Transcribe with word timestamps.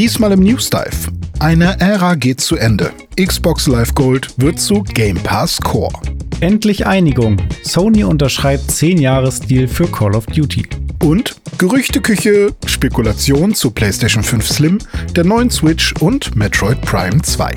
Diesmal 0.00 0.32
im 0.32 0.40
News 0.40 0.70
Dive. 0.70 1.12
Eine 1.40 1.78
Ära 1.78 2.14
geht 2.14 2.40
zu 2.40 2.56
Ende. 2.56 2.90
Xbox 3.22 3.66
Live 3.66 3.94
Gold 3.94 4.32
wird 4.38 4.58
zu 4.58 4.82
Game 4.82 5.18
Pass 5.18 5.60
Core. 5.60 5.92
Endlich 6.40 6.86
Einigung. 6.86 7.36
Sony 7.64 8.02
unterschreibt 8.02 8.70
10 8.70 8.96
Jahres 8.96 9.40
Deal 9.40 9.68
für 9.68 9.86
Call 9.88 10.14
of 10.14 10.24
Duty. 10.24 10.66
Und 11.04 11.36
Gerüchteküche, 11.58 12.54
Spekulation 12.64 13.54
zu 13.54 13.72
PlayStation 13.72 14.22
5 14.22 14.48
Slim, 14.48 14.78
der 15.14 15.24
neuen 15.24 15.50
Switch 15.50 15.92
und 16.00 16.34
Metroid 16.34 16.80
Prime 16.80 17.20
2. 17.20 17.52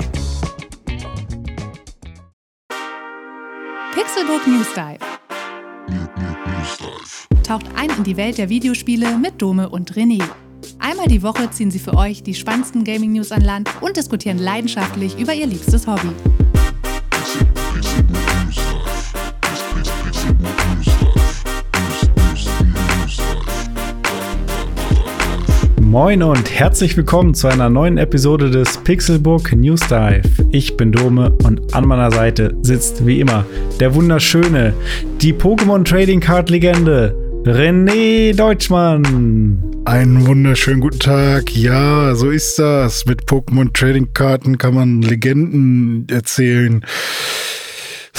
Pixelbook 3.94 4.46
News 4.46 4.68
Dive. 4.74 4.98
Taucht 7.42 7.64
ein 7.74 7.88
in 7.96 8.04
die 8.04 8.18
Welt 8.18 8.36
der 8.36 8.50
Videospiele 8.50 9.16
mit 9.16 9.40
Dome 9.40 9.70
und 9.70 9.94
René. 9.94 10.22
Einmal 10.78 11.06
die 11.08 11.22
Woche 11.22 11.50
ziehen 11.50 11.70
sie 11.70 11.78
für 11.78 11.94
euch 11.94 12.22
die 12.22 12.34
spannendsten 12.34 12.84
Gaming-News 12.84 13.32
an 13.32 13.42
Land 13.42 13.70
und 13.80 13.96
diskutieren 13.96 14.38
leidenschaftlich 14.38 15.18
über 15.18 15.34
ihr 15.34 15.46
liebstes 15.46 15.86
Hobby. 15.86 16.08
Moin 25.80 26.24
und 26.24 26.50
herzlich 26.50 26.96
willkommen 26.96 27.34
zu 27.34 27.46
einer 27.46 27.70
neuen 27.70 27.98
Episode 27.98 28.50
des 28.50 28.78
Pixelbook 28.78 29.52
News 29.52 29.80
Dive. 29.82 30.22
Ich 30.50 30.76
bin 30.76 30.90
Dome 30.90 31.30
und 31.44 31.72
an 31.72 31.86
meiner 31.86 32.10
Seite 32.10 32.56
sitzt 32.62 33.06
wie 33.06 33.20
immer 33.20 33.44
der 33.78 33.94
wunderschöne, 33.94 34.74
die 35.20 35.32
Pokémon 35.32 35.84
Trading 35.84 36.18
Card 36.18 36.50
Legende, 36.50 37.14
René 37.44 38.34
Deutschmann. 38.34 39.73
Einen 39.86 40.26
wunderschönen 40.26 40.80
guten 40.80 40.98
Tag. 40.98 41.54
Ja, 41.54 42.14
so 42.14 42.30
ist 42.30 42.58
das. 42.58 43.04
Mit 43.04 43.26
Pokémon 43.26 43.70
Trading 43.74 44.14
Karten 44.14 44.56
kann 44.56 44.74
man 44.74 45.02
Legenden 45.02 46.06
erzählen. 46.08 46.86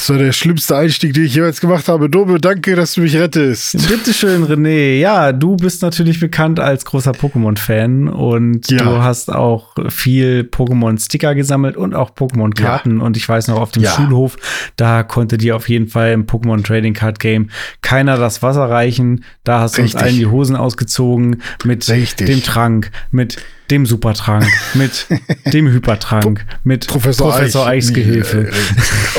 Das 0.05 0.11
war 0.11 0.19
der 0.19 0.33
schlimmste 0.33 0.77
Einstieg, 0.77 1.15
den 1.15 1.25
ich 1.25 1.33
jeweils 1.33 1.59
gemacht 1.59 1.87
habe. 1.87 2.11
Dobe, 2.11 2.39
danke, 2.39 2.75
dass 2.75 2.93
du 2.93 3.01
mich 3.01 3.15
rettest. 3.15 3.89
Bitteschön, 3.89 4.45
René. 4.45 4.99
Ja, 4.99 5.31
du 5.31 5.57
bist 5.57 5.81
natürlich 5.81 6.19
bekannt 6.19 6.59
als 6.59 6.85
großer 6.85 7.09
Pokémon-Fan 7.09 8.09
und 8.09 8.69
ja. 8.69 8.83
du 8.83 9.01
hast 9.01 9.33
auch 9.33 9.73
viel 9.89 10.41
Pokémon-Sticker 10.41 11.33
gesammelt 11.33 11.75
und 11.75 11.95
auch 11.95 12.11
Pokémon-Karten. 12.11 12.99
Ja. 12.99 13.03
Und 13.03 13.17
ich 13.17 13.27
weiß 13.27 13.47
noch, 13.47 13.59
auf 13.59 13.71
dem 13.71 13.81
ja. 13.81 13.95
Schulhof, 13.95 14.37
da 14.75 15.01
konnte 15.01 15.39
dir 15.39 15.55
auf 15.55 15.69
jeden 15.69 15.87
Fall 15.87 16.11
im 16.11 16.27
Pokémon 16.27 16.63
Trading 16.63 16.93
Card 16.93 17.19
Game 17.19 17.49
keiner 17.81 18.15
das 18.17 18.43
Wasser 18.43 18.69
reichen. 18.69 19.23
Da 19.43 19.61
hast 19.61 19.79
du 19.79 19.81
uns 19.81 19.95
allen 19.95 20.17
die 20.17 20.27
Hosen 20.27 20.55
ausgezogen 20.55 21.41
mit 21.63 21.89
Richtig. 21.89 22.27
dem 22.27 22.43
Trank, 22.43 22.91
mit 23.09 23.39
dem 23.69 23.85
Supertrank, 23.85 24.45
mit 24.73 25.07
dem 25.53 25.67
Hypertrank, 25.67 26.45
mit 26.63 26.87
Professor, 26.87 27.31
Professor 27.31 27.65
Eich, 27.65 27.85
Eichsgehilfe. 27.85 28.47
Äh, 28.47 28.51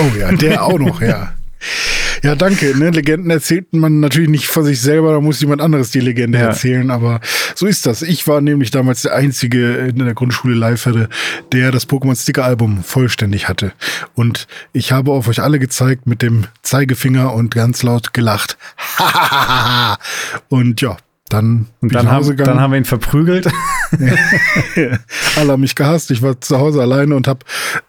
oh 0.00 0.18
ja, 0.18 0.32
der 0.32 0.64
auch 0.64 0.78
noch, 0.78 1.00
ja. 1.00 1.32
Ja, 2.22 2.34
danke. 2.34 2.76
Ne? 2.76 2.90
Legenden 2.90 3.30
erzählt 3.30 3.72
man 3.72 4.00
natürlich 4.00 4.28
nicht 4.28 4.46
von 4.46 4.64
sich 4.64 4.80
selber, 4.80 5.12
da 5.12 5.20
muss 5.20 5.40
jemand 5.40 5.60
anderes 5.60 5.90
die 5.90 6.00
Legende 6.00 6.38
ja. 6.38 6.46
erzählen. 6.46 6.90
Aber 6.90 7.20
so 7.54 7.66
ist 7.66 7.86
das. 7.86 8.02
Ich 8.02 8.26
war 8.26 8.40
nämlich 8.40 8.70
damals 8.70 9.02
der 9.02 9.14
Einzige 9.14 9.76
in 9.76 9.98
der 9.98 10.14
Grundschule 10.14 10.54
live 10.54 10.86
hatte, 10.86 11.08
der 11.52 11.70
das 11.70 11.88
Pokémon 11.88 12.20
Sticker 12.20 12.44
Album 12.44 12.82
vollständig 12.82 13.48
hatte. 13.48 13.72
Und 14.14 14.46
ich 14.72 14.92
habe 14.92 15.12
auf 15.12 15.28
euch 15.28 15.40
alle 15.40 15.58
gezeigt 15.58 16.06
mit 16.06 16.22
dem 16.22 16.44
Zeigefinger 16.62 17.32
und 17.34 17.54
ganz 17.54 17.82
laut 17.82 18.12
gelacht. 18.12 18.56
und 20.48 20.80
ja, 20.80 20.96
dann 21.28 21.66
und 21.80 21.94
dann 21.94 22.10
haben, 22.10 22.36
dann 22.36 22.60
haben 22.60 22.72
wir 22.72 22.78
ihn 22.78 22.84
verprügelt. 22.84 23.46
Alle 25.36 25.52
haben 25.52 25.60
mich 25.60 25.74
gehasst. 25.74 26.10
Ich 26.10 26.22
war 26.22 26.40
zu 26.40 26.58
Hause 26.58 26.80
alleine 26.80 27.16
und 27.16 27.26
habe 27.26 27.40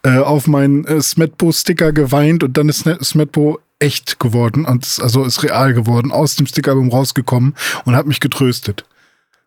äh, 0.02 0.18
auf 0.18 0.46
meinen 0.46 0.84
äh, 0.86 1.00
Smetbo-Sticker 1.00 1.92
geweint 1.92 2.42
und 2.42 2.56
dann 2.56 2.68
ist 2.68 2.88
Smetbo 3.02 3.60
echt 3.78 4.18
geworden 4.18 4.64
und 4.64 4.84
ist, 4.84 5.00
also 5.00 5.24
ist 5.24 5.42
real 5.44 5.72
geworden, 5.72 6.10
aus 6.10 6.34
dem 6.36 6.46
Stickerbum 6.46 6.90
rausgekommen 6.90 7.54
und 7.84 7.94
hat 7.94 8.06
mich 8.06 8.20
getröstet. 8.20 8.84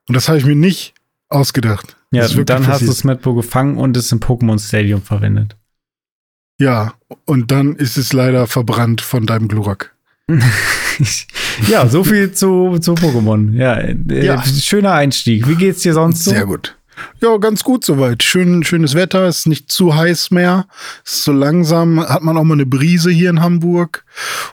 Und 0.07 0.15
das 0.15 0.29
habe 0.29 0.37
ich 0.37 0.45
mir 0.45 0.55
nicht 0.55 0.93
ausgedacht. 1.29 1.97
Ja, 2.11 2.27
und 2.27 2.49
dann 2.49 2.63
passiert. 2.63 2.81
hast 2.81 2.87
du 2.87 2.93
Smetbo 2.93 3.33
gefangen 3.33 3.77
und 3.77 3.95
es 3.97 4.11
im 4.11 4.19
Pokémon 4.19 4.59
Stadium 4.59 5.01
verwendet. 5.01 5.55
Ja, 6.59 6.93
und 7.25 7.51
dann 7.51 7.75
ist 7.75 7.97
es 7.97 8.13
leider 8.13 8.47
verbrannt 8.47 9.01
von 9.01 9.25
deinem 9.25 9.47
Glurak. 9.47 9.95
ja, 11.69 11.87
so 11.87 12.03
viel 12.03 12.31
zu, 12.31 12.77
zu 12.79 12.93
Pokémon. 12.93 13.53
Ja, 13.53 13.75
äh, 13.75 14.25
ja, 14.25 14.43
schöner 14.43 14.93
Einstieg. 14.93 15.47
Wie 15.47 15.55
geht's 15.55 15.81
dir 15.81 15.93
sonst 15.93 16.23
so? 16.23 16.31
Sehr 16.31 16.45
gut. 16.45 16.75
Ja, 17.19 17.37
ganz 17.37 17.63
gut 17.63 17.85
soweit. 17.85 18.23
Schön, 18.23 18.63
schönes 18.63 18.95
Wetter, 18.95 19.27
ist 19.27 19.47
nicht 19.47 19.71
zu 19.71 19.95
heiß 19.95 20.31
mehr. 20.31 20.67
Ist 21.05 21.23
so 21.23 21.31
langsam, 21.31 21.99
hat 21.99 22.23
man 22.23 22.37
auch 22.37 22.43
mal 22.43 22.55
eine 22.55 22.65
Brise 22.65 23.11
hier 23.11 23.29
in 23.29 23.41
Hamburg. 23.41 24.05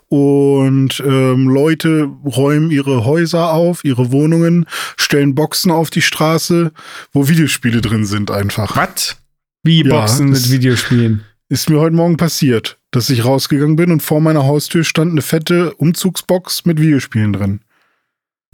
Und 0.09 1.03
ähm, 1.05 1.49
Leute 1.49 2.09
räumen 2.25 2.71
ihre 2.71 3.05
Häuser 3.05 3.53
auf, 3.53 3.85
ihre 3.85 4.13
Wohnungen, 4.13 4.67
stellen 4.97 5.35
Boxen 5.35 5.71
auf 5.71 5.91
die 5.91 6.03
Straße, 6.03 6.73
wo 7.13 7.29
Videospiele 7.29 7.81
drin 7.81 8.05
sind 8.05 8.31
einfach. 8.31 8.77
Was? 8.77 9.17
Wie 9.63 9.83
Boxen 9.83 10.29
ja, 10.29 10.33
mit 10.35 10.51
Videospielen? 10.51 11.25
Ist 11.49 11.71
mir 11.71 11.81
heute 11.81 11.97
Morgen 11.97 12.17
passiert 12.17 12.79
dass 12.91 13.11
ich 13.11 13.25
rausgegangen 13.25 13.77
bin 13.77 13.91
und 13.91 14.03
vor 14.03 14.21
meiner 14.21 14.45
Haustür 14.45 14.85
stand 14.85 15.13
eine 15.13 15.23
fette 15.23 15.75
Umzugsbox 15.75 16.65
mit 16.65 16.81
Videospielen 16.81 17.33
drin. 17.33 17.61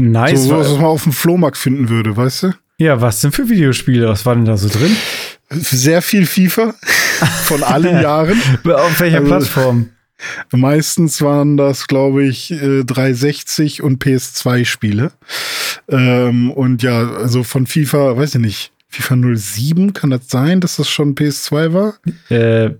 Nice. 0.01 0.45
So, 0.45 0.59
was 0.59 0.73
man 0.73 0.85
auf 0.87 1.05
dem 1.05 1.13
Flohmarkt 1.13 1.57
finden 1.57 1.89
würde, 1.89 2.17
weißt 2.17 2.43
du? 2.45 2.53
Ja, 2.79 3.01
was 3.01 3.21
denn 3.21 3.31
für 3.31 3.49
Videospiele? 3.49 4.09
Was 4.09 4.27
war 4.27 4.35
denn 4.35 4.45
da 4.45 4.57
so 4.57 4.69
drin? 4.69 4.97
Sehr 5.51 6.03
viel 6.03 6.27
FIFA 6.27 6.75
von 7.45 7.63
allen 7.63 8.03
Jahren. 8.03 8.41
auf 8.65 9.01
welcher 9.01 9.19
also, 9.19 9.29
Plattform? 9.29 9.91
Meistens 10.51 11.23
waren 11.23 11.57
das, 11.57 11.87
glaube 11.87 12.25
ich, 12.25 12.49
360 12.49 13.79
äh, 13.79 13.83
und 13.83 14.03
PS2-Spiele. 14.03 15.13
Ähm, 15.89 16.51
und 16.51 16.83
ja, 16.83 17.09
also 17.09 17.45
von 17.45 17.67
FIFA, 17.67 18.17
weiß 18.17 18.37
ich 18.37 18.41
nicht, 18.41 18.73
FIFA 18.89 19.37
07, 19.37 19.93
kann 19.93 20.11
das 20.11 20.29
sein, 20.29 20.61
dass 20.61 20.77
das 20.77 20.89
schon 20.89 21.15
PS2 21.15 21.73
war? 21.73 21.95
Äh, 22.31 22.77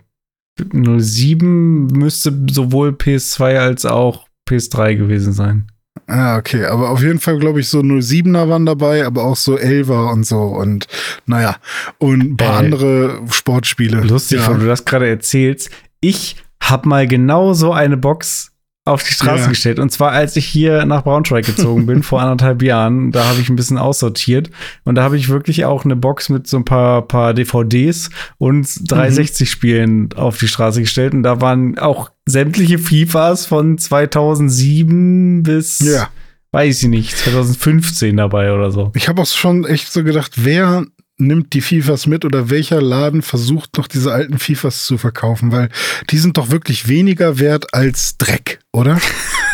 07 0.59 1.87
müsste 1.89 2.33
sowohl 2.51 2.91
PS2 2.91 3.59
als 3.59 3.85
auch 3.87 4.27
PS3 4.49 4.97
gewesen 4.97 5.33
sein. 5.33 5.67
Ah, 6.07 6.37
okay, 6.37 6.67
aber 6.67 6.91
auf 6.91 7.03
jeden 7.03 7.19
Fall, 7.19 7.39
glaube 7.39 7.61
ich, 7.61 7.69
so 7.69 7.81
07er 7.81 8.49
waren 8.49 8.67
dabei, 8.67 9.07
aber 9.07 9.25
auch 9.25 9.37
so 9.37 9.57
11er 9.57 10.13
und 10.13 10.27
so 10.27 10.43
und 10.43 10.87
naja, 11.27 11.57
und 11.99 12.21
ein 12.21 12.37
paar 12.37 12.61
äh, 12.61 12.67
andere 12.67 13.21
Sportspiele. 13.31 14.01
Lustig, 14.03 14.41
ja. 14.41 14.49
weil 14.49 14.59
du 14.59 14.67
das 14.67 14.85
gerade 14.85 15.09
erzählst. 15.09 15.71
Ich 16.01 16.37
habe 16.63 16.89
mal 16.89 17.07
genau 17.07 17.55
so 17.55 17.73
eine 17.73 17.97
Box 17.97 18.54
auf 18.87 19.03
die 19.03 19.15
Straße 19.15 19.45
ja. 19.45 19.49
gestellt. 19.49 19.79
Und 19.79 19.91
zwar, 19.91 20.13
als 20.13 20.37
ich 20.37 20.45
hier 20.45 20.85
nach 20.85 21.05
Braunschweig 21.05 21.47
gezogen 21.47 21.87
bin, 21.87 22.03
vor 22.03 22.21
anderthalb 22.21 22.63
Jahren. 22.63 23.13
Da 23.13 23.25
habe 23.25 23.41
ich 23.41 23.49
ein 23.49 23.57
bisschen 23.57 23.79
aussortiert. 23.79 24.51
Und 24.85 24.97
da 24.97 25.03
habe 25.03 25.17
ich 25.17 25.29
wirklich 25.29 25.65
auch 25.65 25.85
eine 25.85 25.97
Box 25.97 26.29
mit 26.29 26.47
so 26.47 26.59
ein 26.59 26.65
paar, 26.65 27.03
paar 27.03 27.33
DVDs 27.33 28.11
und 28.37 28.67
360-Spielen 28.67 30.01
mhm. 30.01 30.09
auf 30.17 30.39
die 30.39 30.49
Straße 30.49 30.81
gestellt. 30.81 31.15
Und 31.15 31.23
da 31.23 31.41
waren 31.41 31.79
auch 31.79 32.11
sämtliche 32.27 32.79
FIFAs 32.79 33.47
von 33.47 33.79
2007 33.79 35.43
bis, 35.43 35.81
ja. 35.81 36.09
weiß 36.53 36.83
ich 36.83 36.89
nicht, 36.89 37.17
2015 37.17 38.17
dabei 38.17 38.53
oder 38.53 38.71
so. 38.71 38.93
Ich 38.95 39.09
habe 39.09 39.23
auch 39.23 39.27
schon 39.27 39.65
echt 39.65 39.91
so 39.91 40.05
gedacht, 40.05 40.33
wer 40.37 40.85
nimmt 41.17 41.53
die 41.53 41.61
FIFAs 41.61 42.07
mit 42.07 42.25
oder 42.25 42.51
welcher 42.51 42.83
Laden 42.83 43.23
versucht 43.23 43.77
noch 43.77 43.87
diese 43.87 44.13
alten 44.13 44.39
FIFAs 44.39 44.85
zu 44.85 44.99
verkaufen, 44.99 45.53
weil 45.53 45.69
die 46.11 46.19
sind 46.19 46.37
doch 46.37 46.51
wirklich 46.51 46.89
weniger 46.89 47.39
wert 47.39 47.73
als 47.73 48.19
Dreck, 48.19 48.59
oder? 48.73 49.01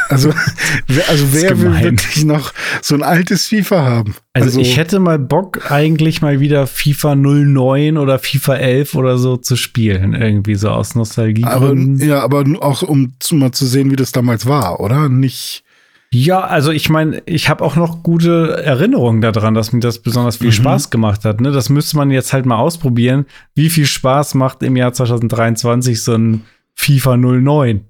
Also, 0.09 0.31
also 1.09 1.33
wer 1.33 1.61
will 1.61 1.83
wirklich 1.83 2.25
noch 2.25 2.53
so 2.81 2.95
ein 2.95 3.03
altes 3.03 3.47
FIFA 3.47 3.85
haben? 3.85 4.15
Also, 4.33 4.47
also, 4.47 4.61
ich 4.61 4.77
hätte 4.77 5.01
mal 5.01 5.19
Bock, 5.19 5.71
eigentlich 5.71 6.23
mal 6.23 6.41
wieder 6.41 6.67
FIFA 6.67 7.15
09 7.15 7.99
oder 7.99 8.19
FIFA 8.19 8.57
11 8.57 8.95
oder 8.95 9.19
so 9.19 9.37
zu 9.37 9.57
spielen, 9.57 10.15
irgendwie 10.15 10.55
so 10.55 10.71
aus 10.71 10.95
Nostalgie. 10.95 11.45
Aber, 11.45 11.75
ja, 11.75 12.21
aber 12.21 12.45
auch 12.61 12.83
um 12.83 13.13
zu, 13.21 13.35
mal 13.35 13.53
zu 13.53 13.67
sehen, 13.67 13.91
wie 13.91 13.97
das 13.97 14.13
damals 14.13 14.47
war, 14.47 14.81
oder? 14.81 15.09
Nicht 15.09 15.63
ja, 16.13 16.41
also 16.41 16.73
ich 16.73 16.89
meine, 16.89 17.23
ich 17.27 17.49
habe 17.49 17.65
auch 17.65 17.77
noch 17.77 18.03
gute 18.03 18.63
Erinnerungen 18.65 19.21
daran, 19.21 19.55
dass 19.55 19.73
mir 19.73 19.79
das 19.79 20.01
besonders 20.01 20.39
viel 20.39 20.49
mhm. 20.49 20.53
Spaß 20.53 20.91
gemacht 20.91 21.25
hat. 21.25 21.41
Ne? 21.41 21.53
Das 21.53 21.69
müsste 21.69 21.97
man 21.97 22.11
jetzt 22.11 22.33
halt 22.33 22.47
mal 22.47 22.59
ausprobieren, 22.59 23.27
wie 23.55 23.71
viel 23.71 23.87
Spaß 23.87 24.35
macht 24.35 24.63
im 24.65 24.77
Jahr 24.77 24.93
2023 24.93 26.03
so 26.03 26.15
ein 26.15 26.43
FIFA 26.75 27.17
09. 27.17 27.85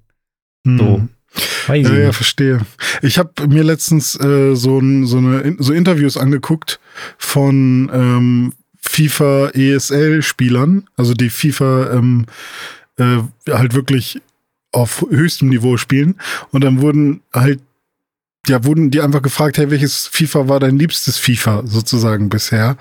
Mhm. 0.64 0.78
So. 0.78 1.08
Weiß 1.68 1.88
ja, 1.88 1.94
ja, 1.94 2.12
verstehe. 2.12 2.60
Ich 3.00 3.16
habe 3.18 3.46
mir 3.48 3.62
letztens 3.62 4.18
äh, 4.20 4.54
so, 4.54 4.82
so, 5.04 5.18
eine, 5.18 5.56
so 5.58 5.72
Interviews 5.72 6.16
angeguckt 6.16 6.80
von 7.16 7.90
ähm, 7.92 8.52
FIFA 8.80 9.50
ESL-Spielern, 9.54 10.88
also 10.96 11.14
die 11.14 11.30
FIFA 11.30 11.92
ähm, 11.92 12.26
äh, 12.98 13.18
halt 13.48 13.74
wirklich 13.74 14.20
auf 14.72 15.06
höchstem 15.08 15.48
Niveau 15.48 15.76
spielen. 15.76 16.16
Und 16.50 16.64
dann 16.64 16.80
wurden 16.80 17.22
halt 17.32 17.60
ja, 18.48 18.64
wurden 18.64 18.90
die 18.90 19.00
einfach 19.00 19.22
gefragt, 19.22 19.58
hey, 19.58 19.70
welches 19.70 20.06
FIFA 20.06 20.48
war 20.48 20.60
dein 20.60 20.78
liebstes 20.78 21.18
FIFA 21.18 21.62
sozusagen 21.66 22.28
bisher? 22.28 22.76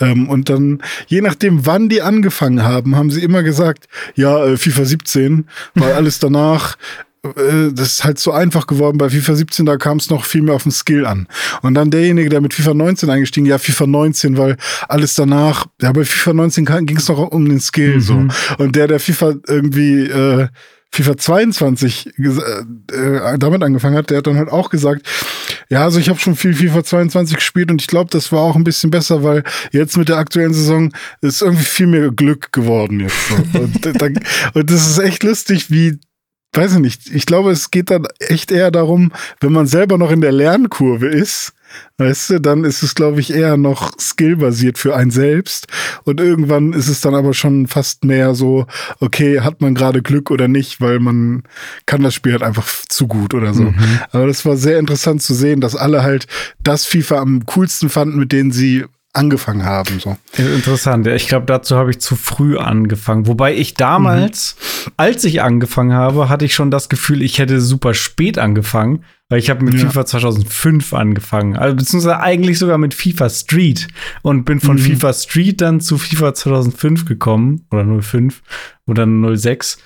Ähm, 0.00 0.28
und 0.28 0.48
dann, 0.50 0.82
je 1.06 1.20
nachdem, 1.20 1.66
wann 1.66 1.88
die 1.88 2.02
angefangen 2.02 2.62
haben, 2.64 2.96
haben 2.96 3.10
sie 3.10 3.22
immer 3.22 3.42
gesagt, 3.42 3.86
ja, 4.16 4.44
äh, 4.44 4.56
FIFA 4.56 4.84
17, 4.84 5.48
weil 5.74 5.92
alles 5.94 6.18
danach 6.18 6.76
äh, 7.24 7.72
das 7.72 7.92
ist 7.92 8.04
halt 8.04 8.18
so 8.18 8.32
einfach 8.32 8.66
geworden. 8.66 8.98
Bei 8.98 9.08
FIFA 9.08 9.34
17, 9.34 9.66
da 9.66 9.76
kam 9.76 9.96
es 9.96 10.10
noch 10.10 10.24
viel 10.24 10.42
mehr 10.42 10.54
auf 10.54 10.64
den 10.64 10.72
Skill 10.72 11.06
an. 11.06 11.26
Und 11.62 11.74
dann 11.74 11.90
derjenige, 11.90 12.28
der 12.28 12.40
mit 12.40 12.52
FIFA 12.52 12.74
19 12.74 13.08
eingestiegen, 13.08 13.46
ja, 13.46 13.58
FIFA 13.58 13.86
19, 13.86 14.36
weil 14.36 14.56
alles 14.88 15.14
danach, 15.14 15.66
ja, 15.80 15.92
bei 15.92 16.04
FIFA 16.04 16.34
19 16.34 16.86
ging 16.86 16.96
es 16.96 17.08
noch 17.08 17.18
um 17.18 17.48
den 17.48 17.60
Skill, 17.60 17.96
mhm. 17.96 18.00
so. 18.00 18.26
Und 18.58 18.76
der, 18.76 18.88
der 18.88 19.00
FIFA 19.00 19.34
irgendwie, 19.46 20.02
äh, 20.02 20.48
FIFA 20.94 21.16
22 21.16 22.12
äh, 22.18 22.28
äh, 22.92 23.38
damit 23.38 23.64
angefangen 23.64 23.96
hat, 23.96 24.10
der 24.10 24.18
hat 24.18 24.28
dann 24.28 24.36
halt 24.36 24.48
auch 24.48 24.70
gesagt, 24.70 25.04
ja, 25.68 25.82
also 25.82 25.98
ich 25.98 26.08
habe 26.08 26.20
schon 26.20 26.36
viel 26.36 26.54
FIFA 26.54 26.84
22 26.84 27.36
gespielt 27.36 27.70
und 27.72 27.80
ich 27.80 27.88
glaube, 27.88 28.10
das 28.10 28.30
war 28.30 28.42
auch 28.42 28.54
ein 28.54 28.62
bisschen 28.62 28.90
besser, 28.90 29.24
weil 29.24 29.42
jetzt 29.72 29.96
mit 29.96 30.08
der 30.08 30.18
aktuellen 30.18 30.54
Saison 30.54 30.92
ist 31.20 31.42
irgendwie 31.42 31.64
viel 31.64 31.88
mehr 31.88 32.12
Glück 32.12 32.52
geworden 32.52 33.00
jetzt. 33.00 33.14
Und, 33.54 33.86
und 34.54 34.70
das 34.70 34.88
ist 34.88 34.98
echt 34.98 35.22
lustig, 35.22 35.70
wie 35.70 35.98
weiß 36.52 36.74
ich 36.74 36.78
nicht, 36.78 37.10
ich 37.12 37.26
glaube, 37.26 37.50
es 37.50 37.70
geht 37.70 37.90
dann 37.90 38.06
echt 38.20 38.52
eher 38.52 38.70
darum, 38.70 39.12
wenn 39.40 39.52
man 39.52 39.66
selber 39.66 39.98
noch 39.98 40.10
in 40.10 40.20
der 40.20 40.30
Lernkurve 40.32 41.08
ist, 41.08 41.52
weißt 41.98 42.30
du, 42.30 42.40
dann 42.40 42.64
ist 42.64 42.82
es, 42.82 42.94
glaube 42.94 43.20
ich, 43.20 43.32
eher 43.32 43.56
noch 43.56 43.92
skillbasiert 43.98 44.78
für 44.78 44.96
einen 44.96 45.10
selbst. 45.10 45.66
Und 46.04 46.20
irgendwann 46.20 46.72
ist 46.72 46.88
es 46.88 47.00
dann 47.00 47.14
aber 47.14 47.34
schon 47.34 47.66
fast 47.66 48.04
mehr 48.04 48.34
so, 48.34 48.66
okay, 49.00 49.40
hat 49.40 49.60
man 49.60 49.74
gerade 49.74 50.02
Glück 50.02 50.30
oder 50.30 50.48
nicht, 50.48 50.80
weil 50.80 50.98
man 50.98 51.44
kann 51.86 52.02
das 52.02 52.14
Spiel 52.14 52.32
halt 52.32 52.42
einfach 52.42 52.66
zu 52.88 53.06
gut 53.06 53.34
oder 53.34 53.54
so. 53.54 53.64
Mhm. 53.64 54.00
Aber 54.10 54.26
das 54.26 54.44
war 54.44 54.56
sehr 54.56 54.78
interessant 54.78 55.22
zu 55.22 55.34
sehen, 55.34 55.60
dass 55.60 55.76
alle 55.76 56.02
halt 56.02 56.26
das 56.62 56.84
FIFA 56.84 57.18
am 57.18 57.46
coolsten 57.46 57.88
fanden, 57.88 58.18
mit 58.18 58.32
denen 58.32 58.52
sie 58.52 58.84
angefangen 59.14 59.64
haben. 59.64 60.00
So. 60.00 60.16
Interessant. 60.36 61.06
Ich 61.06 61.28
glaube, 61.28 61.46
dazu 61.46 61.76
habe 61.76 61.90
ich 61.90 62.00
zu 62.00 62.16
früh 62.16 62.58
angefangen. 62.58 63.26
Wobei 63.26 63.54
ich 63.54 63.74
damals, 63.74 64.56
mhm. 64.56 64.92
als 64.96 65.24
ich 65.24 65.40
angefangen 65.40 65.92
habe, 65.92 66.28
hatte 66.28 66.44
ich 66.44 66.54
schon 66.54 66.70
das 66.70 66.88
Gefühl, 66.88 67.22
ich 67.22 67.38
hätte 67.38 67.60
super 67.60 67.94
spät 67.94 68.38
angefangen, 68.38 69.04
weil 69.34 69.40
ich 69.40 69.50
habe 69.50 69.64
mit 69.64 69.74
ja. 69.74 69.80
FIFA 69.80 70.06
2005 70.06 70.94
angefangen. 70.94 71.56
Also 71.56 71.74
beziehungsweise 71.74 72.20
eigentlich 72.20 72.56
sogar 72.56 72.78
mit 72.78 72.94
FIFA 72.94 73.28
Street 73.28 73.88
und 74.22 74.44
bin 74.44 74.60
von 74.60 74.76
mhm. 74.76 74.82
FIFA 74.82 75.12
Street 75.12 75.60
dann 75.60 75.80
zu 75.80 75.98
FIFA 75.98 76.34
2005 76.34 77.04
gekommen 77.04 77.66
oder 77.72 78.00
05 78.00 78.42
oder 78.86 79.08
06. 79.36 79.78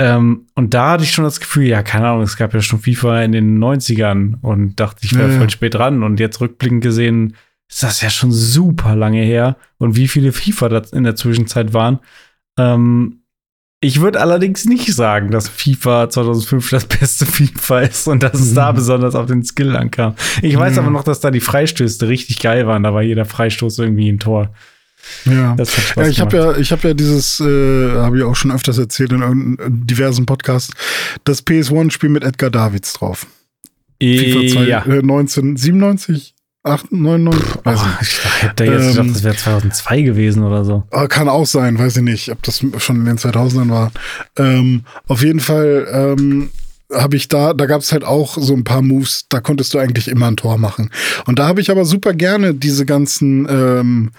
Ähm, 0.00 0.48
und 0.56 0.74
da 0.74 0.90
hatte 0.90 1.04
ich 1.04 1.12
schon 1.12 1.22
das 1.22 1.38
Gefühl, 1.38 1.68
ja, 1.68 1.84
keine 1.84 2.08
Ahnung, 2.08 2.22
es 2.22 2.36
gab 2.36 2.52
ja 2.52 2.60
schon 2.60 2.80
FIFA 2.80 3.22
in 3.22 3.30
den 3.30 3.62
90ern 3.62 4.40
und 4.40 4.80
dachte, 4.80 5.04
ich 5.04 5.16
wäre 5.16 5.30
ja, 5.30 5.38
voll 5.38 5.50
spät 5.50 5.74
dran. 5.74 6.02
Und 6.02 6.18
jetzt 6.18 6.40
rückblickend 6.40 6.82
gesehen, 6.82 7.36
ist 7.70 7.84
das 7.84 8.00
ja 8.00 8.10
schon 8.10 8.32
super 8.32 8.96
lange 8.96 9.22
her 9.22 9.56
und 9.78 9.94
wie 9.94 10.08
viele 10.08 10.32
FIFA 10.32 10.82
in 10.90 11.04
der 11.04 11.14
Zwischenzeit 11.14 11.74
waren. 11.74 12.00
Ähm, 12.58 13.19
ich 13.82 14.00
würde 14.00 14.20
allerdings 14.20 14.66
nicht 14.66 14.92
sagen, 14.92 15.30
dass 15.30 15.48
FIFA 15.48 16.10
2005 16.10 16.70
das 16.70 16.84
beste 16.84 17.24
FIFA 17.24 17.80
ist 17.80 18.08
und 18.08 18.22
dass 18.22 18.38
es 18.38 18.50
mhm. 18.50 18.56
da 18.56 18.72
besonders 18.72 19.14
auf 19.14 19.26
den 19.26 19.42
Skill 19.42 19.74
ankam. 19.74 20.14
Ich 20.42 20.56
weiß 20.56 20.74
mhm. 20.74 20.78
aber 20.80 20.90
noch, 20.90 21.04
dass 21.04 21.20
da 21.20 21.30
die 21.30 21.40
Freistöße 21.40 22.06
richtig 22.06 22.40
geil 22.40 22.66
waren. 22.66 22.82
Da 22.82 22.92
war 22.92 23.02
jeder 23.02 23.24
Freistoß 23.24 23.78
irgendwie 23.78 24.10
ein 24.10 24.18
Tor. 24.18 24.52
Ja, 25.24 25.56
ja 25.56 26.06
ich 26.06 26.20
habe 26.20 26.36
ja, 26.36 26.56
ich 26.58 26.72
habe 26.72 26.88
ja 26.88 26.94
dieses, 26.94 27.40
äh, 27.40 27.92
habe 27.92 28.18
ich 28.18 28.24
auch 28.24 28.36
schon 28.36 28.52
öfters 28.52 28.76
erzählt 28.76 29.12
in, 29.12 29.22
in 29.22 29.86
diversen 29.86 30.26
Podcasts, 30.26 30.74
das 31.24 31.46
PS1-Spiel 31.46 32.10
mit 32.10 32.22
Edgar 32.22 32.50
Davids 32.50 32.92
drauf. 32.92 33.26
E 33.98 34.32
FIFA 34.32 34.60
2, 34.60 34.64
ja. 34.64 34.78
äh, 34.84 34.98
1997, 34.98 36.34
99? 36.62 37.42
Oh, 37.64 37.70
ich 38.02 38.42
hätte 38.42 38.64
jetzt 38.64 38.84
ähm, 38.84 38.90
gedacht, 38.92 39.16
das 39.16 39.22
wäre 39.24 39.36
2002 39.36 40.02
gewesen 40.02 40.42
oder 40.42 40.64
so. 40.64 40.84
Ah, 40.90 41.06
kann 41.06 41.28
auch 41.28 41.46
sein, 41.46 41.78
weiß 41.78 41.96
ich 41.98 42.02
nicht, 42.02 42.30
ob 42.30 42.42
das 42.42 42.64
schon 42.78 42.96
in 42.96 43.04
den 43.06 43.16
2000ern 43.16 43.70
war. 43.70 43.92
Ähm, 44.36 44.84
auf 45.08 45.22
jeden 45.22 45.40
Fall 45.40 45.88
ähm, 45.90 46.50
habe 46.92 47.16
ich 47.16 47.28
da, 47.28 47.54
da 47.54 47.66
gab 47.66 47.80
es 47.82 47.92
halt 47.92 48.04
auch 48.04 48.36
so 48.38 48.54
ein 48.54 48.64
paar 48.64 48.82
Moves, 48.82 49.26
da 49.28 49.40
konntest 49.40 49.74
du 49.74 49.78
eigentlich 49.78 50.08
immer 50.08 50.26
ein 50.26 50.36
Tor 50.36 50.58
machen. 50.58 50.90
Und 51.26 51.38
da 51.38 51.46
habe 51.46 51.60
ich 51.60 51.70
aber 51.70 51.84
super 51.84 52.14
gerne 52.14 52.54
diese 52.54 52.86
ganzen 52.86 53.46
ähm, 53.48 54.10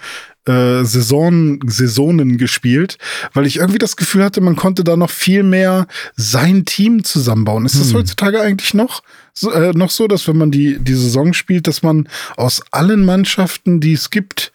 äh, 0.46 0.84
Saison, 0.84 1.60
Saisonen 1.66 2.38
gespielt, 2.38 2.98
weil 3.32 3.46
ich 3.46 3.56
irgendwie 3.58 3.78
das 3.78 3.96
Gefühl 3.96 4.24
hatte, 4.24 4.40
man 4.40 4.56
konnte 4.56 4.84
da 4.84 4.96
noch 4.96 5.10
viel 5.10 5.42
mehr 5.42 5.86
sein 6.16 6.64
Team 6.64 7.04
zusammenbauen. 7.04 7.66
Ist 7.66 7.78
das 7.78 7.88
hm. 7.88 7.98
heutzutage 7.98 8.40
eigentlich 8.40 8.74
noch 8.74 9.02
so, 9.34 9.52
äh, 9.52 9.72
noch 9.72 9.90
so, 9.90 10.08
dass 10.08 10.26
wenn 10.28 10.36
man 10.36 10.50
die, 10.50 10.78
die 10.78 10.94
Saison 10.94 11.32
spielt, 11.32 11.66
dass 11.66 11.82
man 11.82 12.08
aus 12.36 12.62
allen 12.70 13.04
Mannschaften, 13.04 13.80
die 13.80 13.92
es 13.92 14.10
gibt, 14.10 14.52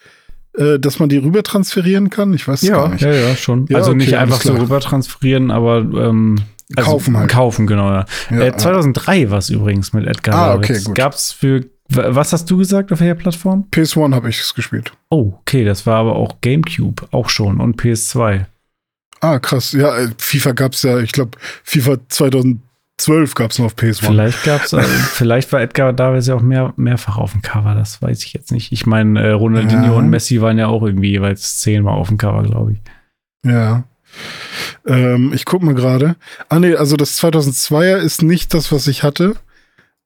äh, 0.56 0.78
dass 0.78 0.98
man 0.98 1.08
die 1.08 1.16
rüber 1.16 1.42
transferieren 1.42 2.10
kann? 2.10 2.34
Ich 2.34 2.46
weiß 2.46 2.62
ja, 2.62 2.76
gar 2.76 2.88
nicht. 2.90 3.02
Ja, 3.02 3.12
ja, 3.12 3.36
schon. 3.36 3.66
Ja, 3.68 3.78
also 3.78 3.90
okay, 3.90 3.98
nicht 3.98 4.16
einfach 4.16 4.40
so 4.40 4.54
rüber 4.54 4.80
transferieren, 4.80 5.50
aber 5.50 5.78
ähm, 5.78 6.36
also 6.76 6.90
kaufen 6.90 7.16
halt. 7.16 7.30
Kaufen, 7.30 7.66
genau. 7.66 7.90
Ja. 7.90 8.06
ja 8.30 8.40
äh, 8.40 8.56
2003 8.56 9.30
war 9.30 9.38
es 9.38 9.50
übrigens 9.50 9.92
mit 9.92 10.06
Edgar. 10.06 10.34
Ah, 10.34 10.54
okay, 10.54 10.80
gut. 10.82 10.94
Gab's 10.94 11.32
für 11.32 11.64
was 11.90 12.32
hast 12.32 12.50
du 12.50 12.58
gesagt 12.58 12.92
auf 12.92 13.00
welcher 13.00 13.14
Plattform? 13.14 13.66
PS1 13.72 14.14
habe 14.14 14.28
ich 14.28 14.40
es 14.40 14.54
gespielt. 14.54 14.92
Oh, 15.08 15.32
okay, 15.40 15.64
das 15.64 15.86
war 15.86 15.96
aber 15.96 16.16
auch 16.16 16.40
GameCube 16.42 17.08
auch 17.12 17.30
schon 17.30 17.60
und 17.60 17.80
PS2. 17.80 18.44
Ah, 19.20 19.38
krass. 19.38 19.72
Ja, 19.72 19.96
äh, 19.96 20.08
FIFA 20.18 20.52
gab 20.52 20.74
es 20.74 20.82
ja, 20.82 20.98
ich 20.98 21.12
glaube, 21.12 21.38
FIFA 21.64 21.96
2012 22.08 23.34
gab 23.34 23.50
es 23.50 23.58
noch 23.58 23.66
auf 23.66 23.74
PS1. 23.74 24.04
Vielleicht 24.04 24.44
gab's, 24.44 24.72
äh, 24.74 24.82
vielleicht 25.12 25.50
war 25.52 25.62
Edgar 25.62 25.94
Davids 25.94 26.26
ja 26.26 26.34
auch 26.34 26.42
mehr, 26.42 26.74
mehrfach 26.76 27.16
auf 27.16 27.32
dem 27.32 27.40
Cover, 27.42 27.74
das 27.74 28.02
weiß 28.02 28.22
ich 28.22 28.34
jetzt 28.34 28.52
nicht. 28.52 28.70
Ich 28.70 28.86
meine, 28.86 29.20
äh, 29.20 29.30
Ronaldinho 29.30 29.84
ja. 29.84 29.92
und 29.92 30.10
Messi 30.10 30.42
waren 30.42 30.58
ja 30.58 30.66
auch 30.66 30.82
irgendwie 30.82 31.10
jeweils 31.10 31.58
zehnmal 31.58 31.94
auf 31.94 32.08
dem 32.08 32.18
Cover, 32.18 32.42
glaube 32.42 32.72
ich. 32.72 32.78
Ja. 33.50 33.84
Ähm, 34.86 35.32
ich 35.34 35.44
guck 35.44 35.62
mal 35.62 35.74
gerade. 35.74 36.16
Ah, 36.48 36.58
nee, 36.58 36.74
also 36.74 36.96
das 36.96 37.20
2002er 37.22 37.96
ist 37.96 38.22
nicht 38.22 38.54
das, 38.54 38.72
was 38.72 38.86
ich 38.86 39.02
hatte. 39.02 39.34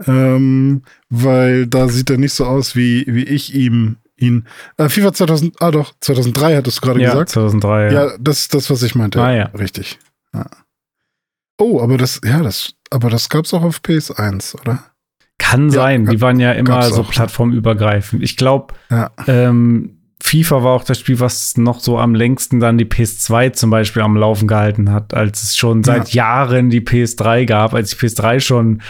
Ähm, 0.07 0.83
weil 1.11 1.67
da 1.67 1.89
sieht 1.89 2.11
er 2.11 2.19
nicht 2.19 2.33
so 2.33 2.45
aus, 2.45 2.75
wie, 2.75 3.05
wie 3.07 3.25
ich 3.25 3.55
ihm 3.55 3.97
ihn. 4.23 4.47
Äh, 4.77 4.89
FIFA 4.89 5.13
2000, 5.13 5.61
ah 5.61 5.71
doch, 5.71 5.93
2003 6.01 6.57
hattest 6.57 6.79
du 6.79 6.87
gerade 6.87 7.01
ja, 7.01 7.11
gesagt. 7.11 7.31
2003, 7.31 7.85
ja. 7.87 7.93
Ja, 7.93 8.17
das 8.19 8.41
ist 8.41 8.55
das, 8.55 8.71
was 8.71 8.83
ich 8.83 8.95
meinte. 8.95 9.21
Ah, 9.21 9.35
ja. 9.35 9.47
Richtig. 9.47 9.99
Ja. 10.33 10.47
Oh, 11.59 11.81
aber 11.81 11.99
das, 11.99 12.21
ja, 12.25 12.41
das, 12.43 12.75
aber 12.91 13.11
das 13.11 13.29
gab's 13.29 13.53
auch 13.53 13.63
auf 13.63 13.81
PS1, 13.81 14.61
oder? 14.61 14.85
Kann 15.39 15.71
sein. 15.71 16.07
Die 16.07 16.21
waren 16.21 16.41
ja 16.41 16.53
immer 16.53 16.83
so 16.91 17.03
plattformübergreifend. 17.03 18.23
Ich 18.23 18.37
glaube, 18.37 18.75
ja. 18.91 19.11
ähm, 19.27 20.02
FIFA 20.23 20.63
war 20.63 20.73
auch 20.73 20.85
das 20.85 21.01
Spiel, 21.01 21.19
was 21.19 21.57
noch 21.57 21.81
so 21.81 21.99
am 21.99 22.15
längsten 22.15 22.61
dann 22.61 22.79
die 22.79 22.85
PS2 22.85 23.53
zum 23.53 23.71
Beispiel 23.71 24.03
am 24.03 24.17
Laufen 24.17 24.47
gehalten 24.47 24.93
hat, 24.93 25.15
als 25.15 25.43
es 25.43 25.57
schon 25.57 25.83
seit 25.83 26.11
ja. 26.11 26.25
Jahren 26.25 26.71
die 26.71 26.81
PS3 26.81 27.45
gab, 27.45 27.75
als 27.75 27.91
die 27.91 27.97
PS3 27.97 28.39
schon 28.41 28.83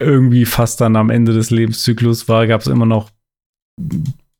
irgendwie 0.00 0.44
fast 0.44 0.80
dann 0.80 0.96
am 0.96 1.10
Ende 1.10 1.32
des 1.32 1.50
Lebenszyklus 1.50 2.28
war, 2.28 2.46
gab 2.46 2.62
es 2.62 2.66
immer 2.66 2.86
noch 2.86 3.10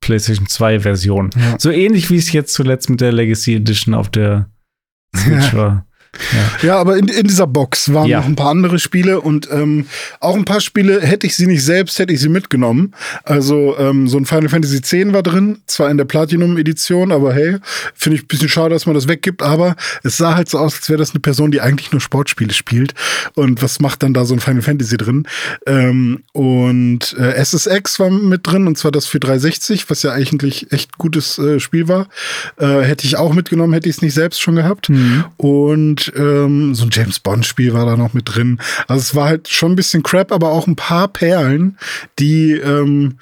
PlayStation 0.00 0.48
2 0.48 0.80
Version. 0.80 1.30
Ja. 1.36 1.58
So 1.58 1.70
ähnlich 1.70 2.10
wie 2.10 2.16
es 2.16 2.32
jetzt 2.32 2.54
zuletzt 2.54 2.90
mit 2.90 3.00
der 3.00 3.12
Legacy 3.12 3.54
Edition 3.54 3.94
auf 3.94 4.08
der 4.08 4.50
Switch 5.16 5.54
war. 5.54 5.86
Ja. 6.32 6.66
ja, 6.66 6.78
aber 6.78 6.96
in, 6.96 7.08
in 7.08 7.26
dieser 7.26 7.46
Box 7.46 7.92
waren 7.94 8.08
ja. 8.08 8.18
noch 8.18 8.26
ein 8.26 8.36
paar 8.36 8.50
andere 8.50 8.78
Spiele 8.78 9.20
und 9.20 9.48
ähm, 9.52 9.86
auch 10.18 10.34
ein 10.34 10.44
paar 10.44 10.60
Spiele, 10.60 11.00
hätte 11.00 11.26
ich 11.26 11.36
sie 11.36 11.46
nicht 11.46 11.64
selbst, 11.64 11.98
hätte 11.98 12.12
ich 12.12 12.20
sie 12.20 12.28
mitgenommen. 12.28 12.94
Also 13.24 13.76
ähm, 13.78 14.08
so 14.08 14.18
ein 14.18 14.26
Final 14.26 14.48
Fantasy 14.48 14.78
X 14.78 14.90
war 15.12 15.22
drin, 15.22 15.58
zwar 15.66 15.88
in 15.90 15.98
der 15.98 16.04
Platinum-Edition, 16.04 17.12
aber 17.12 17.32
hey, 17.32 17.58
finde 17.94 18.16
ich 18.16 18.24
ein 18.24 18.26
bisschen 18.26 18.48
schade, 18.48 18.70
dass 18.70 18.86
man 18.86 18.94
das 18.94 19.06
weggibt, 19.06 19.42
aber 19.42 19.76
es 20.02 20.16
sah 20.16 20.34
halt 20.34 20.48
so 20.48 20.58
aus, 20.58 20.74
als 20.76 20.88
wäre 20.88 20.98
das 20.98 21.12
eine 21.12 21.20
Person, 21.20 21.52
die 21.52 21.60
eigentlich 21.60 21.92
nur 21.92 22.00
Sportspiele 22.00 22.52
spielt. 22.52 22.94
Und 23.34 23.62
was 23.62 23.80
macht 23.80 24.02
dann 24.02 24.12
da 24.12 24.24
so 24.24 24.34
ein 24.34 24.40
Final 24.40 24.62
Fantasy 24.62 24.96
drin? 24.96 25.26
Ähm, 25.66 26.24
und 26.32 27.16
äh, 27.18 27.40
SSX 27.42 28.00
war 28.00 28.10
mit 28.10 28.46
drin, 28.46 28.66
und 28.66 28.76
zwar 28.76 28.90
das 28.90 29.06
für 29.06 29.20
360, 29.20 29.88
was 29.88 30.02
ja 30.02 30.12
eigentlich 30.12 30.72
echt 30.72 30.98
gutes 30.98 31.38
äh, 31.38 31.60
Spiel 31.60 31.86
war. 31.86 32.08
Äh, 32.56 32.80
hätte 32.80 33.06
ich 33.06 33.16
auch 33.16 33.32
mitgenommen, 33.32 33.72
hätte 33.72 33.88
ich 33.88 33.96
es 33.96 34.02
nicht 34.02 34.14
selbst 34.14 34.40
schon 34.40 34.56
gehabt. 34.56 34.88
Mhm. 34.88 35.24
Und 35.36 36.00
ähm, 36.16 36.75
so 36.75 36.85
ein 36.85 36.90
James 36.92 37.19
Bond-Spiel 37.19 37.73
war 37.73 37.87
da 37.87 37.97
noch 37.97 38.14
mit 38.14 38.35
drin. 38.35 38.61
Also 38.88 39.00
es 39.00 39.14
war 39.14 39.28
halt 39.28 39.49
schon 39.49 39.73
ein 39.73 39.76
bisschen 39.76 40.02
Crap, 40.02 40.33
aber 40.33 40.50
auch 40.50 40.66
ein 40.66 40.76
paar 40.76 41.09
Perlen, 41.09 41.78
die, 42.19 42.52
ähm, 42.52 43.19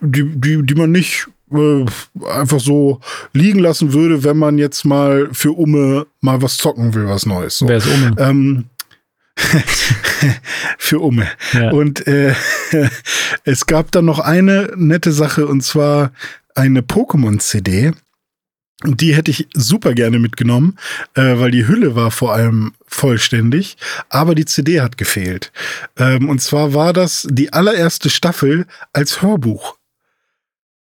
die, 0.00 0.24
die, 0.24 0.62
die 0.64 0.74
man 0.74 0.90
nicht 0.90 1.26
äh, 1.52 1.84
einfach 2.28 2.60
so 2.60 3.00
liegen 3.32 3.60
lassen 3.60 3.92
würde, 3.92 4.24
wenn 4.24 4.36
man 4.36 4.58
jetzt 4.58 4.84
mal 4.84 5.28
für 5.32 5.52
Umme 5.52 6.06
mal 6.20 6.42
was 6.42 6.56
zocken 6.56 6.94
will, 6.94 7.06
was 7.06 7.26
Neues. 7.26 7.58
So. 7.58 7.68
Wer 7.68 7.76
ist 7.76 7.86
Umme? 7.86 8.14
Ähm, 8.18 8.64
für 10.78 11.00
Umme. 11.00 11.28
Ja. 11.52 11.70
Und 11.70 12.06
äh, 12.06 12.34
es 13.44 13.66
gab 13.66 13.92
dann 13.92 14.04
noch 14.04 14.18
eine 14.18 14.72
nette 14.76 15.12
Sache 15.12 15.46
und 15.46 15.62
zwar 15.62 16.12
eine 16.54 16.80
Pokémon-CD 16.80 17.92
die 18.82 19.14
hätte 19.14 19.30
ich 19.30 19.48
super 19.54 19.94
gerne 19.94 20.18
mitgenommen, 20.18 20.76
äh, 21.14 21.38
weil 21.38 21.50
die 21.50 21.66
Hülle 21.66 21.94
war 21.94 22.10
vor 22.10 22.34
allem 22.34 22.72
vollständig, 22.86 23.76
aber 24.08 24.34
die 24.34 24.44
CD 24.44 24.80
hat 24.80 24.98
gefehlt. 24.98 25.52
Ähm, 25.96 26.28
und 26.28 26.40
zwar 26.40 26.74
war 26.74 26.92
das 26.92 27.26
die 27.30 27.52
allererste 27.52 28.10
Staffel 28.10 28.66
als 28.92 29.22
Hörbuch. 29.22 29.76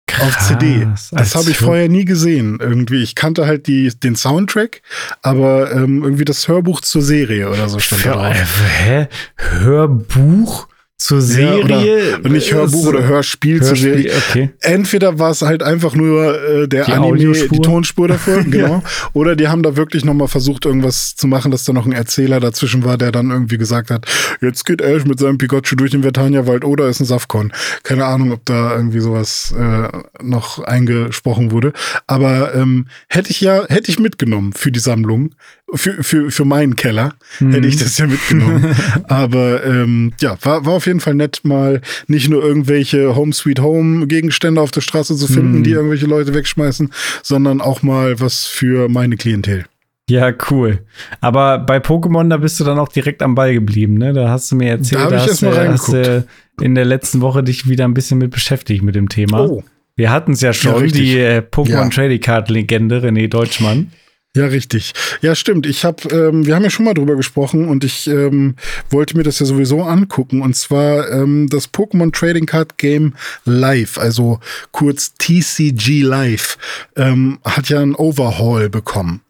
Krass, 0.07 0.37
auf 0.37 0.49
CD. 0.49 0.89
Das 1.13 1.35
habe 1.35 1.51
ich 1.51 1.59
vorher 1.59 1.89
nie 1.89 2.05
gesehen. 2.05 2.59
Irgendwie, 2.61 3.03
ich 3.03 3.15
kannte 3.15 3.47
halt 3.47 3.67
die, 3.69 3.89
den 3.91 4.17
Soundtrack, 4.17 4.83
aber 5.23 5.73
ähm, 5.73 6.03
irgendwie 6.03 6.25
das 6.25 6.49
Hörbuch 6.49 6.81
zur 6.81 7.03
Serie 7.03 7.49
oder 7.49 7.69
so 7.69 7.79
stand 7.79 8.07
da 8.07 8.15
drauf. 8.15 8.63
Hä? 8.79 9.09
Hörbuch? 9.37 10.67
Zur 11.01 11.23
Serie. 11.23 12.11
Ja, 12.11 12.19
oder, 12.19 12.29
nicht 12.29 12.53
Hörbuch 12.53 12.87
oder 12.87 13.03
Hörspiel, 13.03 13.61
Hörspiel 13.61 13.63
zur 13.63 13.77
Serie. 13.77 14.13
Okay. 14.29 14.51
Entweder 14.61 15.19
war 15.19 15.31
es 15.31 15.41
halt 15.41 15.63
einfach 15.63 15.95
nur 15.95 16.39
äh, 16.43 16.69
der 16.69 16.85
die 16.85 16.93
Anime, 16.93 17.15
Audiospur. 17.15 17.49
die 17.49 17.61
Tonspur 17.61 18.09
davor, 18.09 18.43
genau. 18.45 18.69
ja. 18.69 18.83
Oder 19.15 19.35
die 19.35 19.49
haben 19.49 19.63
da 19.63 19.77
wirklich 19.77 20.05
nochmal 20.05 20.29
versucht, 20.29 20.67
irgendwas 20.67 21.17
zu 21.17 21.27
machen, 21.27 21.51
dass 21.51 21.65
da 21.65 21.73
noch 21.73 21.87
ein 21.87 21.93
Erzähler 21.93 22.39
dazwischen 22.39 22.85
war, 22.85 22.99
der 22.99 23.13
dann 23.13 23.31
irgendwie 23.31 23.57
gesagt 23.57 23.91
hat, 23.91 24.07
jetzt 24.43 24.67
geht 24.67 24.83
Ash 24.83 25.07
mit 25.07 25.19
seinem 25.19 25.39
Pikachu 25.39 25.75
durch 25.75 25.91
den 25.91 26.03
Vertania-Wald 26.03 26.67
oder 26.67 26.89
ist 26.89 27.01
ein 27.01 27.07
Safkon. 27.07 27.51
Keine 27.83 28.05
Ahnung, 28.05 28.33
ob 28.33 28.45
da 28.45 28.77
irgendwie 28.77 29.01
sowas 29.01 29.55
äh, 29.59 29.89
noch 30.23 30.59
eingesprochen 30.59 31.51
wurde. 31.51 31.73
Aber 32.07 32.55
ähm, 32.55 32.87
hätte 33.09 33.31
ich 33.31 33.41
ja, 33.41 33.65
hätte 33.69 33.91
ich 33.91 33.99
mitgenommen 33.99 34.53
für 34.53 34.71
die 34.71 34.81
Sammlung, 34.81 35.31
für, 35.75 36.03
für, 36.03 36.31
für 36.31 36.45
meinen 36.45 36.77
Keller, 36.77 37.15
mhm. 37.39 37.53
hätte 37.53 37.69
ich 37.69 37.77
das 37.77 37.99
ja 37.99 38.07
mitgenommen. 38.07 38.75
Aber 39.05 39.65
ähm, 39.65 40.13
ja, 40.21 40.37
war, 40.43 40.65
war 40.67 40.75
auf 40.75 40.87
jeden 40.87 41.01
Fall 41.01 41.15
nett, 41.15 41.41
mal 41.45 41.81
nicht 42.07 42.29
nur 42.29 42.43
irgendwelche 42.43 43.15
Home 43.15 43.33
Sweet 43.33 43.61
Home 43.61 44.07
Gegenstände 44.07 44.61
auf 44.61 44.71
der 44.71 44.81
Straße 44.81 45.17
zu 45.17 45.27
finden, 45.27 45.59
mhm. 45.59 45.63
die 45.65 45.73
irgendwelche 45.73 46.07
Leute 46.07 46.35
wegschmeißen, 46.35 46.93
sondern 47.23 47.61
auch 47.61 47.83
mal 47.83 48.21
was 48.21 48.47
für 48.47 48.89
meine 48.89 49.17
Klientel. 49.17 49.65
Ja, 50.11 50.33
cool. 50.51 50.81
Aber 51.21 51.59
bei 51.59 51.79
Pokémon, 51.79 52.29
da 52.29 52.37
bist 52.37 52.59
du 52.59 52.65
dann 52.65 52.81
auch 52.81 52.89
direkt 52.89 53.23
am 53.23 53.37
Ball 53.37 53.55
geblieben, 53.55 53.95
ne? 53.95 54.13
Da 54.13 54.29
hast 54.29 54.51
du 54.51 54.57
mir 54.57 54.71
erzählt, 54.71 55.03
da, 55.03 55.11
da 55.11 55.21
hast, 55.21 55.41
du, 55.41 55.55
hast 55.55 55.93
du 55.93 56.27
in 56.61 56.75
der 56.75 56.85
letzten 56.85 57.21
Woche 57.21 57.45
dich 57.45 57.69
wieder 57.69 57.85
ein 57.85 57.95
bisschen 57.95 58.19
mit 58.19 58.33
beschäftigt 58.33 58.83
mit 58.83 58.97
dem 58.97 59.09
Thema. 59.09 59.47
Oh. 59.47 59.63
Wir 59.95 60.11
hatten 60.11 60.33
es 60.33 60.41
ja 60.41 60.53
schon, 60.53 60.87
ja, 60.87 60.91
die 60.91 61.19
äh, 61.19 61.39
Pokémon 61.41 61.85
ja. 61.85 61.89
Trading 61.91 62.21
Card 62.21 62.51
Legende 62.51 63.01
René 63.01 63.29
Deutschmann. 63.29 63.93
Ja, 64.37 64.47
richtig. 64.47 64.93
Ja, 65.23 65.35
stimmt. 65.35 65.67
Ich 65.67 65.85
habe, 65.85 66.09
ähm, 66.09 66.47
wir 66.47 66.55
haben 66.55 66.63
ja 66.63 66.71
schon 66.71 66.85
mal 66.85 66.95
drüber 66.95 67.17
gesprochen 67.17 67.67
und 67.69 67.83
ich 67.83 68.07
ähm, 68.07 68.55
wollte 68.89 69.17
mir 69.17 69.25
das 69.25 69.41
ja 69.41 69.47
sowieso 69.47 69.83
angucken. 69.83 70.41
Und 70.41 70.55
zwar 70.55 71.11
ähm, 71.11 71.49
das 71.49 71.73
Pokémon 71.73 72.13
Trading 72.13 72.47
Card 72.47 72.79
Game 72.79 73.15
Live, 73.45 73.99
also 73.99 74.39
kurz 74.71 75.15
TCG 75.19 76.03
Live, 76.03 76.59
ähm, 76.95 77.41
hat 77.45 77.71
ja 77.71 77.81
ein 77.81 77.97
Overhaul 77.97 78.69
bekommen. 78.69 79.23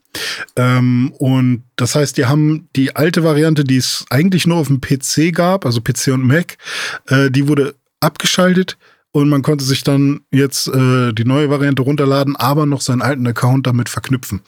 Ähm, 0.57 1.15
und 1.19 1.63
das 1.77 1.95
heißt, 1.95 2.19
die 2.19 2.27
haben 2.27 2.69
die 2.77 2.95
alte 2.95 3.25
Variante, 3.25 3.65
die 3.65 3.79
es 3.79 4.05
eigentlich 4.11 4.47
nur 4.47 4.59
auf 4.59 4.67
dem 4.67 4.83
PC 4.83 5.35
gab, 5.35 5.65
also 5.65 5.81
PC 5.81 6.09
und 6.09 6.27
Mac, 6.27 6.59
äh, 7.07 7.31
die 7.31 7.49
wurde 7.49 7.75
abgeschaltet 8.01 8.77
und 9.13 9.29
man 9.29 9.43
konnte 9.43 9.65
sich 9.65 9.83
dann 9.83 10.21
jetzt 10.31 10.69
äh, 10.69 11.13
die 11.13 11.25
neue 11.25 11.51
Variante 11.51 11.83
runterladen, 11.83 12.37
aber 12.37 12.67
noch 12.67 12.81
seinen 12.81 13.03
alten 13.03 13.27
Account 13.27 13.67
damit 13.67 13.89
verknüpfen. 13.89 14.41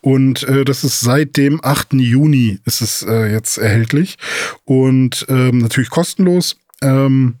Und 0.00 0.42
äh, 0.44 0.64
das 0.64 0.84
ist 0.84 1.00
seit 1.00 1.36
dem 1.36 1.64
8. 1.64 1.94
Juni 1.94 2.60
ist 2.64 2.82
es 2.82 3.02
äh, 3.02 3.32
jetzt 3.32 3.56
erhältlich 3.58 4.18
und 4.64 5.24
ähm, 5.28 5.58
natürlich 5.58 5.90
kostenlos. 5.90 6.56
Ähm, 6.82 7.36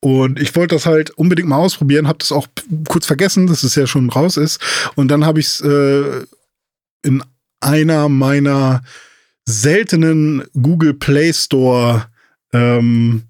und 0.00 0.40
ich 0.40 0.54
wollte 0.56 0.74
das 0.74 0.84
halt 0.84 1.10
unbedingt 1.10 1.48
mal 1.48 1.56
ausprobieren, 1.56 2.08
habe 2.08 2.18
das 2.18 2.32
auch 2.32 2.48
kurz 2.88 3.06
vergessen, 3.06 3.46
dass 3.46 3.62
es 3.62 3.76
ja 3.76 3.86
schon 3.86 4.10
raus 4.10 4.36
ist. 4.36 4.60
Und 4.96 5.08
dann 5.08 5.24
habe 5.24 5.40
ich 5.40 5.46
es 5.46 5.60
äh, 5.60 6.26
in 7.04 7.22
einer 7.60 8.08
meiner 8.08 8.82
seltenen 9.44 10.44
Google 10.60 10.94
Play 10.94 11.32
Store 11.32 12.06
ähm, 12.52 13.22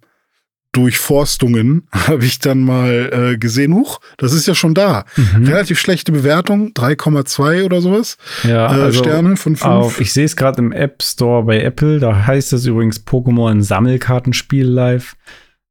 Durchforstungen 0.72 1.86
habe 1.92 2.24
ich 2.24 2.38
dann 2.38 2.62
mal 2.62 3.32
äh, 3.32 3.38
gesehen, 3.38 3.74
huch, 3.74 4.00
das 4.16 4.32
ist 4.32 4.46
ja 4.46 4.54
schon 4.54 4.74
da. 4.74 5.04
Mhm. 5.16 5.46
Relativ 5.46 5.78
schlechte 5.78 6.12
Bewertung, 6.12 6.72
3,2 6.72 7.64
oder 7.64 7.80
sowas. 7.80 8.16
Ja, 8.42 8.74
äh, 8.74 8.82
also 8.82 9.00
Sterne 9.00 9.36
von 9.36 9.56
5. 9.56 9.64
Auf, 9.64 10.00
ich 10.00 10.12
sehe 10.12 10.24
es 10.24 10.34
gerade 10.34 10.58
im 10.58 10.72
App 10.72 11.02
Store 11.02 11.44
bei 11.44 11.60
Apple, 11.60 12.00
da 12.00 12.26
heißt 12.26 12.52
es 12.54 12.66
übrigens 12.66 13.06
Pokémon 13.06 13.60
Sammelkartenspiel 13.62 14.66
live. 14.66 15.14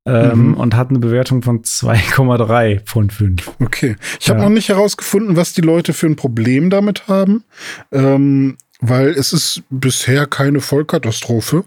Ähm, 0.04 0.48
mhm. 0.48 0.54
und 0.56 0.76
hat 0.76 0.90
eine 0.90 0.98
Bewertung 0.98 1.44
von 1.44 1.62
2,3 1.62 2.82
von 2.86 3.12
5. 3.12 3.52
Okay. 3.60 3.98
Ich 4.20 4.32
habe 4.32 4.40
ja. 4.40 4.46
noch 4.46 4.52
nicht 4.52 4.70
herausgefunden, 4.70 5.36
was 5.36 5.54
die 5.54 5.62
Leute 5.62 5.94
für 5.94 6.08
ein 6.08 6.16
Problem 6.16 6.72
damit 6.72 7.08
haben. 7.08 7.44
Ähm, 7.92 8.58
weil 8.82 9.10
es 9.10 9.32
ist 9.32 9.62
bisher 9.70 10.26
keine 10.26 10.60
Vollkatastrophe 10.60 11.64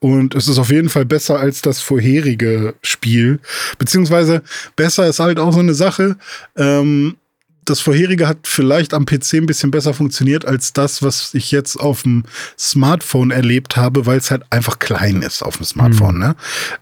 und 0.00 0.34
es 0.34 0.48
ist 0.48 0.58
auf 0.58 0.70
jeden 0.70 0.88
Fall 0.88 1.04
besser 1.04 1.38
als 1.38 1.62
das 1.62 1.80
vorherige 1.80 2.74
Spiel. 2.82 3.38
Beziehungsweise 3.78 4.42
besser 4.74 5.06
ist 5.06 5.20
halt 5.20 5.38
auch 5.38 5.52
so 5.52 5.60
eine 5.60 5.74
Sache. 5.74 6.16
Ähm, 6.56 7.16
das 7.64 7.80
vorherige 7.80 8.28
hat 8.28 8.38
vielleicht 8.44 8.94
am 8.94 9.06
PC 9.06 9.34
ein 9.34 9.46
bisschen 9.46 9.70
besser 9.70 9.94
funktioniert 9.94 10.44
als 10.44 10.72
das, 10.72 11.02
was 11.02 11.34
ich 11.34 11.50
jetzt 11.50 11.76
auf 11.76 12.02
dem 12.02 12.24
Smartphone 12.58 13.30
erlebt 13.30 13.76
habe, 13.76 14.06
weil 14.06 14.18
es 14.18 14.30
halt 14.30 14.44
einfach 14.50 14.78
klein 14.78 15.22
ist 15.22 15.42
auf 15.42 15.56
dem 15.56 15.66
Smartphone. 15.66 16.14
Mhm. 16.14 16.20
Ne? 16.20 16.36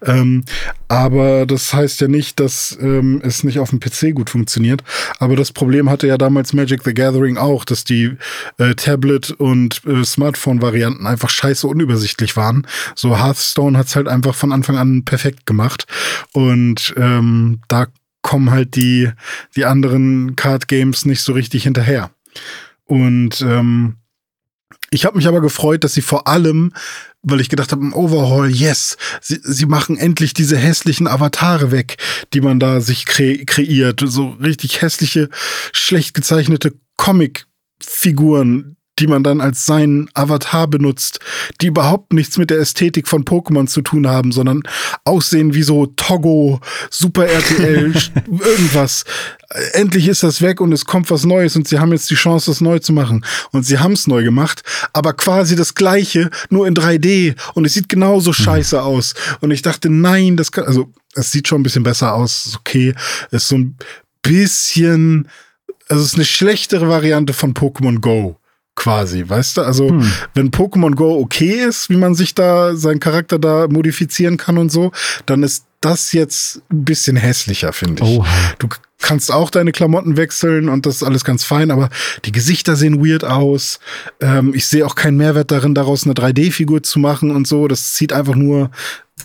Ähm, 0.05 0.45
aber 0.87 1.45
das 1.45 1.73
heißt 1.73 2.01
ja 2.01 2.07
nicht, 2.07 2.39
dass 2.39 2.77
ähm, 2.79 3.21
es 3.23 3.43
nicht 3.43 3.59
auf 3.59 3.71
dem 3.71 3.79
PC 3.79 4.13
gut 4.13 4.29
funktioniert. 4.29 4.83
Aber 5.19 5.35
das 5.35 5.51
Problem 5.51 5.89
hatte 5.89 6.07
ja 6.07 6.17
damals 6.17 6.53
Magic 6.53 6.83
the 6.83 6.93
Gathering 6.93 7.37
auch, 7.37 7.65
dass 7.65 7.83
die 7.83 8.15
äh, 8.57 8.75
Tablet- 8.75 9.31
und 9.31 9.81
äh, 9.85 10.03
Smartphone-Varianten 10.03 11.07
einfach 11.07 11.29
scheiße 11.29 11.67
unübersichtlich 11.67 12.35
waren. 12.35 12.67
So 12.95 13.17
Hearthstone 13.17 13.77
hat 13.77 13.87
es 13.87 13.95
halt 13.95 14.07
einfach 14.07 14.35
von 14.35 14.51
Anfang 14.51 14.77
an 14.77 15.03
perfekt 15.03 15.45
gemacht. 15.45 15.87
Und 16.33 16.93
ähm, 16.97 17.61
da 17.67 17.87
kommen 18.23 18.49
halt 18.49 18.75
die, 18.75 19.11
die 19.55 19.65
anderen 19.65 20.35
Card 20.35 20.67
Games 20.67 21.05
nicht 21.05 21.21
so 21.21 21.33
richtig 21.33 21.63
hinterher. 21.63 22.09
Und 22.85 23.41
ähm, 23.41 23.97
ich 24.89 25.05
habe 25.05 25.17
mich 25.17 25.27
aber 25.27 25.41
gefreut, 25.41 25.83
dass 25.83 25.93
sie 25.93 26.01
vor 26.01 26.27
allem, 26.27 26.73
weil 27.21 27.41
ich 27.41 27.49
gedacht 27.49 27.71
habe, 27.71 27.83
Overhaul, 27.93 28.49
yes, 28.49 28.97
sie, 29.21 29.39
sie 29.43 29.65
machen 29.65 29.97
endlich 29.97 30.33
diese 30.33 30.57
hässlichen 30.57 31.07
Avatare 31.07 31.71
weg, 31.71 31.97
die 32.33 32.41
man 32.41 32.59
da 32.59 32.81
sich 32.81 33.05
kre 33.05 33.43
kreiert. 33.45 34.01
So 34.05 34.29
richtig 34.29 34.81
hässliche, 34.81 35.29
schlecht 35.71 36.13
gezeichnete 36.13 36.73
Comic-Figuren, 36.97 38.77
die 38.99 39.07
man 39.07 39.23
dann 39.23 39.41
als 39.41 39.65
seinen 39.65 40.09
Avatar 40.13 40.67
benutzt, 40.67 41.19
die 41.61 41.67
überhaupt 41.67 42.13
nichts 42.13 42.37
mit 42.37 42.49
der 42.49 42.59
Ästhetik 42.59 43.07
von 43.07 43.25
Pokémon 43.25 43.67
zu 43.67 43.81
tun 43.81 44.07
haben, 44.07 44.31
sondern 44.31 44.61
aussehen 45.03 45.53
wie 45.53 45.63
so 45.63 45.87
Togo, 45.87 46.59
Super 46.91 47.27
RTL, 47.27 47.93
irgendwas. 48.27 49.03
Endlich 49.73 50.07
ist 50.07 50.23
das 50.23 50.41
weg 50.41 50.61
und 50.61 50.71
es 50.71 50.85
kommt 50.85 51.09
was 51.09 51.25
Neues 51.25 51.55
und 51.55 51.67
sie 51.67 51.79
haben 51.79 51.91
jetzt 51.91 52.09
die 52.09 52.15
Chance, 52.15 52.51
das 52.51 52.61
neu 52.61 52.79
zu 52.79 52.93
machen. 52.93 53.25
Und 53.51 53.65
sie 53.65 53.79
haben 53.79 53.93
es 53.93 54.07
neu 54.07 54.23
gemacht, 54.23 54.63
aber 54.93 55.13
quasi 55.13 55.55
das 55.55 55.73
gleiche, 55.75 56.29
nur 56.49 56.67
in 56.67 56.75
3D 56.75 57.35
und 57.55 57.65
es 57.65 57.73
sieht 57.73 57.89
genauso 57.89 58.29
mhm. 58.29 58.35
scheiße 58.35 58.81
aus. 58.81 59.15
Und 59.41 59.51
ich 59.51 59.63
dachte, 59.63 59.89
nein, 59.89 60.37
das 60.37 60.51
kann, 60.51 60.65
also 60.65 60.91
es 61.15 61.31
sieht 61.31 61.47
schon 61.47 61.61
ein 61.61 61.63
bisschen 61.63 61.83
besser 61.83 62.13
aus, 62.13 62.45
ist 62.45 62.57
okay, 62.57 62.93
ist 63.31 63.47
so 63.47 63.57
ein 63.57 63.77
bisschen, 64.21 65.27
also 65.89 66.03
es 66.03 66.09
ist 66.09 66.15
eine 66.15 66.25
schlechtere 66.25 66.89
Variante 66.89 67.33
von 67.33 67.53
Pokémon 67.53 67.99
Go 67.99 68.39
quasi, 68.75 69.27
weißt 69.27 69.57
du? 69.57 69.61
Also, 69.61 69.89
hm. 69.89 70.11
wenn 70.33 70.51
Pokémon 70.51 70.95
Go 70.95 71.19
okay 71.19 71.63
ist, 71.63 71.89
wie 71.89 71.97
man 71.97 72.15
sich 72.15 72.35
da, 72.35 72.75
seinen 72.75 72.99
Charakter 72.99 73.39
da 73.39 73.67
modifizieren 73.67 74.37
kann 74.37 74.57
und 74.57 74.71
so, 74.71 74.91
dann 75.25 75.43
ist 75.43 75.65
das 75.81 76.13
jetzt 76.13 76.61
ein 76.71 76.85
bisschen 76.85 77.17
hässlicher, 77.17 77.73
finde 77.73 78.03
ich. 78.03 78.09
Oh. 78.09 78.25
Du 78.59 78.69
kannst 78.99 79.31
auch 79.31 79.49
deine 79.49 79.73
Klamotten 79.73 80.15
wechseln 80.15 80.69
und 80.69 80.85
das 80.85 80.97
ist 80.97 81.03
alles 81.03 81.25
ganz 81.25 81.43
fein, 81.43 81.71
aber 81.71 81.89
die 82.23 82.31
Gesichter 82.31 82.75
sehen 82.75 83.05
weird 83.05 83.25
aus. 83.25 83.79
Ähm, 84.21 84.53
ich 84.55 84.65
sehe 84.67 84.85
auch 84.85 84.95
keinen 84.95 85.17
Mehrwert 85.17 85.51
darin, 85.51 85.75
daraus 85.75 86.05
eine 86.05 86.13
3D-Figur 86.13 86.83
zu 86.83 86.99
machen 86.99 87.31
und 87.31 87.47
so. 87.47 87.67
Das 87.67 87.93
zieht 87.93 88.13
einfach 88.13 88.35
nur 88.35 88.71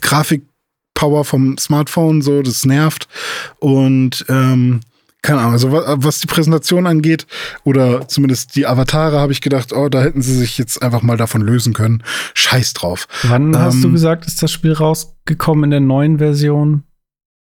Grafikpower 0.00 1.24
vom 1.24 1.56
Smartphone, 1.58 2.22
so, 2.22 2.42
das 2.42 2.66
nervt. 2.66 3.06
Und 3.60 4.24
ähm, 4.28 4.80
keine 5.22 5.40
Ahnung, 5.40 5.52
also 5.52 5.72
was 5.72 6.20
die 6.20 6.26
Präsentation 6.26 6.86
angeht 6.86 7.26
oder 7.64 8.06
zumindest 8.06 8.54
die 8.54 8.66
Avatare, 8.66 9.18
habe 9.18 9.32
ich 9.32 9.40
gedacht, 9.40 9.72
oh, 9.72 9.88
da 9.88 10.00
hätten 10.00 10.22
sie 10.22 10.34
sich 10.34 10.58
jetzt 10.58 10.80
einfach 10.80 11.02
mal 11.02 11.16
davon 11.16 11.40
lösen 11.40 11.72
können. 11.72 12.02
Scheiß 12.34 12.72
drauf. 12.74 13.08
Wann 13.24 13.54
ähm, 13.54 13.58
hast 13.58 13.82
du 13.82 13.90
gesagt, 13.90 14.26
ist 14.26 14.42
das 14.42 14.52
Spiel 14.52 14.72
rausgekommen 14.72 15.64
in 15.64 15.70
der 15.70 15.80
neuen 15.80 16.18
Version? 16.18 16.84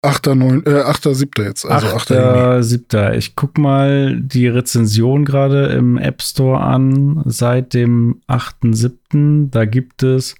8. 0.03 0.27
9, 0.27 0.63
äh, 0.67 0.81
8. 0.81 1.15
7. 1.15 1.43
jetzt, 1.43 1.65
also 1.65 1.87
8. 1.87 2.11
8. 2.11 2.63
7. 2.63 3.13
Ich 3.13 3.35
guck 3.35 3.57
mal 3.57 4.15
die 4.19 4.47
Rezension 4.47 5.25
gerade 5.25 5.67
im 5.67 5.97
App 5.97 6.21
Store 6.21 6.59
an 6.59 7.23
seit 7.25 7.73
dem 7.73 8.21
8.7. 8.27 9.49
Da 9.49 9.65
gibt 9.65 10.03
es 10.03 10.35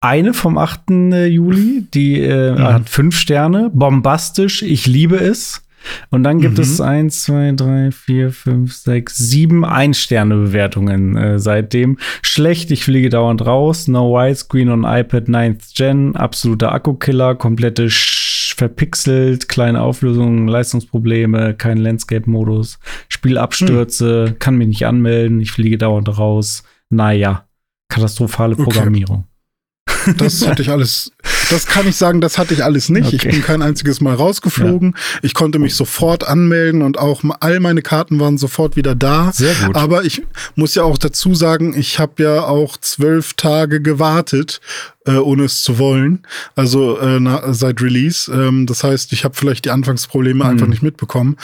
eine 0.00 0.32
vom 0.32 0.56
8. 0.56 0.90
Juli, 1.28 1.86
die 1.92 2.20
äh, 2.20 2.52
mhm. 2.52 2.62
hat 2.62 2.88
fünf 2.88 3.18
Sterne, 3.18 3.70
bombastisch, 3.74 4.62
ich 4.62 4.86
liebe 4.86 5.16
es. 5.16 5.62
Und 6.10 6.24
dann 6.24 6.40
gibt 6.40 6.56
mhm. 6.56 6.62
es 6.62 6.80
eins, 6.80 7.22
zwei, 7.22 7.52
drei, 7.52 7.90
vier, 7.90 8.30
fünf, 8.32 8.74
sechs, 8.74 9.16
sieben 9.16 9.64
Ein-Sterne-Bewertungen 9.64 11.16
äh, 11.16 11.38
seitdem. 11.38 11.98
Schlecht, 12.22 12.70
ich 12.70 12.84
fliege 12.84 13.08
dauernd 13.08 13.44
raus. 13.44 13.88
No 13.88 14.14
Widescreen 14.14 14.70
on 14.70 14.84
iPad 14.84 15.28
9th 15.28 15.76
Gen. 15.76 16.16
Absoluter 16.16 16.72
Akkukiller. 16.72 17.34
Komplette 17.34 17.90
Sch 17.90 18.54
verpixelt. 18.56 19.48
Kleine 19.48 19.80
Auflösungen, 19.82 20.48
Leistungsprobleme. 20.48 21.54
Kein 21.54 21.78
Landscape-Modus. 21.78 22.78
Spielabstürze. 23.08 24.26
Hm. 24.28 24.38
Kann 24.38 24.56
mich 24.56 24.68
nicht 24.68 24.86
anmelden. 24.86 25.40
Ich 25.40 25.52
fliege 25.52 25.78
dauernd 25.78 26.18
raus. 26.18 26.62
Naja. 26.90 27.46
Katastrophale 27.88 28.54
Programmierung. 28.54 29.24
Das 30.16 30.46
hatte 30.46 30.62
ich 30.62 30.70
alles 30.70 31.12
das 31.50 31.66
kann 31.66 31.86
ich 31.88 31.96
sagen, 31.96 32.20
das 32.20 32.38
hatte 32.38 32.54
ich 32.54 32.64
alles 32.64 32.88
nicht. 32.88 33.06
Okay. 33.06 33.16
Ich 33.16 33.22
bin 33.22 33.42
kein 33.42 33.62
einziges 33.62 34.00
Mal 34.00 34.14
rausgeflogen. 34.14 34.94
Ja. 34.94 35.18
Ich 35.22 35.34
konnte 35.34 35.58
mich 35.58 35.74
sofort 35.74 36.26
anmelden 36.26 36.82
und 36.82 36.98
auch 36.98 37.22
all 37.40 37.60
meine 37.60 37.82
Karten 37.82 38.20
waren 38.20 38.38
sofort 38.38 38.76
wieder 38.76 38.94
da. 38.94 39.32
Sehr 39.32 39.54
gut. 39.66 39.76
Aber 39.76 40.04
ich 40.04 40.22
muss 40.54 40.74
ja 40.74 40.84
auch 40.84 40.96
dazu 40.96 41.34
sagen, 41.34 41.76
ich 41.76 41.98
habe 41.98 42.22
ja 42.22 42.44
auch 42.44 42.76
zwölf 42.76 43.34
Tage 43.34 43.80
gewartet, 43.82 44.60
äh, 45.06 45.16
ohne 45.16 45.44
es 45.44 45.62
zu 45.62 45.78
wollen. 45.78 46.26
Also 46.54 46.98
äh, 46.98 47.20
na, 47.20 47.52
seit 47.52 47.80
Release. 47.80 48.30
Ähm, 48.30 48.66
das 48.66 48.84
heißt, 48.84 49.12
ich 49.12 49.24
habe 49.24 49.34
vielleicht 49.34 49.64
die 49.64 49.70
Anfangsprobleme 49.70 50.44
mhm. 50.44 50.50
einfach 50.50 50.66
nicht 50.66 50.82
mitbekommen, 50.82 51.36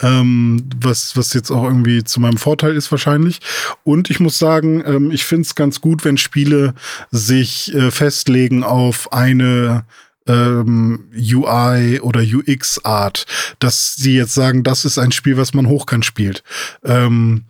ähm, 0.00 0.64
was, 0.80 1.16
was 1.16 1.34
jetzt 1.34 1.50
auch 1.50 1.64
irgendwie 1.64 2.04
zu 2.04 2.20
meinem 2.20 2.38
Vorteil 2.38 2.74
ist 2.74 2.90
wahrscheinlich. 2.90 3.40
Und 3.84 4.10
ich 4.10 4.20
muss 4.20 4.38
sagen, 4.38 4.82
ähm, 4.86 5.10
ich 5.10 5.24
finde 5.24 5.42
es 5.42 5.54
ganz 5.54 5.80
gut, 5.80 6.04
wenn 6.04 6.16
Spiele 6.16 6.74
sich 7.10 7.74
äh, 7.74 7.90
festlegen 7.90 8.64
auf 8.64 9.12
eine 9.12 9.84
ähm, 10.26 11.10
UI 11.14 12.00
oder 12.00 12.20
UX-Art, 12.20 13.26
dass 13.58 13.96
sie 13.96 14.14
jetzt 14.14 14.34
sagen, 14.34 14.62
das 14.62 14.84
ist 14.84 14.98
ein 14.98 15.12
Spiel, 15.12 15.36
was 15.36 15.52
man 15.52 15.66
hochkant 15.66 16.04
spielt. 16.04 16.42
Ähm, 16.84 17.44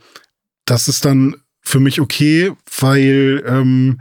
das 0.64 0.88
ist 0.88 1.04
dann 1.04 1.36
für 1.60 1.80
mich 1.80 2.00
okay, 2.00 2.52
weil 2.80 3.44
ähm, 3.46 3.98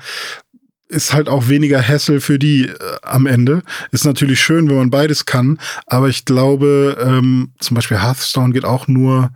ist 0.91 1.13
halt 1.13 1.29
auch 1.29 1.47
weniger 1.47 1.81
Hassel 1.81 2.21
für 2.21 2.37
die 2.37 2.67
äh, 2.67 2.75
am 3.01 3.25
Ende. 3.25 3.63
Ist 3.91 4.05
natürlich 4.05 4.41
schön, 4.41 4.69
wenn 4.69 4.75
man 4.75 4.89
beides 4.89 5.25
kann, 5.25 5.57
aber 5.87 6.09
ich 6.09 6.25
glaube, 6.25 6.97
ähm, 7.01 7.53
zum 7.59 7.75
Beispiel 7.75 8.01
Hearthstone 8.01 8.53
geht 8.53 8.65
auch 8.65 8.87
nur 8.87 9.31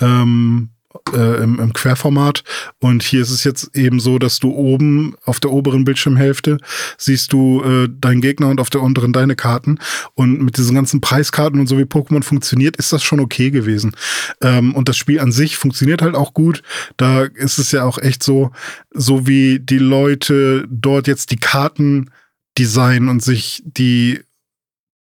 ähm, 0.00 0.70
äh, 1.14 1.42
im, 1.42 1.58
im 1.60 1.72
Querformat. 1.72 2.44
Und 2.80 3.02
hier 3.02 3.22
ist 3.22 3.30
es 3.30 3.44
jetzt 3.44 3.76
eben 3.76 4.00
so, 4.00 4.18
dass 4.18 4.38
du 4.38 4.50
oben 4.50 5.14
auf 5.24 5.40
der 5.40 5.52
oberen 5.52 5.84
Bildschirmhälfte 5.84 6.58
siehst 6.96 7.32
du 7.32 7.62
äh, 7.62 7.88
deinen 7.90 8.20
Gegner 8.20 8.48
und 8.48 8.60
auf 8.60 8.70
der 8.70 8.82
unteren 8.82 9.12
deine 9.12 9.36
Karten. 9.36 9.78
Und 10.14 10.42
mit 10.42 10.56
diesen 10.56 10.74
ganzen 10.74 11.00
Preiskarten 11.00 11.60
und 11.60 11.66
so 11.66 11.78
wie 11.78 11.82
Pokémon 11.82 12.22
funktioniert, 12.22 12.76
ist 12.76 12.92
das 12.92 13.02
schon 13.02 13.20
okay 13.20 13.50
gewesen. 13.50 13.96
Ähm, 14.42 14.74
und 14.74 14.88
das 14.88 14.96
Spiel 14.96 15.20
an 15.20 15.32
sich 15.32 15.56
funktioniert 15.56 16.02
halt 16.02 16.14
auch 16.14 16.34
gut. 16.34 16.62
Da 16.96 17.24
ist 17.24 17.58
es 17.58 17.72
ja 17.72 17.84
auch 17.84 17.98
echt 17.98 18.22
so, 18.22 18.50
so 18.92 19.26
wie 19.26 19.60
die 19.60 19.78
Leute 19.78 20.66
dort 20.68 21.06
jetzt 21.06 21.30
die 21.30 21.36
Karten 21.36 22.10
designen 22.58 23.08
und 23.08 23.22
sich 23.22 23.62
die 23.64 24.20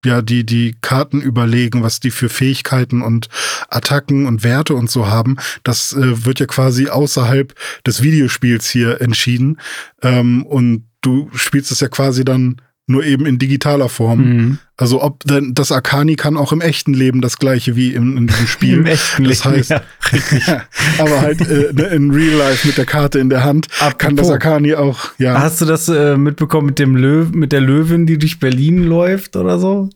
ja, 0.05 0.23
die, 0.23 0.45
die 0.45 0.77
Karten 0.81 1.21
überlegen, 1.21 1.83
was 1.83 2.01
die 2.01 2.11
für 2.11 2.29
Fähigkeiten 2.29 3.03
und 3.03 3.29
Attacken 3.69 4.27
und 4.27 4.45
Werte 4.45 4.75
und 4.75 4.91
so 4.91 5.09
haben. 5.09 5.37
Das 5.63 5.93
äh, 5.93 6.25
wird 6.25 6.41
ja 6.41 6.47
quasi 6.47 6.89
außerhalb 6.89 7.55
des 7.87 8.03
Videospiels 8.03 8.69
hier 8.69 9.01
entschieden. 9.01 9.61
Ähm, 10.03 10.45
und 10.47 10.87
du 11.01 11.31
spielst 11.35 11.71
es 11.71 11.81
ja 11.81 11.89
quasi 11.89 12.25
dann 12.25 12.61
nur 12.87 13.05
eben 13.05 13.25
in 13.25 13.39
digitaler 13.39 13.89
Form. 13.89 14.19
Mhm. 14.19 14.59
Also 14.77 15.03
ob 15.03 15.25
denn 15.25 15.55
das 15.55 15.73
Arcani 15.73 16.17
kann 16.17 16.37
auch 16.37 16.53
im 16.53 16.61
echten 16.61 16.93
Leben 16.93 17.21
das 17.21 17.39
gleiche 17.39 17.77
wie 17.77 17.95
in, 17.95 18.17
in 18.17 18.27
diesem 18.27 18.47
Spiel. 18.47 18.79
Im 18.79 18.87
echten 18.87 19.25
das 19.25 19.45
Leben. 19.45 19.57
Heißt, 19.57 19.71
ja, 19.71 20.63
aber 20.99 21.21
halt 21.21 21.41
äh, 21.41 21.73
ne, 21.73 21.85
in 21.87 22.11
Real 22.11 22.37
Life 22.37 22.67
mit 22.67 22.77
der 22.77 22.85
Karte 22.85 23.19
in 23.19 23.31
der 23.31 23.45
Hand 23.45 23.69
Apropos, 23.79 23.99
kann 23.99 24.17
das 24.17 24.31
Arcani 24.31 24.75
auch. 24.75 25.13
Ja. 25.19 25.41
Hast 25.41 25.61
du 25.61 25.65
das 25.65 25.89
äh, 25.89 26.17
mitbekommen 26.17 26.67
mit 26.67 26.79
dem 26.79 26.97
Löw 26.97 27.31
mit 27.33 27.53
der 27.53 27.61
Löwin, 27.61 28.07
die 28.07 28.19
durch 28.19 28.39
Berlin 28.39 28.85
läuft 28.85 29.37
oder 29.37 29.59
so? 29.59 29.89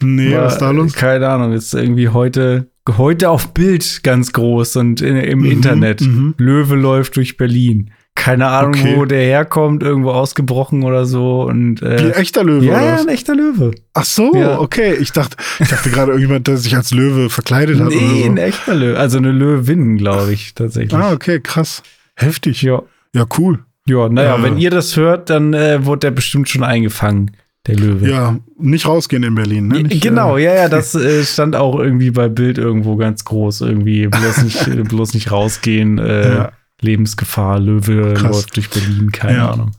Nee, 0.00 0.34
War, 0.34 0.44
was 0.44 0.54
ist 0.54 0.60
da 0.60 0.70
los? 0.70 0.92
Keine 0.94 1.28
Ahnung, 1.28 1.52
ist 1.52 1.74
irgendwie 1.74 2.08
heute 2.08 2.68
heute 2.96 3.28
auf 3.28 3.52
Bild 3.52 4.00
ganz 4.02 4.32
groß 4.32 4.76
und 4.76 5.02
in, 5.02 5.16
im 5.16 5.40
mhm, 5.40 5.50
Internet. 5.50 6.00
Mhm. 6.00 6.34
Löwe 6.38 6.74
läuft 6.74 7.16
durch 7.16 7.36
Berlin 7.36 7.90
keine 8.20 8.48
Ahnung, 8.48 8.74
okay. 8.74 8.96
wo 8.96 9.06
der 9.06 9.22
herkommt, 9.22 9.82
irgendwo 9.82 10.10
ausgebrochen 10.10 10.82
oder 10.82 11.06
so. 11.06 11.42
Und, 11.44 11.80
äh, 11.80 11.98
Wie 11.98 12.04
ein 12.04 12.12
echter 12.12 12.44
Löwe, 12.44 12.66
ja, 12.66 12.72
oder? 12.72 12.84
Ja, 12.84 12.96
ein 13.00 13.08
echter 13.08 13.34
Löwe. 13.34 13.70
Ach 13.94 14.04
so, 14.04 14.34
ja. 14.34 14.60
okay. 14.60 14.94
Ich 15.00 15.12
dachte, 15.12 15.38
ich 15.58 15.68
dachte 15.68 15.88
gerade 15.88 16.12
irgendjemand, 16.12 16.46
der 16.46 16.58
sich 16.58 16.76
als 16.76 16.90
Löwe 16.90 17.30
verkleidet 17.30 17.80
hat. 17.80 17.88
Nee, 17.88 17.96
oder 17.96 18.18
so. 18.18 18.24
ein 18.26 18.36
echter 18.36 18.74
Löwe. 18.74 18.98
Also 18.98 19.16
eine 19.16 19.32
Löwin, 19.32 19.96
glaube 19.96 20.34
ich, 20.34 20.52
tatsächlich. 20.54 20.92
Ah, 20.92 21.12
okay, 21.12 21.40
krass. 21.40 21.82
Heftig. 22.14 22.60
Ja. 22.60 22.82
Ja, 23.14 23.24
cool. 23.38 23.60
Ja, 23.86 24.10
naja, 24.10 24.36
ja. 24.36 24.42
wenn 24.42 24.58
ihr 24.58 24.70
das 24.70 24.96
hört, 24.98 25.30
dann 25.30 25.54
äh, 25.54 25.86
wurde 25.86 26.00
der 26.00 26.10
bestimmt 26.10 26.50
schon 26.50 26.62
eingefangen. 26.62 27.30
Der 27.66 27.76
Löwe. 27.76 28.08
Ja, 28.08 28.38
nicht 28.58 28.86
rausgehen 28.86 29.22
in 29.22 29.34
Berlin. 29.34 29.68
Ne? 29.68 29.82
Nicht, 29.82 30.02
genau, 30.02 30.36
äh, 30.36 30.44
ja, 30.44 30.54
ja, 30.54 30.68
das 30.68 30.94
äh, 30.94 31.24
stand 31.24 31.56
auch 31.56 31.78
irgendwie 31.78 32.10
bei 32.10 32.28
Bild 32.28 32.58
irgendwo 32.58 32.96
ganz 32.96 33.24
groß. 33.24 33.62
Irgendwie 33.62 34.08
bloß 34.08 34.42
nicht, 34.42 34.88
bloß 34.88 35.14
nicht 35.14 35.30
rausgehen. 35.30 35.98
Äh, 35.98 36.34
ja. 36.34 36.52
Lebensgefahr, 36.80 37.60
Löwe 37.60 38.14
Krass. 38.14 38.32
läuft 38.32 38.56
durch 38.56 38.70
Berlin, 38.70 39.12
keine 39.12 39.38
ja. 39.38 39.50
Ahnung. 39.52 39.72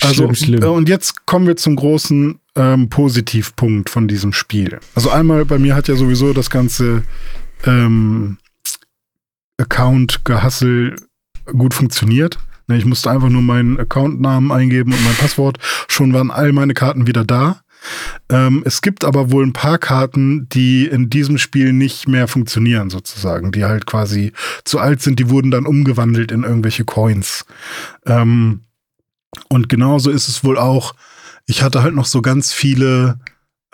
Schlimm, 0.00 0.28
also, 0.28 0.34
schlimm. 0.34 0.64
und 0.64 0.88
jetzt 0.88 1.26
kommen 1.26 1.46
wir 1.46 1.56
zum 1.56 1.76
großen 1.76 2.38
ähm, 2.56 2.88
Positivpunkt 2.88 3.90
von 3.90 4.08
diesem 4.08 4.32
Spiel. 4.32 4.80
Also 4.94 5.10
einmal, 5.10 5.44
bei 5.44 5.58
mir 5.58 5.74
hat 5.74 5.88
ja 5.88 5.96
sowieso 5.96 6.32
das 6.32 6.48
ganze 6.48 7.02
ähm, 7.66 8.38
Account-Gehassel 9.58 10.96
gut 11.46 11.74
funktioniert. 11.74 12.38
Ne, 12.68 12.78
ich 12.78 12.84
musste 12.84 13.10
einfach 13.10 13.28
nur 13.28 13.42
meinen 13.42 13.78
Accountnamen 13.78 14.52
eingeben 14.52 14.92
und 14.92 15.04
mein 15.04 15.16
Passwort. 15.16 15.58
Schon 15.88 16.12
waren 16.12 16.30
all 16.30 16.52
meine 16.52 16.74
Karten 16.74 17.06
wieder 17.06 17.24
da. 17.24 17.60
Ähm, 18.28 18.62
es 18.64 18.82
gibt 18.82 19.04
aber 19.04 19.30
wohl 19.30 19.44
ein 19.44 19.52
paar 19.52 19.78
Karten, 19.78 20.48
die 20.48 20.86
in 20.86 21.10
diesem 21.10 21.38
Spiel 21.38 21.72
nicht 21.72 22.08
mehr 22.08 22.28
funktionieren, 22.28 22.90
sozusagen, 22.90 23.52
die 23.52 23.64
halt 23.64 23.86
quasi 23.86 24.32
zu 24.64 24.78
alt 24.78 25.02
sind, 25.02 25.18
die 25.18 25.30
wurden 25.30 25.50
dann 25.50 25.66
umgewandelt 25.66 26.32
in 26.32 26.44
irgendwelche 26.44 26.84
Coins. 26.84 27.44
Ähm, 28.06 28.62
und 29.48 29.68
genauso 29.68 30.10
ist 30.10 30.28
es 30.28 30.44
wohl 30.44 30.58
auch, 30.58 30.94
ich 31.46 31.62
hatte 31.62 31.82
halt 31.82 31.94
noch 31.94 32.06
so 32.06 32.22
ganz 32.22 32.52
viele 32.52 33.18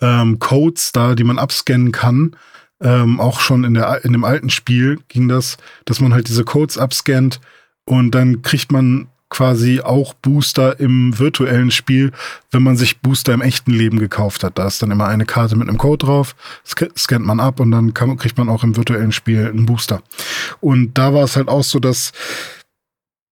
ähm, 0.01 0.39
Codes 0.39 0.93
da, 0.93 1.15
die 1.15 1.25
man 1.25 1.39
abscannen 1.39 1.93
kann. 1.93 2.37
Ähm, 2.81 3.21
auch 3.21 3.41
schon 3.41 3.65
in, 3.65 3.75
der, 3.75 4.05
in 4.05 4.13
dem 4.13 4.25
alten 4.25 4.51
Spiel 4.51 4.99
ging 5.09 5.29
das, 5.29 5.57
dass 5.87 6.01
man 6.01 6.13
halt 6.13 6.29
diese 6.29 6.45
Codes 6.45 6.77
abscannt 6.77 7.41
und 7.87 8.11
dann 8.15 8.43
kriegt 8.43 8.71
man 8.71 9.09
quasi 9.29 9.81
auch 9.81 10.15
Booster 10.15 10.79
im 10.79 11.19
virtuellen 11.19 11.71
Spiel, 11.71 12.13
wenn 12.51 12.63
man 12.63 12.77
sich 12.77 13.01
Booster 13.01 13.35
im 13.35 13.41
echten 13.43 13.73
Leben 13.73 13.99
gekauft 13.99 14.45
hat. 14.45 14.59
Da 14.59 14.67
ist 14.67 14.83
dann 14.83 14.91
immer 14.91 15.09
eine 15.09 15.27
Karte 15.27 15.57
mit 15.57 15.69
einem 15.69 15.79
Code 15.79 16.07
drauf, 16.07 16.37
scannt 16.65 17.27
man 17.27 17.41
ab 17.41 17.61
und 17.61 17.71
dann 17.71 17.93
kann, 17.93 18.17
kriegt 18.17 18.39
man 18.39 18.49
auch 18.49 18.63
im 18.63 18.77
virtuellen 18.77 19.13
Spiel 19.13 19.47
einen 19.47 19.67
Booster. 19.67 20.03
Und 20.61 20.97
da 20.97 21.13
war 21.13 21.25
es 21.25 21.37
halt 21.37 21.49
auch 21.49 21.65
so, 21.65 21.81
dass 21.81 22.13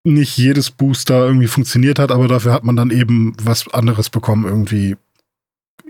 nicht 0.05 0.37
jedes 0.37 0.71
Booster 0.71 1.27
irgendwie 1.27 1.47
funktioniert 1.47 1.99
hat, 1.99 2.11
aber 2.11 2.29
dafür 2.29 2.53
hat 2.53 2.65
man 2.65 2.77
dann 2.77 2.91
eben 2.91 3.35
was 3.43 3.73
anderes 3.73 4.11
bekommen, 4.11 4.45
irgendwie 4.45 4.97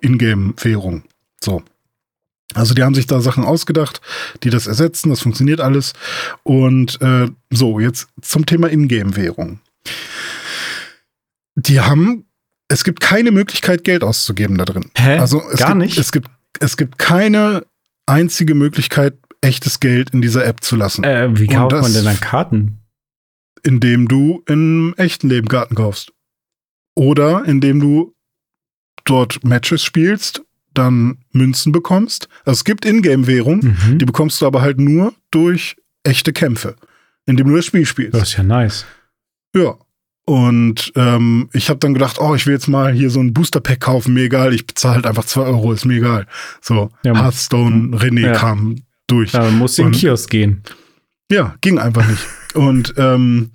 Ingame-Währung. 0.00 1.02
So. 1.42 1.62
Also 2.54 2.74
die 2.74 2.84
haben 2.84 2.94
sich 2.94 3.06
da 3.06 3.20
Sachen 3.20 3.44
ausgedacht, 3.44 4.00
die 4.44 4.50
das 4.50 4.68
ersetzen, 4.68 5.10
das 5.10 5.20
funktioniert 5.20 5.60
alles. 5.60 5.94
Und 6.44 7.00
äh, 7.00 7.28
so, 7.50 7.80
jetzt 7.80 8.08
zum 8.20 8.46
Thema 8.46 8.70
Ingame-Währung. 8.70 9.58
Die 11.57 11.81
haben, 11.81 12.27
es 12.68 12.85
gibt 12.85 13.01
keine 13.01 13.31
Möglichkeit, 13.31 13.85
Geld 13.85 14.03
auszugeben 14.03 14.59
da 14.59 14.64
drin. 14.64 14.90
Hä? 14.97 15.18
Also 15.18 15.42
es 15.51 15.61
Gar 15.61 15.70
gibt, 15.70 15.79
nicht? 15.79 15.99
Es 15.99 16.12
gibt, 16.12 16.29
es 16.61 16.77
gibt 16.77 16.99
keine 16.99 17.64
einzige 18.07 18.55
Möglichkeit, 18.55 19.14
echtes 19.40 19.81
Geld 19.81 20.11
in 20.11 20.23
dieser 20.23 20.44
App 20.44 20.62
zu 20.62 20.77
lassen. 20.77 21.05
Äh, 21.05 21.38
wie 21.38 21.47
kauft 21.47 21.73
man 21.73 21.92
denn 21.92 22.05
dann 22.05 22.20
Karten? 22.20 22.79
Indem 23.62 24.09
du 24.09 24.42
im 24.47 24.94
echten 24.97 25.29
Leben 25.29 25.49
Karten 25.49 25.75
kaufst. 25.75 26.12
Oder 26.94 27.44
indem 27.44 27.81
du 27.81 28.14
dort 29.05 29.44
Matches 29.44 29.83
spielst, 29.83 30.42
dann 30.73 31.18
Münzen 31.31 31.73
bekommst. 31.73 32.29
Also 32.44 32.59
es 32.59 32.64
gibt 32.64 32.85
Ingame-Währung, 32.85 33.61
mhm. 33.61 33.99
die 33.99 34.05
bekommst 34.05 34.40
du 34.40 34.47
aber 34.47 34.61
halt 34.61 34.79
nur 34.79 35.14
durch 35.31 35.77
echte 36.03 36.33
Kämpfe, 36.33 36.77
indem 37.27 37.49
du 37.49 37.57
das 37.57 37.64
Spiel 37.64 37.87
spielst. 37.87 38.14
Das 38.14 38.31
ist 38.31 38.37
ja 38.37 38.42
nice. 38.42 38.85
Ja. 39.54 39.76
Und 40.26 40.92
ähm, 40.96 41.50
ich 41.52 41.68
habe 41.68 41.80
dann 41.80 41.92
gedacht, 41.92 42.18
oh, 42.18 42.34
ich 42.34 42.46
will 42.46 42.54
jetzt 42.54 42.68
mal 42.68 42.92
hier 42.92 43.10
so 43.10 43.20
ein 43.20 43.34
Booster-Pack 43.34 43.80
kaufen, 43.80 44.14
mir 44.14 44.24
egal, 44.24 44.54
ich 44.54 44.66
bezahle 44.66 44.96
halt 44.96 45.06
einfach 45.06 45.26
zwei 45.26 45.42
Euro, 45.42 45.72
ist 45.72 45.84
mir 45.84 45.98
egal. 45.98 46.26
So, 46.62 46.90
ja, 47.04 47.14
Hearthstone, 47.14 47.94
René 47.96 48.28
ja. 48.28 48.32
kam 48.32 48.76
durch. 49.06 49.32
Ja, 49.32 49.50
muss 49.50 49.78
in 49.78 49.86
den 49.86 49.92
Kiosk 49.92 50.30
gehen. 50.30 50.62
Ja, 51.30 51.56
ging 51.60 51.78
einfach 51.78 52.08
nicht. 52.08 52.26
und, 52.54 52.94
ähm, 52.96 53.50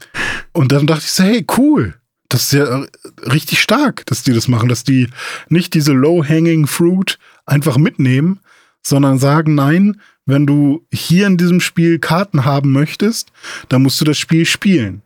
und 0.54 0.72
dann 0.72 0.86
dachte 0.86 1.04
ich 1.06 1.12
so, 1.12 1.24
hey, 1.24 1.46
cool. 1.58 1.96
Das 2.32 2.44
ist 2.44 2.52
ja 2.54 2.86
richtig 3.26 3.60
stark, 3.60 4.06
dass 4.06 4.22
die 4.22 4.34
das 4.34 4.48
machen, 4.48 4.70
dass 4.70 4.84
die 4.84 5.08
nicht 5.48 5.74
diese 5.74 5.94
low-hanging 5.94 6.68
fruit 6.68 7.18
einfach 7.48 7.78
mitnehmen, 7.78 8.42
sondern 8.84 9.18
sagen, 9.18 9.56
nein, 9.56 10.00
wenn 10.28 10.46
du 10.46 10.86
hier 10.94 11.26
in 11.26 11.38
diesem 11.38 11.60
Spiel 11.60 11.98
Karten 11.98 12.46
haben 12.46 12.72
möchtest, 12.72 13.32
dann 13.70 13.82
musst 13.82 14.00
du 14.00 14.06
das 14.06 14.20
Spiel 14.20 14.46
spielen. 14.46 15.02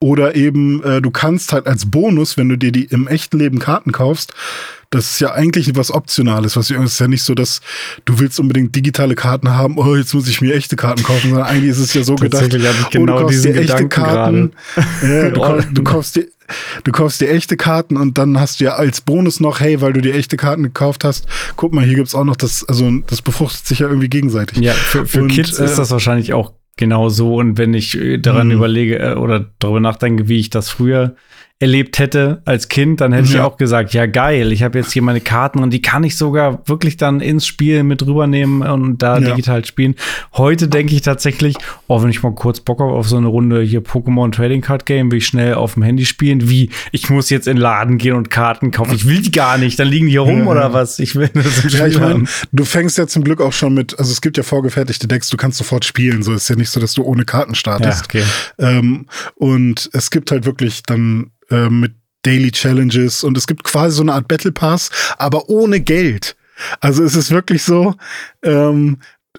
Oder 0.00 0.36
eben, 0.36 0.82
äh, 0.84 1.02
du 1.02 1.10
kannst 1.10 1.52
halt 1.52 1.66
als 1.66 1.90
Bonus, 1.90 2.36
wenn 2.36 2.48
du 2.48 2.56
dir 2.56 2.70
die 2.70 2.84
im 2.84 3.08
echten 3.08 3.38
Leben 3.38 3.58
Karten 3.58 3.90
kaufst, 3.90 4.32
das 4.90 5.10
ist 5.10 5.20
ja 5.20 5.32
eigentlich 5.32 5.74
was 5.74 5.90
Optionales. 5.90 6.56
Was 6.56 6.70
ist 6.70 7.00
ja 7.00 7.08
nicht 7.08 7.22
so, 7.22 7.34
dass 7.34 7.60
du 8.04 8.18
willst 8.20 8.38
unbedingt 8.40 8.74
digitale 8.74 9.16
Karten 9.16 9.50
haben, 9.50 9.76
oh, 9.76 9.96
jetzt 9.96 10.14
muss 10.14 10.28
ich 10.28 10.40
mir 10.40 10.54
echte 10.54 10.76
Karten 10.76 11.02
kaufen, 11.02 11.30
sondern 11.30 11.48
eigentlich 11.48 11.70
ist 11.70 11.78
es 11.78 11.94
ja 11.94 12.04
so 12.04 12.14
gedacht, 12.14 12.54
ich 12.54 12.90
genau 12.90 13.16
oh, 13.16 13.16
du 13.18 13.22
kaufst 13.24 13.34
diesen 13.34 13.52
dir 13.52 13.60
echte 13.60 13.88
Gedanken 13.88 13.88
Karten. 13.88 14.52
Ja, 15.02 15.30
du, 15.30 15.40
kaufst, 15.40 15.68
du 15.72 15.82
kaufst 15.82 16.16
dir 16.16 16.26
Du 16.84 16.92
kaufst 16.92 17.20
dir 17.20 17.28
echte 17.28 17.58
Karten 17.58 17.98
und 17.98 18.16
dann 18.16 18.40
hast 18.40 18.60
du 18.60 18.64
ja 18.64 18.76
als 18.76 19.02
Bonus 19.02 19.38
noch, 19.38 19.60
hey, 19.60 19.82
weil 19.82 19.92
du 19.92 20.00
dir 20.00 20.14
echte 20.14 20.38
Karten 20.38 20.62
gekauft 20.62 21.04
hast, 21.04 21.26
guck 21.56 21.74
mal, 21.74 21.84
hier 21.84 21.96
gibt's 21.96 22.14
auch 22.14 22.24
noch 22.24 22.36
das, 22.36 22.64
also 22.66 22.90
das 23.06 23.20
befruchtet 23.20 23.66
sich 23.66 23.80
ja 23.80 23.88
irgendwie 23.88 24.08
gegenseitig. 24.08 24.58
Ja, 24.58 24.72
für, 24.72 25.04
für 25.04 25.22
Und, 25.22 25.28
Kids 25.28 25.58
ist 25.58 25.72
äh, 25.72 25.76
das 25.76 25.90
wahrscheinlich 25.90 26.32
auch 26.32 26.54
genau 26.78 27.10
so. 27.10 27.34
Und 27.36 27.58
wenn 27.58 27.74
ich 27.74 28.00
äh, 28.00 28.16
daran 28.18 28.46
Mhm. 28.48 28.54
überlege 28.54 28.98
äh, 28.98 29.14
oder 29.14 29.44
darüber 29.58 29.80
nachdenke, 29.80 30.28
wie 30.28 30.38
ich 30.40 30.48
das 30.48 30.70
früher 30.70 31.14
erlebt 31.60 31.98
hätte 31.98 32.40
als 32.44 32.68
Kind, 32.68 33.00
dann 33.00 33.12
hätte 33.12 33.24
ich 33.26 33.32
Ja. 33.34 33.44
auch 33.44 33.56
gesagt, 33.56 33.92
ja 33.92 34.06
geil, 34.06 34.52
ich 34.52 34.62
habe 34.62 34.78
jetzt 34.78 34.92
hier 34.92 35.02
meine 35.02 35.20
Karten 35.20 35.58
und 35.60 35.70
die 35.70 35.82
kann 35.82 36.04
ich 36.04 36.16
sogar 36.16 36.62
wirklich 36.66 36.96
dann 36.96 37.20
ins 37.20 37.46
Spiel 37.48 37.82
mit 37.82 38.06
rübernehmen 38.06 38.62
und 38.62 38.98
da 39.02 39.18
Ja. 39.18 39.30
digital 39.30 39.64
spielen. 39.64 39.96
Heute 40.34 40.68
denke 40.68 40.94
ich 40.94 41.02
tatsächlich, 41.02 41.56
oh, 41.88 42.00
wenn 42.00 42.10
ich 42.10 42.22
mal 42.22 42.32
kurz 42.32 42.60
Bock 42.60 42.78
habe 42.78 42.92
auf 42.92 43.08
so 43.08 43.16
eine 43.16 43.26
Runde 43.26 43.60
hier 43.62 43.80
Pokémon 43.82 44.30
Trading 44.30 44.60
Card 44.60 44.86
Game, 44.86 45.10
will 45.10 45.18
ich 45.18 45.26
schnell 45.26 45.54
auf 45.54 45.74
dem 45.74 45.82
Handy 45.82 46.04
spielen. 46.04 46.48
Wie, 46.48 46.70
ich 46.92 47.10
muss 47.10 47.28
jetzt 47.28 47.48
in 47.48 47.56
den 47.56 47.62
Laden 47.62 47.98
gehen 47.98 48.14
und 48.14 48.30
Karten 48.30 48.70
kaufen. 48.70 48.94
Ich 48.94 49.08
will 49.08 49.20
die 49.20 49.32
gar 49.32 49.58
nicht, 49.58 49.80
dann 49.80 49.88
liegen 49.88 50.06
die 50.06 50.12
hier 50.12 50.20
rum 50.20 50.40
Ja. 50.40 50.46
oder 50.46 50.72
was? 50.72 51.00
Ich 51.00 51.16
will 51.16 51.28
das 51.34 51.64
im 51.64 51.70
Ja, 51.70 51.86
ich 51.88 51.94
Spiel 51.94 52.06
haben. 52.06 52.28
du 52.52 52.64
fängst 52.64 52.96
ja 52.98 53.08
zum 53.08 53.24
Glück 53.24 53.40
auch 53.40 53.52
schon 53.52 53.74
mit, 53.74 53.98
also 53.98 54.12
es 54.12 54.20
gibt 54.20 54.36
ja 54.36 54.44
vorgefertigte 54.44 55.08
Decks, 55.08 55.28
du 55.28 55.36
kannst 55.36 55.58
sofort 55.58 55.84
spielen, 55.84 56.22
so 56.22 56.32
ist 56.34 56.48
ja 56.48 56.54
nicht 56.54 56.70
so, 56.70 56.78
dass 56.78 56.94
du 56.94 57.02
ohne 57.02 57.24
Karten 57.24 57.56
startest. 57.56 58.04
okay. 58.04 58.22
Ähm, 58.60 59.06
und 59.34 59.90
es 59.92 60.10
gibt 60.12 60.30
halt 60.30 60.46
wirklich 60.46 60.84
dann 60.84 61.30
äh, 61.50 61.68
mit 61.68 61.94
Daily 62.22 62.50
Challenges 62.50 63.24
und 63.24 63.38
es 63.38 63.46
gibt 63.46 63.64
quasi 63.64 63.96
so 63.96 64.02
eine 64.02 64.12
Art 64.12 64.28
Battle 64.28 64.52
Pass, 64.52 64.90
aber 65.16 65.48
ohne 65.48 65.80
Geld. 65.80 66.36
Also 66.80 67.04
es 67.04 67.14
ist 67.14 67.30
wirklich 67.30 67.62
so, 67.62 67.94
ähm, 68.42 68.98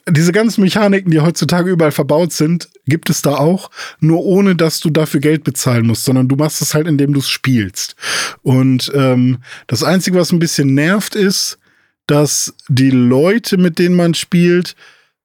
diese 0.09 0.31
ganzen 0.31 0.61
Mechaniken, 0.61 1.11
die 1.11 1.19
heutzutage 1.19 1.69
überall 1.69 1.91
verbaut 1.91 2.31
sind, 2.31 2.69
gibt 2.85 3.09
es 3.09 3.21
da 3.21 3.35
auch, 3.35 3.69
nur 3.99 4.23
ohne 4.23 4.55
dass 4.55 4.79
du 4.79 4.89
dafür 4.89 5.19
Geld 5.19 5.43
bezahlen 5.43 5.85
musst, 5.85 6.05
sondern 6.05 6.27
du 6.27 6.35
machst 6.35 6.61
es 6.61 6.73
halt, 6.73 6.87
indem 6.87 7.13
du 7.13 7.19
es 7.19 7.29
spielst. 7.29 7.95
Und 8.41 8.91
ähm, 8.95 9.39
das 9.67 9.83
Einzige, 9.83 10.17
was 10.17 10.31
ein 10.31 10.39
bisschen 10.39 10.73
nervt, 10.73 11.15
ist, 11.15 11.59
dass 12.07 12.53
die 12.67 12.89
Leute, 12.89 13.57
mit 13.57 13.77
denen 13.77 13.95
man 13.95 14.13
spielt, 14.13 14.75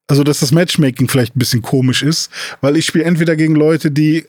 also 0.07 0.23
dass 0.23 0.41
das 0.41 0.51
Matchmaking 0.51 1.07
vielleicht 1.07 1.35
ein 1.35 1.39
bisschen 1.39 1.61
komisch 1.61 2.03
ist, 2.03 2.29
weil 2.61 2.77
ich 2.77 2.85
spiele 2.85 3.05
entweder 3.05 3.35
gegen 3.35 3.55
Leute, 3.55 3.89
die 3.89 4.25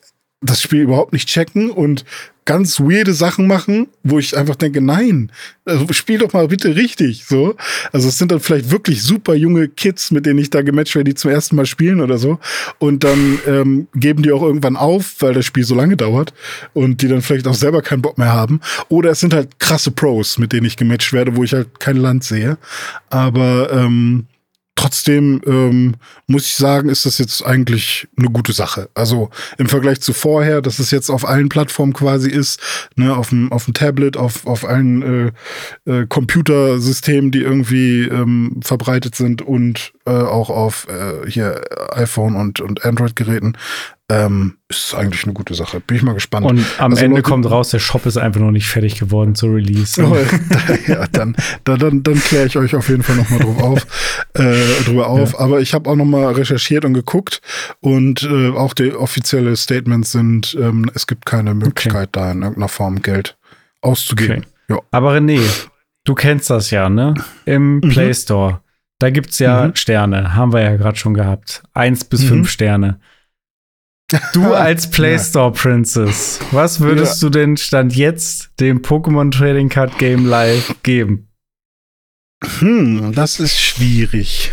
das 0.47 0.63
Spiel 0.63 0.83
überhaupt 0.83 1.13
nicht 1.13 1.29
checken 1.29 1.71
und 1.71 2.05
ganz 2.47 2.81
weirde 2.81 3.13
Sachen 3.13 3.47
machen, 3.47 3.89
wo 4.05 4.19
ich 4.19 4.37
einfach 4.37 4.55
denke, 4.55 4.81
nein, 4.81 5.33
also 5.65 5.93
spiel 5.93 6.19
doch 6.19 6.33
mal 6.33 6.47
bitte 6.47 6.77
richtig, 6.77 7.27
so. 7.27 7.57
Also 7.93 8.09
es 8.09 8.19
sind 8.19 8.31
dann 8.31 8.41
vielleicht 8.41 8.71
wirklich 8.71 9.03
super 9.03 9.35
junge 9.35 9.69
Kids, 9.69 10.13
mit 10.13 10.25
denen 10.25 10.39
ich 10.39 10.49
da 10.49 10.63
gematcht 10.63 10.95
werde, 10.95 11.11
die 11.11 11.17
zum 11.17 11.33
ersten 11.33 11.57
Mal 11.57 11.67
spielen 11.67 12.01
oder 12.01 12.19
so. 12.19 12.39
Und 12.79 13.03
dann 13.03 13.41
ähm, 13.47 13.89
geben 13.95 14.23
die 14.23 14.31
auch 14.31 14.43
irgendwann 14.43 14.77
auf, 14.77 15.17
weil 15.19 15.35
das 15.35 15.45
Spiel 15.45 15.65
so 15.65 15.75
lange 15.75 15.97
dauert 15.97 16.33
und 16.73 17.03
die 17.03 17.09
dann 17.09 17.21
vielleicht 17.21 17.49
auch 17.49 17.55
selber 17.55 17.83
keinen 17.83 18.03
Bock 18.03 18.17
mehr 18.17 18.33
haben. 18.33 18.61
Oder 18.89 19.11
es 19.11 19.21
sind 19.21 19.35
halt 19.35 19.59
krasse 19.59 19.91
Pros, 19.91 20.39
mit 20.39 20.53
denen 20.53 20.67
ich 20.67 20.77
gematcht 20.77 21.13
werde, 21.13 21.37
wo 21.37 21.43
ich 21.43 21.53
halt 21.53 21.81
kein 21.81 21.97
Land 21.97 22.23
sehe. 22.23 22.59
Aber 23.11 23.73
ähm, 23.73 24.27
trotzdem 24.77 25.41
ähm, 25.47 25.95
muss 26.27 26.47
ich 26.47 26.55
sagen, 26.55 26.89
ist 26.89 27.07
das 27.07 27.19
jetzt 27.19 27.45
eigentlich 27.45 28.07
eine 28.17 28.29
gute 28.29 28.53
Sache. 28.53 28.89
Also 28.95 29.31
im 29.59 29.69
Vergleich 29.69 30.01
zu 30.01 30.13
vorher, 30.13 30.63
dass 30.63 30.79
es 30.79 30.91
jetzt 30.93 31.11
auf 31.11 31.27
allen 31.27 31.49
Plattformen 31.49 31.93
quasi 31.93 32.31
ist, 32.31 32.61
ne, 32.95 33.17
auf 33.17 33.31
dem, 33.31 33.51
auf 33.51 33.65
dem 33.65 33.75
Tablet, 33.75 34.17
auf, 34.17 34.47
auf 34.47 34.65
allen 34.65 35.33
äh, 35.87 35.91
äh, 35.91 36.07
Computersystemen, 36.07 37.31
die 37.31 37.41
irgendwie 37.41 38.03
ähm, 38.03 38.61
verbreitet 38.63 39.17
sind 39.17 39.43
und 39.43 39.93
äh, 40.07 40.11
auch 40.11 40.51
auf 40.51 40.87
äh, 40.89 41.29
hier 41.29 41.63
iPhone 41.91 42.37
und, 42.37 42.61
und 42.61 42.85
Android-Geräten, 42.85 43.57
ähm, 44.09 44.59
ist 44.69 44.95
eigentlich 44.95 45.25
eine 45.25 45.33
gute 45.33 45.55
Sache. 45.55 45.81
Bin 45.81 45.97
ich 45.97 46.03
mal 46.05 46.15
gespannt. 46.15 46.47
Und 46.47 46.65
am 46.79 46.93
Also 46.93 47.03
Ende 47.05 47.17
Leute- 47.17 47.29
kommt 47.29 47.51
raus, 47.51 47.71
der 47.71 47.81
Shop 47.81 48.07
ist 48.07 48.17
einfach 48.17 48.41
noch 48.41 48.53
nicht 48.53 48.69
fertig 48.69 48.99
geworden 49.01 49.35
zur 49.35 49.55
Release. 49.55 50.01
Oh, 50.03 50.17
ja, 50.87 51.07
dann, 51.11 51.37
dann, 51.65 51.79
dann, 51.81 52.03
dann 52.05 52.15
kläre 52.21 52.47
ich 52.47 52.57
euch 52.57 52.75
auf 52.77 52.89
jeden 52.89 53.03
Fall 53.03 53.17
nochmal 53.17 53.41
drauf 53.41 53.63
auf, 53.63 53.87
äh, 54.35 54.85
drüber 54.85 55.09
auf. 55.09 55.41
Aber 55.41 55.61
ich 55.61 55.75
habe 55.75 55.91
auch 55.91 55.97
nochmal 55.97 56.33
recherchiert 56.35 56.85
und 56.85 56.95
geguckt 56.95 57.41
und 57.81 58.23
äh, 58.23 58.51
auch 58.51 58.75
die 58.75 58.93
offizielle 58.95 59.57
Statements 59.57 60.13
sind, 60.13 60.57
ähm, 60.61 60.89
es 60.95 61.09
gibt 61.09 61.27
keine 61.27 61.55
Möglichkeit, 61.55 62.11
da 62.13 62.31
in 62.31 62.43
irgendeiner 62.43 62.69
Form 62.69 63.03
Geld 63.03 63.37
auszugeben. 63.83 64.47
Ja. 64.69 64.79
Aber 64.93 65.15
René, 65.17 65.41
du 66.05 66.15
kennst 66.15 66.51
das 66.51 66.71
ja, 66.71 66.89
ne? 66.89 67.15
Im 67.45 67.77
Mhm. 67.77 67.81
Play 67.89 68.15
Store. 68.15 68.61
Da 68.99 69.11
gibt's 69.11 69.39
ja 69.41 69.67
Mhm. 69.67 69.75
Sterne, 69.77 70.35
haben 70.37 70.53
wir 70.53 70.63
ja 70.63 70.77
gerade 70.77 70.97
schon 70.97 71.15
gehabt. 71.15 71.63
Eins 71.75 72.05
bis 72.05 72.23
Mhm. 72.23 72.29
fünf 72.29 72.51
Sterne. 72.51 72.99
Du 74.33 74.55
als 74.55 74.89
Play 74.89 75.19
Store 75.19 75.51
Princess, 75.51 76.39
was 76.53 76.79
würdest 76.79 77.21
du 77.23 77.29
denn 77.29 77.57
Stand 77.57 77.97
jetzt 77.97 78.51
dem 78.61 78.81
Pokémon 78.81 79.33
Trading 79.33 79.69
Card 79.69 79.99
Game 79.99 80.27
Live 80.27 80.77
geben? 80.85 81.29
Hm, 82.61 83.13
das 83.13 83.41
ist 83.41 83.59
schwierig. 83.59 84.53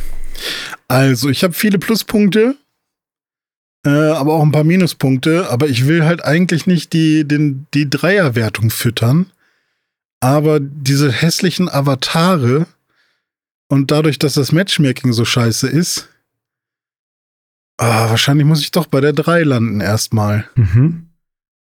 Also, 0.88 1.30
ich 1.30 1.44
habe 1.44 1.54
viele 1.54 1.78
Pluspunkte, 1.78 2.58
äh, 3.86 3.90
aber 3.90 4.34
auch 4.34 4.42
ein 4.42 4.52
paar 4.52 4.64
Minuspunkte. 4.64 5.50
Aber 5.50 5.68
ich 5.68 5.86
will 5.88 6.06
halt 6.06 6.24
eigentlich 6.24 6.66
nicht 6.66 6.94
die, 6.94 7.28
den, 7.28 7.68
die 7.74 7.90
Dreierwertung 7.90 8.70
füttern. 8.70 9.32
Aber 10.20 10.60
diese 10.60 11.12
hässlichen 11.12 11.70
Avatare 11.70 12.66
und 13.68 13.92
dadurch, 13.92 14.20
dass 14.20 14.36
das 14.36 14.52
Matchmaking 14.52 15.12
so 15.14 15.26
scheiße 15.26 15.68
ist, 15.68 16.10
ah, 17.78 18.10
wahrscheinlich 18.10 18.46
muss 18.48 18.62
ich 18.62 18.72
doch 18.72 18.88
bei 18.88 19.02
der 19.02 19.14
3 19.14 19.44
landen 19.44 19.82
erstmal. 19.82 20.46
Mhm. 20.56 21.08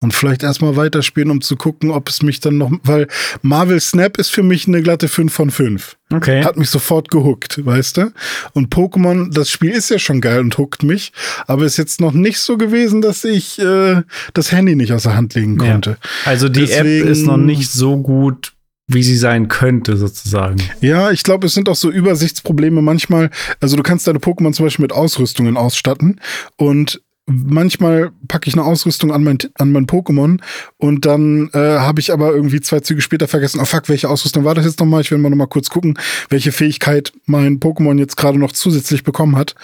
Und 0.00 0.14
vielleicht 0.14 0.44
erstmal 0.44 0.76
weiterspielen, 0.76 1.28
um 1.28 1.40
zu 1.40 1.56
gucken, 1.56 1.90
ob 1.90 2.08
es 2.08 2.22
mich 2.22 2.38
dann 2.38 2.56
noch. 2.56 2.70
Weil 2.84 3.08
Marvel 3.42 3.80
Snap 3.80 4.16
ist 4.16 4.28
für 4.30 4.44
mich 4.44 4.68
eine 4.68 4.80
glatte 4.80 5.08
5 5.08 5.32
von 5.32 5.50
5 5.50 5.96
Okay. 6.12 6.44
hat 6.44 6.56
mich 6.56 6.70
sofort 6.70 7.10
gehuckt, 7.10 7.66
weißt 7.66 7.96
du? 7.96 8.12
Und 8.52 8.72
Pokémon, 8.72 9.32
das 9.34 9.50
Spiel 9.50 9.72
ist 9.72 9.90
ja 9.90 9.98
schon 9.98 10.20
geil 10.20 10.38
und 10.38 10.56
huckt 10.56 10.84
mich, 10.84 11.12
aber 11.48 11.64
ist 11.64 11.78
jetzt 11.78 12.00
noch 12.00 12.12
nicht 12.12 12.38
so 12.38 12.56
gewesen, 12.56 13.02
dass 13.02 13.24
ich 13.24 13.58
äh, 13.58 14.02
das 14.34 14.52
Handy 14.52 14.76
nicht 14.76 14.92
aus 14.92 15.02
der 15.02 15.16
Hand 15.16 15.34
legen 15.34 15.58
Ja. 15.60 15.72
konnte. 15.72 15.96
Also 16.24 16.48
die 16.48 16.60
Deswegen- 16.60 17.02
App 17.02 17.08
ist 17.12 17.26
noch 17.26 17.36
nicht 17.36 17.68
so 17.68 17.96
gut, 18.00 18.52
wie 18.88 19.02
sie 19.02 19.16
sein 19.16 19.48
könnte, 19.48 19.96
sozusagen. 19.96 20.62
Ja, 20.80 21.10
ich 21.10 21.22
glaube, 21.22 21.46
es 21.46 21.54
sind 21.54 21.68
auch 21.68 21.76
so 21.76 21.90
Übersichtsprobleme 21.90 22.82
manchmal. 22.82 23.30
Also 23.60 23.76
du 23.76 23.82
kannst 23.82 24.06
deine 24.06 24.18
Pokémon 24.18 24.52
zum 24.52 24.66
Beispiel 24.66 24.84
mit 24.84 24.92
Ausrüstungen 24.92 25.56
ausstatten 25.56 26.20
und 26.56 27.02
manchmal 27.26 28.10
packe 28.26 28.48
ich 28.48 28.54
eine 28.54 28.64
Ausrüstung 28.64 29.12
an 29.12 29.22
mein, 29.22 29.38
an 29.58 29.70
mein 29.70 29.86
Pokémon 29.86 30.40
und 30.78 31.04
dann 31.04 31.50
äh, 31.52 31.58
habe 31.58 32.00
ich 32.00 32.12
aber 32.12 32.32
irgendwie 32.32 32.60
zwei 32.60 32.80
Züge 32.80 33.02
später 33.02 33.28
vergessen, 33.28 33.60
oh 33.60 33.66
fuck, 33.66 33.88
welche 33.88 34.08
Ausrüstung 34.08 34.44
war 34.44 34.54
das 34.54 34.64
jetzt 34.64 34.80
nochmal? 34.80 35.02
Ich 35.02 35.10
will 35.10 35.18
mal 35.18 35.28
nochmal 35.28 35.48
kurz 35.48 35.68
gucken, 35.68 35.98
welche 36.30 36.52
Fähigkeit 36.52 37.12
mein 37.26 37.60
Pokémon 37.60 37.98
jetzt 37.98 38.16
gerade 38.16 38.38
noch 38.38 38.52
zusätzlich 38.52 39.04
bekommen 39.04 39.36
hat. 39.36 39.54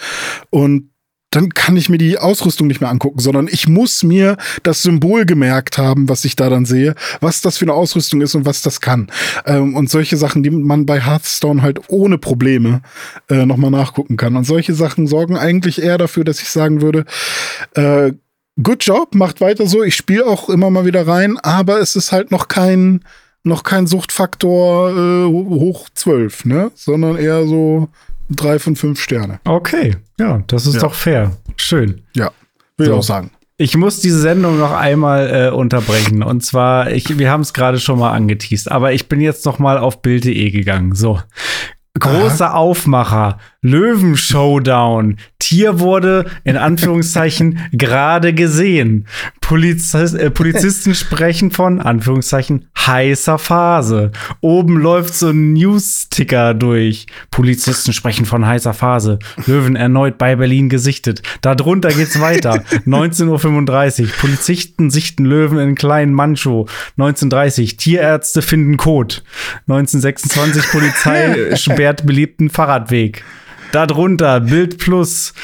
Und 0.51 0.91
dann 1.35 1.51
kann 1.51 1.77
ich 1.77 1.89
mir 1.89 1.99
die 1.99 2.19
Ausrüstung 2.19 2.69
nicht 2.69 2.81
mehr 2.81 2.91
angucken, 2.91 3.19
sondern 3.19 3.49
ich 3.51 3.69
muss 3.69 4.03
mir 4.03 4.37
das 4.63 4.83
Symbol 4.83 5.27
gemerkt 5.27 5.79
haben, 5.79 6.09
was 6.09 6.25
ich 6.25 6.37
da 6.37 6.49
dann 6.49 6.65
sehe, 6.65 6.95
was 7.21 7.41
das 7.41 7.59
für 7.59 7.65
eine 7.65 7.75
Ausrüstung 7.75 8.21
ist 8.21 8.35
und 8.35 8.47
was 8.47 8.63
das 8.63 8.81
kann. 8.81 9.11
Ähm, 9.45 9.75
und 9.75 9.91
solche 9.91 10.17
Sachen, 10.17 10.43
die 10.43 10.51
man 10.51 10.87
bei 10.87 11.01
Hearthstone 11.01 11.63
halt 11.63 11.81
ohne 11.89 12.19
Probleme 12.19 12.83
äh, 13.29 13.47
nochmal 13.47 13.73
nachgucken 13.73 14.17
kann. 14.17 14.37
Und 14.37 14.45
solche 14.45 14.75
Sachen 14.75 15.07
sorgen 15.09 15.37
eigentlich 15.37 15.83
eher 15.83 15.99
dafür, 15.99 16.25
dass 16.25 16.41
ich 16.41 16.51
sagen 16.51 16.81
würde, 16.81 17.05
äh, 17.75 18.13
good 18.63 18.85
job, 18.85 19.15
macht 19.15 19.41
weiter 19.41 19.67
so. 19.67 19.83
Ich 19.83 19.97
spiele 19.97 20.27
auch 20.27 20.49
immer 20.49 20.71
mal 20.71 20.87
wieder 20.87 21.07
rein, 21.07 21.37
aber 21.39 21.81
es 21.81 21.97
ist 21.97 22.13
halt 22.13 22.31
noch 22.31 22.49
kein 22.49 23.01
noch 23.47 23.63
kein 23.63 23.87
Suchtfaktor 23.87 24.91
äh, 24.91 25.27
hoch 25.27 25.89
12, 25.93 26.47
ne? 26.47 26.71
Sondern 26.75 27.17
eher 27.17 27.47
so 27.47 27.89
drei 28.31 28.59
von 28.59 28.77
fünf 28.77 29.01
Sterne. 29.01 29.41
Okay, 29.45 29.97
ja, 30.19 30.43
das 30.47 30.67
ist 30.67 30.75
Ja. 30.75 30.81
doch 30.81 30.95
fair. 30.95 31.33
Schön. 31.57 32.03
Ja, 32.15 32.31
will 32.77 32.87
So. 32.87 32.93
ich 32.93 32.99
auch 32.99 33.03
sagen. 33.03 33.31
Ich 33.57 33.77
muss 33.77 34.01
diese 34.01 34.19
Sendung 34.19 34.59
noch 34.59 34.73
einmal 34.73 35.31
äh, 35.31 35.51
unterbrechen. 35.55 36.25
Und 36.25 36.45
zwar, 36.45 36.91
ich, 36.91 37.19
wir 37.19 37.31
haben 37.31 37.43
es 37.43 37.53
gerade 37.53 37.79
schon 37.79 38.01
mal 38.01 38.11
angeteased, 38.13 38.71
aber 38.71 38.93
ich 38.93 39.09
bin 39.09 39.21
jetzt 39.21 39.47
noch 39.47 39.61
mal 39.61 39.79
auf 39.79 40.03
Bild.de 40.03 40.51
gegangen. 40.51 40.95
So. 40.97 41.21
Großer 41.99 42.55
Aufmacher. 42.57 43.39
Löwen-Showdown. 43.65 45.17
Tier 45.39 45.81
wurde 45.81 46.27
in 46.45 46.57
Anführungszeichen 46.57 47.59
gerade 47.73 48.35
gesehen. 48.35 49.07
Polizist, 49.41 50.15
äh, 50.15 50.31
Polizisten 50.31 50.95
sprechen 50.95 51.51
von 51.51 51.81
Anführungszeichen 51.81 52.69
heißer 52.79 53.39
Phase. 53.39 54.13
Oben 54.41 54.79
läuft 54.79 55.15
so 55.15 55.31
ein 55.31 55.55
News-Ticker 55.55 56.53
durch. 56.53 57.07
Polizisten 57.31 57.95
sprechen 57.95 58.27
von 58.27 58.47
heißer 58.47 58.75
Phase. 58.75 59.19
Löwen 59.47 59.77
erneut 59.77 60.19
bei 60.19 60.37
Berlin 60.37 60.69
gesichtet. 60.69 61.23
Darunter 61.41 61.89
geht's 61.89 62.21
weiter. 62.21 62.55
19.35 62.87 64.03
Uhr. 64.03 64.09
Polizisten 64.21 64.91
sichten 64.91 65.25
Löwen 65.25 65.59
in 65.59 65.75
kleinen 65.75 66.13
Mancho. 66.13 66.69
19.30 66.99 67.79
Tierärzte 67.79 68.43
finden 68.43 68.77
Kot. 68.77 69.23
1926 69.69 70.71
Polizei 70.71 71.57
sperrt 71.57 72.05
beliebten 72.05 72.51
Fahrradweg. 72.51 73.25
Darunter 73.75 74.39
Bild 74.39 74.79
Plus. 74.79 75.35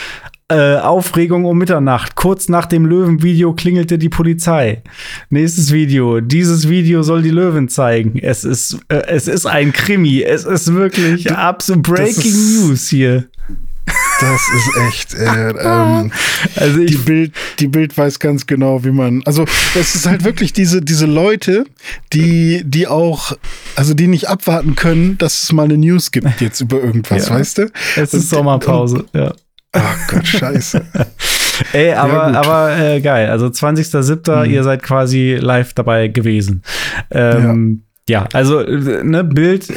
Äh, 0.48 0.76
Aufregung 0.76 1.44
um 1.44 1.58
Mitternacht. 1.58 2.14
Kurz 2.14 2.48
nach 2.48 2.66
dem 2.66 2.86
Löwenvideo 2.86 3.54
klingelte 3.54 3.98
die 3.98 4.08
Polizei. 4.08 4.82
Nächstes 5.30 5.72
Video. 5.72 6.20
Dieses 6.20 6.68
Video 6.68 7.02
soll 7.02 7.22
die 7.22 7.30
Löwen 7.30 7.68
zeigen. 7.68 8.18
Es 8.20 8.44
ist, 8.44 8.78
äh, 8.88 9.02
es 9.08 9.26
ist 9.26 9.46
ein 9.46 9.72
Krimi. 9.72 10.22
Es 10.22 10.44
ist 10.44 10.72
wirklich 10.72 11.30
absolut 11.32 11.82
Breaking 11.82 12.32
News 12.32 12.88
hier. 12.88 13.28
Das 14.20 14.40
ist 14.54 14.76
echt. 14.76 15.14
Äh, 15.14 15.50
ähm, 15.60 16.12
also 16.56 16.84
die 16.84 16.96
Bild, 16.96 17.32
die 17.58 17.68
Bild 17.68 17.96
weiß 17.96 18.18
ganz 18.18 18.46
genau, 18.46 18.84
wie 18.84 18.90
man. 18.90 19.22
Also 19.24 19.44
es 19.74 19.94
ist 19.94 20.06
halt 20.06 20.24
wirklich 20.24 20.52
diese 20.52 20.82
diese 20.82 21.06
Leute, 21.06 21.64
die 22.12 22.62
die 22.64 22.86
auch, 22.86 23.32
also 23.76 23.94
die 23.94 24.06
nicht 24.06 24.28
abwarten 24.28 24.76
können, 24.76 25.16
dass 25.18 25.42
es 25.42 25.52
mal 25.52 25.64
eine 25.64 25.78
News 25.78 26.10
gibt 26.10 26.40
jetzt 26.40 26.60
über 26.60 26.82
irgendwas, 26.82 27.28
ja. 27.28 27.34
weißt 27.34 27.58
du? 27.58 27.70
Es 27.96 28.12
ist 28.12 28.14
und, 28.14 28.38
Sommerpause, 28.38 28.98
und, 28.98 29.14
ja. 29.14 29.32
Ach 29.72 30.08
Gott, 30.08 30.26
scheiße. 30.26 30.84
Ey, 31.72 31.92
aber, 31.92 32.32
ja, 32.32 32.40
aber 32.40 32.76
äh, 32.76 33.00
geil. 33.00 33.30
Also 33.30 33.46
20.07. 33.46 34.46
Mhm. 34.46 34.50
ihr 34.50 34.64
seid 34.64 34.82
quasi 34.82 35.38
live 35.40 35.74
dabei 35.74 36.08
gewesen. 36.08 36.62
Ähm, 37.10 37.84
ja. 38.08 38.22
ja. 38.22 38.28
also 38.32 38.62
ne, 38.62 39.22
Bild 39.22 39.72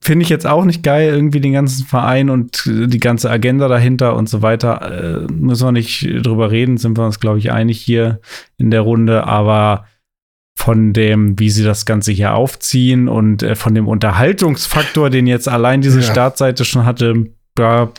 finde 0.00 0.22
ich 0.22 0.28
jetzt 0.28 0.46
auch 0.46 0.64
nicht 0.64 0.82
geil, 0.82 1.12
irgendwie 1.12 1.40
den 1.40 1.52
ganzen 1.52 1.84
Verein 1.84 2.30
und 2.30 2.62
die 2.66 3.00
ganze 3.00 3.30
Agenda 3.30 3.68
dahinter 3.68 4.16
und 4.16 4.28
so 4.28 4.42
weiter. 4.42 5.26
Äh, 5.26 5.32
müssen 5.32 5.66
wir 5.66 5.72
nicht 5.72 6.06
drüber 6.24 6.50
reden, 6.50 6.76
sind 6.76 6.96
wir 6.96 7.04
uns, 7.04 7.20
glaube 7.20 7.38
ich, 7.38 7.52
einig 7.52 7.80
hier 7.80 8.20
in 8.56 8.70
der 8.70 8.82
Runde, 8.82 9.24
aber 9.24 9.86
von 10.56 10.92
dem, 10.92 11.38
wie 11.38 11.50
sie 11.50 11.62
das 11.62 11.86
Ganze 11.86 12.10
hier 12.12 12.34
aufziehen 12.34 13.08
und 13.08 13.42
äh, 13.42 13.54
von 13.54 13.74
dem 13.74 13.86
Unterhaltungsfaktor, 13.86 15.08
den 15.08 15.26
jetzt 15.26 15.48
allein 15.48 15.82
diese 15.82 16.00
ja. 16.00 16.06
Startseite 16.10 16.64
schon 16.64 16.84
hatte, 16.84 17.26
ja, 17.58 17.90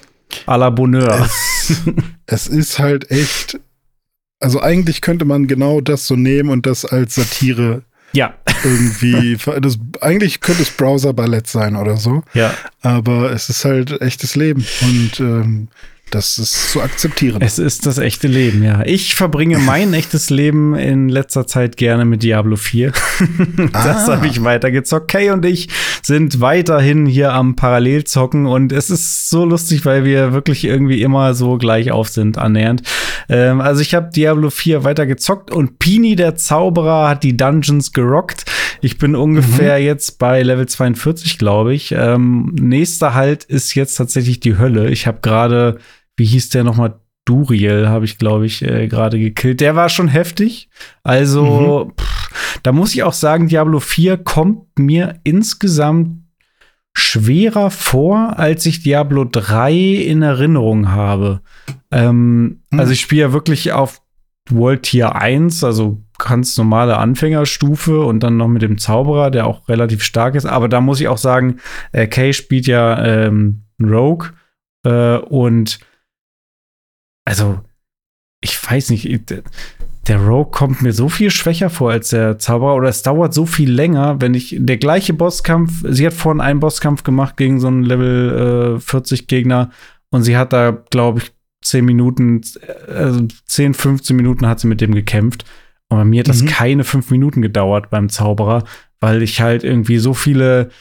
à 0.45 0.57
la 0.57 0.69
Bonheur. 0.69 1.21
Es, 1.21 1.81
es 2.25 2.47
ist 2.47 2.79
halt 2.79 3.09
echt, 3.12 3.59
also 4.39 4.62
eigentlich 4.62 5.01
könnte 5.01 5.25
man 5.25 5.47
genau 5.47 5.81
das 5.81 6.05
so 6.05 6.15
nehmen 6.15 6.49
und 6.49 6.65
das 6.65 6.85
als 6.85 7.15
Satire 7.15 7.83
ja. 8.13 8.33
Irgendwie, 8.63 9.37
das, 9.61 9.77
eigentlich 10.01 10.41
könnte 10.41 10.61
es 10.63 10.71
Browser-Ballett 10.71 11.47
sein 11.47 11.75
oder 11.75 11.97
so. 11.97 12.23
Ja. 12.33 12.53
Aber 12.81 13.31
es 13.31 13.49
ist 13.49 13.63
halt 13.65 14.01
echtes 14.01 14.35
Leben. 14.35 14.65
Und 14.81 15.19
ähm, 15.19 15.67
das 16.11 16.37
ist 16.37 16.71
zu 16.71 16.81
akzeptieren. 16.81 17.41
Es 17.41 17.59
ist 17.59 17.85
das 17.85 17.97
echte 17.97 18.27
Leben, 18.27 18.63
ja. 18.63 18.83
Ich 18.85 19.15
verbringe 19.15 19.57
mein 19.59 19.93
echtes 19.93 20.29
Leben 20.29 20.75
in 20.75 21.09
letzter 21.09 21.47
Zeit 21.47 21.77
gerne 21.77 22.05
mit 22.05 22.23
Diablo 22.23 22.55
4. 22.55 22.91
das 23.73 24.09
ah. 24.09 24.15
habe 24.15 24.27
ich 24.27 24.43
weitergezockt. 24.43 25.09
Kay 25.09 25.31
und 25.31 25.45
ich 25.45 25.69
sind 26.01 26.41
weiterhin 26.41 27.05
hier 27.05 27.33
am 27.33 27.55
Parallelzocken 27.55 28.45
und 28.45 28.71
es 28.71 28.89
ist 28.89 29.29
so 29.29 29.45
lustig, 29.45 29.85
weil 29.85 30.03
wir 30.05 30.33
wirklich 30.33 30.63
irgendwie 30.63 31.01
immer 31.01 31.33
so 31.33 31.57
gleich 31.57 31.91
auf 31.91 32.09
sind, 32.09 32.37
annähernd. 32.37 32.83
Ähm, 33.27 33.61
also 33.61 33.81
ich 33.81 33.93
habe 33.93 34.09
Diablo 34.13 34.49
4 34.49 34.83
weitergezockt 34.83 35.51
und 35.51 35.79
Pini 35.79 36.15
der 36.15 36.35
Zauberer 36.35 37.09
hat 37.09 37.23
die 37.23 37.37
Dungeons 37.37 37.93
gerockt. 37.93 38.45
Ich 38.81 38.97
bin 38.97 39.15
ungefähr 39.15 39.77
mhm. 39.77 39.85
jetzt 39.85 40.19
bei 40.19 40.41
Level 40.41 40.67
42, 40.67 41.37
glaube 41.37 41.73
ich. 41.73 41.91
Ähm, 41.91 42.55
nächster 42.59 43.13
Halt 43.13 43.43
ist 43.43 43.75
jetzt 43.75 43.95
tatsächlich 43.95 44.39
die 44.39 44.57
Hölle. 44.57 44.89
Ich 44.89 45.07
habe 45.07 45.19
gerade 45.21 45.79
wie 46.19 46.25
hieß 46.25 46.49
der 46.49 46.63
nochmal? 46.63 46.99
Duriel 47.25 47.88
habe 47.88 48.05
ich, 48.05 48.17
glaube 48.17 48.47
ich, 48.47 48.63
äh, 48.63 48.88
gerade 48.88 49.19
gekillt. 49.19 49.62
Der 49.62 49.75
war 49.75 49.89
schon 49.89 50.08
heftig. 50.08 50.67
Also, 51.03 51.86
mhm. 51.86 51.93
pff, 51.95 52.60
da 52.63 52.71
muss 52.71 52.95
ich 52.95 53.03
auch 53.03 53.13
sagen, 53.13 53.47
Diablo 53.47 53.79
4 53.79 54.17
kommt 54.17 54.79
mir 54.79 55.19
insgesamt 55.23 56.23
schwerer 56.93 57.69
vor, 57.69 58.39
als 58.39 58.65
ich 58.65 58.82
Diablo 58.82 59.25
3 59.25 59.73
in 59.73 60.23
Erinnerung 60.23 60.91
habe. 60.91 61.41
Ähm, 61.91 62.62
mhm. 62.71 62.79
Also 62.79 62.93
ich 62.93 63.01
spiele 63.01 63.21
ja 63.21 63.34
wirklich 63.34 63.73
auf 63.73 64.01
World 64.49 64.84
Tier 64.84 65.15
1, 65.15 65.63
also 65.63 66.01
ganz 66.17 66.58
normale 66.58 66.97
Anfängerstufe 66.97 68.01
und 68.01 68.21
dann 68.21 68.38
noch 68.38 68.47
mit 68.47 68.63
dem 68.63 68.77
Zauberer, 68.77 69.29
der 69.29 69.45
auch 69.45 69.69
relativ 69.69 70.03
stark 70.03 70.36
ist. 70.36 70.45
Aber 70.45 70.67
da 70.67 70.82
muss 70.82 70.99
ich 70.99 71.08
auch 71.08 71.17
sagen, 71.17 71.58
äh, 71.91 72.08
Kay 72.08 72.34
spielt 72.34 72.65
ja 72.65 73.03
ähm, 73.05 73.65
Rogue 73.82 74.29
äh, 74.84 75.17
und 75.17 75.79
also, 77.29 77.59
ich 78.41 78.57
weiß 78.71 78.89
nicht, 78.89 79.07
der 80.07 80.19
Rogue 80.19 80.49
kommt 80.51 80.81
mir 80.81 80.93
so 80.93 81.09
viel 81.09 81.29
schwächer 81.29 81.69
vor 81.69 81.91
als 81.91 82.09
der 82.09 82.39
Zauberer 82.39 82.73
oder 82.73 82.89
es 82.89 83.03
dauert 83.03 83.35
so 83.35 83.45
viel 83.45 83.71
länger, 83.71 84.19
wenn 84.19 84.33
ich 84.33 84.55
der 84.57 84.77
gleiche 84.77 85.13
Bosskampf, 85.13 85.83
sie 85.87 86.07
hat 86.07 86.13
vorhin 86.13 86.41
einen 86.41 86.59
Bosskampf 86.59 87.03
gemacht 87.03 87.37
gegen 87.37 87.59
so 87.59 87.67
einen 87.67 87.83
Level 87.83 88.77
äh, 88.77 88.79
40 88.79 89.27
Gegner 89.27 89.69
und 90.09 90.23
sie 90.23 90.37
hat 90.37 90.53
da, 90.53 90.71
glaube 90.89 91.19
ich, 91.19 91.31
10 91.61 91.85
Minuten, 91.85 92.41
also 92.87 93.27
10, 93.45 93.75
15 93.75 94.15
Minuten 94.15 94.47
hat 94.47 94.59
sie 94.59 94.67
mit 94.67 94.81
dem 94.81 94.95
gekämpft. 94.95 95.45
Und 95.89 95.99
bei 95.99 96.05
mir 96.05 96.21
hat 96.21 96.29
das 96.29 96.41
mhm. 96.41 96.47
keine 96.47 96.83
5 96.83 97.11
Minuten 97.11 97.43
gedauert 97.43 97.91
beim 97.91 98.09
Zauberer, 98.09 98.63
weil 99.01 99.21
ich 99.21 99.39
halt 99.39 99.63
irgendwie 99.63 99.99
so 99.99 100.15
viele 100.15 100.71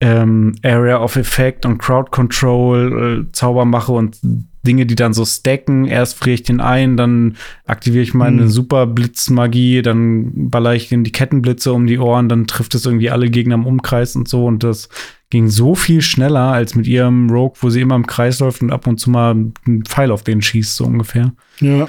ähm, 0.00 0.54
Area 0.62 1.02
of 1.02 1.16
Effect 1.16 1.66
und 1.66 1.78
Crowd 1.78 2.10
Control 2.10 3.26
äh, 3.26 3.32
Zauber 3.32 3.64
mache 3.64 3.92
und 3.92 4.18
Dinge, 4.66 4.86
die 4.86 4.94
dann 4.94 5.12
so 5.12 5.24
stacken. 5.24 5.86
Erst 5.86 6.18
friere 6.18 6.34
ich 6.34 6.42
den 6.42 6.60
ein, 6.60 6.96
dann 6.96 7.36
aktiviere 7.66 8.02
ich 8.02 8.14
meine 8.14 8.42
mhm. 8.42 8.48
Superblitzmagie, 8.48 9.82
dann 9.82 10.50
baller 10.50 10.74
ich 10.74 10.92
in 10.92 11.04
die 11.04 11.12
Kettenblitze 11.12 11.72
um 11.72 11.86
die 11.86 11.98
Ohren, 11.98 12.28
dann 12.28 12.46
trifft 12.46 12.74
es 12.74 12.84
irgendwie 12.84 13.10
alle 13.10 13.30
Gegner 13.30 13.54
im 13.54 13.66
Umkreis 13.66 14.14
und 14.14 14.28
so. 14.28 14.44
Und 14.46 14.62
das 14.62 14.88
ging 15.30 15.48
so 15.48 15.74
viel 15.74 16.02
schneller 16.02 16.52
als 16.52 16.74
mit 16.74 16.86
ihrem 16.86 17.30
Rogue, 17.30 17.56
wo 17.60 17.70
sie 17.70 17.80
immer 17.80 17.96
im 17.96 18.06
Kreis 18.06 18.40
läuft 18.40 18.62
und 18.62 18.70
ab 18.70 18.86
und 18.86 18.98
zu 18.98 19.10
mal 19.10 19.32
einen 19.32 19.84
Pfeil 19.84 20.10
auf 20.10 20.22
den 20.22 20.42
schießt, 20.42 20.76
so 20.76 20.84
ungefähr. 20.84 21.32
Ja. 21.60 21.88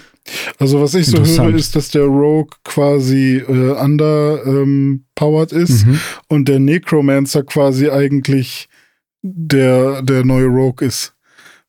Also 0.57 0.81
was 0.81 0.93
ich 0.93 1.07
so 1.07 1.23
höre, 1.23 1.55
ist, 1.55 1.75
dass 1.75 1.89
der 1.89 2.03
Rogue 2.03 2.55
quasi 2.63 3.37
äh, 3.37 3.71
underpowered 3.71 5.53
ähm, 5.53 5.61
ist 5.61 5.85
mhm. 5.85 5.99
und 6.27 6.47
der 6.47 6.59
Necromancer 6.59 7.43
quasi 7.43 7.89
eigentlich 7.89 8.67
der, 9.21 10.01
der 10.01 10.25
neue 10.25 10.47
Rogue 10.47 10.85
ist. 10.87 11.13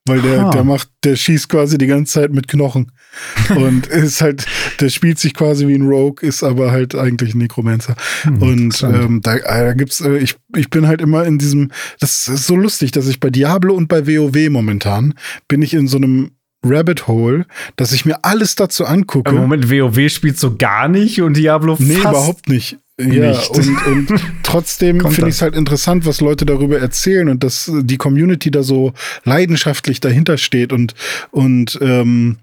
Weil 0.06 0.22
der, 0.22 0.50
der 0.50 0.64
macht, 0.64 0.88
der 1.04 1.14
schießt 1.14 1.48
quasi 1.48 1.76
die 1.76 1.86
ganze 1.86 2.14
Zeit 2.14 2.32
mit 2.32 2.48
Knochen. 2.48 2.90
Und 3.56 3.86
ist 3.88 4.22
halt, 4.22 4.46
der 4.80 4.88
spielt 4.88 5.18
sich 5.18 5.34
quasi 5.34 5.66
wie 5.66 5.74
ein 5.74 5.86
Rogue, 5.86 6.26
ist 6.26 6.42
aber 6.42 6.70
halt 6.70 6.94
eigentlich 6.94 7.34
ein 7.34 7.38
Necromancer. 7.38 7.96
Hm, 8.22 8.42
und 8.42 8.82
ähm, 8.82 9.20
da, 9.20 9.34
äh, 9.36 9.64
da 9.64 9.72
gibt's, 9.72 10.00
äh, 10.00 10.18
ich, 10.18 10.36
ich 10.56 10.70
bin 10.70 10.86
halt 10.86 11.00
immer 11.00 11.24
in 11.26 11.38
diesem, 11.38 11.70
das 11.98 12.28
ist 12.28 12.46
so 12.46 12.56
lustig, 12.56 12.92
dass 12.92 13.08
ich 13.08 13.20
bei 13.20 13.30
Diablo 13.30 13.74
und 13.74 13.88
bei 13.88 14.06
WoW 14.06 14.48
momentan 14.50 15.14
bin 15.48 15.60
ich 15.60 15.74
in 15.74 15.88
so 15.88 15.96
einem 15.96 16.30
Rabbit 16.62 17.08
Hole, 17.08 17.46
dass 17.76 17.92
ich 17.92 18.04
mir 18.04 18.24
alles 18.24 18.54
dazu 18.54 18.84
angucke. 18.84 19.30
Im 19.30 19.36
Moment, 19.36 19.70
WoW 19.70 20.10
spielt 20.10 20.38
so 20.38 20.56
gar 20.56 20.88
nicht 20.88 21.22
und 21.22 21.36
Diablo 21.36 21.76
fast. 21.76 21.88
Nee, 21.88 21.98
überhaupt 21.98 22.48
nicht. 22.48 22.78
Ja, 22.98 23.30
nicht. 23.30 23.50
Und, 23.50 23.86
und 23.86 24.20
trotzdem 24.42 25.00
finde 25.00 25.30
ich 25.30 25.36
es 25.36 25.42
halt 25.42 25.54
interessant, 25.54 26.04
was 26.04 26.20
Leute 26.20 26.44
darüber 26.44 26.78
erzählen 26.78 27.28
und 27.28 27.42
dass 27.42 27.70
die 27.72 27.96
Community 27.96 28.50
da 28.50 28.62
so 28.62 28.92
leidenschaftlich 29.24 30.00
dahinter 30.00 30.36
steht 30.36 30.72
und, 30.72 30.94
und, 31.30 31.78
ähm, 31.80 32.36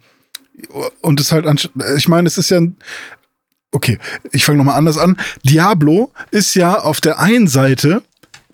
und 1.02 1.20
es 1.20 1.32
halt, 1.32 1.70
ich 1.96 2.08
meine, 2.08 2.28
es 2.28 2.40
ist 2.40 2.50
ja, 2.50 2.62
okay, 3.72 4.00
ich 4.32 4.46
fange 4.46 4.58
nochmal 4.58 4.78
anders 4.78 4.98
an. 4.98 5.18
Diablo 5.44 6.12
ist 6.32 6.56
ja 6.56 6.80
auf 6.80 7.02
der 7.02 7.20
einen 7.20 7.48
Seite 7.48 8.02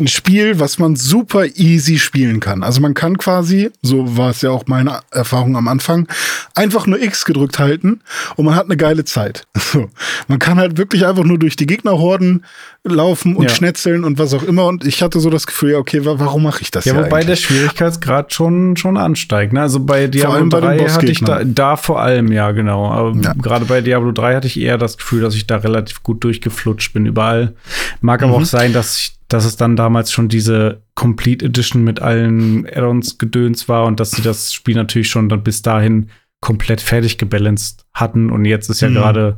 ein 0.03 0.07
Spiel, 0.07 0.59
was 0.59 0.79
man 0.79 0.95
super 0.95 1.45
easy 1.55 1.97
spielen 1.97 2.39
kann. 2.39 2.63
Also 2.63 2.81
man 2.81 2.93
kann 2.93 3.17
quasi, 3.17 3.71
so 3.81 4.17
war 4.17 4.29
es 4.29 4.41
ja 4.41 4.51
auch 4.51 4.67
meine 4.67 4.99
Erfahrung 5.11 5.55
am 5.55 5.67
Anfang, 5.67 6.07
einfach 6.55 6.85
nur 6.87 7.01
X 7.01 7.25
gedrückt 7.25 7.57
halten 7.57 8.01
und 8.35 8.45
man 8.45 8.55
hat 8.55 8.65
eine 8.65 8.77
geile 8.77 9.05
Zeit. 9.05 9.47
So. 9.73 9.89
Man 10.27 10.37
kann 10.37 10.59
halt 10.59 10.77
wirklich 10.77 11.03
einfach 11.03 11.23
nur 11.23 11.39
durch 11.39 11.55
die 11.55 11.65
Gegnerhorden 11.65 12.45
laufen 12.83 13.35
und 13.35 13.45
ja. 13.45 13.49
schnetzeln 13.49 14.03
und 14.03 14.19
was 14.19 14.31
auch 14.35 14.43
immer. 14.43 14.67
Und 14.67 14.85
ich 14.85 15.01
hatte 15.01 15.19
so 15.19 15.31
das 15.31 15.47
Gefühl, 15.47 15.71
ja, 15.71 15.77
okay, 15.79 16.01
warum 16.03 16.43
mache 16.43 16.61
ich 16.61 16.69
das 16.69 16.85
ja? 16.85 16.93
Ja, 16.93 16.99
wobei 16.99 17.21
eigentlich? 17.21 17.25
der 17.25 17.35
Schwierigkeitsgrad 17.37 18.33
schon, 18.33 18.77
schon 18.77 18.97
ansteigt. 18.97 19.51
Ne? 19.51 19.61
Also 19.61 19.79
bei 19.79 20.05
Diablo 20.05 20.47
3 20.47 20.89
hatte 20.89 21.05
ich 21.07 21.21
da, 21.21 21.43
da 21.43 21.75
vor 21.75 22.01
allem, 22.01 22.31
ja, 22.31 22.51
genau. 22.51 22.91
Aber 22.91 23.15
ja. 23.19 23.33
gerade 23.33 23.65
bei 23.65 23.81
Diablo 23.81 24.11
3 24.11 24.35
hatte 24.35 24.47
ich 24.47 24.59
eher 24.59 24.77
das 24.77 24.97
Gefühl, 24.97 25.21
dass 25.21 25.33
ich 25.33 25.47
da 25.47 25.57
relativ 25.57 26.03
gut 26.03 26.23
durchgeflutscht 26.23 26.93
bin 26.93 27.07
überall. 27.07 27.53
Mag 28.01 28.21
aber 28.21 28.37
mhm. 28.37 28.43
auch 28.43 28.47
sein, 28.47 28.73
dass 28.73 28.97
ich 28.97 29.13
dass 29.33 29.45
es 29.45 29.55
dann 29.55 29.75
damals 29.75 30.11
schon 30.11 30.29
diese 30.29 30.83
Complete 30.93 31.45
Edition 31.45 31.83
mit 31.83 32.01
allen 32.01 32.67
Add-ons 32.67 33.17
gedöns 33.17 33.67
war 33.67 33.85
und 33.85 33.99
dass 33.99 34.11
sie 34.11 34.21
das 34.21 34.53
Spiel 34.53 34.75
natürlich 34.75 35.09
schon 35.09 35.27
dann 35.27 35.43
bis 35.43 35.63
dahin 35.63 36.09
komplett 36.39 36.81
fertig 36.81 37.17
gebalanced 37.17 37.85
hatten. 37.93 38.29
Und 38.29 38.45
jetzt 38.45 38.69
ist 38.69 38.81
ja 38.81 38.89
mhm. 38.89 38.93
gerade 38.93 39.37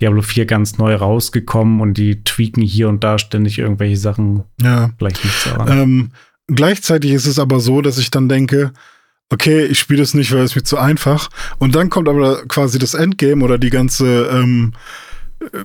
Diablo 0.00 0.22
4 0.22 0.46
ganz 0.46 0.78
neu 0.78 0.94
rausgekommen 0.94 1.80
und 1.80 1.94
die 1.94 2.22
tweaken 2.22 2.62
hier 2.62 2.88
und 2.88 3.02
da 3.02 3.18
ständig 3.18 3.58
irgendwelche 3.58 3.96
Sachen. 3.96 4.44
Ja. 4.60 4.90
Vielleicht 4.96 5.24
nicht 5.24 5.46
daran. 5.46 5.78
Ähm, 5.78 6.10
gleichzeitig 6.46 7.10
ist 7.10 7.26
es 7.26 7.40
aber 7.40 7.58
so, 7.58 7.82
dass 7.82 7.98
ich 7.98 8.10
dann 8.12 8.28
denke, 8.28 8.72
okay, 9.30 9.64
ich 9.64 9.80
spiele 9.80 10.02
das 10.02 10.14
nicht, 10.14 10.30
weil 10.30 10.42
es 10.42 10.54
mir 10.54 10.62
zu 10.62 10.78
einfach. 10.78 11.30
Und 11.58 11.74
dann 11.74 11.90
kommt 11.90 12.08
aber 12.08 12.46
quasi 12.46 12.78
das 12.78 12.94
Endgame 12.94 13.42
oder 13.42 13.58
die 13.58 13.70
ganze, 13.70 14.28
ähm, 14.32 14.72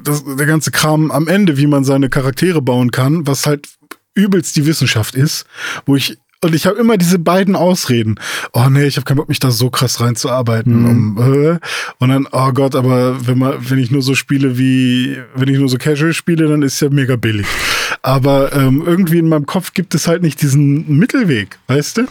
das, 0.04 0.24
der 0.24 0.46
ganze 0.46 0.72
Kram 0.72 1.12
am 1.12 1.28
Ende, 1.28 1.58
wie 1.58 1.68
man 1.68 1.84
seine 1.84 2.10
Charaktere 2.10 2.62
bauen 2.62 2.92
kann, 2.92 3.28
was 3.28 3.46
halt 3.46 3.68
übelst 4.16 4.56
die 4.56 4.66
Wissenschaft 4.66 5.16
ist, 5.16 5.46
wo 5.86 5.96
ich 5.96 6.18
und 6.42 6.54
ich 6.54 6.68
habe 6.68 6.78
immer 6.78 6.98
diese 6.98 7.18
beiden 7.18 7.56
Ausreden. 7.56 8.20
Oh 8.54 8.68
nee, 8.70 8.86
ich 8.86 8.98
habe 8.98 9.06
keinen 9.06 9.18
Bock, 9.18 9.28
mich 9.28 9.40
da 9.40 9.50
so 9.50 9.72
krass 9.72 10.00
reinzuarbeiten. 10.02 10.84
Mhm. 10.84 11.18
Um, 11.18 11.34
äh, 11.34 11.60
und 11.98 12.10
dann, 12.10 12.28
oh 12.32 12.52
Gott, 12.52 12.76
aber 12.76 13.26
wenn 13.26 13.40
man, 13.40 13.56
wenn 13.70 13.80
ich 13.80 13.90
nur 13.90 14.04
so 14.04 14.13
spiele 14.13 14.58
wie, 14.58 15.18
wenn 15.34 15.50
ich 15.50 15.58
nur 15.58 15.68
so 15.68 15.78
casual 15.78 16.13
spiele, 16.13 16.48
dann 16.48 16.62
ist 16.62 16.80
ja 16.80 16.90
mega 16.90 17.16
billig. 17.16 17.48
Aber 18.08 18.54
ähm, 18.54 18.84
irgendwie 18.86 19.17
in 19.17 19.28
meinem 19.28 19.46
Kopf 19.46 19.74
gibt 19.74 19.93
es 19.93 20.08
halt 20.08 20.22
nicht 20.22 20.41
diesen 20.41 20.98
Mittelweg, 20.98 21.60
weißt 21.67 21.98
du? 21.98 22.06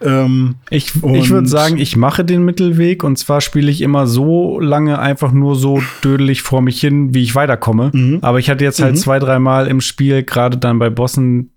Ähm, 0.00 0.54
ich 0.70 0.92
ich 0.94 1.30
würde 1.30 1.48
sagen, 1.48 1.76
ich 1.78 1.96
mache 1.96 2.24
den 2.24 2.44
Mittelweg 2.44 3.02
und 3.02 3.16
zwar 3.18 3.40
spiele 3.40 3.68
ich 3.68 3.82
immer 3.82 4.06
so 4.06 4.60
lange 4.60 5.00
einfach 5.00 5.32
nur 5.32 5.56
so 5.56 5.82
dödelig 6.04 6.42
vor 6.42 6.62
mich 6.62 6.80
hin, 6.80 7.16
wie 7.16 7.24
ich 7.24 7.34
weiterkomme. 7.34 7.90
Mhm. 7.92 8.18
Aber 8.22 8.38
ich 8.38 8.48
hatte 8.48 8.62
jetzt 8.62 8.80
halt 8.80 8.94
mhm. 8.94 8.98
zwei, 8.98 9.18
dreimal 9.18 9.66
im 9.66 9.80
Spiel, 9.80 10.22
gerade 10.22 10.56
dann 10.56 10.78
bei 10.78 10.88
Bossen, 10.88 11.50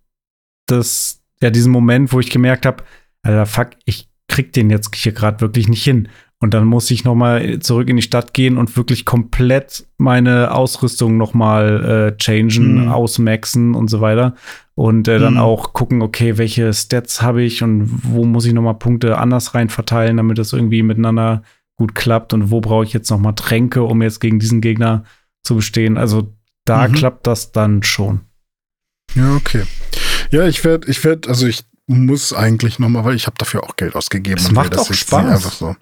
das 0.65 1.21
ja 1.39 1.51
diesen 1.51 1.71
Moment, 1.71 2.11
wo 2.13 2.19
ich 2.19 2.31
gemerkt 2.31 2.65
habe, 2.65 2.83
Alter, 3.21 3.45
fuck, 3.45 3.69
ich 3.85 4.09
krieg 4.27 4.53
den 4.53 4.71
jetzt 4.71 4.95
hier 4.95 5.11
gerade 5.11 5.39
wirklich 5.39 5.67
nicht 5.67 5.83
hin. 5.83 6.07
Und 6.43 6.53
dann 6.53 6.65
muss 6.65 6.91
ich 6.91 7.05
noch 7.05 7.15
mal 7.15 7.59
zurück 7.59 7.87
in 7.87 7.95
die 7.95 8.01
Stadt 8.01 8.33
gehen 8.33 8.57
und 8.57 8.75
wirklich 8.75 9.05
komplett 9.05 9.87
meine 9.97 10.53
Ausrüstung 10.53 11.15
noch 11.15 11.33
mal 11.33 12.11
äh, 12.11 12.17
changen, 12.17 12.81
mhm. 12.81 12.89
ausmaxen 12.89 13.75
und 13.75 13.87
so 13.87 14.01
weiter. 14.01 14.35
Und 14.75 15.07
äh, 15.07 15.19
dann 15.19 15.35
mhm. 15.35 15.39
auch 15.39 15.71
gucken, 15.71 16.01
okay, 16.01 16.37
welche 16.37 16.73
Stats 16.73 17.21
habe 17.21 17.43
ich 17.43 17.63
und 17.63 17.89
wo 18.03 18.25
muss 18.25 18.45
ich 18.45 18.51
noch 18.51 18.61
mal 18.61 18.73
Punkte 18.73 19.19
anders 19.19 19.55
rein 19.55 19.69
verteilen, 19.69 20.17
damit 20.17 20.37
das 20.37 20.51
irgendwie 20.51 20.83
miteinander 20.83 21.43
gut 21.77 21.95
klappt 21.95 22.33
und 22.33 22.51
wo 22.51 22.59
brauche 22.59 22.83
ich 22.83 22.91
jetzt 22.91 23.09
noch 23.09 23.19
mal 23.19 23.31
Tränke, 23.31 23.83
um 23.83 24.01
jetzt 24.01 24.19
gegen 24.19 24.39
diesen 24.39 24.59
Gegner 24.59 25.05
zu 25.43 25.55
bestehen. 25.55 25.97
Also 25.97 26.35
da 26.65 26.89
mhm. 26.89 26.91
klappt 26.91 27.25
das 27.25 27.53
dann 27.53 27.83
schon. 27.83 28.19
Ja, 29.15 29.33
okay. 29.37 29.63
Ja, 30.29 30.45
ich 30.45 30.61
werde, 30.65 30.91
ich 30.91 31.05
werde, 31.05 31.29
also 31.29 31.47
ich 31.47 31.63
muss 31.87 32.31
eigentlich 32.31 32.79
nochmal, 32.79 33.03
weil 33.03 33.15
ich 33.15 33.25
habe 33.27 33.35
dafür 33.37 33.63
auch 33.63 33.75
Geld 33.75 33.95
ausgegeben. 33.95 34.37
Das 34.37 34.51
macht 34.51 34.73
das 34.73 34.89
auch 34.89 34.93
Spaß. 34.93 35.59
So. 35.59 35.75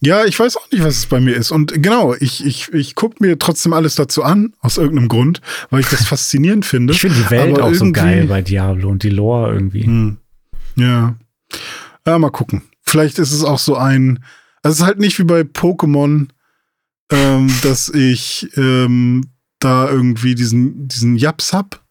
Ja, 0.00 0.24
ich 0.24 0.38
weiß 0.38 0.56
auch 0.56 0.70
nicht, 0.70 0.84
was 0.84 0.98
es 0.98 1.06
bei 1.06 1.18
mir 1.18 1.34
ist. 1.34 1.50
Und 1.50 1.82
genau, 1.82 2.14
ich, 2.14 2.44
ich, 2.46 2.72
ich 2.72 2.94
gucke 2.94 3.16
mir 3.18 3.36
trotzdem 3.38 3.72
alles 3.72 3.96
dazu 3.96 4.22
an, 4.22 4.54
aus 4.60 4.78
irgendeinem 4.78 5.08
Grund, 5.08 5.40
weil 5.70 5.80
ich 5.80 5.88
das 5.88 6.04
faszinierend 6.06 6.64
finde. 6.64 6.92
Ich 6.92 7.00
finde 7.00 7.16
die 7.16 7.30
Welt 7.30 7.60
auch 7.60 7.74
so 7.74 7.90
geil 7.90 8.26
bei 8.26 8.42
Diablo 8.42 8.90
und 8.90 9.02
die 9.02 9.10
Lore 9.10 9.52
irgendwie. 9.52 9.84
Hm. 9.84 10.18
Ja. 10.76 11.16
Ja, 12.06 12.18
mal 12.18 12.30
gucken. 12.30 12.62
Vielleicht 12.82 13.18
ist 13.18 13.32
es 13.32 13.42
auch 13.42 13.58
so 13.58 13.76
ein, 13.76 14.24
also 14.62 14.74
es 14.74 14.80
ist 14.80 14.86
halt 14.86 15.00
nicht 15.00 15.18
wie 15.18 15.24
bei 15.24 15.40
Pokémon, 15.40 16.28
ähm, 17.10 17.52
dass 17.62 17.88
ich 17.88 18.48
ähm, 18.56 19.24
da 19.58 19.90
irgendwie 19.90 20.36
diesen, 20.36 20.86
diesen 20.86 21.16
Japs 21.16 21.52
hab 21.52 21.84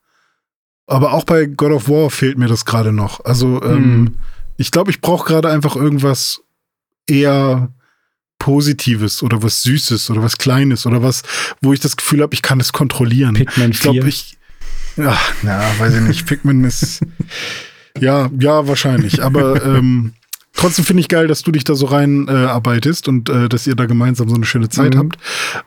aber 0.87 1.13
auch 1.13 1.25
bei 1.25 1.45
God 1.45 1.71
of 1.71 1.89
War 1.89 2.09
fehlt 2.09 2.37
mir 2.37 2.47
das 2.47 2.65
gerade 2.65 2.91
noch. 2.91 3.23
Also 3.25 3.61
ähm, 3.61 4.03
mm. 4.03 4.15
ich 4.57 4.71
glaube, 4.71 4.89
ich 4.89 5.01
brauche 5.01 5.27
gerade 5.27 5.49
einfach 5.49 5.75
irgendwas 5.75 6.41
eher 7.07 7.69
Positives 8.39 9.23
oder 9.23 9.43
was 9.43 9.63
Süßes 9.63 10.09
oder 10.09 10.23
was 10.23 10.37
Kleines 10.37 10.85
oder 10.85 11.03
was, 11.03 11.23
wo 11.61 11.73
ich 11.73 11.79
das 11.79 11.97
Gefühl 11.97 12.21
habe, 12.21 12.33
ich 12.33 12.41
kann 12.41 12.59
es 12.59 12.71
kontrollieren. 12.71 13.33
Pikmin 13.33 13.71
ich 13.71 13.81
glaube, 13.81 14.07
ich. 14.07 14.37
Ja, 14.95 15.17
na, 15.43 15.61
weiß 15.77 15.95
ich 15.95 16.01
nicht. 16.01 16.25
Pikmin 16.25 16.63
ist. 16.63 17.01
ja, 17.99 18.29
ja, 18.39 18.67
wahrscheinlich. 18.67 19.23
Aber 19.23 19.63
ähm, 19.65 20.13
trotzdem 20.53 20.85
finde 20.85 21.01
ich 21.01 21.07
geil, 21.07 21.27
dass 21.27 21.41
du 21.43 21.51
dich 21.51 21.65
da 21.65 21.75
so 21.75 21.87
reinarbeitest 21.87 23.07
äh, 23.07 23.09
und 23.09 23.29
äh, 23.29 23.49
dass 23.49 23.67
ihr 23.67 23.75
da 23.75 23.85
gemeinsam 23.85 24.29
so 24.29 24.35
eine 24.35 24.45
schöne 24.45 24.69
Zeit 24.69 24.95
mhm. 24.95 24.99
habt, 24.99 25.17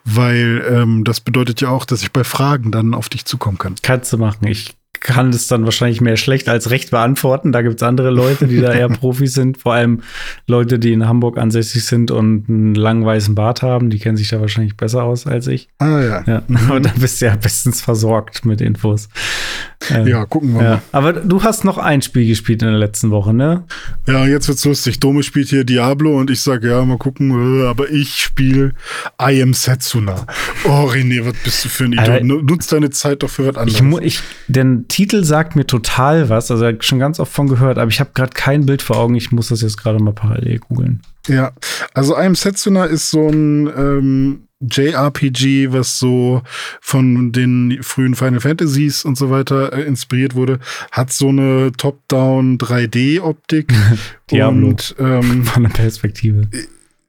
weil 0.05 0.65
ähm, 0.69 1.05
das 1.05 1.21
bedeutet 1.21 1.61
ja 1.61 1.69
auch, 1.69 1.85
dass 1.85 2.03
ich 2.03 2.13
bei 2.13 2.25
Fragen 2.25 2.73
dann 2.73 2.95
auf 2.95 3.09
dich 3.09 3.25
zukommen 3.25 3.59
kann. 3.59 3.75
Kannst 3.83 4.13
du 4.13 4.19
machen. 4.19 4.47
Ich 4.47 4.75
kann 5.01 5.31
es 5.31 5.49
dann 5.49 5.65
wahrscheinlich 5.65 6.01
mehr 6.01 6.17
schlecht 6.17 6.49
als 6.49 6.71
recht 6.71 6.91
beantworten. 6.91 7.53
Da 7.53 7.63
gibt 7.63 7.77
es 7.77 7.83
andere 7.83 8.11
Leute, 8.11 8.47
die 8.47 8.61
da 8.61 8.73
eher 8.73 8.89
Profis 9.01 9.33
sind. 9.33 9.59
Vor 9.59 9.73
allem 9.73 10.03
Leute, 10.47 10.79
die 10.79 10.93
in 10.93 11.09
Hamburg 11.09 11.39
ansässig 11.39 11.85
sind 11.85 12.11
und 12.11 12.49
einen 12.49 12.75
langen 12.75 13.05
weißen 13.05 13.35
Bart 13.35 13.63
haben. 13.63 13.91
Die 13.91 13.99
kennen 13.99 14.17
sich 14.17 14.29
da 14.29 14.41
wahrscheinlich 14.41 14.77
besser 14.77 15.03
aus 15.05 15.27
als 15.27 15.47
ich. 15.47 15.69
Ah 15.79 16.01
ja. 16.01 16.25
ja. 16.27 16.43
Aber 16.69 16.81
dann 16.81 16.99
bist 16.99 17.21
du 17.21 17.27
ja 17.27 17.37
bestens 17.37 17.81
versorgt 17.81 18.45
mit 18.45 18.61
Infos. 18.61 19.09
Ähm, 19.89 20.07
ja, 20.07 20.27
gucken 20.27 20.55
wir 20.55 20.63
ja. 20.63 20.71
mal. 20.71 20.83
Aber 20.93 21.13
du 21.15 21.43
hast 21.43 21.65
noch 21.65 21.79
ein 21.79 22.03
Spiel 22.03 22.27
gespielt 22.27 22.63
in 22.63 22.69
der 22.69 22.79
letzten 22.79 23.11
Woche, 23.11 23.33
ne? 23.33 23.65
Ja, 24.07 24.27
jetzt 24.27 24.49
wird's 24.49 24.65
lustig. 24.67 25.01
Dome 25.01 25.23
spielt 25.23 25.49
hier 25.49 25.65
Diablo 25.65 26.19
und 26.19 26.31
ich 26.31 26.43
sage, 26.43 26.69
ja, 26.69 26.85
mal 26.85 26.99
gucken. 26.99 27.63
Äh, 27.63 27.67
aber 27.67 27.89
ich 27.91 28.17
spiele 28.17 28.75
I 29.21 29.43
Am 29.43 29.55
Setsuna. 29.55 30.27
Oh, 30.65 30.91
René, 30.93 31.25
was 31.25 31.35
bist 31.43 31.65
du 31.65 31.69
für 31.71 31.85
ein 31.85 31.93
Idiot? 31.93 32.25
Nutz 32.25 32.67
deine 32.67 32.91
Zeit 32.91 33.23
doch 33.23 33.31
für 33.31 33.47
was 33.47 33.57
anderes. 33.57 33.81
Ich, 34.03 34.07
ich, 34.07 34.21
denn 34.49 34.87
Titel 34.91 35.25
sagt 35.25 35.57
mir 35.57 35.67
total 35.67 36.29
was, 36.29 36.51
also 36.51 36.71
schon 36.81 36.99
ganz 36.99 37.21
oft 37.21 37.33
von 37.33 37.49
gehört, 37.49 37.79
aber 37.79 37.91
ich 37.91 38.01
habe 38.01 38.11
gerade 38.13 38.33
kein 38.35 38.67
Bild 38.67 38.83
vor 38.83 38.97
Augen. 38.97 39.15
Ich 39.15 39.33
muss 39.33 39.49
das 39.49 39.63
jetzt 39.63 39.79
gerade 39.79 40.03
mal 40.03 40.13
parallel 40.13 40.59
googeln. 40.59 41.01
Ja, 41.29 41.53
also 41.95 42.15
I 42.17 42.27
Am 42.27 42.35
Setsuna 42.35 42.85
ist 42.85 43.11
so 43.11 43.29
ein 43.29 43.69
ähm, 43.69 44.43
JRPG, 44.61 45.73
was 45.73 45.99
so 45.99 46.43
von 46.81 47.33
den 47.33 47.79
frühen 47.83 48.15
Final 48.15 48.41
Fantasies 48.41 49.05
und 49.05 49.17
so 49.17 49.31
weiter 49.31 49.73
äh, 49.73 49.83
inspiriert 49.83 50.35
wurde, 50.35 50.59
hat 50.91 51.13
so 51.13 51.29
eine 51.29 51.73
Top-Down 51.77 52.59
3D-Optik. 52.59 53.73
Diablo. 54.31 54.69
Und, 54.69 54.97
ähm, 54.99 55.45
von 55.47 55.63
der 55.63 55.71
Perspektive. 55.71 56.43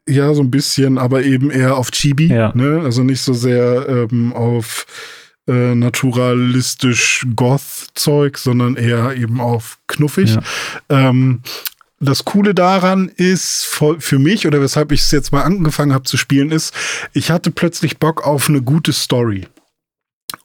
Ja, 0.08 0.34
so 0.34 0.42
ein 0.42 0.52
bisschen, 0.52 0.98
aber 0.98 1.24
eben 1.24 1.50
eher 1.52 1.78
auf 1.78 1.92
Chibi. 1.92 2.28
Ja. 2.28 2.54
Ne? 2.56 2.82
Also 2.84 3.04
nicht 3.04 3.22
so 3.22 3.34
sehr 3.34 3.88
ähm, 3.90 4.34
auf 4.34 4.86
äh, 5.48 5.76
naturalistisch 5.76 7.26
Goth-Zeug, 7.36 8.38
sondern 8.38 8.76
eher 8.76 9.16
eben 9.16 9.42
auf 9.42 9.80
knuffig. 9.88 10.36
Ja. 10.36 10.42
Ähm, 10.90 11.42
das 12.00 12.26
Coole 12.26 12.56
daran 12.56 13.10
ist 13.10 13.66
für 13.66 14.20
mich 14.20 14.48
oder 14.48 14.60
weshalb 14.60 14.92
ich 14.92 15.02
es 15.02 15.12
jetzt 15.12 15.32
mal 15.32 15.44
angefangen 15.44 15.94
habe 15.94 16.04
zu 16.04 16.18
spielen 16.18 16.50
ist, 16.50 16.74
ich 17.14 17.30
hatte 17.30 17.52
plötzlich 17.52 18.00
Bock 18.00 18.26
auf 18.26 18.50
eine 18.50 18.64
gute 18.64 18.92
Story. 18.92 19.48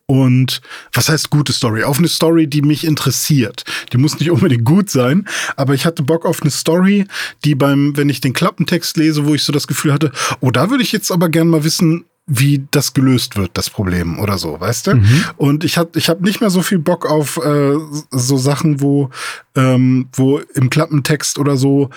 Und 0.07 0.61
was 0.93 1.09
heißt 1.09 1.31
gute 1.31 1.53
Story? 1.53 1.83
Auf 1.83 1.99
eine 1.99 2.09
Story, 2.09 2.47
die 2.47 2.63
mich 2.63 2.85
interessiert. 2.85 3.65
Die 3.93 3.97
muss 3.97 4.21
nicht 4.21 4.31
unbedingt 4.31 4.65
gut 4.65 4.89
sein, 4.89 5.27
aber 5.57 5.75
ich 5.75 5.85
hatte 5.85 6.03
Bock 6.03 6.25
auf 6.25 6.43
eine 6.43 6.51
Story, 6.51 7.07
die 7.45 7.55
beim, 7.55 7.97
wenn 7.97 8.09
ich 8.09 8.21
den 8.21 8.33
Klappentext 8.33 8.97
lese, 8.97 9.27
wo 9.27 9.35
ich 9.35 9.43
so 9.43 9.53
das 9.53 9.67
Gefühl 9.67 9.93
hatte, 9.93 10.13
oh, 10.41 10.51
da 10.51 10.71
würde 10.71 10.85
ich 10.85 10.93
jetzt 10.93 11.11
aber 11.11 11.29
gern 11.29 11.49
mal 11.49 11.65
wissen, 11.65 12.05
wie 12.27 12.67
das 12.73 12.93
gelöst 12.93 13.37
wird, 13.37 13.53
das 13.55 13.71
Problem 13.71 14.19
oder 14.19 14.37
so, 14.37 14.59
weißt 14.61 14.89
du? 14.89 14.95
Mhm. 14.97 15.25
Und 15.37 15.65
ich 15.65 15.79
hab, 15.79 15.95
ich 15.95 16.09
hab 16.09 16.21
nicht 16.21 16.41
mehr 16.41 16.51
so 16.51 16.61
viel 16.61 16.79
Bock 16.79 17.07
auf 17.09 17.37
äh, 17.37 17.77
so 18.11 18.37
Sachen, 18.37 18.81
wo, 18.81 19.11
ähm, 19.55 20.09
wo 20.13 20.39
im 20.55 20.69
Klappentext 20.69 21.39
oder 21.39 21.57
so 21.57 21.91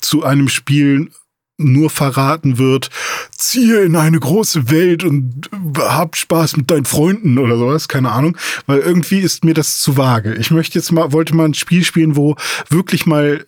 zu 0.00 0.24
einem 0.24 0.48
Spiel 0.48 1.10
nur 1.56 1.88
verraten 1.88 2.58
wird, 2.58 2.90
ziehe 3.36 3.82
in 3.82 3.94
eine 3.94 4.18
große 4.18 4.70
Welt 4.70 5.04
und 5.04 5.48
hab 5.78 6.16
Spaß 6.16 6.56
mit 6.56 6.70
deinen 6.70 6.84
Freunden 6.84 7.38
oder 7.38 7.56
sowas, 7.56 7.86
keine 7.86 8.10
Ahnung, 8.10 8.36
weil 8.66 8.80
irgendwie 8.80 9.20
ist 9.20 9.44
mir 9.44 9.54
das 9.54 9.78
zu 9.78 9.96
vage. 9.96 10.34
Ich 10.34 10.50
möchte 10.50 10.78
jetzt 10.78 10.90
mal, 10.90 11.12
wollte 11.12 11.36
mal 11.36 11.44
ein 11.44 11.54
Spiel 11.54 11.84
spielen, 11.84 12.16
wo 12.16 12.34
wirklich 12.70 13.06
mal 13.06 13.46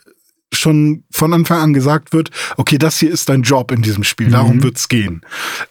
schon 0.56 1.04
von 1.10 1.32
Anfang 1.32 1.60
an 1.60 1.74
gesagt 1.74 2.12
wird, 2.12 2.30
okay, 2.56 2.78
das 2.78 2.98
hier 2.98 3.10
ist 3.10 3.28
dein 3.28 3.42
Job 3.42 3.70
in 3.72 3.82
diesem 3.82 4.04
Spiel, 4.04 4.30
darum 4.30 4.56
mhm. 4.56 4.62
wird's 4.64 4.88
gehen. 4.88 5.22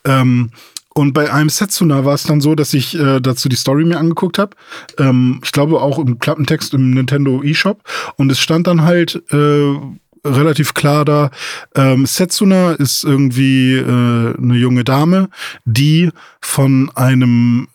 Ähm, 0.04 0.52
und 0.98 1.12
bei 1.12 1.32
einem 1.32 1.50
Setsuna 1.50 2.06
war 2.06 2.14
es 2.14 2.24
dann 2.24 2.40
so, 2.40 2.56
dass 2.56 2.74
ich 2.74 2.98
äh, 2.98 3.20
dazu 3.20 3.50
die 3.50 3.58
Story 3.58 3.84
mir 3.84 3.98
angeguckt 3.98 4.40
habe. 4.40 4.56
Ähm, 4.98 5.42
ich 5.44 5.52
glaube 5.52 5.82
auch 5.82 6.00
im 6.00 6.20
Klappentext 6.20 6.74
im 6.74 6.92
Nintendo 6.92 7.44
eShop. 7.44 7.84
Und 8.16 8.32
es 8.32 8.40
stand 8.40 8.68
dann 8.68 8.84
halt 8.84 9.22
äh, 9.30 9.76
relativ 10.26 10.74
klar 10.74 11.06
da, 11.06 11.32
ähm, 11.76 12.06
Setsuna 12.06 12.72
ist 12.72 13.04
irgendwie 13.04 13.76
äh, 13.76 14.38
eine 14.38 14.56
junge 14.56 14.84
Dame, 14.84 15.30
die 15.66 16.10
von 16.42 16.90
einem 16.96 17.68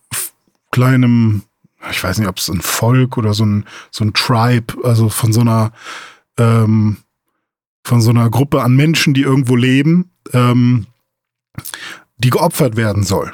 kleinen, 0.71 1.43
ich 1.91 2.03
weiß 2.03 2.19
nicht, 2.19 2.29
ob 2.29 2.39
es 2.39 2.49
ein 2.49 2.61
Volk 2.61 3.17
oder 3.17 3.35
so 3.35 3.45
ein, 3.45 3.65
so 3.91 4.05
ein 4.05 4.13
Tribe, 4.15 4.75
also 4.83 5.09
von 5.09 5.33
so 5.33 5.41
einer 5.41 5.73
ähm, 6.41 6.97
von 7.85 8.01
so 8.01 8.11
einer 8.11 8.31
Gruppe 8.31 8.63
an 8.63 8.75
Menschen, 8.75 9.15
die 9.15 9.23
irgendwo 9.23 9.55
leben, 9.55 10.11
ähm, 10.33 10.87
die 12.19 12.31
geopfert 12.31 12.77
werden 12.77 13.05
soll. 13.05 13.33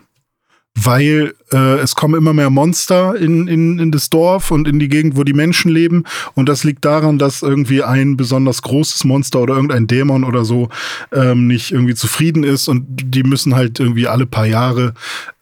weil 0.76 1.34
äh, 1.52 1.78
es 1.78 1.94
kommen 1.94 2.14
immer 2.14 2.34
mehr 2.34 2.50
Monster 2.50 3.16
in, 3.16 3.48
in, 3.48 3.78
in 3.78 3.90
das 3.90 4.10
Dorf 4.10 4.50
und 4.50 4.68
in 4.68 4.78
die 4.78 4.88
Gegend, 4.88 5.16
wo 5.16 5.24
die 5.24 5.32
Menschen 5.32 5.70
leben. 5.70 6.04
Und 6.34 6.48
das 6.50 6.64
liegt 6.64 6.84
daran, 6.84 7.18
dass 7.18 7.42
irgendwie 7.42 7.82
ein 7.82 8.16
besonders 8.18 8.60
großes 8.60 9.04
Monster 9.04 9.40
oder 9.40 9.54
irgendein 9.54 9.86
Dämon 9.86 10.22
oder 10.22 10.44
so 10.44 10.68
ähm, 11.12 11.46
nicht 11.46 11.72
irgendwie 11.72 11.94
zufrieden 11.94 12.44
ist 12.44 12.68
und 12.68 12.84
die 12.88 13.22
müssen 13.22 13.54
halt 13.54 13.80
irgendwie 13.80 14.06
alle 14.06 14.26
paar 14.26 14.46
Jahre 14.46 14.92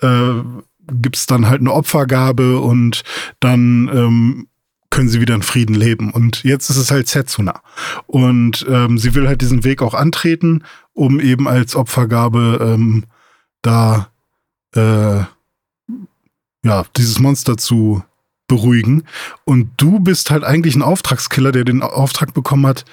äh, 0.01 0.35
gibt's 0.93 1.27
dann 1.27 1.49
halt 1.49 1.61
eine 1.61 1.73
Opfergabe 1.73 2.61
und 2.61 3.03
dann 3.41 3.91
ähm, 3.93 4.47
können 4.95 5.09
sie 5.09 5.21
wieder 5.21 5.35
in 5.35 5.43
Frieden 5.43 5.75
leben. 5.75 6.11
Und 6.13 6.45
jetzt 6.45 6.71
ist 6.71 6.77
es 6.77 6.93
halt 6.93 7.09
Setsuna. 7.09 7.61
Und 8.07 8.65
ähm, 8.69 8.97
sie 8.97 9.15
will 9.15 9.27
halt 9.27 9.41
diesen 9.41 9.65
Weg 9.65 9.83
auch 9.83 9.93
antreten, 9.93 10.63
um 10.93 11.19
eben 11.19 11.49
als 11.49 11.75
Opfergabe 11.75 12.59
ähm, 12.63 13.05
da 13.61 14.09
äh, 14.77 15.25
ja, 16.63 16.85
dieses 16.97 17.19
Monster 17.19 17.57
zu 17.57 18.05
beruhigen. 18.47 19.05
Und 19.45 19.71
du 19.79 19.99
bist 19.99 20.31
halt 20.31 20.45
eigentlich 20.45 20.77
ein 20.77 20.83
Auftragskiller, 20.83 21.51
der 21.51 21.65
den 21.65 21.83
Auftrag 21.83 22.33
bekommen 22.33 22.67
hat, 22.67 22.85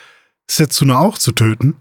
Setsuna 0.49 0.97
auch 0.97 1.19
zu 1.19 1.33
töten. 1.33 1.75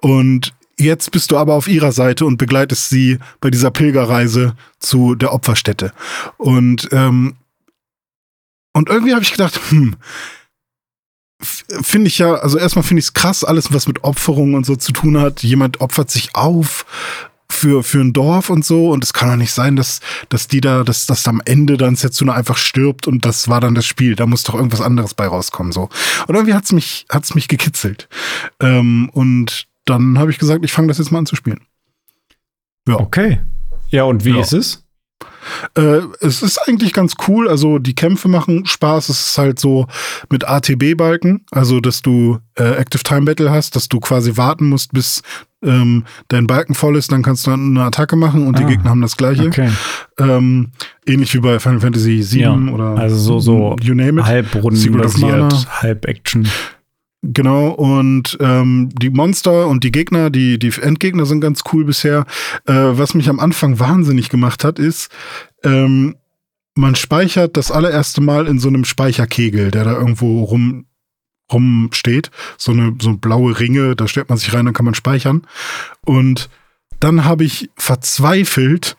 Und 0.00 0.54
jetzt 0.78 1.10
bist 1.10 1.30
du 1.30 1.36
aber 1.36 1.54
auf 1.54 1.68
ihrer 1.68 1.92
Seite 1.92 2.24
und 2.24 2.38
begleitest 2.38 2.88
sie 2.88 3.18
bei 3.40 3.50
dieser 3.50 3.70
Pilgerreise 3.70 4.56
zu 4.78 5.14
der 5.14 5.34
Opferstätte. 5.34 5.92
Und, 6.38 6.88
ähm, 6.92 7.36
und 8.72 8.88
irgendwie 8.88 9.12
habe 9.12 9.22
ich 9.22 9.32
gedacht, 9.32 9.60
hm, 9.70 9.96
finde 11.40 12.08
ich 12.08 12.18
ja, 12.18 12.34
also 12.34 12.58
erstmal 12.58 12.84
finde 12.84 13.00
ich 13.00 13.06
es 13.06 13.14
krass, 13.14 13.44
alles, 13.44 13.72
was 13.72 13.86
mit 13.86 14.04
Opferung 14.04 14.54
und 14.54 14.64
so 14.64 14.76
zu 14.76 14.92
tun 14.92 15.18
hat. 15.18 15.42
Jemand 15.42 15.80
opfert 15.80 16.10
sich 16.10 16.34
auf 16.34 16.86
für, 17.52 17.82
für 17.82 18.00
ein 18.00 18.12
Dorf 18.12 18.50
und 18.50 18.64
so. 18.64 18.90
Und 18.90 19.04
es 19.04 19.12
kann 19.12 19.28
doch 19.28 19.36
nicht 19.36 19.52
sein, 19.52 19.76
dass, 19.76 20.00
dass 20.28 20.48
die 20.48 20.60
da, 20.60 20.84
dass, 20.84 21.06
dass 21.06 21.28
am 21.28 21.42
Ende 21.44 21.76
dann 21.76 21.96
Setsuna 21.96 22.34
einfach 22.34 22.56
stirbt 22.56 23.06
und 23.06 23.24
das 23.24 23.48
war 23.48 23.60
dann 23.60 23.74
das 23.74 23.86
Spiel. 23.86 24.16
Da 24.16 24.26
muss 24.26 24.42
doch 24.42 24.54
irgendwas 24.54 24.80
anderes 24.80 25.14
bei 25.14 25.26
rauskommen, 25.26 25.72
so. 25.72 25.88
Und 26.26 26.34
irgendwie 26.34 26.54
hat's 26.54 26.72
mich, 26.72 27.06
hat's 27.08 27.34
mich 27.34 27.48
gekitzelt. 27.48 28.08
Ähm, 28.60 29.10
und 29.12 29.66
dann 29.84 30.18
habe 30.18 30.30
ich 30.30 30.38
gesagt, 30.38 30.64
ich 30.64 30.72
fange 30.72 30.88
das 30.88 30.98
jetzt 30.98 31.10
mal 31.10 31.18
an 31.18 31.26
zu 31.26 31.36
spielen. 31.36 31.60
Ja. 32.88 32.98
Okay. 32.98 33.40
Ja, 33.90 34.04
und 34.04 34.24
wie 34.24 34.30
ja. 34.30 34.40
ist 34.40 34.52
es? 34.52 34.84
Äh, 35.76 36.00
es 36.20 36.42
ist 36.42 36.58
eigentlich 36.58 36.92
ganz 36.92 37.14
cool. 37.28 37.48
Also 37.48 37.78
die 37.78 37.94
Kämpfe 37.94 38.28
machen 38.28 38.66
Spaß. 38.66 39.08
Es 39.08 39.28
ist 39.28 39.38
halt 39.38 39.58
so 39.58 39.86
mit 40.30 40.48
ATB-Balken, 40.48 41.44
also 41.50 41.80
dass 41.80 42.02
du 42.02 42.38
äh, 42.56 42.72
Active 42.72 43.02
Time 43.02 43.22
Battle 43.22 43.50
hast, 43.50 43.76
dass 43.76 43.88
du 43.88 44.00
quasi 44.00 44.36
warten 44.36 44.68
musst, 44.68 44.92
bis 44.92 45.22
ähm, 45.62 46.04
dein 46.28 46.46
Balken 46.46 46.74
voll 46.74 46.96
ist, 46.96 47.12
dann 47.12 47.22
kannst 47.22 47.46
du 47.46 47.52
eine 47.52 47.84
Attacke 47.84 48.16
machen 48.16 48.46
und 48.46 48.56
ah, 48.56 48.60
die 48.60 48.66
Gegner 48.66 48.90
haben 48.90 49.00
das 49.00 49.16
gleiche. 49.16 49.46
Okay. 49.46 49.70
Ähm, 50.18 50.70
ähnlich 51.06 51.32
wie 51.34 51.38
bei 51.38 51.58
Final 51.58 51.80
Fantasy 51.80 52.24
VII 52.28 52.40
ja, 52.40 52.52
oder 52.52 52.96
also 52.96 53.16
so, 53.16 53.38
so 53.38 53.76
you 53.80 53.94
name 53.94 54.20
it. 54.20 54.26
halb 54.26 54.54
rundenbasiert, 54.56 55.66
halb 55.82 56.06
Action. 56.06 56.48
Genau, 57.22 57.68
und 57.68 58.36
ähm, 58.40 58.88
die 59.00 59.10
Monster 59.10 59.68
und 59.68 59.84
die 59.84 59.92
Gegner, 59.92 60.28
die, 60.28 60.58
die 60.58 60.72
Endgegner 60.80 61.24
sind 61.24 61.40
ganz 61.40 61.62
cool 61.72 61.84
bisher. 61.84 62.26
Äh, 62.66 62.72
was 62.74 63.14
mich 63.14 63.28
am 63.28 63.38
Anfang 63.38 63.78
wahnsinnig 63.78 64.28
gemacht 64.28 64.64
hat, 64.64 64.80
ist, 64.80 65.08
ähm, 65.62 66.16
man 66.74 66.96
speichert 66.96 67.56
das 67.56 67.70
allererste 67.70 68.20
Mal 68.20 68.48
in 68.48 68.58
so 68.58 68.68
einem 68.68 68.84
Speicherkegel, 68.84 69.70
der 69.70 69.84
da 69.84 69.92
irgendwo 69.92 70.42
rum 70.42 70.86
rumsteht. 71.52 72.30
So 72.56 72.72
eine 72.72 72.94
so 73.00 73.16
blaue 73.16 73.58
Ringe, 73.60 73.94
da 73.94 74.08
stellt 74.08 74.28
man 74.28 74.38
sich 74.38 74.52
rein, 74.54 74.64
dann 74.64 74.74
kann 74.74 74.86
man 74.86 74.94
speichern. 74.94 75.42
Und 76.04 76.48
dann 77.02 77.24
habe 77.24 77.42
ich 77.42 77.68
verzweifelt 77.76 78.96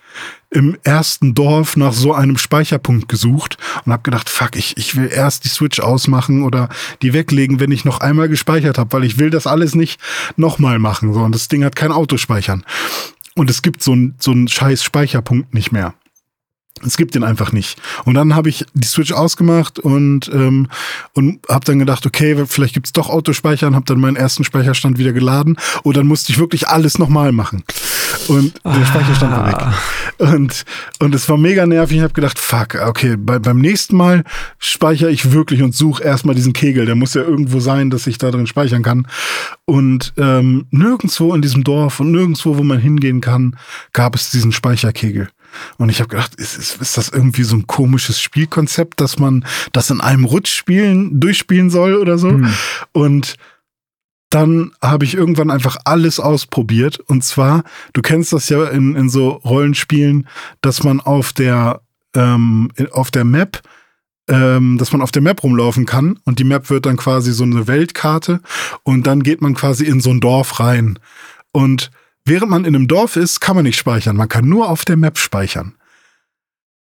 im 0.50 0.78
ersten 0.84 1.34
Dorf 1.34 1.78
nach 1.78 1.94
so 1.94 2.14
einem 2.14 2.38
Speicherpunkt 2.38 3.08
gesucht 3.08 3.58
und 3.86 3.94
habe 3.94 4.04
gedacht, 4.04 4.30
fuck, 4.30 4.58
ich, 4.58 4.76
ich 4.78 4.98
will 4.98 5.10
erst 5.10 5.46
die 5.46 5.48
Switch 5.48 5.80
ausmachen 5.80 6.44
oder 6.44 6.68
die 7.02 7.14
weglegen, 7.14 7.62
wenn 7.62 7.72
ich 7.72 7.86
noch 7.86 8.02
einmal 8.02 8.28
gespeichert 8.28 8.78
habe, 8.78 8.92
weil 8.92 9.06
ich 9.06 9.20
will 9.20 9.30
das 9.30 9.48
alles 9.48 9.74
nicht 9.74 10.02
nochmal 10.36 10.80
machen. 10.80 11.14
So, 11.14 11.22
und 11.22 11.34
das 11.34 11.48
Ding 11.48 11.64
hat 11.64 11.78
kein 11.78 11.94
Autospeichern. 11.94 12.66
Und 13.36 13.50
es 13.50 13.62
gibt 13.62 13.82
so 13.82 13.94
einen 13.94 14.16
so 14.20 14.32
einen 14.32 14.50
scheiß 14.50 14.84
Speicherpunkt 14.84 15.54
nicht 15.54 15.72
mehr. 15.72 15.94
Es 16.82 16.98
gibt 16.98 17.14
den 17.14 17.24
einfach 17.24 17.52
nicht. 17.52 17.80
Und 18.04 18.16
dann 18.16 18.36
habe 18.36 18.50
ich 18.50 18.66
die 18.74 18.88
Switch 18.88 19.12
ausgemacht 19.12 19.80
und 19.80 20.30
ähm, 20.34 20.68
und 21.14 21.40
habe 21.48 21.66
dann 21.66 21.80
gedacht, 21.80 22.06
okay, 22.06 22.46
vielleicht 22.48 22.74
gibt's 22.74 22.92
doch 22.92 23.10
Autospeichern, 23.10 23.76
habe 23.76 23.86
dann 23.86 24.00
meinen 24.00 24.16
ersten 24.16 24.44
Speicherstand 24.44 24.98
wieder 24.98 25.14
geladen 25.14 25.58
und 25.84 25.96
dann 25.96 26.08
musste 26.08 26.32
ich 26.32 26.40
wirklich 26.40 26.68
alles 26.68 26.98
nochmal 26.98 27.32
machen. 27.32 27.64
Und 28.28 28.54
ah. 28.64 28.76
der 28.78 28.86
Speicherstand 28.86 29.32
war 29.32 29.48
weg. 29.48 30.30
Und 30.32 30.66
und 31.00 31.14
es 31.16 31.30
war 31.30 31.38
mega 31.38 31.66
nervig. 31.66 31.98
Ich 31.98 32.04
habe 32.04 32.14
gedacht, 32.14 32.40
fuck, 32.40 32.76
okay, 32.76 33.18
bei, 33.18 33.38
beim 33.38 33.60
nächsten 33.60 33.96
Mal 33.96 34.24
speichere 34.58 35.12
ich 35.12 35.32
wirklich 35.32 35.62
und 35.62 35.76
suche 35.76 36.04
erstmal 36.04 36.36
diesen 36.36 36.54
Kegel. 36.54 36.86
Der 36.86 36.96
muss 36.96 37.14
ja 37.14 37.22
irgendwo 37.22 37.60
sein, 37.60 37.92
dass 37.92 38.08
ich 38.08 38.18
da 38.18 38.32
drin 38.32 38.48
speichern 38.48 38.82
kann. 38.82 39.08
Und 39.66 40.14
ähm, 40.18 40.66
nirgendwo 40.72 41.34
in 41.36 41.42
diesem 41.42 41.64
Dorf 41.64 42.00
und 42.00 42.12
nirgendwo, 42.12 42.58
wo 42.58 42.64
man 42.64 42.80
hingehen 42.80 43.22
kann, 43.22 43.58
gab 43.94 44.16
es 44.16 44.32
diesen 44.32 44.52
Speicherkegel. 44.52 45.30
Und 45.78 45.90
ich 45.90 46.00
habe 46.00 46.10
gedacht, 46.10 46.36
ist, 46.36 46.58
ist, 46.58 46.82
ist 46.82 46.98
das 46.98 47.10
irgendwie 47.10 47.44
so 47.44 47.56
ein 47.56 47.68
komisches 47.68 48.20
Spielkonzept, 48.20 49.00
dass 49.02 49.20
man 49.20 49.46
das 49.72 49.90
in 49.90 50.02
einem 50.02 50.26
Rutsch 50.26 50.54
spielen, 50.54 51.20
durchspielen 51.20 51.70
soll 51.70 51.96
oder 51.96 52.18
so? 52.18 52.30
Hm. 52.30 52.54
Und 52.92 53.36
dann 54.30 54.72
habe 54.82 55.06
ich 55.06 55.14
irgendwann 55.14 55.52
einfach 55.52 55.78
alles 55.86 56.20
ausprobiert. 56.20 57.00
Und 57.00 57.24
zwar, 57.24 57.64
du 57.94 58.02
kennst 58.02 58.34
das 58.34 58.50
ja 58.50 58.66
in, 58.66 58.96
in 58.96 59.10
so 59.10 59.30
Rollenspielen, 59.30 60.28
dass 60.62 60.84
man 60.84 61.00
auf 61.00 61.34
der, 61.34 61.82
ähm, 62.16 62.70
auf 62.92 63.12
der 63.12 63.26
Map 63.26 63.62
ähm, 64.30 64.78
dass 64.78 64.92
man 64.92 65.02
auf 65.02 65.12
der 65.12 65.22
Map 65.22 65.44
rumlaufen 65.44 65.86
kann 65.86 66.20
und 66.24 66.40
die 66.40 66.46
Map 66.46 66.70
wird 66.70 66.86
dann 66.86 66.98
quasi 66.98 67.34
so 67.34 67.44
eine 67.44 67.68
Weltkarte 67.68 68.40
und 68.84 69.06
dann 69.06 69.22
geht 69.24 69.42
man 69.42 69.54
quasi 69.54 69.84
in 69.86 70.00
so 70.00 70.12
ein 70.12 70.22
Dorf 70.22 70.60
rein. 70.60 70.98
Und 71.52 71.92
Während 72.26 72.50
man 72.50 72.66
in 72.66 72.76
einem 72.76 72.88
Dorf 72.88 73.16
ist, 73.16 73.42
kann 73.42 73.56
man 73.56 73.66
nicht 73.66 73.78
speichern. 73.78 74.16
Man 74.16 74.30
kann 74.30 74.48
nur 74.48 74.70
auf 74.70 74.86
der 74.86 74.98
Map 74.98 75.18
speichern. 75.18 75.76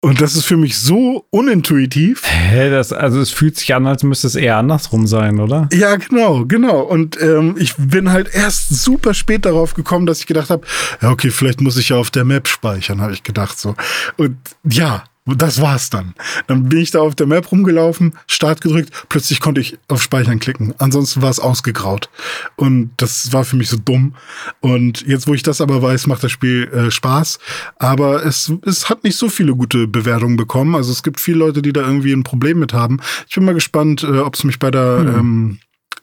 Und 0.04 0.20
das 0.20 0.34
ist 0.34 0.46
für 0.46 0.56
mich 0.56 0.78
so 0.78 1.26
unintuitiv. 1.30 2.22
Hä, 2.24 2.70
das, 2.70 2.92
also 2.92 3.20
es 3.20 3.30
fühlt 3.30 3.56
sich 3.56 3.72
an, 3.72 3.86
als 3.86 4.02
müsste 4.02 4.26
es 4.26 4.34
eher 4.34 4.56
andersrum 4.56 5.06
sein, 5.06 5.38
oder? 5.38 5.68
Ja, 5.72 5.94
genau, 5.94 6.44
genau. 6.44 6.80
Und 6.80 7.22
ähm, 7.22 7.54
ich 7.56 7.76
bin 7.76 8.10
halt 8.10 8.34
erst 8.34 8.82
super 8.82 9.14
spät 9.14 9.46
darauf 9.46 9.74
gekommen, 9.74 10.06
dass 10.06 10.18
ich 10.18 10.26
gedacht 10.26 10.50
habe, 10.50 10.66
ja, 11.00 11.10
okay, 11.10 11.30
vielleicht 11.30 11.60
muss 11.60 11.76
ich 11.76 11.90
ja 11.90 11.96
auf 11.96 12.10
der 12.10 12.24
Map 12.24 12.48
speichern, 12.48 13.00
habe 13.00 13.12
ich 13.12 13.22
gedacht 13.22 13.60
so. 13.60 13.76
Und 14.16 14.38
ja, 14.64 15.04
das 15.24 15.60
war's 15.60 15.88
dann. 15.88 16.14
Dann 16.48 16.68
bin 16.68 16.80
ich 16.80 16.90
da 16.90 17.00
auf 17.00 17.14
der 17.14 17.26
Map 17.26 17.52
rumgelaufen, 17.52 18.14
Start 18.26 18.60
gedrückt, 18.60 18.90
plötzlich 19.08 19.40
konnte 19.40 19.60
ich 19.60 19.78
auf 19.86 20.02
Speichern 20.02 20.40
klicken. 20.40 20.74
Ansonsten 20.78 21.22
war 21.22 21.30
es 21.30 21.38
ausgegraut. 21.38 22.10
Und 22.56 22.90
das 22.96 23.32
war 23.32 23.44
für 23.44 23.56
mich 23.56 23.68
so 23.68 23.76
dumm. 23.76 24.14
Und 24.60 25.06
jetzt, 25.06 25.28
wo 25.28 25.34
ich 25.34 25.44
das 25.44 25.60
aber 25.60 25.80
weiß, 25.80 26.08
macht 26.08 26.24
das 26.24 26.32
Spiel 26.32 26.68
äh, 26.72 26.90
Spaß. 26.90 27.38
Aber 27.78 28.26
es, 28.26 28.52
es 28.66 28.90
hat 28.90 29.04
nicht 29.04 29.16
so 29.16 29.28
viele 29.28 29.54
gute 29.54 29.86
Bewertungen 29.86 30.36
bekommen. 30.36 30.74
Also 30.74 30.90
es 30.90 31.04
gibt 31.04 31.20
viele 31.20 31.38
Leute, 31.38 31.62
die 31.62 31.72
da 31.72 31.82
irgendwie 31.82 32.12
ein 32.12 32.24
Problem 32.24 32.58
mit 32.58 32.72
haben. 32.72 33.00
Ich 33.28 33.36
bin 33.36 33.44
mal 33.44 33.54
gespannt, 33.54 34.02
äh, 34.02 34.18
ob 34.18 34.34
es 34.34 34.42
mich 34.42 34.58
bei 34.58 34.72
der, 34.72 34.98
hm. 34.98 35.08
ähm, 35.08 35.58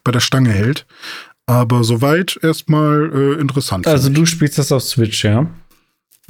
bei 0.05 0.13
der 0.13 0.22
Stange 0.22 0.51
hält. 0.51 0.86
Aber 1.45 1.84
soweit 1.84 2.39
erstmal 2.41 3.11
äh, 3.13 3.41
interessant. 3.41 3.86
Also 3.88 4.09
du 4.09 4.26
spielst 4.26 4.57
das 4.59 4.72
auf 4.72 4.84
Switch, 4.84 5.26
ja? 5.26 5.47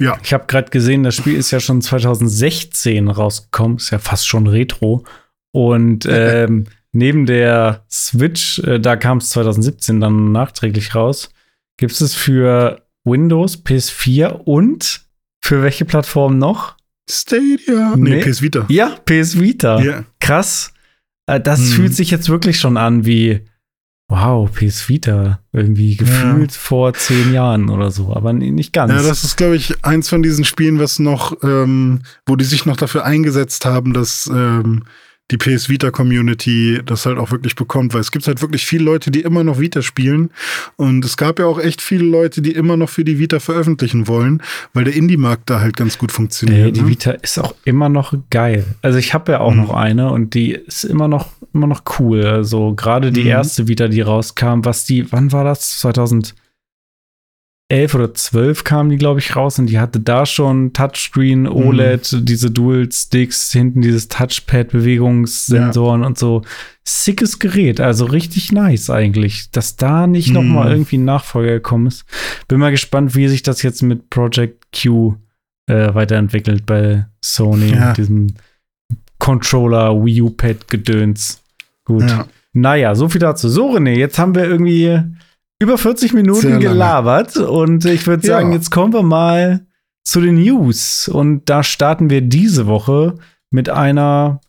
Ja. 0.00 0.18
Ich 0.24 0.32
habe 0.32 0.46
gerade 0.46 0.70
gesehen, 0.70 1.02
das 1.02 1.14
Spiel 1.14 1.36
ist 1.36 1.50
ja 1.50 1.60
schon 1.60 1.82
2016 1.82 3.08
rausgekommen, 3.08 3.76
ist 3.76 3.90
ja 3.90 3.98
fast 3.98 4.26
schon 4.26 4.46
Retro. 4.46 5.04
Und 5.52 6.06
ähm, 6.08 6.66
neben 6.92 7.26
der 7.26 7.84
Switch, 7.90 8.58
äh, 8.60 8.80
da 8.80 8.96
kam 8.96 9.18
es 9.18 9.30
2017 9.30 10.00
dann 10.00 10.32
nachträglich 10.32 10.94
raus, 10.94 11.30
gibt 11.76 12.00
es 12.00 12.14
für 12.14 12.82
Windows, 13.04 13.62
PS4 13.64 14.28
und 14.28 15.02
für 15.42 15.62
welche 15.62 15.84
Plattform 15.84 16.38
noch? 16.38 16.76
Stadia. 17.08 17.94
Nee, 17.96 18.16
nee 18.16 18.22
PS 18.22 18.40
Vita. 18.42 18.66
Ja, 18.68 18.96
PS 19.04 19.38
Vita. 19.38 19.80
Yeah. 19.80 20.04
Krass. 20.20 20.72
Äh, 21.26 21.40
das 21.40 21.60
hm. 21.60 21.66
fühlt 21.66 21.94
sich 21.94 22.10
jetzt 22.10 22.28
wirklich 22.28 22.58
schon 22.58 22.76
an 22.76 23.04
wie 23.04 23.44
Wow, 24.10 24.50
PS 24.50 24.88
Vita. 24.88 25.38
Irgendwie 25.52 25.96
gefühlt 25.96 26.50
ja. 26.50 26.58
vor 26.58 26.92
zehn 26.94 27.32
Jahren 27.32 27.70
oder 27.70 27.92
so, 27.92 28.12
aber 28.14 28.32
nicht 28.32 28.72
ganz. 28.72 28.92
Ja, 28.92 29.02
das 29.02 29.22
ist, 29.22 29.36
glaube 29.36 29.54
ich, 29.54 29.84
eins 29.84 30.08
von 30.08 30.22
diesen 30.22 30.44
Spielen, 30.44 30.80
was 30.80 30.98
noch, 30.98 31.36
ähm, 31.44 32.02
wo 32.26 32.34
die 32.34 32.44
sich 32.44 32.66
noch 32.66 32.76
dafür 32.76 33.04
eingesetzt 33.04 33.64
haben, 33.64 33.92
dass 33.92 34.26
ähm, 34.26 34.82
die 35.30 35.36
PS 35.36 35.68
Vita 35.68 35.90
Community 35.90 36.80
das 36.84 37.06
halt 37.06 37.18
auch 37.18 37.30
wirklich 37.30 37.56
bekommt, 37.56 37.94
weil 37.94 38.00
es 38.00 38.10
gibt 38.10 38.26
halt 38.26 38.42
wirklich 38.42 38.66
viele 38.66 38.84
Leute, 38.84 39.10
die 39.10 39.20
immer 39.20 39.44
noch 39.44 39.60
Vita 39.60 39.82
spielen 39.82 40.30
und 40.76 41.04
es 41.04 41.16
gab 41.16 41.38
ja 41.38 41.46
auch 41.46 41.58
echt 41.58 41.80
viele 41.80 42.04
Leute, 42.04 42.42
die 42.42 42.52
immer 42.52 42.76
noch 42.76 42.88
für 42.88 43.04
die 43.04 43.18
Vita 43.18 43.40
veröffentlichen 43.40 44.08
wollen, 44.08 44.42
weil 44.74 44.84
der 44.84 44.94
Indie-Markt 44.94 45.48
da 45.50 45.60
halt 45.60 45.76
ganz 45.76 45.98
gut 45.98 46.12
funktioniert. 46.12 46.66
Ey, 46.66 46.72
die 46.72 46.82
ne? 46.82 46.88
Vita 46.88 47.12
ist 47.12 47.38
auch 47.38 47.54
immer 47.64 47.88
noch 47.88 48.14
geil. 48.30 48.64
Also 48.82 48.98
ich 48.98 49.14
habe 49.14 49.32
ja 49.32 49.40
auch 49.40 49.52
mhm. 49.52 49.60
noch 49.60 49.74
eine 49.74 50.10
und 50.10 50.34
die 50.34 50.52
ist 50.52 50.84
immer 50.84 51.08
noch 51.08 51.28
immer 51.52 51.66
noch 51.66 51.82
cool. 51.98 52.24
Also 52.24 52.74
gerade 52.74 53.12
die 53.12 53.22
mhm. 53.22 53.28
erste 53.28 53.68
Vita, 53.68 53.88
die 53.88 54.00
rauskam, 54.00 54.64
was 54.64 54.84
die, 54.84 55.10
wann 55.12 55.32
war 55.32 55.44
das? 55.44 55.80
2000 55.80 56.34
11 57.70 57.94
oder 57.94 58.12
12 58.12 58.64
kamen 58.64 58.90
die, 58.90 58.96
glaube 58.96 59.20
ich, 59.20 59.36
raus 59.36 59.58
und 59.58 59.66
die 59.66 59.78
hatte 59.78 60.00
da 60.00 60.26
schon 60.26 60.72
Touchscreen, 60.72 61.46
OLED, 61.46 62.12
mhm. 62.12 62.24
diese 62.24 62.50
Dual-Sticks, 62.50 63.52
hinten 63.52 63.80
dieses 63.80 64.08
Touchpad-Bewegungssensoren 64.08 66.00
ja. 66.00 66.06
und 66.06 66.18
so. 66.18 66.42
Sickes 66.84 67.38
Gerät, 67.38 67.80
also 67.80 68.06
richtig 68.06 68.50
nice 68.50 68.90
eigentlich, 68.90 69.52
dass 69.52 69.76
da 69.76 70.08
nicht 70.08 70.28
mhm. 70.28 70.34
noch 70.34 70.42
mal 70.42 70.72
irgendwie 70.72 70.98
ein 70.98 71.04
Nachfolger 71.04 71.52
gekommen 71.52 71.86
ist. 71.86 72.04
Bin 72.48 72.58
mal 72.58 72.72
gespannt, 72.72 73.14
wie 73.14 73.28
sich 73.28 73.44
das 73.44 73.62
jetzt 73.62 73.82
mit 73.82 74.10
Project 74.10 74.66
Q 74.76 75.14
äh, 75.66 75.94
weiterentwickelt 75.94 76.66
bei 76.66 77.06
Sony 77.20 77.70
ja. 77.70 77.88
mit 77.88 77.98
diesem 77.98 78.34
Controller 79.20 80.04
Wii 80.04 80.22
U-Pad 80.22 80.66
Gedöns. 80.66 81.40
Gut. 81.84 82.10
Ja. 82.10 82.26
Naja, 82.52 82.96
so 82.96 83.08
viel 83.08 83.20
dazu. 83.20 83.48
So, 83.48 83.76
René, 83.76 83.96
jetzt 83.96 84.18
haben 84.18 84.34
wir 84.34 84.44
irgendwie 84.44 85.00
über 85.60 85.78
40 85.78 86.14
Minuten 86.14 86.58
gelabert 86.58 87.36
und 87.36 87.84
ich 87.84 88.06
würde 88.06 88.26
sagen, 88.26 88.50
ja. 88.50 88.56
jetzt 88.56 88.70
kommen 88.70 88.92
wir 88.92 89.02
mal 89.02 89.66
zu 90.04 90.20
den 90.20 90.36
News. 90.36 91.08
Und 91.08 91.48
da 91.48 91.62
starten 91.62 92.10
wir 92.10 92.22
diese 92.22 92.66
Woche 92.66 93.14
mit 93.50 93.68
einer 93.68 94.40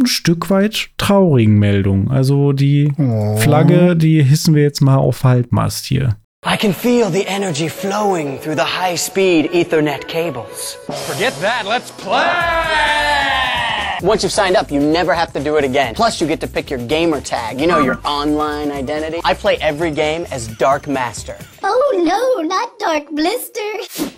ein 0.00 0.06
Stück 0.06 0.50
weit 0.50 0.90
traurigen 0.98 1.58
Meldung. 1.58 2.10
Also 2.10 2.52
die 2.52 2.92
oh. 2.98 3.36
Flagge, 3.36 3.96
die 3.96 4.22
hissen 4.22 4.54
wir 4.54 4.62
jetzt 4.62 4.80
mal 4.80 4.96
auf 4.96 5.22
Halbmast 5.22 5.86
hier. 5.86 6.16
I 6.44 6.58
can 6.58 6.74
feel 6.74 7.10
the 7.10 7.24
energy 7.26 7.70
flowing 7.70 8.38
through 8.40 8.56
the 8.56 8.64
high-speed 8.64 9.54
Ethernet 9.54 10.08
cables. 10.08 10.76
Forget 11.06 11.32
that, 11.40 11.64
let's 11.64 11.90
play! 11.92 13.83
Once 14.02 14.22
you've 14.22 14.32
signed 14.32 14.56
up, 14.56 14.70
you 14.70 14.80
never 14.80 15.14
have 15.14 15.32
to 15.32 15.40
do 15.40 15.56
it 15.56 15.64
again. 15.64 15.94
Plus, 15.94 16.20
you 16.20 16.26
get 16.26 16.40
to 16.40 16.46
pick 16.46 16.70
your 16.70 16.80
gamer 16.86 17.20
tag, 17.20 17.60
you 17.60 17.66
know, 17.66 17.78
your 17.78 17.98
online 18.04 18.70
identity. 18.70 19.20
I 19.24 19.34
play 19.34 19.56
every 19.60 19.90
game 19.90 20.26
as 20.30 20.48
Dark 20.58 20.86
Master. 20.86 21.36
Oh 21.62 22.02
no, 22.04 22.42
not 22.42 22.78
Dark 22.78 23.10
Blister. 23.14 23.60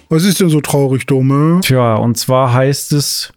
Was 0.09 0.25
ist 0.25 0.41
denn 0.41 0.51
so 0.51 0.61
traurig, 0.61 1.07
Dome? 1.07 1.61
Tja, 1.63 1.97
und 1.97 2.17
zwar 2.17 2.53
heißt 2.53 2.93
es 2.93 3.33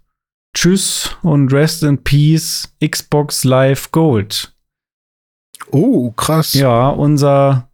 Tschüss 0.54 1.16
und 1.24 1.52
Rest 1.54 1.84
in 1.84 2.04
Peace 2.04 2.70
Xbox 2.84 3.44
Live 3.44 3.92
Gold. 3.92 4.52
Oh, 5.72 6.12
krass. 6.12 6.54
Ja, 6.54 6.90
unser 6.90 7.69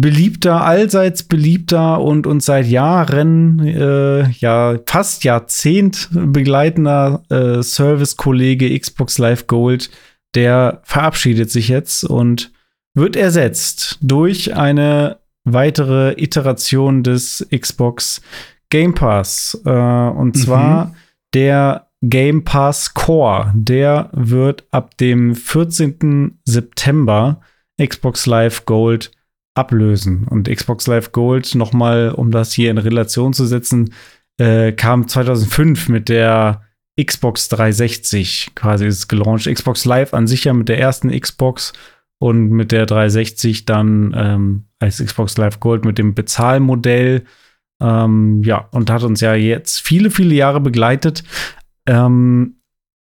beliebter, 0.00 0.64
allseits 0.64 1.22
beliebter 1.22 2.00
und 2.00 2.26
uns 2.26 2.46
seit 2.46 2.66
Jahren, 2.66 3.60
äh, 3.60 4.28
ja, 4.30 4.78
fast 4.86 5.24
Jahrzehnt 5.24 6.08
begleitender 6.12 7.22
äh, 7.28 7.62
Service-Kollege 7.62 8.78
Xbox 8.78 9.18
Live 9.18 9.46
Gold, 9.46 9.90
der 10.34 10.80
verabschiedet 10.84 11.50
sich 11.50 11.68
jetzt 11.68 12.04
und 12.04 12.52
wird 12.94 13.16
ersetzt 13.16 13.98
durch 14.00 14.54
eine 14.54 15.18
weitere 15.44 16.14
Iteration 16.20 17.02
des 17.02 17.46
Xbox 17.54 18.20
Game 18.70 18.94
Pass. 18.94 19.60
Äh, 19.64 19.70
und 19.70 20.36
mhm. 20.36 20.40
zwar 20.40 20.94
der 21.34 21.88
Game 22.02 22.44
Pass 22.44 22.94
Core. 22.94 23.52
Der 23.54 24.10
wird 24.12 24.64
ab 24.70 24.96
dem 24.98 25.34
14. 25.34 26.38
September 26.44 27.40
Xbox 27.80 28.26
Live 28.26 28.66
Gold 28.66 29.10
ablösen. 29.54 30.26
Und 30.28 30.48
Xbox 30.48 30.86
Live 30.86 31.12
Gold, 31.12 31.54
nochmal, 31.54 32.10
um 32.10 32.30
das 32.30 32.52
hier 32.52 32.70
in 32.70 32.78
Relation 32.78 33.32
zu 33.32 33.46
setzen, 33.46 33.94
äh, 34.38 34.72
kam 34.72 35.08
2005 35.08 35.88
mit 35.88 36.08
der 36.08 36.62
Xbox 37.02 37.48
360 37.48 38.52
quasi 38.54 38.86
ist 38.86 39.08
gelauncht. 39.08 39.52
Xbox 39.52 39.84
Live 39.84 40.14
an 40.14 40.26
sich 40.26 40.44
ja 40.44 40.52
mit 40.52 40.68
der 40.68 40.78
ersten 40.78 41.10
Xbox 41.18 41.72
und 42.18 42.50
mit 42.50 42.72
der 42.72 42.86
360 42.86 43.64
dann 43.66 44.14
ähm, 44.16 44.64
als 44.78 45.04
Xbox 45.04 45.36
Live 45.36 45.60
Gold 45.60 45.84
mit 45.84 45.98
dem 45.98 46.14
Bezahlmodell. 46.14 47.24
Ähm, 47.82 48.42
ja, 48.44 48.68
und 48.70 48.90
hat 48.90 49.02
uns 49.02 49.20
ja 49.20 49.34
jetzt 49.34 49.80
viele, 49.80 50.10
viele 50.10 50.34
Jahre 50.34 50.60
begleitet. 50.60 51.24
Ähm, 51.86 52.60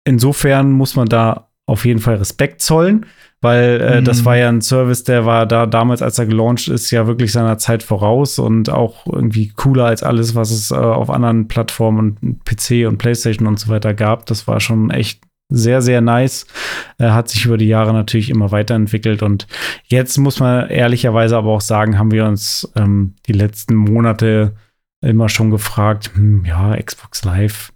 insofern 0.03 0.71
muss 0.71 0.95
man 0.95 1.07
da 1.07 1.44
auf 1.67 1.85
jeden 1.85 1.99
Fall 1.99 2.15
Respekt 2.15 2.61
zollen 2.61 3.05
weil 3.45 3.79
äh, 3.79 4.01
mhm. 4.01 4.05
das 4.05 4.25
war 4.25 4.35
ja 4.37 4.49
ein 4.49 4.61
Service, 4.61 5.03
der 5.03 5.27
war 5.27 5.45
da 5.45 5.67
damals, 5.67 6.01
als 6.01 6.17
er 6.17 6.25
gelauncht 6.25 6.67
ist, 6.67 6.89
ja 6.89 7.05
wirklich 7.05 7.31
seiner 7.31 7.59
Zeit 7.59 7.83
voraus 7.83 8.39
und 8.39 8.71
auch 8.71 9.05
irgendwie 9.05 9.49
cooler 9.49 9.85
als 9.85 10.01
alles, 10.01 10.33
was 10.33 10.49
es 10.49 10.71
äh, 10.71 10.75
auf 10.75 11.11
anderen 11.11 11.47
Plattformen 11.47 12.17
und 12.19 12.43
PC 12.43 12.87
und 12.87 12.97
PlayStation 12.97 13.47
und 13.47 13.59
so 13.59 13.67
weiter 13.67 13.93
gab. 13.93 14.25
Das 14.25 14.47
war 14.47 14.59
schon 14.59 14.89
echt 14.89 15.21
sehr, 15.49 15.83
sehr 15.83 16.01
nice. 16.01 16.47
Er 16.97 17.13
hat 17.13 17.29
sich 17.29 17.45
über 17.45 17.57
die 17.57 17.67
Jahre 17.67 17.93
natürlich 17.93 18.31
immer 18.31 18.51
weiterentwickelt 18.51 19.21
und 19.21 19.45
jetzt 19.85 20.17
muss 20.17 20.39
man 20.39 20.67
ehrlicherweise 20.69 21.37
aber 21.37 21.51
auch 21.51 21.61
sagen, 21.61 21.99
haben 21.99 22.11
wir 22.11 22.25
uns 22.25 22.71
ähm, 22.75 23.13
die 23.27 23.33
letzten 23.33 23.75
Monate 23.75 24.55
immer 25.01 25.29
schon 25.29 25.51
gefragt, 25.51 26.09
hm, 26.15 26.45
ja, 26.45 26.75
Xbox 26.81 27.23
Live 27.23 27.71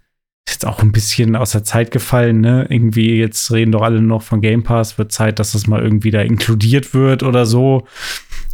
ist 0.50 0.62
jetzt 0.62 0.66
auch 0.66 0.82
ein 0.82 0.92
bisschen 0.92 1.36
aus 1.36 1.52
der 1.52 1.64
Zeit 1.64 1.90
gefallen, 1.90 2.40
ne? 2.40 2.66
Irgendwie 2.68 3.16
jetzt 3.16 3.52
reden 3.52 3.72
doch 3.72 3.82
alle 3.82 4.02
noch 4.02 4.22
von 4.22 4.40
Game 4.40 4.62
Pass, 4.62 4.98
wird 4.98 5.12
Zeit, 5.12 5.38
dass 5.38 5.52
das 5.52 5.66
mal 5.66 5.82
irgendwie 5.82 6.10
da 6.10 6.20
inkludiert 6.20 6.92
wird 6.92 7.22
oder 7.22 7.46
so. 7.46 7.86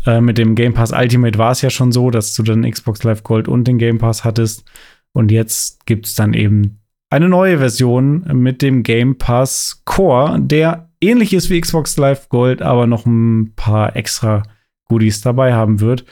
Äh, 0.04 0.20
mit 0.20 0.36
dem 0.36 0.54
Game 0.54 0.74
Pass 0.74 0.92
Ultimate 0.92 1.38
war 1.38 1.52
es 1.52 1.62
ja 1.62 1.70
schon 1.70 1.92
so, 1.92 2.10
dass 2.10 2.34
du 2.34 2.42
dann 2.42 2.70
Xbox 2.70 3.02
Live 3.02 3.22
Gold 3.22 3.48
und 3.48 3.66
den 3.66 3.78
Game 3.78 3.98
Pass 3.98 4.24
hattest. 4.24 4.64
Und 5.12 5.32
jetzt 5.32 5.86
gibt 5.86 6.06
es 6.06 6.14
dann 6.14 6.34
eben 6.34 6.80
eine 7.08 7.28
neue 7.28 7.58
Version 7.58 8.26
mit 8.32 8.60
dem 8.60 8.82
Game 8.82 9.16
Pass 9.16 9.82
Core, 9.86 10.38
der 10.40 10.90
ähnlich 11.00 11.32
ist 11.32 11.48
wie 11.48 11.60
Xbox 11.60 11.96
Live 11.96 12.28
Gold, 12.28 12.60
aber 12.60 12.86
noch 12.86 13.06
ein 13.06 13.54
paar 13.56 13.96
extra 13.96 14.42
Goodies 14.88 15.20
dabei 15.20 15.54
haben 15.54 15.80
wird. 15.80 16.04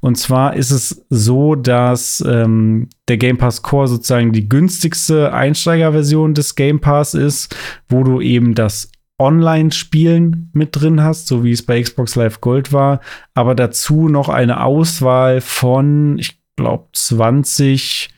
Und 0.00 0.16
zwar 0.16 0.54
ist 0.54 0.70
es 0.70 1.04
so, 1.10 1.54
dass 1.54 2.24
ähm, 2.26 2.88
der 3.08 3.16
Game 3.16 3.38
Pass 3.38 3.62
Core 3.62 3.88
sozusagen 3.88 4.32
die 4.32 4.48
günstigste 4.48 5.32
Einsteigerversion 5.32 6.34
des 6.34 6.54
Game 6.54 6.80
Pass 6.80 7.14
ist, 7.14 7.56
wo 7.88 8.04
du 8.04 8.20
eben 8.20 8.54
das 8.54 8.92
Online-Spielen 9.18 10.50
mit 10.54 10.70
drin 10.72 11.02
hast, 11.02 11.26
so 11.26 11.44
wie 11.44 11.52
es 11.52 11.64
bei 11.64 11.82
Xbox 11.82 12.16
Live 12.16 12.40
Gold 12.40 12.72
war, 12.72 13.00
aber 13.34 13.54
dazu 13.54 14.08
noch 14.08 14.30
eine 14.30 14.64
Auswahl 14.64 15.42
von, 15.42 16.18
ich 16.18 16.40
glaube, 16.56 16.88
20 16.94 18.08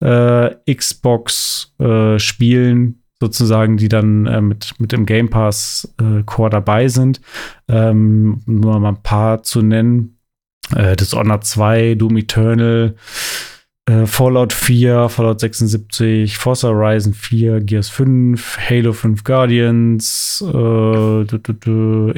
äh, 0.00 0.50
Xbox-Spielen, 0.72 2.88
äh, 2.88 3.01
sozusagen, 3.22 3.76
die 3.76 3.88
dann 3.88 4.26
äh, 4.26 4.40
mit, 4.40 4.74
mit 4.78 4.90
dem 4.90 5.06
Game 5.06 5.30
Pass 5.30 5.94
äh, 6.00 6.24
Core 6.24 6.50
dabei 6.50 6.88
sind. 6.88 7.20
Ähm, 7.68 8.42
nur 8.46 8.80
mal 8.80 8.88
ein 8.88 9.02
paar 9.02 9.44
zu 9.44 9.62
nennen. 9.62 10.18
Äh, 10.74 10.96
Dishonored 10.96 11.44
2, 11.44 11.94
Doom 11.94 12.16
Eternal, 12.16 12.96
äh, 13.86 14.06
Fallout 14.06 14.52
4, 14.52 15.08
Fallout 15.08 15.38
76, 15.38 16.36
Forza 16.36 16.68
Horizon 16.68 17.14
4, 17.14 17.60
Gears 17.60 17.88
5, 17.90 18.58
Halo 18.58 18.92
5 18.92 19.22
Guardians, 19.22 20.44
äh, 20.44 21.20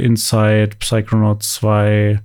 Inside, 0.01 0.71
Psychonauts 0.79 1.55
2, 1.55 2.21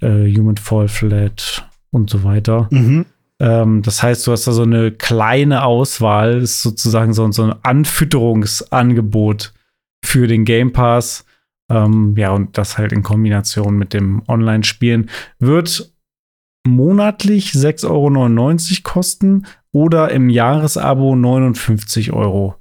äh, 0.00 0.36
Human 0.36 0.56
Fall 0.56 0.88
Flat 0.88 1.68
und 1.90 2.08
so 2.10 2.22
weiter. 2.22 2.68
Mhm. 2.70 3.06
Ähm, 3.40 3.82
das 3.82 4.02
heißt, 4.02 4.26
du 4.26 4.32
hast 4.32 4.46
da 4.46 4.52
so 4.52 4.62
eine 4.62 4.92
kleine 4.92 5.64
Auswahl, 5.64 6.42
ist 6.42 6.62
sozusagen 6.62 7.14
so, 7.14 7.30
so 7.32 7.44
ein 7.44 7.54
Anfütterungsangebot 7.62 9.54
für 10.04 10.26
den 10.26 10.44
Game 10.44 10.72
Pass. 10.72 11.24
Ähm, 11.70 12.14
ja, 12.16 12.32
und 12.32 12.58
das 12.58 12.78
halt 12.78 12.92
in 12.92 13.02
Kombination 13.02 13.78
mit 13.78 13.94
dem 13.94 14.22
Online-Spielen 14.28 15.08
wird 15.38 15.92
monatlich 16.66 17.52
6,99 17.52 17.88
Euro 17.88 18.82
kosten 18.82 19.46
oder 19.72 20.10
im 20.10 20.28
Jahresabo 20.28 21.14
59,99 21.14 22.12
Euro. 22.12 22.56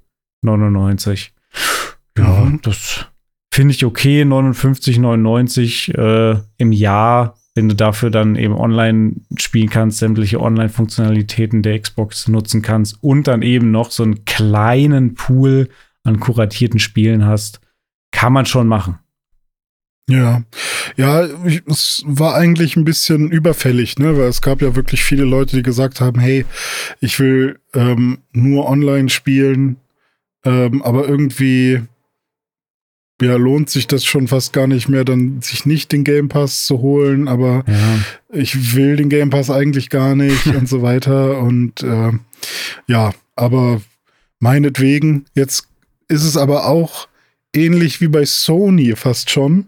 Ja, 2.18 2.46
mhm. 2.46 2.62
das 2.62 3.08
finde 3.54 3.74
ich 3.74 3.84
okay. 3.84 4.24
59,99 4.24 5.98
äh, 5.98 6.40
im 6.58 6.72
Jahr 6.72 7.39
wenn 7.60 7.68
du 7.68 7.76
dafür 7.76 8.10
dann 8.10 8.38
eben 8.38 8.54
online 8.56 9.16
spielen 9.36 9.70
kannst, 9.70 9.98
sämtliche 9.98 10.40
Online-Funktionalitäten 10.40 11.62
der 11.62 11.78
Xbox 11.78 12.30
nutzen 12.30 12.62
kannst 12.62 13.04
und 13.04 13.28
dann 13.28 13.42
eben 13.42 13.70
noch 13.70 13.92
so 13.92 14.04
einen 14.04 14.24
kleinen 14.24 15.14
Pool 15.14 15.68
an 16.04 16.22
kuratierten 16.22 16.80
Spielen 16.80 17.26
hast, 17.26 17.60
kann 18.12 18.32
man 18.32 18.46
schon 18.46 18.70
machen. 18.70 19.00
Ja, 20.10 20.44
ja, 20.96 21.28
ich, 21.46 21.64
es 21.68 22.02
war 22.06 22.34
eigentlich 22.34 22.78
ein 22.78 22.86
bisschen 22.86 23.30
überfällig, 23.30 24.00
ne, 24.00 24.18
weil 24.18 24.30
es 24.30 24.42
gab 24.42 24.62
ja 24.62 24.78
wirklich 24.78 25.04
viele 25.04 25.26
Leute, 25.26 25.58
die 25.58 25.62
gesagt 25.62 26.00
haben, 26.00 26.22
hey, 26.22 26.46
ich 27.02 27.20
will 27.20 27.60
ähm, 27.74 28.20
nur 28.32 28.70
online 28.70 29.10
spielen, 29.10 29.76
ähm, 30.46 30.82
aber 30.82 31.10
irgendwie 31.10 31.82
ja, 33.22 33.36
lohnt 33.36 33.70
sich 33.70 33.88
das 33.88 34.06
schon 34.06 34.28
fast 34.28 34.54
gar 34.54 34.68
nicht 34.68 34.90
mehr, 34.90 35.06
dann 35.06 35.42
sich 35.42 35.66
nicht 35.66 35.92
den 35.92 36.04
Game 36.04 36.30
Pass 36.30 36.66
zu 36.66 36.80
holen, 36.80 37.28
aber 37.28 37.64
ja. 37.68 38.00
ich 38.32 38.76
will 38.76 38.96
den 38.96 39.10
Game 39.10 39.30
Pass 39.30 39.50
eigentlich 39.50 39.90
gar 39.90 40.16
nicht 40.16 40.46
und 40.56 40.68
so 40.68 40.82
weiter. 40.82 41.40
Und 41.40 41.84
äh, 41.84 42.12
ja, 42.88 43.14
aber 43.36 43.82
meinetwegen, 44.40 45.26
jetzt 45.36 45.68
ist 46.08 46.24
es 46.24 46.38
aber 46.38 46.66
auch 46.68 47.08
ähnlich 47.56 48.02
wie 48.02 48.08
bei 48.08 48.26
Sony 48.26 48.96
fast 48.96 49.30
schon. 49.30 49.68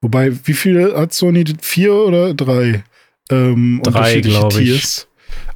Wobei, 0.00 0.32
wie 0.44 0.54
viele 0.54 0.96
hat 0.96 1.12
Sony? 1.12 1.44
Vier 1.60 1.94
oder 1.94 2.34
drei? 2.34 2.84
ähm, 3.30 3.80
drei, 3.82 4.20
glaube 4.20 4.62
ich. 4.62 5.06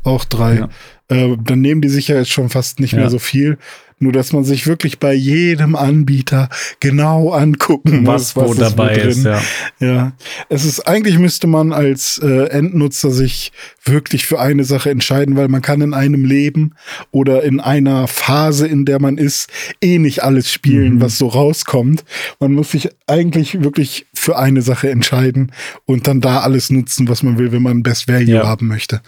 Auch 0.03 0.25
drei. 0.25 0.57
Ja. 0.57 0.69
Äh, 1.09 1.37
dann 1.43 1.61
nehmen 1.61 1.81
die 1.81 1.89
sich 1.89 2.09
ja 2.09 2.17
jetzt 2.17 2.31
schon 2.31 2.49
fast 2.49 2.81
nicht 2.81 2.93
ja. 2.93 3.01
mehr 3.01 3.11
so 3.11 3.19
viel. 3.19 3.59
Nur, 3.99 4.13
dass 4.13 4.33
man 4.33 4.45
sich 4.45 4.67
wirklich 4.67 4.99
bei 4.99 5.15
jedem 5.15 5.77
Anbieter 5.77 6.49
genau 6.81 7.31
angucken 7.31 8.03
muss, 8.03 8.37
was 8.37 8.49
wo 8.49 8.55
dabei 8.55 8.97
ist. 8.97 9.25
Ja. 9.25 9.41
ja, 9.81 10.13
es 10.49 10.65
ist 10.65 10.87
eigentlich 10.87 11.19
müsste 11.19 11.47
man 11.47 11.73
als 11.73 12.19
äh, 12.23 12.49
Endnutzer 12.49 13.11
sich 13.11 13.53
wirklich 13.85 14.27
für 14.27 14.41
eine 14.41 14.65
Sache 14.65 14.91
entscheiden, 14.91 15.37
weil 15.37 15.49
man 15.49 15.63
kann 15.63 15.81
in 15.81 15.95
einem 15.95 16.25
Leben 16.25 16.73
oder 17.11 17.43
in 17.45 17.61
einer 17.61 18.09
Phase, 18.09 18.67
in 18.67 18.85
der 18.85 19.01
man 19.01 19.19
ist, 19.19 19.49
eh 19.81 19.99
nicht 19.99 20.23
alles 20.23 20.51
spielen, 20.51 20.95
mhm. 20.95 21.01
was 21.01 21.19
so 21.19 21.29
rauskommt. 21.29 22.05
Man 22.41 22.53
muss 22.53 22.73
sich 22.73 22.91
eigentlich 23.07 23.63
wirklich 23.63 24.07
für 24.15 24.39
eine 24.39 24.63
Sache 24.63 24.91
entscheiden 24.91 25.53
und 25.85 26.07
dann 26.07 26.21
da 26.21 26.41
alles 26.41 26.71
nutzen, 26.71 27.09
was 27.09 27.23
man 27.23 27.39
will, 27.39 27.53
wenn 27.53 27.63
man 27.63 27.83
Best 27.83 28.09
Value 28.09 28.37
ja. 28.37 28.47
haben 28.47 28.67
möchte. 28.67 29.01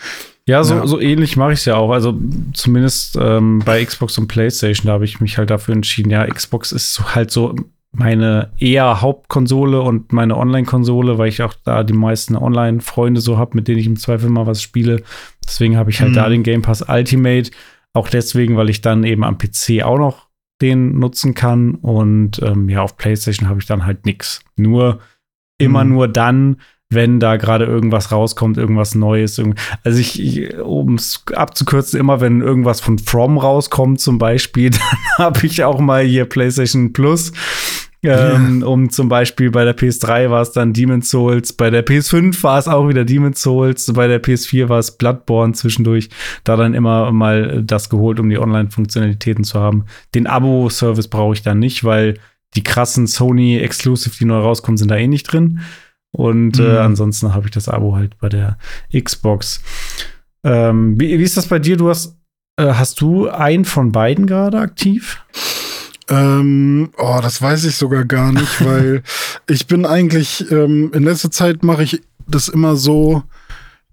Ja, 0.49 0.62
so, 0.62 0.74
ja. 0.74 0.86
so 0.86 1.01
ähnlich 1.01 1.36
mache 1.36 1.53
ich 1.53 1.61
es 1.61 1.64
ja 1.64 1.76
auch. 1.76 1.90
Also 1.90 2.16
zumindest 2.53 3.18
ähm, 3.20 3.61
bei 3.64 3.84
Xbox 3.84 4.16
und 4.18 4.28
PlayStation, 4.28 4.86
da 4.86 4.92
habe 4.92 5.05
ich 5.05 5.20
mich 5.20 5.38
halt 5.38 5.51
dafür 5.51 5.74
entschieden. 5.74 6.11
Ja, 6.11 6.24
Xbox 6.24 6.70
ist 6.70 7.14
halt 7.14 7.32
so 7.32 7.55
meine 7.90 8.53
eher 8.59 9.01
Hauptkonsole 9.01 9.80
und 9.80 10.12
meine 10.12 10.36
Online-Konsole, 10.36 11.18
weil 11.18 11.28
ich 11.28 11.42
auch 11.42 11.55
da 11.64 11.82
die 11.82 11.94
meisten 11.94 12.36
Online-Freunde 12.36 13.20
so 13.20 13.38
habe, 13.38 13.57
mit 13.57 13.66
denen 13.66 13.78
ich 13.78 13.86
im 13.86 13.97
Zweifel 13.97 14.30
mal 14.30 14.47
was 14.47 14.62
spiele. 14.62 15.03
Deswegen 15.44 15.76
habe 15.76 15.90
ich 15.90 16.01
halt 16.01 16.11
mhm. 16.11 16.16
da 16.16 16.28
den 16.28 16.42
Game 16.42 16.62
Pass 16.62 16.84
Ultimate. 16.86 17.51
Auch 17.92 18.09
deswegen, 18.09 18.57
weil 18.57 18.70
ich 18.70 18.82
dann 18.82 19.03
eben 19.05 19.24
am 19.24 19.38
PC 19.38 19.82
auch 19.82 19.99
noch 19.99 20.28
den 20.61 20.99
nutzen 20.99 21.34
kann. 21.34 21.74
Und 21.74 22.40
ähm, 22.42 22.68
ja, 22.68 22.82
auf 22.82 22.97
PlayStation 22.97 23.49
habe 23.49 23.61
ich 23.61 23.66
dann 23.66 23.84
halt 23.84 24.07
nichts. 24.07 24.42
Nur 24.57 25.01
immer 25.59 25.82
mhm. 25.84 25.90
nur 25.90 26.09
dann, 26.09 26.61
wenn 26.89 27.18
da 27.18 27.37
gerade 27.37 27.64
irgendwas 27.64 28.12
rauskommt, 28.12 28.59
irgendwas 28.59 28.95
Neues. 28.95 29.43
Also 29.82 29.99
ich, 29.99 30.22
ich 30.22 30.57
um 30.59 30.95
es 30.95 31.24
abzukürzen, 31.34 31.99
immer 31.99 32.20
wenn 32.20 32.41
irgendwas 32.41 32.80
von 32.80 32.99
From 32.99 33.39
rauskommt 33.39 34.01
zum 34.01 34.18
Beispiel, 34.18 34.70
dann 35.18 35.26
habe 35.26 35.47
ich 35.47 35.64
auch 35.64 35.80
mal 35.80 36.05
hier 36.05 36.26
PlayStation 36.26 36.93
Plus. 36.93 37.32
Ähm, 38.03 38.61
ja. 38.61 38.66
Um 38.66 38.91
zum 38.91 39.09
Beispiel 39.09 39.51
bei 39.51 39.64
der 39.64 39.76
PS3 39.76 40.30
war 40.30 40.43
es 40.43 40.53
dann 40.53 40.72
Demon's 40.72 41.11
Souls, 41.11 41.53
bei 41.53 41.70
der 41.70 41.84
PS5 41.84 42.41
war 42.45 42.59
es 42.59 42.68
auch 42.68 42.89
wieder 42.89 43.05
Demon's 43.05 43.43
Souls, 43.43 43.93
bei 43.93 44.07
der 44.07 44.22
PS4 44.22 44.68
war 44.68 44.78
es 44.78 44.97
Bloodborne 44.97 45.55
zwischendurch. 45.55 46.09
Da 46.45 46.57
dann 46.57 46.74
immer 46.74 47.11
mal 47.11 47.62
das 47.64 47.89
geholt, 47.89 48.20
um 48.20 48.28
die 48.28 48.39
Online-Funktionalitäten 48.39 49.43
zu 49.43 49.59
haben. 49.59 49.87
Den 50.14 50.28
Abo-Service 50.28 51.09
brauche 51.09 51.34
ich 51.34 51.43
dann 51.43 51.59
nicht, 51.59 51.82
weil 51.82 52.18
die 52.55 52.62
krassen 52.62 53.07
Sony 53.07 53.59
Exclusive, 53.59 54.14
die 54.18 54.24
neu 54.24 54.39
rauskommen, 54.39 54.78
sind 54.78 54.91
da 54.91 54.97
eh 54.97 55.09
nicht 55.09 55.24
drin. 55.24 55.61
Und 56.16 56.58
äh, 56.58 56.62
mhm. 56.62 56.78
ansonsten 56.78 57.34
habe 57.34 57.44
ich 57.46 57.50
das 57.50 57.68
Abo 57.68 57.94
halt 57.94 58.18
bei 58.18 58.30
der 58.30 58.56
Xbox. 58.90 59.60
Ähm, 60.44 60.98
wie, 60.98 61.18
wie, 61.18 61.22
ist 61.22 61.36
das 61.36 61.46
bei 61.46 61.58
dir? 61.58 61.76
Du 61.76 61.90
hast, 61.90 62.16
äh, 62.58 62.72
hast 62.72 63.02
du 63.02 63.28
einen 63.28 63.66
von 63.66 63.92
beiden 63.92 64.26
gerade 64.26 64.58
aktiv? 64.58 65.22
Ähm, 66.08 66.88
oh, 66.96 67.18
das 67.20 67.42
weiß 67.42 67.64
ich 67.64 67.76
sogar 67.76 68.06
gar 68.06 68.32
nicht, 68.32 68.64
weil 68.64 69.02
ich 69.46 69.66
bin 69.66 69.84
eigentlich, 69.84 70.50
ähm, 70.50 70.90
in 70.94 71.02
letzter 71.02 71.30
Zeit 71.30 71.62
mache 71.62 71.82
ich 71.82 72.00
das 72.26 72.48
immer 72.48 72.76
so, 72.76 73.22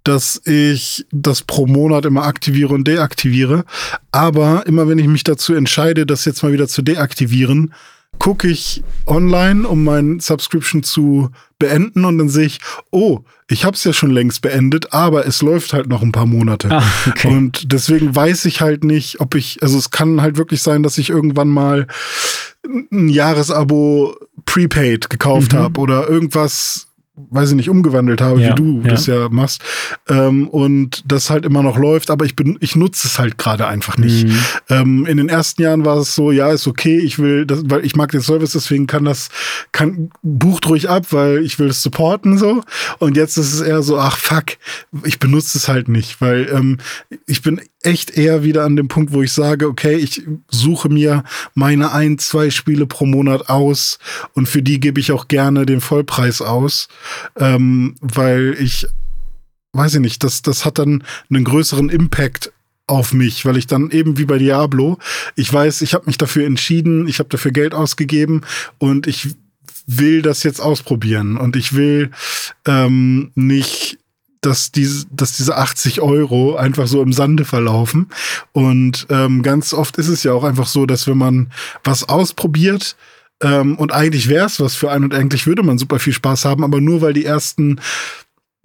dass 0.06 0.42
ich 0.46 1.06
das 1.12 1.42
pro 1.42 1.68
Monat 1.68 2.06
immer 2.06 2.24
aktiviere 2.24 2.74
und 2.74 2.88
deaktiviere. 2.88 3.66
Aber 4.14 4.66
immer 4.66 4.88
wenn 4.88 4.98
ich 4.98 5.08
mich 5.08 5.26
dazu 5.26 5.54
entscheide, 5.56 6.06
das 6.06 6.24
jetzt 6.24 6.42
mal 6.42 6.54
wieder 6.54 6.70
zu 6.70 6.84
deaktivieren, 6.84 7.74
gucke 8.24 8.48
ich 8.48 8.82
online, 9.06 9.68
um 9.68 9.84
mein 9.84 10.22
Subscription 10.22 10.82
zu 10.82 11.30
beenden 11.60 12.06
und 12.06 12.18
dann 12.20 12.30
sehe 12.30 12.46
ich, 12.46 12.60
oh, 12.90 13.20
ich 13.50 13.66
habe 13.66 13.76
es 13.76 13.84
ja 13.84 13.92
schon 13.92 14.12
längst 14.12 14.42
beendet, 14.42 14.94
aber 14.94 15.28
es 15.28 15.42
läuft 15.42 15.74
halt 15.74 15.90
noch 15.90 16.02
ein 16.02 16.14
paar 16.14 16.26
Monate. 16.26 16.72
Ah, 16.72 16.86
okay. 17.10 17.28
Und 17.28 17.74
deswegen 17.74 18.16
weiß 18.16 18.46
ich 18.46 18.62
halt 18.62 18.86
nicht, 18.86 19.20
ob 19.20 19.36
ich, 19.36 19.62
also 19.62 19.78
es 19.78 19.92
kann 19.92 20.22
halt 20.22 20.38
wirklich 20.38 20.62
sein, 20.62 20.84
dass 20.84 20.98
ich 20.98 21.10
irgendwann 21.10 21.50
mal 21.50 21.88
ein 22.66 23.10
Jahresabo 23.10 24.16
prepaid 24.46 25.10
gekauft 25.10 25.52
mhm. 25.52 25.58
habe 25.58 25.82
oder 25.82 26.10
irgendwas 26.10 26.88
weiß 27.16 27.52
ich 27.52 27.56
nicht, 27.56 27.70
umgewandelt 27.70 28.22
habe, 28.22 28.42
ja, 28.42 28.50
wie 28.50 28.56
du 28.56 28.82
ja. 28.82 28.90
das 28.90 29.06
ja 29.06 29.30
machst. 29.30 29.62
Ähm, 30.10 30.48
und 30.48 31.04
das 31.06 31.30
halt 31.30 31.46
immer 31.46 31.62
noch 31.62 31.78
läuft, 31.78 32.10
aber 32.10 32.26
ich 32.26 32.36
bin, 32.36 32.58
ich 32.60 32.76
nutze 32.76 33.08
es 33.08 33.20
halt 33.20 33.38
gerade 33.38 33.68
einfach 33.68 33.98
nicht. 33.98 34.28
Mhm. 34.28 34.38
Ähm, 34.70 35.06
in 35.06 35.18
den 35.18 35.30
ersten 35.30 35.62
Jahren 35.62 35.86
war 35.86 35.98
es 35.98 36.16
so, 36.16 36.32
ja, 36.32 36.52
ist 36.52 36.68
okay, 36.68 36.98
ich 36.98 37.20
will, 37.20 37.46
das, 37.46 37.62
weil 37.66 37.86
ich 37.86 37.96
mag 37.96 38.12
den 38.12 38.22
Service, 38.22 38.54
deswegen 38.54 38.88
kann 38.88 39.06
das, 39.06 39.30
kann, 39.72 40.10
bucht 40.24 40.68
ruhig 40.68 40.90
ab, 40.90 41.06
weil 41.12 41.44
ich 41.44 41.60
will 41.60 41.68
es 41.68 41.84
supporten 41.84 42.40
so. 42.40 42.64
Und 42.98 43.16
jetzt 43.16 43.38
ist 43.38 43.54
es 43.54 43.62
eher 43.62 43.84
so, 43.84 44.00
ach 44.00 44.18
fuck, 44.18 44.46
ich 45.04 45.20
benutze 45.20 45.58
es 45.60 45.68
halt 45.68 45.90
nicht, 45.90 46.20
weil 46.20 46.50
ähm, 46.52 46.80
ich 47.28 47.44
bin 47.44 47.62
echt 47.84 48.12
eher 48.12 48.44
wieder 48.44 48.64
an 48.64 48.76
dem 48.76 48.88
Punkt, 48.88 49.14
wo 49.14 49.22
ich 49.22 49.32
sage, 49.32 49.68
okay, 49.68 49.96
ich 49.96 50.24
suche 50.50 50.90
mir 50.90 51.24
meine 51.54 51.92
ein, 51.92 52.18
zwei 52.18 52.50
Spiele 52.50 52.88
pro 52.88 53.06
Monat 53.06 53.50
aus 53.50 54.00
und 54.34 54.48
für 54.48 54.62
die 54.62 54.80
gebe 54.80 55.00
ich 55.00 55.12
auch 55.12 55.28
gerne 55.28 55.66
den 55.66 55.82
Vollpreis 55.82 56.42
aus, 56.42 56.88
ähm, 57.38 57.96
weil 58.02 58.56
ich, 58.60 58.88
weiß 59.74 59.96
ich 59.96 60.02
nicht, 60.02 60.24
das, 60.24 60.42
das 60.42 60.66
hat 60.66 60.80
dann 60.80 61.04
einen 61.30 61.44
größeren 61.44 61.90
Impact 61.90 62.52
auf 62.88 63.14
mich, 63.14 63.46
weil 63.46 63.58
ich 63.58 63.68
dann 63.68 63.92
eben 63.92 64.18
wie 64.18 64.26
bei 64.26 64.38
Diablo, 64.38 64.98
ich 65.36 65.52
weiß, 65.52 65.82
ich 65.82 65.94
habe 65.94 66.06
mich 66.08 66.18
dafür 66.18 66.46
entschieden, 66.46 67.08
ich 67.08 67.20
habe 67.20 67.30
dafür 67.30 67.52
Geld 67.52 67.74
ausgegeben 67.74 68.42
und 68.78 69.08
ich 69.08 69.36
will 69.86 70.22
das 70.22 70.44
jetzt 70.44 70.62
ausprobieren 70.62 71.38
und 71.38 71.56
ich 71.56 71.74
will 71.74 72.12
ähm, 72.66 73.32
nicht 73.36 73.98
dass 74.46 74.72
diese, 74.72 75.06
dass 75.12 75.38
diese 75.38 75.58
80 75.58 76.02
Euro 76.02 76.56
einfach 76.56 76.88
so 76.88 77.02
im 77.02 77.14
Sande 77.14 77.46
verlaufen. 77.46 78.10
Und 78.52 79.08
ähm, 79.10 79.42
ganz 79.42 79.74
oft 79.74 79.98
ist 79.98 80.10
es 80.10 80.24
ja 80.24 80.34
auch 80.34 80.44
einfach 80.44 80.68
so, 80.68 80.86
dass 80.86 81.08
wenn 81.08 81.18
man 81.18 81.52
was 81.84 82.08
ausprobiert, 82.08 82.96
ähm, 83.42 83.76
und 83.76 83.92
eigentlich 83.92 84.30
wäre 84.30 84.46
es 84.46 84.60
was 84.60 84.76
für 84.76 84.92
einen 84.92 85.06
und 85.06 85.14
eigentlich 85.14 85.48
würde 85.48 85.64
man 85.64 85.78
super 85.78 86.00
viel 86.00 86.14
Spaß 86.14 86.46
haben, 86.46 86.64
aber 86.64 86.80
nur 86.80 87.02
weil 87.02 87.14
die 87.14 87.26
ersten 87.26 87.80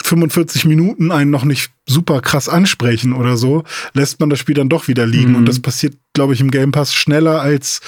45 0.03 0.65
Minuten 0.65 1.11
einen 1.11 1.31
noch 1.31 1.45
nicht 1.45 1.71
super 1.87 2.21
krass 2.21 2.49
ansprechen 2.49 3.13
oder 3.13 3.37
so, 3.37 3.65
lässt 3.95 4.21
man 4.21 4.31
das 4.31 4.39
Spiel 4.39 4.55
dann 4.55 4.69
doch 4.69 4.87
wieder 4.87 5.07
liegen. 5.07 5.31
Mhm. 5.31 5.37
Und 5.37 5.47
das 5.47 5.61
passiert, 5.61 5.97
glaube 6.15 6.35
ich, 6.35 6.41
im 6.41 6.51
Game 6.51 6.71
Pass 6.71 6.95
schneller 6.95 7.41
als 7.41 7.81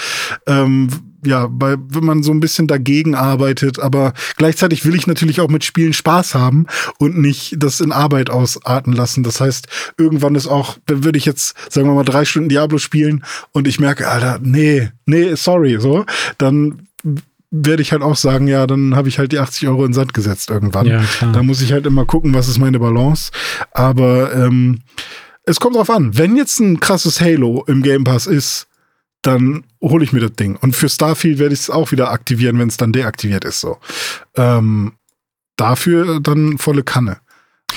ähm, 0.46 0.88
ja, 1.24 1.46
bei, 1.46 1.76
wenn 1.88 2.04
man 2.04 2.22
so 2.22 2.32
ein 2.32 2.40
bisschen 2.40 2.66
dagegen 2.66 3.14
arbeitet. 3.14 3.78
Aber 3.78 4.12
gleichzeitig 4.36 4.84
will 4.84 4.94
ich 4.94 5.06
natürlich 5.06 5.40
auch 5.40 5.48
mit 5.48 5.64
Spielen 5.64 5.92
Spaß 5.92 6.34
haben 6.34 6.66
und 6.98 7.18
nicht 7.18 7.56
das 7.58 7.80
in 7.80 7.92
Arbeit 7.92 8.30
ausarten 8.30 8.92
lassen. 8.92 9.22
Das 9.22 9.40
heißt, 9.40 9.68
irgendwann 9.98 10.34
ist 10.34 10.46
auch, 10.46 10.78
würde 10.86 11.18
ich 11.18 11.24
jetzt, 11.24 11.54
sagen 11.72 11.88
wir 11.88 11.94
mal, 11.94 12.04
drei 12.04 12.24
Stunden 12.24 12.48
Diablo 12.48 12.78
spielen 12.78 13.24
und 13.52 13.68
ich 13.68 13.80
merke, 13.80 14.08
Alter, 14.08 14.38
nee, 14.42 14.90
nee, 15.06 15.34
sorry, 15.34 15.78
so, 15.80 16.04
dann 16.38 16.86
werde 17.50 17.82
ich 17.82 17.92
halt 17.92 18.02
auch 18.02 18.16
sagen, 18.16 18.46
ja, 18.46 18.66
dann 18.66 18.94
habe 18.94 19.08
ich 19.08 19.18
halt 19.18 19.32
die 19.32 19.38
80 19.38 19.68
Euro 19.68 19.84
in 19.84 19.92
Sand 19.92 20.14
gesetzt 20.14 20.50
irgendwann. 20.50 20.86
Ja, 20.86 21.02
da 21.32 21.42
muss 21.42 21.62
ich 21.62 21.72
halt 21.72 21.84
immer 21.84 22.04
gucken, 22.04 22.32
was 22.32 22.48
ist 22.48 22.58
meine 22.58 22.78
Balance. 22.78 23.32
Aber 23.72 24.32
ähm, 24.32 24.82
es 25.44 25.58
kommt 25.58 25.74
drauf 25.74 25.90
an. 25.90 26.16
Wenn 26.16 26.36
jetzt 26.36 26.60
ein 26.60 26.78
krasses 26.78 27.20
Halo 27.20 27.64
im 27.66 27.82
Game 27.82 28.04
Pass 28.04 28.26
ist, 28.26 28.68
dann 29.22 29.64
hole 29.82 30.04
ich 30.04 30.12
mir 30.12 30.20
das 30.20 30.32
Ding. 30.32 30.56
Und 30.56 30.74
für 30.74 30.88
Starfield 30.88 31.38
werde 31.38 31.54
ich 31.54 31.60
es 31.60 31.70
auch 31.70 31.92
wieder 31.92 32.10
aktivieren, 32.10 32.58
wenn 32.58 32.68
es 32.68 32.76
dann 32.76 32.92
deaktiviert 32.92 33.44
ist. 33.44 33.60
So. 33.60 33.78
Ähm, 34.36 34.92
dafür 35.56 36.20
dann 36.20 36.58
volle 36.58 36.82
Kanne. 36.82 37.18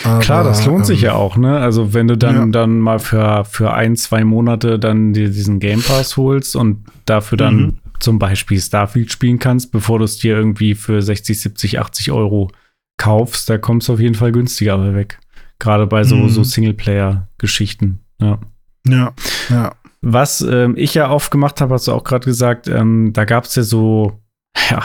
Aber, 0.03 0.19
Klar, 0.19 0.43
das 0.43 0.65
lohnt 0.65 0.79
ähm, 0.79 0.85
sich 0.85 1.01
ja 1.01 1.13
auch, 1.13 1.37
ne? 1.37 1.59
Also 1.59 1.93
wenn 1.93 2.07
du 2.07 2.17
dann, 2.17 2.35
ja. 2.35 2.45
dann 2.47 2.79
mal 2.79 2.99
für, 2.99 3.45
für 3.45 3.73
ein, 3.73 3.95
zwei 3.95 4.23
Monate 4.23 4.79
dann 4.79 5.13
dir 5.13 5.29
diesen 5.29 5.59
Game 5.59 5.81
Pass 5.81 6.17
holst 6.17 6.55
und 6.55 6.85
dafür 7.05 7.37
dann 7.37 7.55
mhm. 7.55 7.77
zum 7.99 8.19
Beispiel 8.19 8.59
Starfield 8.59 9.11
spielen 9.11 9.39
kannst, 9.39 9.71
bevor 9.71 9.99
du 9.99 10.05
es 10.05 10.17
dir 10.17 10.35
irgendwie 10.35 10.75
für 10.75 11.01
60, 11.01 11.39
70, 11.39 11.79
80 11.79 12.11
Euro 12.11 12.49
kaufst, 12.97 13.49
da 13.49 13.57
kommst 13.57 13.87
du 13.87 13.93
auf 13.93 13.99
jeden 13.99 14.15
Fall 14.15 14.31
günstiger 14.31 14.93
weg. 14.95 15.19
Gerade 15.59 15.85
bei 15.87 16.03
so, 16.03 16.15
mhm. 16.15 16.29
so 16.29 16.43
Singleplayer-Geschichten. 16.43 17.99
Ja. 18.19 18.39
Ja, 18.87 19.13
ja. 19.49 19.75
Was 20.05 20.41
ähm, 20.41 20.75
ich 20.77 20.93
ja 20.93 21.09
oft 21.09 21.31
gemacht 21.31 21.61
habe, 21.61 21.73
hast 21.73 21.87
du 21.87 21.93
auch 21.93 22.03
gerade 22.03 22.25
gesagt, 22.25 22.67
ähm, 22.67 23.11
da 23.13 23.23
gab 23.23 23.45
es 23.45 23.55
ja 23.55 23.63
so, 23.63 24.19
ja, 24.69 24.83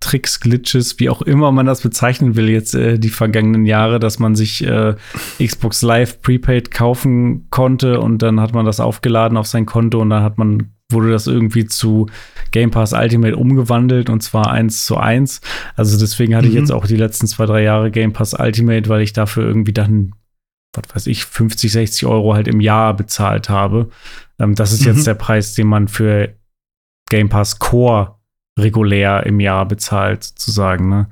Tricks, 0.00 0.40
Glitches, 0.40 1.00
wie 1.00 1.08
auch 1.08 1.22
immer 1.22 1.50
man 1.52 1.64
das 1.64 1.80
bezeichnen 1.80 2.36
will, 2.36 2.50
jetzt 2.50 2.74
äh, 2.74 2.98
die 2.98 3.08
vergangenen 3.08 3.64
Jahre, 3.64 3.98
dass 3.98 4.18
man 4.18 4.36
sich 4.36 4.62
äh, 4.64 4.94
Xbox 5.42 5.80
Live 5.80 6.20
Prepaid 6.20 6.70
kaufen 6.70 7.48
konnte 7.48 7.98
und 8.00 8.20
dann 8.22 8.40
hat 8.40 8.52
man 8.52 8.66
das 8.66 8.78
aufgeladen 8.78 9.38
auf 9.38 9.46
sein 9.46 9.64
Konto 9.64 10.00
und 10.00 10.10
dann 10.10 10.22
hat 10.22 10.36
man, 10.36 10.74
wurde 10.92 11.10
das 11.10 11.26
irgendwie 11.26 11.64
zu 11.64 12.06
Game 12.52 12.70
Pass 12.70 12.92
Ultimate 12.92 13.36
umgewandelt 13.36 14.10
und 14.10 14.22
zwar 14.22 14.50
eins 14.50 14.84
zu 14.84 14.98
eins. 14.98 15.40
Also 15.76 15.98
deswegen 15.98 16.36
hatte 16.36 16.46
mhm. 16.46 16.52
ich 16.52 16.58
jetzt 16.58 16.72
auch 16.72 16.86
die 16.86 16.96
letzten 16.96 17.26
zwei, 17.26 17.46
drei 17.46 17.62
Jahre 17.62 17.90
Game 17.90 18.12
Pass 18.12 18.34
Ultimate, 18.34 18.88
weil 18.90 19.00
ich 19.00 19.14
dafür 19.14 19.46
irgendwie 19.46 19.72
dann, 19.72 20.12
was 20.72 20.94
weiß 20.94 21.06
ich, 21.06 21.24
50, 21.24 21.72
60 21.72 22.06
Euro 22.06 22.34
halt 22.34 22.48
im 22.48 22.60
Jahr 22.60 22.94
bezahlt 22.94 23.48
habe. 23.48 23.90
Ähm, 24.38 24.54
das 24.54 24.72
ist 24.72 24.82
mhm. 24.82 24.88
jetzt 24.88 25.06
der 25.06 25.14
Preis, 25.14 25.54
den 25.54 25.66
man 25.66 25.88
für 25.88 26.34
Game 27.10 27.28
Pass 27.28 27.58
Core 27.58 28.16
regulär 28.58 29.24
im 29.24 29.40
Jahr 29.40 29.66
bezahlt, 29.66 30.24
sozusagen. 30.24 30.88
Ne? 30.88 31.08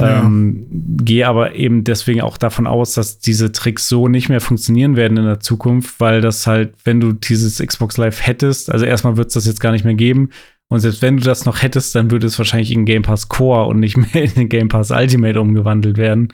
Ja. 0.00 0.22
Ähm, 0.22 0.66
Gehe 1.04 1.28
aber 1.28 1.54
eben 1.54 1.84
deswegen 1.84 2.20
auch 2.20 2.36
davon 2.36 2.66
aus, 2.66 2.94
dass 2.94 3.18
diese 3.18 3.52
Tricks 3.52 3.88
so 3.88 4.08
nicht 4.08 4.28
mehr 4.28 4.40
funktionieren 4.40 4.96
werden 4.96 5.16
in 5.16 5.24
der 5.24 5.40
Zukunft, 5.40 6.00
weil 6.00 6.20
das 6.20 6.46
halt, 6.46 6.74
wenn 6.84 7.00
du 7.00 7.12
dieses 7.12 7.64
Xbox 7.64 7.96
Live 7.96 8.26
hättest, 8.26 8.70
also 8.70 8.84
erstmal 8.84 9.16
wird 9.16 9.28
es 9.28 9.34
das 9.34 9.46
jetzt 9.46 9.60
gar 9.60 9.72
nicht 9.72 9.84
mehr 9.84 9.94
geben. 9.94 10.30
Und 10.68 10.80
selbst 10.80 11.02
wenn 11.02 11.18
du 11.18 11.22
das 11.22 11.44
noch 11.44 11.62
hättest, 11.62 11.94
dann 11.94 12.10
würde 12.10 12.26
es 12.26 12.38
wahrscheinlich 12.38 12.72
in 12.72 12.86
Game 12.86 13.02
Pass 13.02 13.28
Core 13.28 13.66
und 13.66 13.78
nicht 13.78 13.96
mehr 13.96 14.24
in 14.24 14.34
den 14.34 14.48
Game 14.48 14.68
Pass 14.68 14.90
Ultimate 14.90 15.40
umgewandelt 15.40 15.98
werden. 15.98 16.32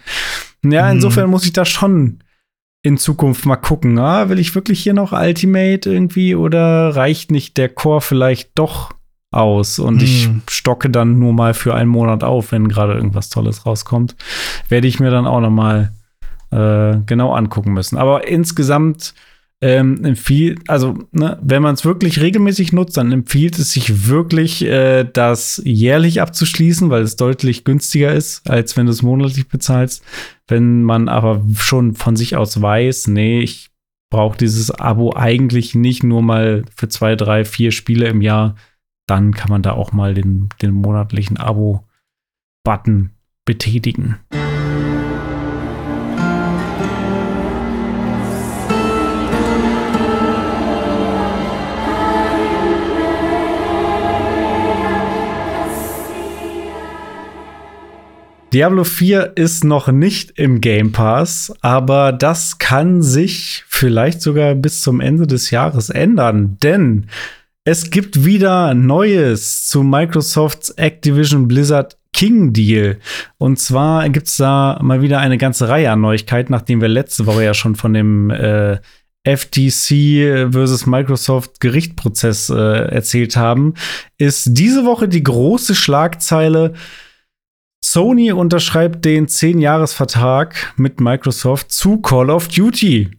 Ja, 0.65 0.87
mhm. 0.87 0.93
insofern 0.93 1.29
muss 1.29 1.45
ich 1.45 1.53
da 1.53 1.65
schon 1.65 2.21
in 2.83 2.97
Zukunft 2.97 3.45
mal 3.45 3.57
gucken, 3.57 3.99
ah, 3.99 4.29
will 4.29 4.39
ich 4.39 4.55
wirklich 4.55 4.81
hier 4.81 4.95
noch 4.95 5.13
Ultimate 5.13 5.91
irgendwie 5.91 6.35
oder 6.35 6.95
reicht 6.95 7.31
nicht 7.31 7.57
der 7.57 7.69
Core 7.69 8.01
vielleicht 8.01 8.51
doch 8.55 8.93
aus 9.31 9.79
und 9.79 10.01
hm. 10.01 10.05
ich 10.05 10.31
stocke 10.49 10.89
dann 10.89 11.19
nur 11.19 11.33
mal 11.33 11.55
für 11.55 11.75
einen 11.75 11.91
Monat 11.91 12.25
auf, 12.25 12.53
wenn 12.53 12.69
gerade 12.69 12.95
irgendwas 12.95 13.29
Tolles 13.29 13.67
rauskommt. 13.67 14.17
Werde 14.69 14.89
ich 14.89 15.01
mir 15.01 15.11
dann 15.11 15.27
auch 15.27 15.41
noch 15.41 15.51
mal 15.51 15.93
äh, 16.51 16.99
genau 17.05 17.35
angucken 17.35 17.73
müssen. 17.73 17.99
Aber 17.99 18.27
insgesamt 18.27 19.15
ähm, 19.61 20.05
empfiehlt, 20.05 20.61
also 20.69 20.99
ne, 21.11 21.39
wenn 21.43 21.63
man 21.63 21.75
es 21.75 21.85
wirklich 21.85 22.21
regelmäßig 22.21 22.73
nutzt, 22.73 22.97
dann 22.97 23.11
empfiehlt 23.11 23.59
es 23.59 23.73
sich 23.73 24.09
wirklich, 24.09 24.65
äh, 24.65 25.05
das 25.05 25.61
jährlich 25.65 26.21
abzuschließen, 26.21 26.91
weil 26.91 27.03
es 27.03 27.17
deutlich 27.17 27.65
günstiger 27.65 28.13
ist, 28.13 28.49
als 28.49 28.77
wenn 28.77 28.87
du 28.87 28.93
es 28.93 29.03
monatlich 29.03 29.49
bezahlst. 29.49 30.05
Wenn 30.47 30.85
man 30.85 31.09
aber 31.09 31.45
schon 31.57 31.95
von 31.95 32.15
sich 32.15 32.37
aus 32.37 32.63
weiß, 32.63 33.09
nee, 33.09 33.41
ich 33.41 33.71
brauche 34.11 34.39
dieses 34.39 34.71
Abo 34.71 35.13
eigentlich 35.15 35.75
nicht 35.75 36.05
nur 36.05 36.23
mal 36.23 36.65
für 36.75 36.89
zwei, 36.89 37.17
drei, 37.17 37.45
vier 37.45 37.73
Spiele 37.73 38.07
im 38.07 38.23
Jahr, 38.23 38.55
dann 39.09 39.35
kann 39.35 39.51
man 39.51 39.63
da 39.63 39.73
auch 39.73 39.93
mal 39.93 40.15
den, 40.15 40.51
den 40.63 40.73
monatlichen 40.73 41.37
Abo-Button 41.37 43.11
betätigen. 43.45 44.19
Diablo 58.53 58.85
4 58.85 59.33
ist 59.37 59.65
noch 59.65 59.89
nicht 59.89 60.39
im 60.39 60.63
Game 60.63 60.91
Pass, 60.91 61.53
aber 61.61 62.13
das 62.13 62.57
kann 62.57 63.03
sich 63.03 63.63
vielleicht 63.69 64.23
sogar 64.23 64.55
bis 64.55 64.81
zum 64.81 65.01
Ende 65.01 65.27
des 65.27 65.51
Jahres 65.51 65.91
ändern, 65.91 66.57
denn 66.63 67.09
es 67.65 67.91
gibt 67.91 68.25
wieder 68.25 68.73
Neues 68.73 69.69
zu 69.69 69.83
Microsofts 69.83 70.71
Activision 70.71 71.47
Blizzard 71.47 71.99
King 72.15 72.55
Deal. 72.55 72.99
Und 73.37 73.59
zwar 73.59 74.09
gibt 74.09 74.29
es 74.29 74.39
da 74.39 74.79
mal 74.83 75.03
wieder 75.03 75.21
eine 75.21 75.37
ganze 75.37 75.69
Reihe 75.69 75.91
an 75.91 76.01
Neuigkeiten, 76.01 76.51
nachdem 76.51 76.81
wir 76.81 76.89
letzte 76.89 77.27
Woche 77.27 77.45
ja 77.45 77.53
schon 77.53 77.75
von 77.75 77.93
dem 77.93 78.31
äh, 78.31 78.79
FTC 79.25 80.51
versus 80.51 80.87
Microsoft 80.87 81.61
Gerichtprozess 81.61 82.49
äh, 82.49 82.55
erzählt 82.55 83.37
haben, 83.37 83.75
ist 84.17 84.49
diese 84.53 84.87
Woche 84.87 85.07
die 85.07 85.23
große 85.23 85.75
Schlagzeile. 85.75 86.73
Sony 87.85 88.33
unterschreibt 88.33 89.05
den 89.05 89.27
10-Jahres-Vertrag 89.27 90.75
mit 90.77 91.01
Microsoft 91.01 91.73
zu 91.73 91.99
Call 92.01 92.31
of 92.31 92.49
Duty 92.49 93.11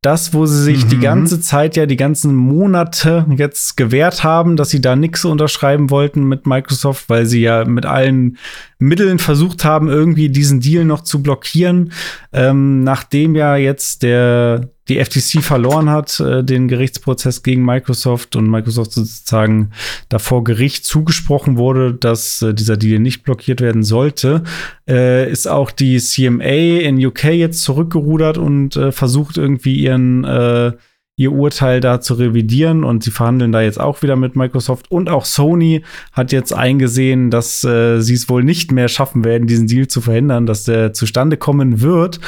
das, 0.00 0.32
wo 0.32 0.46
sie 0.46 0.62
sich 0.62 0.84
mhm. 0.84 0.88
die 0.90 0.98
ganze 1.00 1.40
Zeit 1.40 1.76
ja 1.76 1.84
die 1.84 1.96
ganzen 1.96 2.34
Monate 2.34 3.26
jetzt 3.36 3.76
gewehrt 3.76 4.22
haben, 4.22 4.56
dass 4.56 4.70
sie 4.70 4.80
da 4.80 4.94
nichts 4.94 5.24
unterschreiben 5.24 5.90
wollten 5.90 6.22
mit 6.22 6.46
Microsoft, 6.46 7.08
weil 7.08 7.26
sie 7.26 7.40
ja 7.40 7.64
mit 7.64 7.84
allen 7.84 8.38
Mitteln 8.78 9.18
versucht 9.18 9.64
haben, 9.64 9.88
irgendwie 9.88 10.28
diesen 10.28 10.60
Deal 10.60 10.84
noch 10.84 11.02
zu 11.02 11.20
blockieren. 11.20 11.92
Ähm, 12.32 12.84
nachdem 12.84 13.34
ja 13.34 13.56
jetzt 13.56 14.04
der 14.04 14.70
die 14.88 14.98
FTC 14.98 15.42
verloren 15.42 15.90
hat, 15.90 16.20
äh, 16.20 16.42
den 16.42 16.68
Gerichtsprozess 16.68 17.42
gegen 17.42 17.64
Microsoft 17.64 18.36
und 18.36 18.50
Microsoft 18.50 18.92
sozusagen 18.92 19.70
davor 20.08 20.44
Gericht 20.44 20.84
zugesprochen 20.84 21.56
wurde, 21.56 21.94
dass 21.94 22.42
äh, 22.42 22.54
dieser 22.54 22.76
Deal 22.76 22.98
nicht 22.98 23.22
blockiert 23.22 23.60
werden 23.60 23.82
sollte, 23.82 24.42
äh, 24.88 25.30
ist 25.30 25.48
auch 25.48 25.70
die 25.70 25.98
CMA 25.98 26.80
in 26.80 27.04
UK 27.04 27.24
jetzt 27.24 27.62
zurückgerudert 27.62 28.38
und 28.38 28.76
äh, 28.76 28.92
versucht 28.92 29.36
irgendwie 29.36 29.76
ihren 29.76 30.24
äh, 30.24 30.72
ihr 31.18 31.32
Urteil 31.32 31.80
da 31.80 32.00
zu 32.00 32.14
revidieren 32.14 32.84
und 32.84 33.02
sie 33.02 33.10
verhandeln 33.10 33.50
da 33.50 33.60
jetzt 33.60 33.80
auch 33.80 34.02
wieder 34.02 34.14
mit 34.14 34.36
Microsoft. 34.36 34.88
Und 34.90 35.10
auch 35.10 35.24
Sony 35.24 35.82
hat 36.12 36.30
jetzt 36.30 36.54
eingesehen, 36.54 37.30
dass 37.30 37.64
äh, 37.64 38.00
sie 38.00 38.14
es 38.14 38.28
wohl 38.28 38.44
nicht 38.44 38.70
mehr 38.70 38.86
schaffen 38.86 39.24
werden, 39.24 39.48
diesen 39.48 39.66
Deal 39.66 39.88
zu 39.88 40.00
verhindern, 40.00 40.46
dass 40.46 40.62
der 40.62 40.92
zustande 40.92 41.36
kommen 41.36 41.80
wird. 41.80 42.20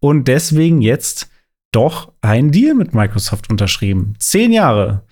Und 0.00 0.28
deswegen 0.28 0.80
jetzt 0.80 1.28
doch 1.78 2.12
einen 2.22 2.50
Deal 2.50 2.74
mit 2.74 2.92
Microsoft 2.92 3.50
unterschrieben. 3.50 4.14
Zehn 4.18 4.52
Jahre 4.52 5.04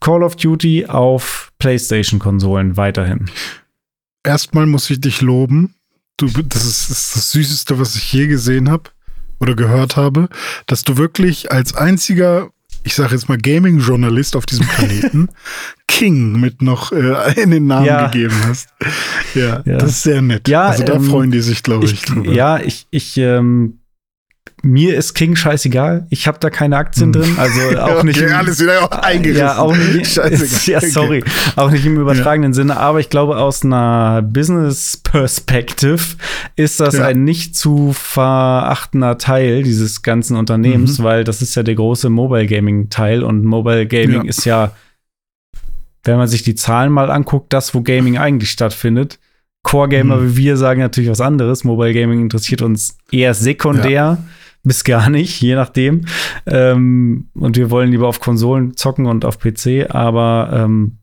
Call 0.00 0.22
of 0.22 0.34
Duty 0.34 0.86
auf 0.86 1.52
PlayStation-Konsolen 1.58 2.78
weiterhin. 2.78 3.26
Erstmal 4.24 4.64
muss 4.64 4.88
ich 4.88 4.98
dich 5.00 5.20
loben. 5.20 5.74
Du, 6.16 6.26
das 6.26 6.64
ist 6.64 6.88
das 6.90 7.32
Süßeste, 7.32 7.78
was 7.78 7.96
ich 7.96 8.10
je 8.14 8.28
gesehen 8.28 8.70
habe 8.70 8.84
oder 9.40 9.54
gehört 9.54 9.96
habe, 9.96 10.30
dass 10.64 10.84
du 10.84 10.96
wirklich 10.96 11.52
als 11.52 11.74
einziger 11.74 12.48
ich 12.82 12.94
sage 12.94 13.14
jetzt 13.14 13.28
mal 13.28 13.36
Gaming-Journalist 13.36 14.36
auf 14.36 14.46
diesem 14.46 14.66
Planeten, 14.66 15.28
King 15.86 16.40
mit 16.40 16.62
noch 16.62 16.92
äh, 16.92 17.38
in 17.38 17.50
den 17.50 17.66
Namen 17.66 17.84
ja. 17.84 18.06
gegeben 18.06 18.34
hast. 18.46 18.70
Ja, 19.34 19.62
ja, 19.66 19.76
das 19.76 19.90
ist 19.90 20.02
sehr 20.04 20.22
nett. 20.22 20.48
Ja, 20.48 20.68
also 20.68 20.84
da 20.84 20.94
ähm, 20.94 21.04
freuen 21.04 21.30
die 21.30 21.42
sich, 21.42 21.62
glaube 21.62 21.84
ich, 21.84 21.92
ich, 21.92 22.02
drüber. 22.02 22.32
Ja, 22.32 22.58
ich, 22.58 22.86
ich 22.90 23.18
ähm, 23.18 23.79
mir 24.62 24.96
ist 24.96 25.14
King 25.14 25.36
scheißegal. 25.36 26.06
Ich 26.10 26.26
habe 26.26 26.38
da 26.38 26.50
keine 26.50 26.76
Aktien 26.76 27.12
hm. 27.14 27.20
drin, 27.20 27.34
also 27.38 27.60
auch 27.78 27.98
okay, 27.98 28.06
nicht. 28.06 28.20
Im, 28.20 28.32
alles 28.32 28.60
wieder 28.60 28.82
auch 28.84 28.90
eingerissen. 28.90 29.40
Ja, 29.40 29.58
auch 29.58 29.76
nicht. 29.76 30.16
ja, 30.66 30.80
sorry, 30.80 31.24
auch 31.56 31.70
nicht 31.70 31.86
im 31.86 31.96
übertragenen 31.96 32.52
ja. 32.52 32.56
Sinne. 32.56 32.76
Aber 32.76 33.00
ich 33.00 33.08
glaube, 33.08 33.38
aus 33.38 33.64
einer 33.64 34.22
Business 34.22 34.96
Perspective 34.98 36.16
ist 36.56 36.80
das 36.80 36.94
ja. 36.94 37.06
ein 37.06 37.24
nicht 37.24 37.56
zu 37.56 37.92
verachtender 37.92 39.18
Teil 39.18 39.62
dieses 39.62 40.02
ganzen 40.02 40.36
Unternehmens, 40.36 40.98
mhm. 40.98 41.04
weil 41.04 41.24
das 41.24 41.42
ist 41.42 41.54
ja 41.54 41.62
der 41.62 41.74
große 41.74 42.10
Mobile 42.10 42.46
Gaming 42.46 42.90
Teil 42.90 43.22
und 43.22 43.44
Mobile 43.44 43.86
Gaming 43.86 44.24
ist 44.24 44.44
ja, 44.44 44.72
wenn 46.04 46.16
man 46.16 46.28
sich 46.28 46.42
die 46.42 46.54
Zahlen 46.54 46.92
mal 46.92 47.10
anguckt, 47.10 47.52
das, 47.52 47.74
wo 47.74 47.80
Gaming 47.80 48.18
eigentlich 48.18 48.50
stattfindet. 48.50 49.18
Core 49.62 49.88
Gamer 49.88 50.16
mhm. 50.16 50.36
wie 50.36 50.44
wir 50.44 50.56
sagen 50.56 50.80
natürlich 50.80 51.10
was 51.10 51.20
anderes. 51.20 51.64
Mobile 51.64 51.92
Gaming 51.92 52.22
interessiert 52.22 52.62
uns 52.62 52.96
eher 53.10 53.34
sekundär. 53.34 54.18
Bis 54.62 54.84
gar 54.84 55.08
nicht, 55.08 55.40
je 55.40 55.54
nachdem. 55.54 56.02
Ähm, 56.46 57.28
und 57.34 57.56
wir 57.56 57.70
wollen 57.70 57.90
lieber 57.90 58.08
auf 58.08 58.20
Konsolen 58.20 58.76
zocken 58.76 59.06
und 59.06 59.24
auf 59.24 59.38
PC, 59.38 59.88
aber 59.88 60.50
ähm, 60.52 60.98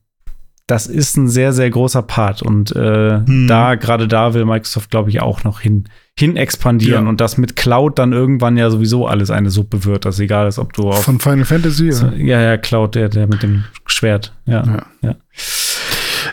das 0.68 0.86
ist 0.86 1.16
ein 1.16 1.30
sehr, 1.30 1.54
sehr 1.54 1.70
großer 1.70 2.02
Part. 2.02 2.42
Und 2.42 2.76
äh, 2.76 3.22
hm. 3.26 3.48
da, 3.48 3.76
gerade 3.76 4.08
da 4.08 4.34
will 4.34 4.46
Microsoft, 4.46 4.92
glaube 4.92 5.10
ich, 5.10 5.22
auch 5.22 5.44
noch 5.46 5.62
hin, 5.62 5.86
hin 6.20 6.36
expandieren. 6.36 7.06
Ja. 7.06 7.10
Und 7.10 7.22
das 7.22 7.38
mit 7.38 7.56
Cloud 7.56 7.98
dann 7.98 8.12
irgendwann 8.12 8.58
ja 8.58 8.70
sowieso 8.70 9.08
alles 9.08 9.32
eine 9.32 9.50
Suppe 9.50 9.86
wird. 9.86 10.06
Das 10.06 10.20
egal 10.20 10.48
ist, 10.48 10.60
ob 10.60 10.74
du 10.74 10.90
auf. 10.90 11.04
Von 11.06 11.20
Final 11.20 11.46
Fantasy? 11.46 11.92
So, 11.94 12.08
ja, 12.10 12.42
ja, 12.42 12.58
Cloud, 12.58 12.96
der, 12.96 13.08
der 13.08 13.28
mit 13.28 13.44
dem 13.44 13.64
Schwert. 13.86 14.36
ja. 14.46 14.64
ja. 14.66 14.86
ja. 15.02 15.16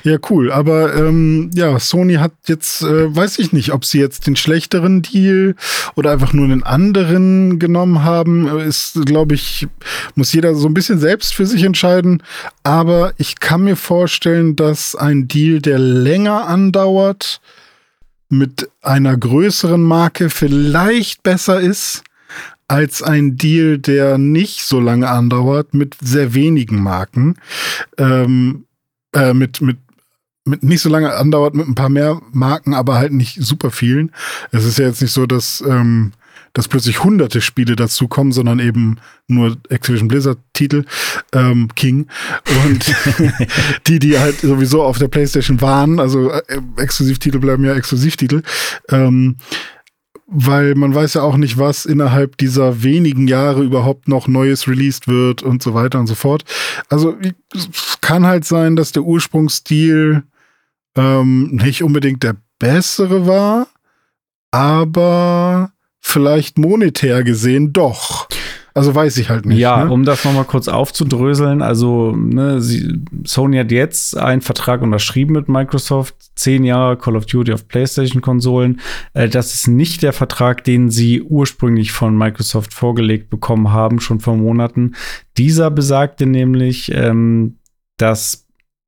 Ja, 0.05 0.18
cool. 0.28 0.52
Aber 0.52 0.94
ähm, 0.94 1.50
ja, 1.55 1.78
Sony 1.78 2.14
hat 2.16 2.32
jetzt, 2.46 2.82
äh, 2.82 3.16
weiß 3.16 3.38
ich 3.38 3.52
nicht, 3.52 3.72
ob 3.72 3.86
sie 3.86 3.98
jetzt 3.98 4.26
den 4.26 4.36
schlechteren 4.36 5.00
Deal 5.00 5.55
oder 5.94 6.11
einfach 6.12 6.34
nur 6.34 6.44
einen 6.44 6.62
anderen 6.62 7.59
genommen 7.59 8.05
haben. 8.05 8.46
Ist, 8.59 9.00
glaube 9.07 9.34
ich, 9.34 9.66
muss 10.14 10.34
jeder 10.34 10.55
so 10.57 10.68
ein 10.68 10.74
bisschen 10.74 10.98
selbst 10.98 11.34
für 11.34 11.46
sich 11.46 11.62
entscheiden. 11.62 12.22
Aber 12.64 13.14
ich 13.16 13.40
kann 13.40 13.64
mir 13.64 13.76
vorstellen, 13.76 14.57
dass 14.57 14.94
ein 14.94 15.26
Deal, 15.26 15.61
der 15.61 15.78
länger 15.78 16.48
andauert, 16.48 17.40
mit 18.28 18.68
einer 18.82 19.16
größeren 19.16 19.82
Marke 19.82 20.28
vielleicht 20.28 21.22
besser 21.22 21.61
ist 21.61 22.02
als 22.68 23.02
ein 23.02 23.36
Deal, 23.36 23.78
der 23.78 24.18
nicht 24.18 24.64
so 24.64 24.80
lange 24.80 25.09
andauert, 25.09 25.72
mit 25.72 25.96
sehr 26.02 26.34
wenigen 26.34 26.82
Marken. 26.82 27.36
Ähm, 27.96 28.64
äh, 29.14 29.32
mit, 29.32 29.61
mit 29.61 29.78
mit 30.45 30.62
nicht 30.62 30.82
so 30.82 30.88
lange 30.88 31.14
andauert, 31.14 31.55
mit 31.55 31.66
ein 31.66 31.74
paar 31.74 31.88
mehr 31.88 32.20
Marken, 32.32 32.74
aber 32.74 32.95
halt 32.97 33.12
nicht 33.12 33.42
super 33.42 33.70
vielen. 33.70 34.12
Es 34.53 34.64
ist 34.64 34.78
ja 34.78 34.86
jetzt 34.86 35.01
nicht 35.01 35.12
so, 35.12 35.26
dass, 35.26 35.62
ähm, 35.66 36.12
dass 36.53 36.68
plötzlich 36.68 37.03
hunderte 37.03 37.40
Spiele 37.40 37.76
dazukommen, 37.76 38.32
sondern 38.32 38.59
eben 38.59 38.99
nur 39.26 39.57
Activision 39.70 40.09
Blizzard 40.09 40.38
Titel, 40.53 40.84
ähm, 41.32 41.68
King. 41.74 42.09
Und 42.66 42.95
die, 43.86 43.99
die 43.99 44.18
halt 44.18 44.40
sowieso 44.40 44.82
auf 44.82 44.99
der 44.99 45.09
Playstation 45.09 45.61
waren, 45.62 45.99
also 45.99 46.30
äh, 46.30 46.42
Exklusivtitel 46.76 47.38
bleiben 47.38 47.64
ja 47.64 47.74
Exklusivtitel. 47.74 48.42
Ähm, 48.90 49.36
weil 50.26 50.74
man 50.74 50.95
weiß 50.95 51.14
ja 51.14 51.22
auch 51.22 51.36
nicht, 51.36 51.59
was 51.59 51.84
innerhalb 51.84 52.38
dieser 52.38 52.82
wenigen 52.82 53.28
Jahre 53.28 53.62
überhaupt 53.62 54.09
noch 54.09 54.26
Neues 54.26 54.66
released 54.66 55.07
wird 55.07 55.42
und 55.42 55.62
so 55.62 55.74
weiter 55.74 56.01
und 56.01 56.07
so 56.07 56.14
fort. 56.14 56.45
Also 56.88 57.16
es 57.55 57.99
kann 58.01 58.26
halt 58.26 58.45
sein, 58.45 58.74
dass 58.74 58.92
der 58.92 59.03
Ursprungsstil 59.03 60.24
ähm, 60.97 61.57
nicht 61.57 61.82
unbedingt 61.82 62.22
der 62.22 62.36
bessere 62.59 63.26
war, 63.26 63.68
aber 64.51 65.72
vielleicht 66.01 66.59
monetär 66.59 67.24
gesehen 67.24 67.72
doch. 67.72 68.28
Also 68.76 68.92
weiß 68.92 69.18
ich 69.18 69.30
halt 69.30 69.47
nicht. 69.47 69.59
Ja, 69.59 69.84
ne? 69.84 69.90
um 69.92 70.05
das 70.05 70.24
nochmal 70.24 70.45
kurz 70.45 70.66
aufzudröseln, 70.66 71.62
also 71.62 72.11
ne, 72.16 72.61
sie, 72.61 73.01
Sony 73.24 73.59
hat 73.59 73.70
jetzt 73.70 74.18
einen 74.18 74.40
Vertrag 74.40 74.82
unterschrieben 74.82 75.34
mit 75.34 75.49
Microsoft, 75.49 76.16
zehn 76.34 76.64
Jahre 76.64 76.97
Call 76.97 77.14
of 77.14 77.26
Duty 77.26 77.53
auf 77.53 77.68
PlayStation-Konsolen. 77.68 78.80
Äh, 79.12 79.28
das 79.28 79.55
ist 79.55 79.68
nicht 79.68 80.03
der 80.03 80.12
Vertrag, 80.12 80.64
den 80.64 80.90
sie 80.90 81.22
ursprünglich 81.22 81.92
von 81.92 82.18
Microsoft 82.18 82.74
vorgelegt 82.74 83.30
bekommen 83.30 83.72
haben, 83.72 84.01
schon 84.01 84.18
vor 84.18 84.36
Monaten. 84.36 84.97
Dieser 85.38 85.70
besagte 85.70 86.26
nämlich, 86.26 86.90
ähm, 86.92 87.59
dass 87.97 88.43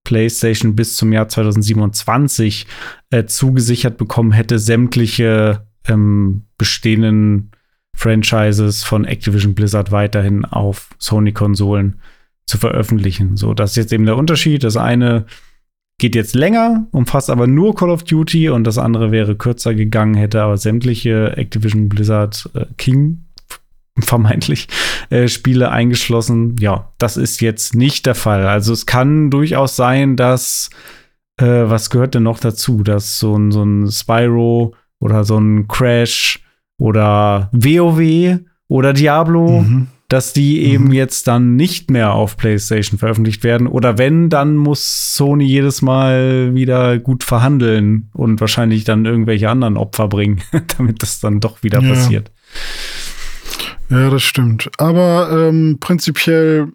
PlayStation 0.06 0.76
bis 0.76 0.96
zum 0.96 1.12
Jahr 1.12 1.28
2027 1.28 2.68
äh, 3.10 3.24
zugesichert 3.24 3.98
bekommen 3.98 4.30
hätte, 4.30 4.60
sämtliche 4.60 5.66
ähm, 5.88 6.44
bestehenden 6.58 7.50
Franchises 7.92 8.84
von 8.84 9.04
Activision 9.04 9.54
Blizzard 9.54 9.90
weiterhin 9.90 10.44
auf 10.44 10.90
Sony-Konsolen 10.98 12.00
zu 12.46 12.56
veröffentlichen. 12.56 13.36
So, 13.36 13.52
das 13.52 13.70
ist 13.70 13.76
jetzt 13.76 13.92
eben 13.92 14.06
der 14.06 14.16
Unterschied. 14.16 14.62
Das 14.62 14.76
eine 14.76 15.26
geht 15.98 16.14
jetzt 16.14 16.36
länger, 16.36 16.86
umfasst 16.92 17.28
aber 17.28 17.48
nur 17.48 17.74
Call 17.74 17.90
of 17.90 18.04
Duty 18.04 18.50
und 18.50 18.62
das 18.62 18.78
andere 18.78 19.10
wäre 19.10 19.34
kürzer 19.34 19.74
gegangen, 19.74 20.14
hätte 20.14 20.40
aber 20.40 20.56
sämtliche 20.56 21.36
Activision 21.36 21.88
Blizzard 21.88 22.48
äh, 22.54 22.66
King 22.78 23.25
vermeintlich 23.98 24.68
äh, 25.10 25.28
Spiele 25.28 25.70
eingeschlossen. 25.70 26.56
Ja, 26.60 26.92
das 26.98 27.16
ist 27.16 27.40
jetzt 27.40 27.74
nicht 27.74 28.06
der 28.06 28.14
Fall. 28.14 28.46
Also 28.46 28.72
es 28.72 28.86
kann 28.86 29.30
durchaus 29.30 29.76
sein, 29.76 30.16
dass 30.16 30.70
äh, 31.38 31.44
was 31.44 31.90
gehört 31.90 32.14
denn 32.14 32.22
noch 32.22 32.40
dazu, 32.40 32.82
dass 32.82 33.18
so 33.18 33.36
ein, 33.36 33.50
so 33.52 33.62
ein 33.62 33.90
Spyro 33.90 34.74
oder 34.98 35.24
so 35.24 35.38
ein 35.38 35.68
Crash 35.68 36.40
oder 36.78 37.50
WoW 37.52 38.40
oder 38.68 38.92
Diablo, 38.92 39.62
mhm. 39.62 39.88
dass 40.08 40.32
die 40.32 40.58
mhm. 40.58 40.72
eben 40.72 40.92
jetzt 40.92 41.26
dann 41.26 41.56
nicht 41.56 41.90
mehr 41.90 42.12
auf 42.12 42.36
PlayStation 42.36 42.98
veröffentlicht 42.98 43.44
werden. 43.44 43.66
Oder 43.66 43.98
wenn, 43.98 44.28
dann 44.28 44.56
muss 44.56 45.14
Sony 45.14 45.44
jedes 45.44 45.82
Mal 45.82 46.54
wieder 46.54 46.98
gut 46.98 47.22
verhandeln 47.22 48.10
und 48.12 48.40
wahrscheinlich 48.40 48.84
dann 48.84 49.04
irgendwelche 49.04 49.50
anderen 49.50 49.76
Opfer 49.76 50.08
bringen, 50.08 50.42
damit 50.78 51.02
das 51.02 51.20
dann 51.20 51.40
doch 51.40 51.62
wieder 51.62 51.82
ja. 51.82 51.90
passiert. 51.90 52.30
Ja, 53.88 54.10
das 54.10 54.22
stimmt. 54.22 54.70
Aber 54.78 55.30
ähm, 55.30 55.78
prinzipiell 55.80 56.68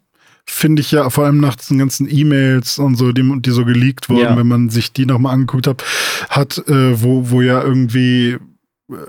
finde 0.46 0.82
ich 0.82 0.92
ja 0.92 1.10
vor 1.10 1.26
allem 1.26 1.40
nach 1.40 1.56
diesen 1.56 1.78
ganzen 1.78 2.08
E-Mails 2.10 2.80
und 2.80 2.96
so, 2.96 3.12
die, 3.12 3.42
die 3.42 3.52
so 3.52 3.66
geleakt 3.66 4.10
wurden, 4.10 4.22
ja. 4.22 4.38
wenn 4.38 4.48
man 4.48 4.70
sich 4.70 4.92
die 4.92 5.06
nochmal 5.06 5.34
angeguckt 5.34 5.68
hat, 5.68 5.84
hat, 6.30 6.58
äh, 6.68 7.02
wo, 7.02 7.30
wo 7.30 7.42
ja 7.42 7.62
irgendwie 7.62 8.38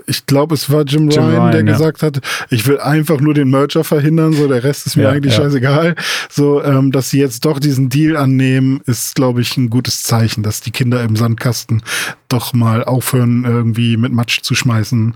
ich 0.05 0.25
glaube, 0.25 0.55
es 0.55 0.69
war 0.69 0.83
Jim, 0.83 1.09
Jim 1.09 1.23
Ryan, 1.23 1.35
Ryan, 1.35 1.51
der 1.51 1.65
ja. 1.65 1.71
gesagt 1.71 2.03
hat, 2.03 2.19
ich 2.49 2.67
will 2.67 2.79
einfach 2.79 3.19
nur 3.19 3.33
den 3.33 3.49
Merger 3.49 3.83
verhindern, 3.83 4.33
so 4.33 4.47
der 4.47 4.63
Rest 4.63 4.85
ist 4.85 4.95
mir 4.95 5.03
ja, 5.03 5.09
eigentlich 5.09 5.37
ja. 5.37 5.43
scheißegal. 5.43 5.95
So, 6.29 6.63
ähm, 6.63 6.91
dass 6.91 7.09
sie 7.09 7.19
jetzt 7.19 7.45
doch 7.45 7.59
diesen 7.59 7.89
Deal 7.89 8.17
annehmen, 8.17 8.81
ist, 8.85 9.15
glaube 9.15 9.41
ich, 9.41 9.57
ein 9.57 9.69
gutes 9.69 10.03
Zeichen, 10.03 10.43
dass 10.43 10.61
die 10.61 10.71
Kinder 10.71 11.03
im 11.03 11.15
Sandkasten 11.15 11.83
doch 12.29 12.53
mal 12.53 12.83
aufhören, 12.83 13.45
irgendwie 13.45 13.97
mit 13.97 14.11
Matsch 14.11 14.41
zu 14.41 14.55
schmeißen 14.55 15.15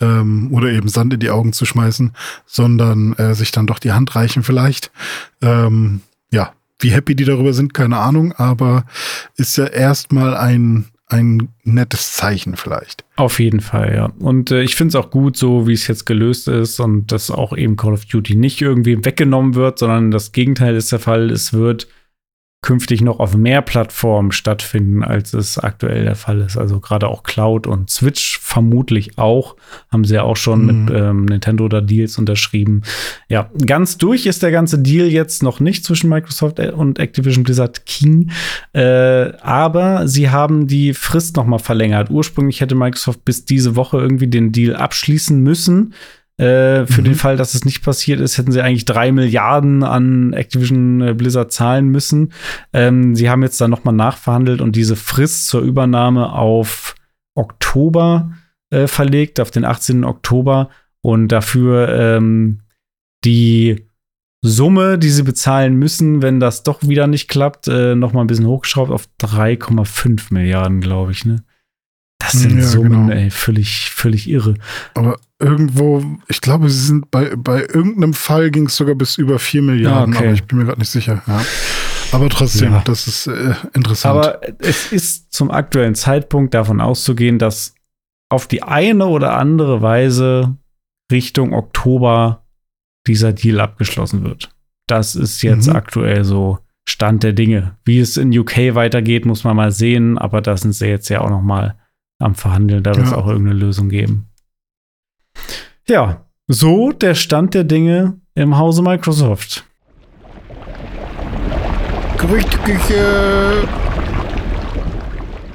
ähm, 0.00 0.48
oder 0.52 0.68
eben 0.68 0.88
Sand 0.88 1.14
in 1.14 1.20
die 1.20 1.30
Augen 1.30 1.52
zu 1.52 1.64
schmeißen, 1.64 2.12
sondern 2.46 3.12
äh, 3.14 3.34
sich 3.34 3.52
dann 3.52 3.66
doch 3.66 3.78
die 3.78 3.92
Hand 3.92 4.16
reichen 4.16 4.42
vielleicht. 4.42 4.90
Ähm, 5.42 6.00
ja, 6.30 6.52
wie 6.80 6.90
happy 6.90 7.14
die 7.14 7.24
darüber 7.24 7.52
sind, 7.52 7.72
keine 7.74 7.98
Ahnung, 7.98 8.32
aber 8.32 8.84
ist 9.36 9.56
ja 9.56 9.66
erstmal 9.66 10.36
ein 10.36 10.86
ein 11.08 11.48
nettes 11.62 12.14
Zeichen 12.14 12.56
vielleicht. 12.56 13.04
Auf 13.14 13.38
jeden 13.38 13.60
Fall, 13.60 13.94
ja. 13.94 14.12
Und 14.18 14.50
äh, 14.50 14.62
ich 14.62 14.74
finde 14.74 14.90
es 14.90 14.94
auch 14.96 15.10
gut, 15.10 15.36
so 15.36 15.68
wie 15.68 15.72
es 15.72 15.86
jetzt 15.86 16.04
gelöst 16.04 16.48
ist 16.48 16.80
und 16.80 17.12
dass 17.12 17.30
auch 17.30 17.56
eben 17.56 17.76
Call 17.76 17.92
of 17.92 18.06
Duty 18.06 18.34
nicht 18.34 18.60
irgendwie 18.60 19.04
weggenommen 19.04 19.54
wird, 19.54 19.78
sondern 19.78 20.10
das 20.10 20.32
Gegenteil 20.32 20.74
ist 20.74 20.90
der 20.90 20.98
Fall. 20.98 21.30
Es 21.30 21.52
wird 21.52 21.86
künftig 22.66 23.00
noch 23.00 23.20
auf 23.20 23.36
mehr 23.36 23.62
Plattformen 23.62 24.32
stattfinden, 24.32 25.04
als 25.04 25.32
es 25.34 25.56
aktuell 25.56 26.02
der 26.02 26.16
Fall 26.16 26.40
ist. 26.40 26.56
Also 26.56 26.80
gerade 26.80 27.06
auch 27.06 27.22
Cloud 27.22 27.68
und 27.68 27.90
Switch 27.90 28.40
vermutlich 28.40 29.18
auch. 29.18 29.54
Haben 29.88 30.04
sie 30.04 30.14
ja 30.16 30.24
auch 30.24 30.34
schon 30.34 30.62
mhm. 30.62 30.84
mit 30.86 30.94
ähm, 30.96 31.24
Nintendo 31.26 31.68
da 31.68 31.80
Deals 31.80 32.18
unterschrieben. 32.18 32.82
Ja, 33.28 33.52
ganz 33.64 33.98
durch 33.98 34.26
ist 34.26 34.42
der 34.42 34.50
ganze 34.50 34.80
Deal 34.80 35.06
jetzt 35.06 35.44
noch 35.44 35.60
nicht 35.60 35.84
zwischen 35.84 36.10
Microsoft 36.10 36.58
und 36.58 36.98
Activision 36.98 37.44
Blizzard 37.44 37.86
King. 37.86 38.32
Äh, 38.72 39.30
aber 39.42 40.08
sie 40.08 40.30
haben 40.30 40.66
die 40.66 40.92
Frist 40.92 41.36
noch 41.36 41.46
mal 41.46 41.60
verlängert. 41.60 42.10
Ursprünglich 42.10 42.60
hätte 42.60 42.74
Microsoft 42.74 43.24
bis 43.24 43.44
diese 43.44 43.76
Woche 43.76 43.98
irgendwie 43.98 44.26
den 44.26 44.50
Deal 44.50 44.74
abschließen 44.74 45.40
müssen. 45.40 45.94
Äh, 46.38 46.84
für 46.86 47.00
mhm. 47.00 47.04
den 47.06 47.14
Fall, 47.14 47.36
dass 47.38 47.54
es 47.54 47.64
nicht 47.64 47.82
passiert 47.82 48.20
ist, 48.20 48.36
hätten 48.36 48.52
sie 48.52 48.60
eigentlich 48.60 48.84
drei 48.84 49.10
Milliarden 49.10 49.82
an 49.82 50.34
Activision 50.34 51.00
äh, 51.00 51.14
Blizzard 51.14 51.50
zahlen 51.50 51.88
müssen. 51.88 52.32
Ähm, 52.74 53.16
sie 53.16 53.30
haben 53.30 53.42
jetzt 53.42 53.60
dann 53.60 53.70
nochmal 53.70 53.94
nachverhandelt 53.94 54.60
und 54.60 54.76
diese 54.76 54.96
Frist 54.96 55.48
zur 55.48 55.62
Übernahme 55.62 56.32
auf 56.32 56.94
Oktober 57.34 58.32
äh, 58.70 58.86
verlegt, 58.86 59.40
auf 59.40 59.50
den 59.50 59.64
18. 59.64 60.04
Oktober. 60.04 60.68
Und 61.00 61.28
dafür 61.28 61.88
ähm, 61.88 62.60
die 63.24 63.86
Summe, 64.42 64.98
die 64.98 65.10
sie 65.10 65.22
bezahlen 65.22 65.76
müssen, 65.76 66.20
wenn 66.20 66.38
das 66.38 66.62
doch 66.62 66.82
wieder 66.82 67.06
nicht 67.06 67.28
klappt, 67.28 67.68
äh, 67.68 67.94
noch 67.94 68.12
mal 68.12 68.20
ein 68.20 68.26
bisschen 68.26 68.46
hochgeschraubt 68.46 68.90
auf 68.90 69.08
3,5 69.20 70.34
Milliarden, 70.34 70.80
glaube 70.80 71.12
ich. 71.12 71.24
Ne? 71.24 71.44
Das 72.32 72.42
sind 72.42 72.58
ja, 72.58 72.64
Summen, 72.64 73.08
genau. 73.08 73.12
ey, 73.12 73.30
völlig, 73.30 73.90
völlig 73.90 74.28
irre. 74.28 74.54
Aber 74.94 75.18
irgendwo, 75.38 76.04
ich 76.28 76.40
glaube, 76.40 76.68
sie 76.70 76.86
sind 76.86 77.10
bei, 77.10 77.36
bei 77.36 77.60
irgendeinem 77.60 78.14
Fall 78.14 78.50
ging 78.50 78.66
es 78.66 78.76
sogar 78.76 78.94
bis 78.94 79.16
über 79.16 79.38
4 79.38 79.62
Milliarden, 79.62 80.12
ja, 80.12 80.18
okay. 80.18 80.28
aber 80.28 80.34
ich 80.34 80.44
bin 80.44 80.58
mir 80.58 80.64
gerade 80.64 80.80
nicht 80.80 80.90
sicher. 80.90 81.22
Ja. 81.26 81.44
Aber 82.12 82.28
trotzdem, 82.28 82.72
ja. 82.72 82.82
das 82.84 83.06
ist 83.06 83.26
äh, 83.26 83.54
interessant. 83.74 84.16
Aber 84.16 84.40
es 84.58 84.92
ist 84.92 85.32
zum 85.32 85.50
aktuellen 85.50 85.94
Zeitpunkt 85.94 86.54
davon 86.54 86.80
auszugehen, 86.80 87.38
dass 87.38 87.74
auf 88.28 88.46
die 88.46 88.62
eine 88.62 89.06
oder 89.06 89.36
andere 89.36 89.82
Weise 89.82 90.56
Richtung 91.12 91.52
Oktober 91.52 92.44
dieser 93.06 93.32
Deal 93.32 93.60
abgeschlossen 93.60 94.24
wird. 94.24 94.50
Das 94.88 95.14
ist 95.14 95.42
jetzt 95.42 95.68
mhm. 95.68 95.76
aktuell 95.76 96.24
so 96.24 96.58
Stand 96.88 97.22
der 97.22 97.32
Dinge. 97.32 97.76
Wie 97.84 97.98
es 97.98 98.16
in 98.16 98.36
UK 98.36 98.74
weitergeht, 98.74 99.26
muss 99.26 99.44
man 99.44 99.56
mal 99.56 99.72
sehen, 99.72 100.18
aber 100.18 100.40
da 100.40 100.56
sind 100.56 100.72
sie 100.72 100.86
jetzt 100.86 101.08
ja 101.08 101.20
auch 101.20 101.30
noch 101.30 101.42
mal 101.42 101.76
am 102.18 102.34
Verhandeln. 102.34 102.82
Da 102.82 102.94
wird 102.94 103.06
es 103.06 103.12
ja. 103.12 103.18
auch 103.18 103.26
irgendeine 103.26 103.58
Lösung 103.58 103.88
geben. 103.88 104.28
Ja, 105.88 106.26
so 106.48 106.92
der 106.92 107.14
Stand 107.14 107.54
der 107.54 107.64
Dinge 107.64 108.20
im 108.34 108.58
Hause 108.58 108.82
Microsoft. 108.82 109.64
Gerüchteküche. 112.18 113.68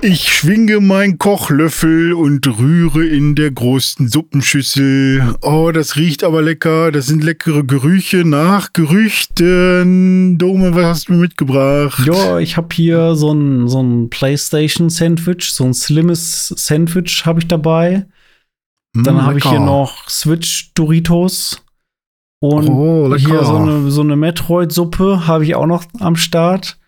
Ich 0.03 0.33
schwinge 0.33 0.79
mein 0.79 1.19
Kochlöffel 1.19 2.13
und 2.13 2.47
rühre 2.47 3.05
in 3.05 3.35
der 3.35 3.51
großen 3.51 4.07
Suppenschüssel. 4.07 5.35
Oh, 5.43 5.69
das 5.71 5.95
riecht 5.95 6.23
aber 6.23 6.41
lecker. 6.41 6.91
Das 6.91 7.05
sind 7.05 7.23
leckere 7.23 7.63
Gerüche 7.63 8.25
nach 8.25 8.73
Gerüchten. 8.73 10.39
Dome, 10.39 10.73
was 10.73 10.85
hast 10.85 11.09
du 11.09 11.13
mir 11.13 11.19
mitgebracht? 11.19 12.03
Ja, 12.07 12.39
ich 12.39 12.57
habe 12.57 12.69
hier 12.73 13.13
so 13.13 13.31
ein, 13.31 13.67
so 13.67 13.83
ein 13.83 14.09
PlayStation-Sandwich, 14.09 15.53
so 15.53 15.65
ein 15.65 15.75
slimmes 15.75 16.47
Sandwich 16.47 17.27
habe 17.27 17.39
ich 17.39 17.47
dabei. 17.47 18.07
Dann 18.95 19.17
mm, 19.17 19.21
habe 19.21 19.37
ich 19.37 19.45
hier 19.47 19.59
noch 19.59 20.09
Switch 20.09 20.73
Doritos. 20.73 21.63
Und 22.39 22.67
oh, 22.69 23.15
hier 23.15 23.43
so 23.45 23.55
eine, 23.55 23.91
so 23.91 24.01
eine 24.01 24.15
Metroid-Suppe 24.15 25.27
habe 25.27 25.43
ich 25.43 25.53
auch 25.53 25.67
noch 25.67 25.83
am 25.99 26.15
Start. 26.15 26.79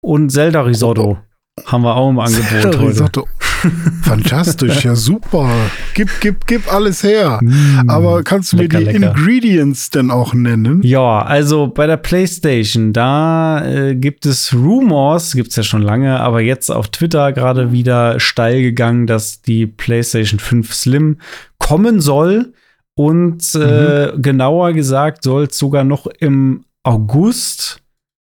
Und 0.00 0.30
Zelda-Risotto. 0.30 1.18
Oh. 1.18 1.31
Haben 1.66 1.82
wir 1.82 1.96
auch 1.96 2.10
im 2.10 2.18
Angebot 2.18 2.78
heute. 2.78 3.24
Fantastisch, 4.02 4.84
ja 4.84 4.96
super. 4.96 5.48
Gib, 5.94 6.08
gib, 6.20 6.46
gib 6.46 6.72
alles 6.72 7.04
her. 7.04 7.38
Mm, 7.42 7.88
Aber 7.88 8.24
kannst 8.24 8.52
du 8.52 8.56
lecker, 8.56 8.80
mir 8.80 8.86
die 8.86 8.98
lecker. 8.98 9.14
Ingredients 9.16 9.90
denn 9.90 10.10
auch 10.10 10.34
nennen? 10.34 10.80
Ja, 10.82 11.22
also 11.22 11.68
bei 11.68 11.86
der 11.86 11.96
PlayStation, 11.96 12.92
da 12.92 13.64
äh, 13.64 13.94
gibt 13.94 14.26
es 14.26 14.52
Rumors, 14.52 15.34
gibt 15.34 15.50
es 15.50 15.56
ja 15.56 15.62
schon 15.62 15.82
lange, 15.82 16.18
aber 16.18 16.40
jetzt 16.40 16.70
auf 16.70 16.88
Twitter 16.88 17.32
gerade 17.32 17.70
wieder 17.70 18.18
steil 18.18 18.62
gegangen, 18.62 19.06
dass 19.06 19.42
die 19.42 19.66
PlayStation 19.66 20.40
5 20.40 20.74
Slim 20.74 21.18
kommen 21.58 22.00
soll. 22.00 22.54
Und 22.94 23.54
äh, 23.54 24.12
mhm. 24.12 24.22
genauer 24.22 24.72
gesagt 24.72 25.22
soll 25.22 25.44
es 25.44 25.56
sogar 25.56 25.84
noch 25.84 26.06
im 26.06 26.64
August 26.82 27.80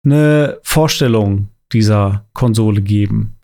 eine 0.04 0.58
Vorstellung 0.62 1.48
dieser 1.72 2.26
Konsole 2.32 2.82
geben. 2.82 3.36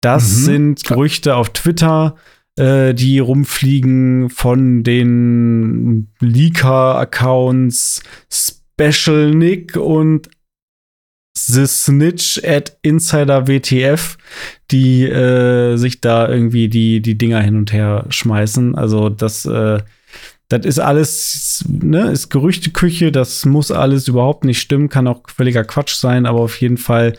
Das 0.00 0.36
mhm. 0.36 0.44
sind 0.44 0.84
Gerüchte 0.84 1.36
auf 1.36 1.50
Twitter, 1.50 2.16
äh, 2.56 2.94
die 2.94 3.18
rumfliegen 3.18 4.30
von 4.30 4.82
den 4.82 6.08
Leaker-Accounts 6.20 8.02
Special 8.30 9.34
Nick 9.34 9.76
und 9.76 10.28
The 11.38 11.66
Snitch 11.66 12.40
at 12.44 12.76
Insider 12.82 13.46
WTF, 13.46 14.16
die 14.70 15.04
äh, 15.04 15.76
sich 15.76 16.00
da 16.00 16.28
irgendwie 16.28 16.68
die, 16.68 17.00
die 17.02 17.18
Dinger 17.18 17.40
hin 17.40 17.56
und 17.56 17.72
her 17.72 18.06
schmeißen. 18.08 18.74
Also 18.74 19.10
das, 19.10 19.44
äh, 19.44 19.80
das 20.48 20.64
ist 20.64 20.78
alles, 20.78 21.64
ne, 21.68 22.10
ist 22.10 22.30
Gerüchteküche, 22.30 23.12
das 23.12 23.44
muss 23.44 23.70
alles 23.70 24.08
überhaupt 24.08 24.44
nicht 24.44 24.60
stimmen, 24.60 24.88
kann 24.88 25.08
auch 25.08 25.22
völliger 25.28 25.64
Quatsch 25.64 25.94
sein, 25.94 26.24
aber 26.24 26.40
auf 26.40 26.60
jeden 26.60 26.78
Fall, 26.78 27.14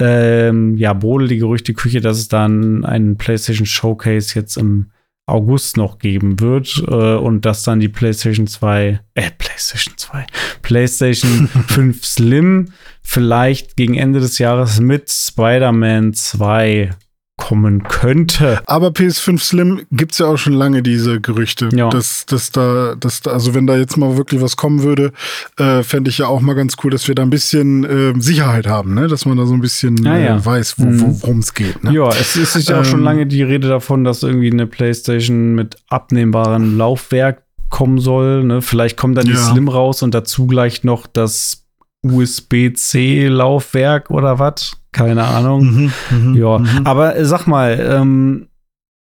ähm, 0.00 0.76
ja, 0.76 0.92
brodelt 0.92 1.30
die 1.30 1.38
Gerüchteküche, 1.38 2.00
dass 2.00 2.18
es 2.18 2.28
dann 2.28 2.84
einen 2.84 3.16
PlayStation 3.16 3.66
Showcase 3.66 4.34
jetzt 4.34 4.56
im 4.56 4.90
August 5.26 5.76
noch 5.76 5.98
geben 5.98 6.38
wird 6.38 6.84
äh, 6.86 7.14
und 7.14 7.44
dass 7.44 7.64
dann 7.64 7.80
die 7.80 7.88
PlayStation 7.88 8.46
2, 8.46 9.00
äh, 9.14 9.30
PlayStation 9.36 9.94
2, 9.96 10.26
PlayStation 10.62 11.48
5 11.68 12.04
Slim 12.04 12.66
vielleicht 13.02 13.76
gegen 13.76 13.94
Ende 13.94 14.20
des 14.20 14.38
Jahres 14.38 14.80
mit 14.80 15.10
Spider-Man 15.10 16.14
2 16.14 16.90
kommen 17.36 17.82
könnte. 17.82 18.60
Aber 18.66 18.88
PS5 18.88 19.40
Slim 19.40 19.82
gibt 19.90 20.12
es 20.12 20.18
ja 20.18 20.26
auch 20.26 20.38
schon 20.38 20.54
lange 20.54 20.82
diese 20.82 21.20
Gerüchte, 21.20 21.68
ja. 21.74 21.90
dass, 21.90 22.24
dass, 22.26 22.50
da, 22.50 22.94
dass 22.98 23.20
da, 23.20 23.32
also 23.32 23.54
wenn 23.54 23.66
da 23.66 23.76
jetzt 23.76 23.96
mal 23.96 24.16
wirklich 24.16 24.40
was 24.40 24.56
kommen 24.56 24.82
würde, 24.82 25.12
äh, 25.58 25.82
fände 25.82 26.10
ich 26.10 26.18
ja 26.18 26.28
auch 26.28 26.40
mal 26.40 26.54
ganz 26.54 26.76
cool, 26.82 26.90
dass 26.90 27.06
wir 27.08 27.14
da 27.14 27.22
ein 27.22 27.30
bisschen 27.30 27.84
äh, 27.84 28.14
Sicherheit 28.18 28.66
haben, 28.66 28.94
ne? 28.94 29.06
dass 29.06 29.26
man 29.26 29.36
da 29.36 29.44
so 29.44 29.52
ein 29.52 29.60
bisschen 29.60 30.06
ah, 30.06 30.18
ja. 30.18 30.36
äh, 30.36 30.44
weiß, 30.44 30.78
wo, 30.78 30.84
wo, 30.84 31.22
worum 31.22 31.40
es 31.40 31.52
geht. 31.52 31.84
Ne? 31.84 31.92
Ja, 31.92 32.08
es 32.08 32.36
ist, 32.36 32.68
ja 32.68 32.80
auch 32.80 32.84
schon 32.84 33.00
ähm, 33.00 33.04
lange 33.04 33.26
die 33.26 33.42
Rede 33.42 33.68
davon, 33.68 34.04
dass 34.04 34.22
irgendwie 34.22 34.50
eine 34.50 34.66
PlayStation 34.66 35.54
mit 35.54 35.76
abnehmbarem 35.88 36.78
Laufwerk 36.78 37.42
kommen 37.68 37.98
soll. 37.98 38.44
Ne? 38.44 38.62
Vielleicht 38.62 38.96
kommt 38.96 39.18
dann 39.18 39.26
die 39.26 39.36
Slim 39.36 39.68
raus 39.68 40.02
und 40.02 40.14
dazu 40.14 40.46
gleich 40.46 40.84
noch 40.84 41.06
das 41.06 41.66
USB-C-Laufwerk 42.02 44.10
oder 44.10 44.38
was? 44.38 44.76
Keine 44.96 45.24
Ahnung. 45.24 45.92
Mhm, 46.10 46.32
mh, 46.32 46.38
ja, 46.38 46.58
mh. 46.58 46.80
aber 46.84 47.22
sag 47.26 47.46
mal, 47.46 47.78
ähm, 47.78 48.48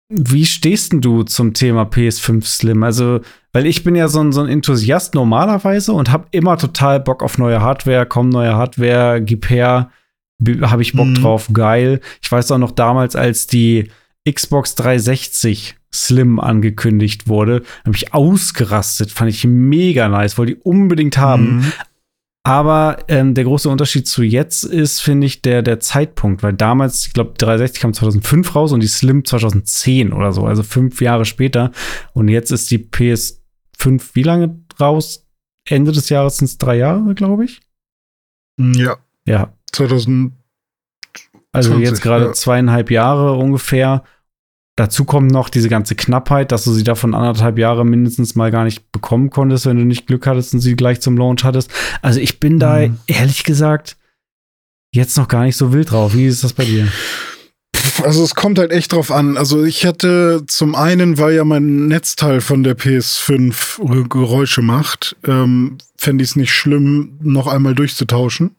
wie 0.09 0.45
stehst 0.45 0.91
denn 0.91 0.99
du 0.99 1.23
zum 1.23 1.53
Thema 1.53 1.83
PS5 1.83 2.43
Slim? 2.43 2.83
Also, 2.83 3.21
weil 3.53 3.65
ich 3.65 3.85
bin 3.85 3.95
ja 3.95 4.09
so 4.09 4.19
ein, 4.19 4.33
so 4.33 4.41
ein 4.41 4.49
Enthusiast 4.49 5.15
normalerweise 5.15 5.93
und 5.93 6.11
habe 6.11 6.27
immer 6.31 6.57
total 6.57 6.99
Bock 6.99 7.23
auf 7.23 7.37
neue 7.37 7.61
Hardware. 7.61 8.05
Komm, 8.05 8.27
neue 8.27 8.55
Hardware, 8.55 9.21
gib 9.21 9.49
her, 9.49 9.89
habe 10.63 10.81
ich 10.81 10.91
Bock 10.91 11.07
mhm. 11.07 11.15
drauf, 11.15 11.47
geil. 11.53 12.01
Ich 12.21 12.29
weiß 12.29 12.51
auch 12.51 12.57
noch 12.57 12.71
damals, 12.71 13.15
als 13.15 13.47
die 13.47 13.89
Xbox 14.29 14.75
360 14.75 15.77
Slim 15.93 16.41
angekündigt 16.41 17.29
wurde, 17.29 17.63
habe 17.85 17.95
ich 17.95 18.13
ausgerastet, 18.13 19.11
fand 19.11 19.29
ich 19.29 19.45
mega 19.45 20.09
nice, 20.09 20.37
wollte 20.37 20.55
die 20.55 20.61
unbedingt 20.61 21.17
haben. 21.17 21.57
Mhm. 21.57 21.71
Aber 22.45 22.99
ähm, 23.07 23.33
der 23.33 23.43
große 23.43 23.67
Unterschied 23.67 24.07
zu 24.07 24.21
jetzt 24.21 24.65
ist, 24.65 25.01
finde 25.01 25.25
ich, 25.25 25.41
der, 25.41 25.63
der 25.63 25.79
Zeitpunkt, 25.79 26.43
weil 26.43 26.53
damals, 26.53 27.07
ich 27.07 27.13
glaube, 27.13 27.33
360 27.39 27.81
kam 27.81 27.91
2005 27.91 28.55
raus 28.55 28.71
und 28.71 28.83
die 28.83 28.87
Slim 28.87 29.25
2010 29.25 30.13
oder 30.13 30.31
so, 30.31 30.45
also 30.45 30.61
fünf 30.61 31.01
Jahre 31.01 31.25
später. 31.25 31.71
Und 32.13 32.27
jetzt 32.27 32.51
ist 32.51 32.69
die 32.69 32.77
PS5 32.77 34.11
wie 34.13 34.21
lange 34.21 34.59
raus? 34.79 35.27
Ende 35.67 35.91
des 35.91 36.09
Jahres 36.09 36.37
sind 36.37 36.45
es 36.45 36.59
drei 36.59 36.77
Jahre, 36.77 37.15
glaube 37.15 37.45
ich. 37.45 37.61
Ja. 38.59 38.97
Ja. 39.27 39.51
2000. 39.71 40.33
Also 41.51 41.79
jetzt 41.79 42.03
gerade 42.03 42.25
ja. 42.25 42.33
zweieinhalb 42.33 42.91
Jahre 42.91 43.33
ungefähr. 43.33 44.03
Dazu 44.77 45.05
kommt 45.05 45.31
noch 45.31 45.49
diese 45.49 45.69
ganze 45.69 45.95
Knappheit, 45.95 46.51
dass 46.51 46.65
du 46.65 46.73
sie 46.73 46.83
davon 46.83 47.15
anderthalb 47.15 47.57
Jahre 47.57 47.85
mindestens 47.85 48.35
mal 48.35 48.51
gar 48.51 48.65
nicht 48.65 48.91
bekommen 48.91 49.29
konntest, 49.29 49.65
wenn 49.65 49.77
du 49.77 49.85
nicht 49.85 50.05
Glück 50.05 50.27
hattest 50.27 50.53
und 50.53 50.59
sie 50.59 50.75
gleich 50.75 50.99
zum 50.99 51.17
Launch 51.17 51.45
hattest. 51.45 51.71
Also 52.01 52.19
ich 52.19 52.41
bin 52.41 52.59
da 52.59 52.79
mhm. 52.79 52.97
ehrlich 53.07 53.45
gesagt 53.45 53.95
jetzt 54.93 55.17
noch 55.17 55.27
gar 55.29 55.43
nicht 55.43 55.55
so 55.55 55.71
wild 55.71 55.91
drauf. 55.91 56.13
Wie 56.13 56.25
ist 56.25 56.43
das 56.43 56.53
bei 56.53 56.65
dir? 56.65 56.87
Also 58.03 58.23
es 58.23 58.35
kommt 58.35 58.59
halt 58.59 58.71
echt 58.71 58.91
drauf 58.91 59.11
an. 59.11 59.37
Also 59.37 59.63
ich 59.63 59.85
hatte 59.85 60.43
zum 60.47 60.75
einen, 60.75 61.17
weil 61.17 61.35
ja 61.35 61.45
mein 61.45 61.87
Netzteil 61.87 62.41
von 62.41 62.63
der 62.63 62.77
PS5 62.77 64.09
Geräusche 64.09 64.61
macht, 64.61 65.15
ähm, 65.25 65.77
fände 65.97 66.23
ich 66.23 66.31
es 66.31 66.35
nicht 66.35 66.51
schlimm, 66.51 67.17
noch 67.21 67.47
einmal 67.47 67.75
durchzutauschen. 67.75 68.55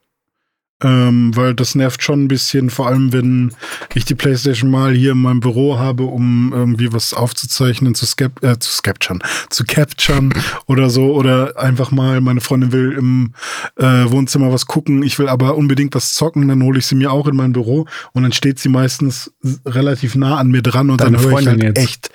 Ähm, 0.83 1.35
weil 1.35 1.55
das 1.55 1.75
nervt 1.75 2.03
schon 2.03 2.25
ein 2.25 2.29
bisschen, 2.29 2.69
vor 2.69 2.89
allem 2.89 3.11
wenn 3.11 3.53
ich 3.95 4.05
die 4.05 4.15
Playstation 4.15 4.71
mal 4.71 4.93
hier 4.93 5.13
in 5.13 5.19
meinem 5.19 5.41
Büro 5.41 5.79
habe, 5.79 6.03
um 6.03 6.53
irgendwie 6.53 6.93
was 6.93 7.15
aufzuzeichnen, 7.15 7.95
zu, 7.95 8.05
skep 8.05 8.43
äh, 8.43 8.59
zu 8.59 8.83
capturen, 8.83 9.23
zu 9.49 9.65
capturen 9.65 10.35
oder 10.67 10.91
so. 10.91 11.15
Oder 11.15 11.59
einfach 11.59 11.93
mal, 11.93 12.21
meine 12.21 12.43
Freundin 12.43 12.73
will 12.73 12.93
im 12.93 13.33
äh, 13.77 14.11
Wohnzimmer 14.11 14.53
was 14.53 14.67
gucken, 14.67 15.03
ich 15.03 15.19
will 15.19 15.29
aber 15.29 15.57
unbedingt 15.57 15.95
was 15.95 16.13
zocken, 16.13 16.47
dann 16.49 16.63
hole 16.63 16.79
ich 16.79 16.87
sie 16.87 16.95
mir 16.95 17.11
auch 17.11 17.27
in 17.27 17.37
mein 17.37 17.55
Büro 17.55 17.87
und 18.13 18.23
dann 18.23 18.33
steht 18.33 18.59
sie 18.59 18.69
meistens 18.69 19.33
relativ 19.65 20.15
nah 20.15 20.37
an 20.37 20.49
mir 20.49 20.61
dran 20.63 20.91
und 20.91 21.01
Deine 21.01 21.17
dann 21.17 21.27
höre 21.27 21.41
ich 21.41 21.47
halt 21.47 21.63
jetzt. 21.63 21.79
echt 21.79 22.11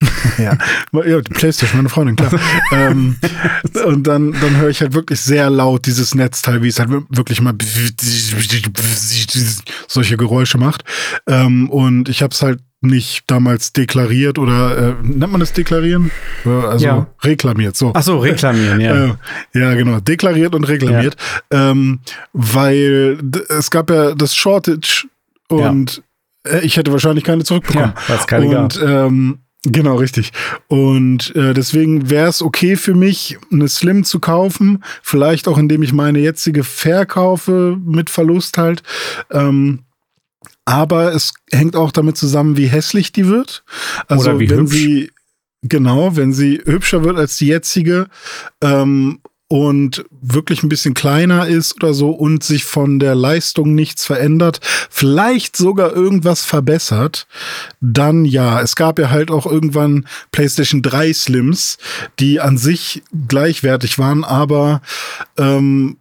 ja. 0.38 0.56
ja, 0.92 1.20
die 1.20 1.32
Playstation, 1.32 1.78
meine 1.78 1.88
Freundin, 1.88 2.14
klar. 2.14 2.32
ähm, 2.72 3.16
und 3.84 4.06
dann, 4.06 4.32
dann 4.32 4.56
höre 4.56 4.68
ich 4.68 4.80
halt 4.80 4.94
wirklich 4.94 5.20
sehr 5.20 5.50
laut 5.50 5.86
dieses 5.86 6.14
Netzteil, 6.14 6.62
wie 6.62 6.68
es 6.68 6.78
halt 6.78 6.90
wirklich 7.08 7.40
mal 7.40 7.54
solche 9.88 10.16
Geräusche 10.16 10.58
macht. 10.58 10.84
Ähm, 11.26 11.68
und 11.68 12.08
ich 12.08 12.22
habe 12.22 12.32
es 12.32 12.42
halt 12.42 12.60
nicht 12.80 13.24
damals 13.26 13.72
deklariert 13.72 14.38
oder 14.38 14.78
äh, 14.90 14.94
nennt 15.02 15.32
man 15.32 15.40
das 15.40 15.52
deklarieren? 15.52 16.12
Also 16.44 16.84
ja. 16.84 17.06
reklamiert, 17.24 17.76
so. 17.76 17.90
Ach 17.94 18.02
so, 18.02 18.18
reklamieren, 18.18 18.80
ja. 18.80 19.06
Äh, 19.06 19.14
ja, 19.52 19.74
genau. 19.74 19.98
Deklariert 19.98 20.54
und 20.54 20.62
reklamiert. 20.64 21.16
Ja. 21.52 21.70
Ähm, 21.70 21.98
weil 22.32 23.18
es 23.48 23.70
gab 23.70 23.90
ja 23.90 24.14
das 24.14 24.36
Shortage 24.36 25.08
und 25.48 26.02
ja. 26.46 26.58
ich 26.60 26.76
hätte 26.76 26.92
wahrscheinlich 26.92 27.24
keine 27.24 27.42
zurückbekommen. 27.42 27.94
Ja, 27.96 28.14
was 28.14 28.28
keine 28.28 28.46
und 28.46 28.78
gab. 28.78 28.88
Ähm, 28.88 29.38
Genau, 29.64 29.96
richtig. 29.96 30.32
Und 30.68 31.34
äh, 31.34 31.52
deswegen 31.52 32.10
wäre 32.10 32.28
es 32.28 32.42
okay 32.42 32.76
für 32.76 32.94
mich, 32.94 33.38
eine 33.50 33.68
Slim 33.68 34.04
zu 34.04 34.20
kaufen. 34.20 34.84
Vielleicht 35.02 35.48
auch, 35.48 35.58
indem 35.58 35.82
ich 35.82 35.92
meine 35.92 36.20
jetzige 36.20 36.62
verkaufe 36.62 37.76
mit 37.84 38.08
Verlust 38.08 38.56
halt. 38.56 38.82
Ähm, 39.30 39.80
aber 40.64 41.14
es 41.14 41.32
hängt 41.50 41.74
auch 41.76 41.90
damit 41.90 42.16
zusammen, 42.16 42.56
wie 42.56 42.66
hässlich 42.66 43.10
die 43.10 43.26
wird. 43.26 43.64
Also 44.06 44.30
Oder 44.30 44.38
wie 44.38 44.50
wenn 44.50 44.60
hübsch. 44.60 44.72
sie 44.72 45.10
genau, 45.62 46.14
wenn 46.14 46.32
sie 46.32 46.60
hübscher 46.64 47.02
wird 47.02 47.16
als 47.16 47.36
die 47.38 47.46
jetzige 47.46 48.06
ähm, 48.60 49.20
und 49.48 50.04
wirklich 50.10 50.62
ein 50.62 50.68
bisschen 50.68 50.92
kleiner 50.92 51.48
ist 51.48 51.76
oder 51.76 51.94
so 51.94 52.10
und 52.10 52.44
sich 52.44 52.64
von 52.64 52.98
der 52.98 53.14
Leistung 53.14 53.74
nichts 53.74 54.04
verändert, 54.04 54.60
vielleicht 54.90 55.56
sogar 55.56 55.94
irgendwas 55.94 56.44
verbessert, 56.44 57.26
dann 57.80 58.26
ja. 58.26 58.60
Es 58.60 58.76
gab 58.76 58.98
ja 58.98 59.08
halt 59.10 59.30
auch 59.30 59.46
irgendwann 59.46 60.06
PlayStation 60.32 60.82
3 60.82 61.14
Slims, 61.14 61.78
die 62.18 62.40
an 62.40 62.58
sich 62.58 63.02
gleichwertig 63.26 63.98
waren, 63.98 64.22
aber 64.22 64.82
ähm, 65.38 65.96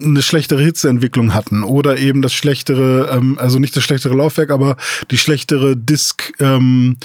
eine 0.00 0.22
schlechtere 0.22 0.62
Hitzeentwicklung 0.62 1.34
hatten 1.34 1.64
oder 1.64 1.98
eben 1.98 2.22
das 2.22 2.34
schlechtere, 2.34 3.10
ähm, 3.10 3.38
also 3.38 3.58
nicht 3.58 3.74
das 3.74 3.82
schlechtere 3.82 4.14
Laufwerk, 4.14 4.50
aber 4.50 4.76
die 5.10 5.18
schlechtere 5.18 5.76
Disk 5.76 6.32
ähm, 6.38 6.98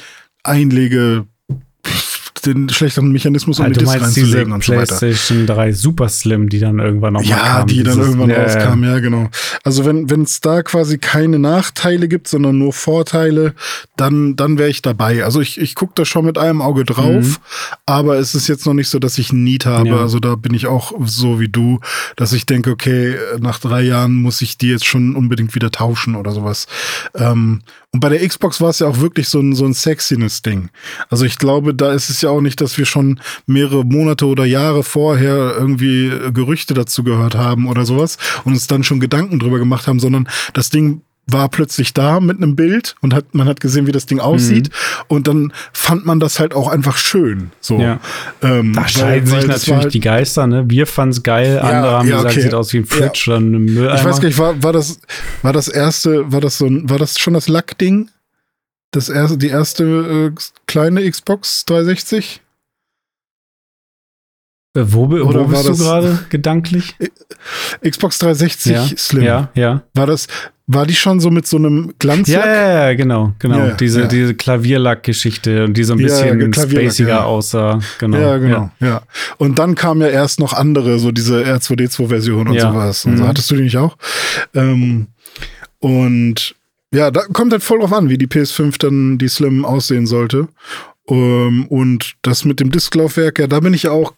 Einlege 0.44 1.26
den 2.46 2.70
schlechteren 2.70 3.12
Mechanismus, 3.12 3.60
um 3.60 3.66
also 3.66 3.80
die 3.80 3.86
Disc 3.86 4.02
reinzulegen 4.02 4.54
und 4.54 4.64
so 4.64 4.74
weiter. 4.74 4.96
PlayStation 4.96 5.48
3 5.48 5.72
Super 5.74 6.10
Slim, 6.10 6.50
die 6.50 6.60
dann 6.60 6.80
irgendwann 6.80 7.14
nochmal 7.14 7.30
ja, 7.30 7.38
kam. 7.38 7.60
Ja, 7.60 7.66
die 7.66 7.84
dann 7.84 8.00
irgendwann 8.00 8.30
äh, 8.30 8.42
rauskam, 8.42 8.84
ja, 8.84 9.00
genau. 9.00 9.30
Also 9.64 9.86
wenn 9.86 10.10
wenn 10.10 10.24
es 10.24 10.42
da 10.42 10.62
quasi 10.64 10.98
keine 10.98 11.40
Nachteile 11.40 12.08
gibt, 12.08 12.28
sondern 12.28 12.58
nur 12.58 12.74
Vorteile, 12.74 13.54
dann 13.96 14.36
dann 14.36 14.58
wäre 14.58 14.70
ich 14.70 14.82
dabei. 14.82 15.24
Also 15.24 15.42
ich 15.42 15.60
ich 15.60 15.76
gucke 15.76 15.94
da 15.96 16.06
schon 16.06 16.26
mit 16.26 16.38
einem 16.38 16.62
Auge 16.62 16.84
drauf, 16.84 17.26
mhm. 17.26 17.38
aber 17.86 18.18
es 18.18 18.36
ist 18.36 18.48
jetzt 18.48 18.66
noch 18.66 18.74
nicht 18.74 18.90
so, 18.90 19.00
dass 19.00 19.18
ich 19.18 19.34
Need 19.34 19.66
habe. 19.66 19.90
Ja. 19.90 19.98
Also 19.98 20.20
da 20.20 20.36
bin 20.36 20.54
ich 20.54 20.68
auch 20.68 20.94
so 21.06 21.40
wie 21.40 21.50
du, 21.50 21.80
dass 22.16 22.34
ich 22.34 22.46
denke, 22.46 22.72
okay, 22.72 23.16
nach 23.40 23.60
drei 23.60 23.82
Jahren 23.82 24.16
muss 24.16 24.42
ich 24.42 24.58
die 24.58 24.70
jetzt 24.70 24.86
schon 24.86 25.16
unbedingt 25.16 25.56
wieder 25.56 25.72
tauschen 25.72 26.16
oder 26.16 26.32
sowas. 26.32 26.68
Ähm, 27.16 27.62
und 27.94 28.00
bei 28.00 28.10
der 28.10 28.28
Xbox 28.28 28.60
war 28.60 28.70
es 28.72 28.80
ja 28.80 28.88
auch 28.88 29.00
wirklich 29.00 29.30
so 29.30 29.40
ein, 29.40 29.54
so 29.54 29.66
ein 29.66 29.76
Sexiness-Ding. 29.76 30.70
Also 31.10 31.26
ich 31.26 31.38
glaube, 31.38 31.76
da 31.76 31.94
ist 31.94 32.10
es 32.10 32.22
ja 32.22 32.32
auch 32.32 32.42
nicht, 32.42 32.60
dass 32.60 32.76
wir 32.80 32.86
schon 32.86 33.20
mehrere 33.46 33.86
Monate 33.86 34.26
oder 34.26 34.46
Jahre 34.46 34.84
vorher 34.84 35.54
irgendwie 35.56 36.12
Gerüchte 36.34 36.74
dazu 36.74 37.04
gehört 37.04 37.36
haben 37.36 37.68
oder 37.68 37.86
sowas 37.86 38.18
und 38.46 38.54
uns 38.54 38.66
dann 38.66 38.84
schon 38.84 39.00
Gedanken 39.00 39.38
drüber 39.38 39.60
gemacht 39.60 39.86
haben, 39.86 40.00
sondern 40.00 40.28
das 40.54 40.72
Ding 40.72 41.04
war 41.26 41.50
plötzlich 41.50 41.94
da 41.94 42.20
mit 42.20 42.38
einem 42.38 42.56
Bild 42.56 42.96
und 43.02 43.14
hat, 43.14 43.34
man 43.34 43.48
hat 43.48 43.62
gesehen, 43.62 43.88
wie 43.88 43.92
das 43.92 44.06
Ding 44.06 44.20
aussieht. 44.20 44.70
Mhm. 44.70 45.06
Und 45.08 45.28
dann 45.28 45.54
fand 45.72 46.06
man 46.06 46.20
das 46.20 46.40
halt 46.40 46.54
auch 46.54 46.68
einfach 46.68 46.98
schön. 46.98 47.52
So. 47.62 47.80
Ja. 47.80 48.00
Ähm, 48.42 48.74
da 48.74 48.88
scheiden 48.88 49.28
sich 49.28 49.48
natürlich 49.48 49.84
halt 49.84 49.94
die 49.94 50.00
Geister, 50.02 50.48
ne? 50.48 50.66
Wir 50.68 50.86
fanden 50.86 51.12
es 51.12 51.24
geil, 51.24 51.56
ja, 51.56 51.62
andere 51.62 51.92
haben 51.94 52.08
ja, 52.08 52.16
gesagt, 52.18 52.34
okay. 52.34 52.42
sieht 52.42 52.54
aus 52.54 52.74
wie 52.74 52.78
ein 52.80 52.86
Fridge 52.86 53.24
oder 53.28 53.38
ein 53.38 53.52
Mülleimer. 53.52 53.96
Ich 53.96 54.06
weiß 54.06 54.20
gar 54.20 54.28
nicht, 54.28 54.38
war, 54.38 54.62
war 54.62 54.74
das, 54.74 55.00
war 55.42 55.54
das 55.54 55.68
erste, 55.70 56.32
war 56.32 56.42
das 56.42 56.58
so 56.58 56.66
ein, 56.66 56.90
war 56.90 57.00
das 57.00 57.18
schon 57.20 57.34
das 57.34 57.48
Lackding? 57.48 58.10
Das 58.92 59.10
erste, 59.10 59.38
die 59.38 59.48
erste 59.48 60.32
äh, 60.34 60.40
kleine 60.68 61.10
Xbox 61.10 61.66
360? 61.66 62.42
Äh, 64.76 64.82
wo, 64.88 65.10
wo 65.10 65.46
bist 65.46 65.68
du 65.68 65.78
gerade 65.78 66.26
gedanklich? 66.30 66.96
Xbox 67.88 68.18
360 68.20 68.72
ja, 68.72 68.88
Slim. 68.98 69.24
Ja, 69.24 69.50
ja. 69.54 69.84
War 69.94 70.08
das, 70.08 70.28
war 70.66 70.86
die 70.86 70.96
schon 70.96 71.20
so 71.20 71.30
mit 71.30 71.46
so 71.46 71.58
einem 71.58 71.94
Glanzlack? 72.00 72.46
Ja, 72.46 72.88
ja, 72.88 72.94
genau, 72.94 73.34
genau. 73.40 73.58
Ja, 73.58 73.74
diese, 73.74 74.02
ja. 74.02 74.08
diese 74.08 74.34
Klavierlack-Geschichte 74.34 75.66
und 75.66 75.76
die 75.76 75.84
so 75.84 75.94
ein 75.94 76.00
bisschen 76.00 76.40
ja, 76.40 76.54
spaciger 76.54 77.26
aussah. 77.26 77.80
Genau. 78.00 78.18
Ja, 78.18 78.38
genau, 78.38 78.72
ja. 78.80 79.02
Und 79.38 79.60
dann 79.60 79.76
kam 79.76 80.02
ja 80.02 80.08
erst 80.08 80.40
noch 80.40 80.54
andere, 80.54 81.00
so 81.00 81.12
diese 81.12 81.44
R2D2-Version 81.44 82.48
und 82.48 82.60
sowas. 82.60 83.06
Und 83.06 83.18
so 83.18 83.24
mhm. 83.24 83.28
hattest 83.28 83.52
du 83.52 83.56
die 83.56 83.64
nicht 83.64 83.78
auch? 83.78 83.98
Ähm, 84.54 85.08
und 85.80 86.56
ja, 86.94 87.12
da 87.12 87.22
kommt 87.22 87.52
halt 87.52 87.64
voll 87.64 87.80
drauf 87.80 87.92
an, 87.92 88.08
wie 88.08 88.18
die 88.18 88.28
PS5 88.28 88.78
dann 88.80 89.18
die 89.18 89.28
Slim 89.28 89.66
aussehen 89.66 90.06
sollte. 90.06 90.48
Um, 91.06 91.18
ähm, 91.18 91.66
und 91.68 92.14
das 92.22 92.46
mit 92.46 92.62
dem 92.62 92.72
Disklaufwerk, 92.72 93.40
ja, 93.40 93.48
da 93.48 93.60
bin 93.60 93.74
ich 93.74 93.90
auch 93.90 94.14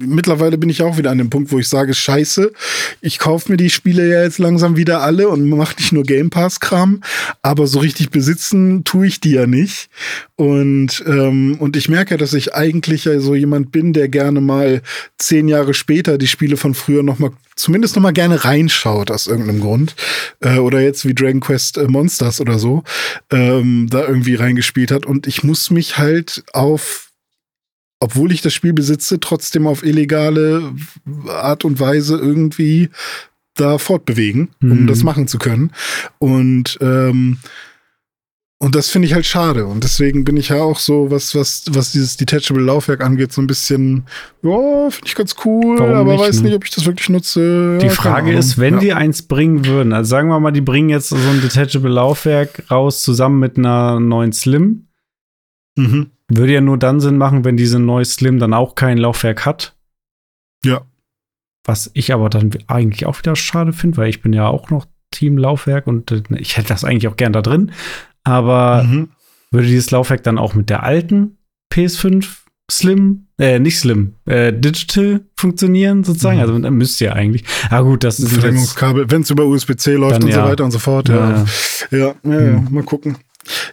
mittlerweile 0.00 0.58
bin 0.58 0.70
ich 0.70 0.82
auch 0.82 0.98
wieder 0.98 1.10
an 1.10 1.18
dem 1.18 1.30
Punkt, 1.30 1.52
wo 1.52 1.58
ich 1.58 1.68
sage, 1.68 1.94
scheiße, 1.94 2.52
ich 3.00 3.18
kaufe 3.18 3.50
mir 3.50 3.56
die 3.56 3.70
Spiele 3.70 4.08
ja 4.08 4.22
jetzt 4.22 4.38
langsam 4.38 4.76
wieder 4.76 5.02
alle 5.02 5.28
und 5.28 5.48
mache 5.48 5.76
nicht 5.76 5.92
nur 5.92 6.02
Game 6.02 6.30
Pass-Kram, 6.30 7.02
aber 7.42 7.66
so 7.66 7.78
richtig 7.80 8.10
besitzen 8.10 8.84
tue 8.84 9.06
ich 9.06 9.20
die 9.20 9.32
ja 9.32 9.46
nicht. 9.46 9.88
Und, 10.36 11.04
ähm, 11.06 11.56
und 11.58 11.76
ich 11.76 11.88
merke, 11.88 12.16
dass 12.16 12.32
ich 12.32 12.54
eigentlich 12.54 13.04
ja 13.04 13.20
so 13.20 13.34
jemand 13.34 13.72
bin, 13.72 13.92
der 13.92 14.08
gerne 14.08 14.40
mal 14.40 14.82
zehn 15.18 15.48
Jahre 15.48 15.74
später 15.74 16.18
die 16.18 16.26
Spiele 16.26 16.56
von 16.56 16.74
früher 16.74 17.02
noch 17.02 17.18
mal, 17.18 17.30
zumindest 17.56 17.94
noch 17.96 18.02
mal 18.02 18.12
gerne 18.12 18.44
reinschaut 18.44 19.10
aus 19.10 19.26
irgendeinem 19.26 19.60
Grund. 19.60 19.94
Äh, 20.40 20.58
oder 20.58 20.80
jetzt 20.80 21.06
wie 21.06 21.14
Dragon 21.14 21.40
Quest 21.40 21.76
äh, 21.76 21.88
Monsters 21.88 22.40
oder 22.40 22.58
so, 22.58 22.84
ähm, 23.30 23.86
da 23.90 24.06
irgendwie 24.06 24.34
reingespielt 24.34 24.90
hat. 24.90 25.04
Und 25.04 25.26
ich 25.26 25.44
muss 25.44 25.70
mich 25.70 25.98
halt 25.98 26.42
auf 26.52 27.09
obwohl 28.00 28.32
ich 28.32 28.42
das 28.42 28.54
Spiel 28.54 28.72
besitze, 28.72 29.20
trotzdem 29.20 29.66
auf 29.66 29.84
illegale 29.84 30.74
Art 31.28 31.64
und 31.64 31.78
Weise 31.78 32.16
irgendwie 32.16 32.88
da 33.54 33.78
fortbewegen, 33.78 34.48
um 34.62 34.82
mhm. 34.82 34.86
das 34.86 35.02
machen 35.02 35.28
zu 35.28 35.38
können. 35.38 35.72
Und 36.18 36.78
ähm, 36.80 37.38
und 38.62 38.74
das 38.74 38.90
finde 38.90 39.06
ich 39.06 39.14
halt 39.14 39.24
schade. 39.24 39.64
Und 39.64 39.84
deswegen 39.84 40.22
bin 40.22 40.36
ich 40.36 40.50
ja 40.50 40.62
auch 40.62 40.78
so, 40.78 41.10
was, 41.10 41.34
was, 41.34 41.64
was 41.70 41.92
dieses 41.92 42.18
Detachable 42.18 42.62
Laufwerk 42.62 43.02
angeht, 43.02 43.32
so 43.32 43.40
ein 43.40 43.46
bisschen, 43.46 44.04
ja, 44.42 44.90
finde 44.90 45.06
ich 45.06 45.14
ganz 45.14 45.34
cool, 45.46 45.78
Warum 45.78 45.94
aber 45.94 46.12
nicht, 46.12 46.20
weiß 46.20 46.36
ne? 46.36 46.48
nicht, 46.48 46.56
ob 46.56 46.64
ich 46.64 46.70
das 46.70 46.84
wirklich 46.84 47.08
nutze. 47.08 47.78
Die 47.80 47.86
ja, 47.86 47.92
Frage 47.92 48.34
ist, 48.34 48.58
wenn 48.58 48.74
ja. 48.74 48.80
die 48.80 48.92
eins 48.92 49.22
bringen 49.22 49.64
würden, 49.64 49.94
also 49.94 50.10
sagen 50.10 50.28
wir 50.28 50.38
mal, 50.40 50.50
die 50.50 50.60
bringen 50.60 50.90
jetzt 50.90 51.08
so 51.08 51.16
ein 51.16 51.40
Detachable 51.40 51.90
Laufwerk 51.90 52.64
raus, 52.70 53.02
zusammen 53.02 53.38
mit 53.38 53.56
einer 53.56 53.98
neuen 53.98 54.34
Slim. 54.34 54.88
Mhm. 55.76 56.10
Würde 56.30 56.54
ja 56.54 56.60
nur 56.60 56.78
dann 56.78 57.00
Sinn 57.00 57.18
machen, 57.18 57.44
wenn 57.44 57.56
diese 57.56 57.78
neue 57.78 58.04
Slim 58.04 58.38
dann 58.38 58.54
auch 58.54 58.74
kein 58.74 58.98
Laufwerk 58.98 59.44
hat. 59.44 59.76
Ja. 60.64 60.82
Was 61.64 61.90
ich 61.94 62.12
aber 62.12 62.30
dann 62.30 62.50
eigentlich 62.68 63.04
auch 63.06 63.18
wieder 63.18 63.36
schade 63.36 63.72
finde, 63.72 63.98
weil 63.98 64.08
ich 64.08 64.22
bin 64.22 64.32
ja 64.32 64.46
auch 64.46 64.70
noch 64.70 64.86
Team 65.10 65.36
Laufwerk 65.36 65.86
und 65.86 66.10
äh, 66.12 66.22
ich 66.38 66.56
hätte 66.56 66.68
das 66.68 66.84
eigentlich 66.84 67.08
auch 67.08 67.16
gern 67.16 67.32
da 67.32 67.42
drin. 67.42 67.72
Aber 68.22 68.84
mhm. 68.84 69.10
würde 69.50 69.66
dieses 69.66 69.90
Laufwerk 69.90 70.22
dann 70.22 70.38
auch 70.38 70.54
mit 70.54 70.70
der 70.70 70.84
alten 70.84 71.38
PS5 71.72 72.26
Slim, 72.70 73.26
äh, 73.38 73.58
nicht 73.58 73.78
Slim, 73.78 74.14
äh, 74.26 74.52
Digital 74.52 75.22
funktionieren 75.36 76.04
sozusagen? 76.04 76.36
Mhm. 76.36 76.42
Also 76.42 76.58
dann 76.58 76.74
müsste 76.74 77.06
ja 77.06 77.12
eigentlich. 77.12 77.44
Ah 77.68 77.80
gut, 77.80 78.04
das 78.04 78.20
ist 78.20 78.32
Verlängerungskabel, 78.32 79.10
wenn 79.10 79.22
es 79.22 79.30
über 79.30 79.44
USB-C 79.44 79.94
läuft 79.94 80.16
dann, 80.16 80.22
und 80.24 80.28
ja. 80.28 80.44
so 80.44 80.50
weiter 80.50 80.64
und 80.64 80.70
so 80.70 80.78
fort. 80.78 81.08
Ja, 81.08 81.16
ja, 81.16 81.44
ja, 81.90 81.98
ja, 81.98 82.14
ja, 82.30 82.40
ja. 82.40 82.64
mal 82.70 82.84
gucken. 82.84 83.16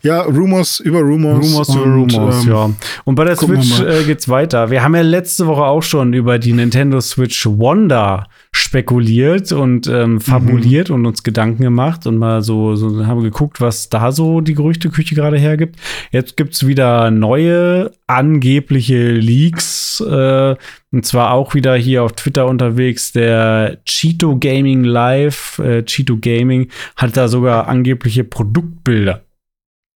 Ja, 0.02 0.22
Rumors 0.22 0.80
über 0.80 1.00
Rumors. 1.00 1.46
Rumors 1.46 1.70
über 1.70 1.86
Rumors, 1.86 2.44
ähm, 2.44 2.50
ja. 2.50 2.70
Und 3.04 3.16
bei 3.16 3.26
der 3.26 3.36
Switch 3.36 3.80
äh, 3.82 4.04
geht's 4.04 4.30
weiter. 4.30 4.70
Wir 4.70 4.84
haben 4.84 4.96
ja 4.96 5.02
letzte 5.02 5.48
Woche 5.48 5.64
auch 5.64 5.84
schon 5.84 6.14
über 6.14 6.40
die 6.40 6.54
Nintendo 6.54 7.02
Switch 7.02 7.46
Wonder 7.46 8.28
spekuliert 8.52 9.52
und 9.52 9.88
ähm, 9.88 10.20
fabuliert 10.20 10.90
mhm. 10.90 10.96
und 10.96 11.06
uns 11.06 11.24
Gedanken 11.24 11.64
gemacht 11.64 12.08
und 12.08 12.18
mal 12.18 12.42
so, 12.42 12.76
so 12.76 13.06
haben 13.06 13.22
geguckt, 13.22 13.62
was 13.62 13.90
da 13.90 14.12
so 14.12 14.42
die 14.42 14.56
Gerüchteküche 14.56 15.16
gerade 15.16 15.38
hergibt. 15.38 15.78
Jetzt 16.12 16.38
gibt's 16.38 16.66
wieder 16.66 17.12
neue 17.12 17.92
angebliche 18.08 19.12
Leaks 19.12 20.02
äh, 20.02 20.56
und 20.92 21.06
zwar 21.06 21.34
auch 21.34 21.54
wieder 21.54 21.76
hier 21.76 22.04
auf 22.04 22.14
Twitter 22.14 22.48
unterwegs. 22.48 23.12
Der 23.12 23.78
Cheeto 23.86 24.38
Gaming 24.40 24.84
Live, 24.84 25.60
äh, 25.60 25.84
Cheeto 25.84 26.18
Gaming 26.18 26.70
hat 26.96 27.18
da 27.18 27.28
sogar 27.28 27.68
angebliche 27.68 28.24
Produktbilder 28.24 29.27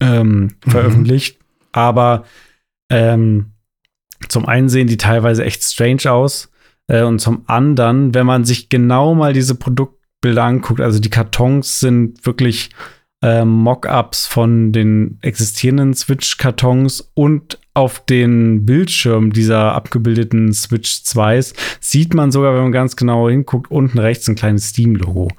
ähm, 0.02 0.42
mhm. 0.42 0.50
veröffentlicht. 0.70 1.40
Aber 1.72 2.26
ähm, 2.90 3.54
zum 4.28 4.46
einen 4.46 4.68
sehen 4.68 4.88
die 4.88 4.98
teilweise 4.98 5.46
echt 5.46 5.64
strange 5.64 6.12
aus. 6.12 6.52
Äh, 6.88 7.04
und 7.04 7.20
zum 7.20 7.44
anderen, 7.48 8.14
wenn 8.14 8.26
man 8.26 8.44
sich 8.44 8.68
genau 8.68 9.16
mal 9.16 9.34
diese 9.34 9.56
Produktbilder 9.56 10.44
anguckt, 10.44 10.82
also 10.82 11.00
die 11.00 11.10
Kartons 11.10 11.80
sind 11.80 12.26
wirklich 12.26 12.72
äh, 13.22 13.46
Mockups 13.46 14.28
von 14.28 14.72
den 14.72 15.20
existierenden 15.22 15.94
Switch-Kartons 15.94 17.12
und 17.14 17.60
auf 17.74 18.06
den 18.06 18.66
Bildschirm 18.66 19.32
dieser 19.32 19.74
abgebildeten 19.74 20.52
Switch 20.52 21.04
2s 21.06 21.54
sieht 21.80 22.14
man 22.14 22.32
sogar, 22.32 22.54
wenn 22.54 22.64
man 22.64 22.72
ganz 22.74 22.98
genau 22.98 23.30
hinguckt, 23.30 23.72
unten 23.72 23.98
rechts 23.98 24.28
ein 24.28 24.36
kleines 24.36 24.70
Steam-Logo. 24.70 25.30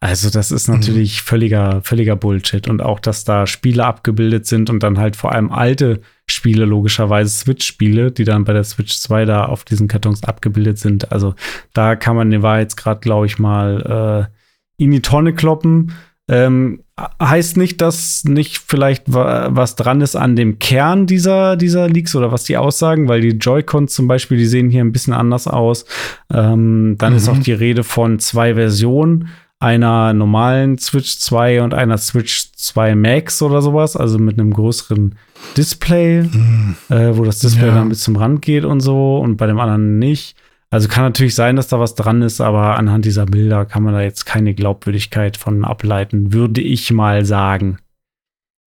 Also 0.00 0.30
das 0.30 0.50
ist 0.50 0.68
mhm. 0.68 0.76
natürlich 0.76 1.22
mhm. 1.22 1.26
völliger, 1.26 1.80
völliger 1.82 2.16
Bullshit. 2.16 2.66
Und 2.66 2.82
auch, 2.82 2.98
dass 2.98 3.24
da 3.24 3.46
Spiele 3.46 3.84
abgebildet 3.84 4.46
sind 4.46 4.70
und 4.70 4.82
dann 4.82 4.98
halt 4.98 5.16
vor 5.16 5.32
allem 5.32 5.52
alte 5.52 6.00
Spiele, 6.26 6.64
logischerweise 6.64 7.30
Switch-Spiele, 7.30 8.10
die 8.10 8.24
dann 8.24 8.44
bei 8.44 8.54
der 8.54 8.64
Switch 8.64 8.96
2 8.96 9.26
da 9.26 9.44
auf 9.44 9.64
diesen 9.64 9.86
Kartons 9.86 10.24
abgebildet 10.24 10.78
sind. 10.78 11.12
Also 11.12 11.34
da 11.74 11.94
kann 11.94 12.16
man 12.16 12.30
den 12.30 12.42
Wahrheitsgrad, 12.42 13.02
glaube 13.02 13.26
ich, 13.26 13.38
mal 13.38 14.28
äh, 14.30 14.82
in 14.82 14.90
die 14.90 15.02
Tonne 15.02 15.34
kloppen. 15.34 15.92
Ähm, 16.32 16.80
heißt 17.22 17.58
nicht, 17.58 17.82
dass 17.82 18.24
nicht 18.24 18.56
vielleicht 18.56 19.04
was 19.06 19.76
dran 19.76 20.00
ist 20.00 20.16
an 20.16 20.34
dem 20.34 20.58
Kern 20.58 21.06
dieser, 21.06 21.56
dieser 21.56 21.88
Leaks 21.88 22.16
oder 22.16 22.32
was 22.32 22.44
die 22.44 22.56
aussagen, 22.56 23.06
weil 23.06 23.20
die 23.20 23.36
Joy-Cons 23.36 23.92
zum 23.92 24.08
Beispiel, 24.08 24.38
die 24.38 24.46
sehen 24.46 24.70
hier 24.70 24.82
ein 24.82 24.92
bisschen 24.92 25.12
anders 25.12 25.46
aus. 25.46 25.84
Ähm, 26.32 26.96
dann 26.96 27.12
mhm. 27.12 27.16
ist 27.18 27.28
auch 27.28 27.38
die 27.38 27.52
Rede 27.52 27.84
von 27.84 28.18
zwei 28.18 28.54
Versionen 28.54 29.28
einer 29.58 30.14
normalen 30.14 30.78
Switch 30.78 31.18
2 31.18 31.62
und 31.62 31.74
einer 31.74 31.98
Switch 31.98 32.50
2 32.56 32.94
Max 32.94 33.42
oder 33.42 33.60
sowas, 33.60 33.94
also 33.94 34.18
mit 34.18 34.38
einem 34.38 34.54
größeren 34.54 35.14
Display, 35.56 36.22
mhm. 36.22 36.76
äh, 36.88 37.16
wo 37.16 37.24
das 37.24 37.40
Display 37.40 37.68
ja. 37.68 37.74
dann 37.74 37.90
bis 37.90 38.00
zum 38.00 38.16
Rand 38.16 38.40
geht 38.40 38.64
und 38.64 38.80
so 38.80 39.18
und 39.18 39.36
bei 39.36 39.46
dem 39.46 39.60
anderen 39.60 39.98
nicht. 39.98 40.34
Also 40.72 40.88
kann 40.88 41.04
natürlich 41.04 41.34
sein, 41.34 41.56
dass 41.56 41.68
da 41.68 41.78
was 41.78 41.94
dran 41.94 42.22
ist, 42.22 42.40
aber 42.40 42.78
anhand 42.78 43.04
dieser 43.04 43.26
Bilder 43.26 43.66
kann 43.66 43.82
man 43.82 43.92
da 43.92 44.00
jetzt 44.00 44.24
keine 44.24 44.54
Glaubwürdigkeit 44.54 45.36
von 45.36 45.66
ableiten, 45.66 46.32
würde 46.32 46.62
ich 46.62 46.90
mal 46.90 47.26
sagen. 47.26 47.76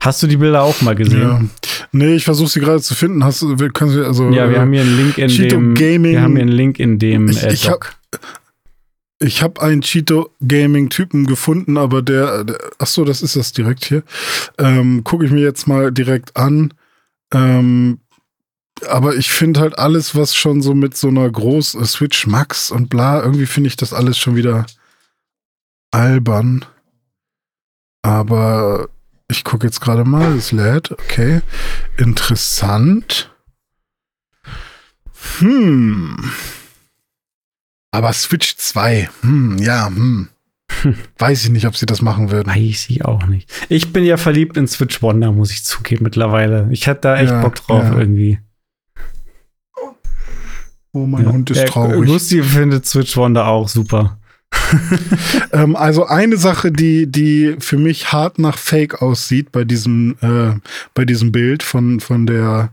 Hast 0.02 0.20
du 0.20 0.26
die 0.26 0.36
Bilder 0.36 0.64
auch 0.64 0.82
mal 0.82 0.96
gesehen? 0.96 1.20
Ja. 1.20 1.40
Nee, 1.92 2.16
ich 2.16 2.24
versuche 2.24 2.48
sie 2.48 2.58
gerade 2.58 2.80
zu 2.80 2.96
finden. 2.96 3.22
Hast 3.22 3.42
du, 3.42 3.56
können 3.56 3.92
Sie, 3.92 4.04
also, 4.04 4.30
ja, 4.30 4.50
wir 4.50 4.60
haben 4.60 4.72
hier 4.72 4.82
einen 4.82 4.96
Link 4.96 5.16
in 5.16 5.28
Cheeto 5.28 5.54
dem. 5.54 5.74
Gaming. 5.74 6.12
Wir 6.12 6.22
haben 6.22 6.32
hier 6.32 6.42
einen 6.42 6.50
Link 6.50 6.80
in 6.80 6.98
dem 6.98 7.28
ich, 7.28 7.44
äh, 7.44 7.52
ich 7.52 7.66
Doc. 7.66 7.94
Hab, 8.10 8.20
ich 9.20 9.40
habe 9.40 9.62
einen 9.62 9.82
Cheeto 9.82 10.30
Gaming 10.44 10.88
Typen 10.88 11.26
gefunden, 11.26 11.76
aber 11.76 12.02
der, 12.02 12.42
der 12.42 12.58
ach 12.80 12.88
so, 12.88 13.04
das 13.04 13.22
ist 13.22 13.36
das 13.36 13.52
direkt 13.52 13.84
hier. 13.84 14.02
Ähm, 14.58 15.04
Gucke 15.04 15.24
ich 15.24 15.30
mir 15.30 15.42
jetzt 15.42 15.68
mal 15.68 15.92
direkt 15.92 16.36
an. 16.36 16.74
Ähm, 17.32 18.00
aber 18.88 19.16
ich 19.16 19.30
finde 19.30 19.60
halt 19.60 19.78
alles, 19.78 20.14
was 20.14 20.34
schon 20.34 20.62
so 20.62 20.74
mit 20.74 20.96
so 20.96 21.08
einer 21.08 21.28
großen 21.30 21.84
Switch 21.84 22.26
Max 22.26 22.70
und 22.70 22.88
bla, 22.88 23.22
irgendwie 23.22 23.46
finde 23.46 23.68
ich 23.68 23.76
das 23.76 23.92
alles 23.92 24.18
schon 24.18 24.36
wieder 24.36 24.66
albern. 25.90 26.64
Aber 28.02 28.88
ich 29.28 29.44
gucke 29.44 29.66
jetzt 29.66 29.80
gerade 29.80 30.04
mal, 30.04 30.36
es 30.36 30.52
lädt. 30.52 30.90
Okay. 30.92 31.40
Interessant. 31.96 33.30
Hm. 35.38 36.16
Aber 37.92 38.12
Switch 38.12 38.56
2, 38.56 39.08
hm, 39.20 39.58
ja, 39.58 39.86
hm. 39.86 40.28
Weiß 41.18 41.44
ich 41.44 41.50
nicht, 41.50 41.66
ob 41.66 41.76
sie 41.76 41.86
das 41.86 42.02
machen 42.02 42.30
würden. 42.30 42.48
Weiß 42.48 42.86
ich 42.88 43.04
auch 43.04 43.26
nicht. 43.26 43.50
Ich 43.68 43.92
bin 43.92 44.04
ja 44.04 44.16
verliebt 44.16 44.56
in 44.56 44.66
Switch 44.66 45.02
Wonder, 45.02 45.30
muss 45.30 45.52
ich 45.52 45.64
zugeben, 45.64 46.04
mittlerweile. 46.04 46.68
Ich 46.70 46.88
hatte 46.88 47.02
da 47.02 47.16
echt 47.18 47.30
ja, 47.30 47.40
Bock 47.40 47.54
drauf 47.56 47.84
ja. 47.84 47.98
irgendwie. 47.98 48.40
Oh, 50.92 51.06
mein 51.06 51.24
ja. 51.24 51.32
Hund 51.32 51.50
ist 51.50 51.66
traurig. 51.68 52.06
Lucy 52.06 52.42
findet 52.42 52.86
Switch 52.86 53.16
Wonder 53.16 53.46
auch 53.46 53.68
super. 53.68 54.18
ähm, 55.52 55.76
also 55.76 56.06
eine 56.06 56.36
Sache, 56.36 56.70
die, 56.70 57.10
die 57.10 57.56
für 57.58 57.78
mich 57.78 58.12
hart 58.12 58.38
nach 58.38 58.58
Fake 58.58 59.00
aussieht 59.00 59.52
bei 59.52 59.64
diesem, 59.64 60.16
äh, 60.20 60.58
bei 60.94 61.04
diesem 61.04 61.32
Bild 61.32 61.62
von, 61.62 62.00
von 62.00 62.26
der 62.26 62.70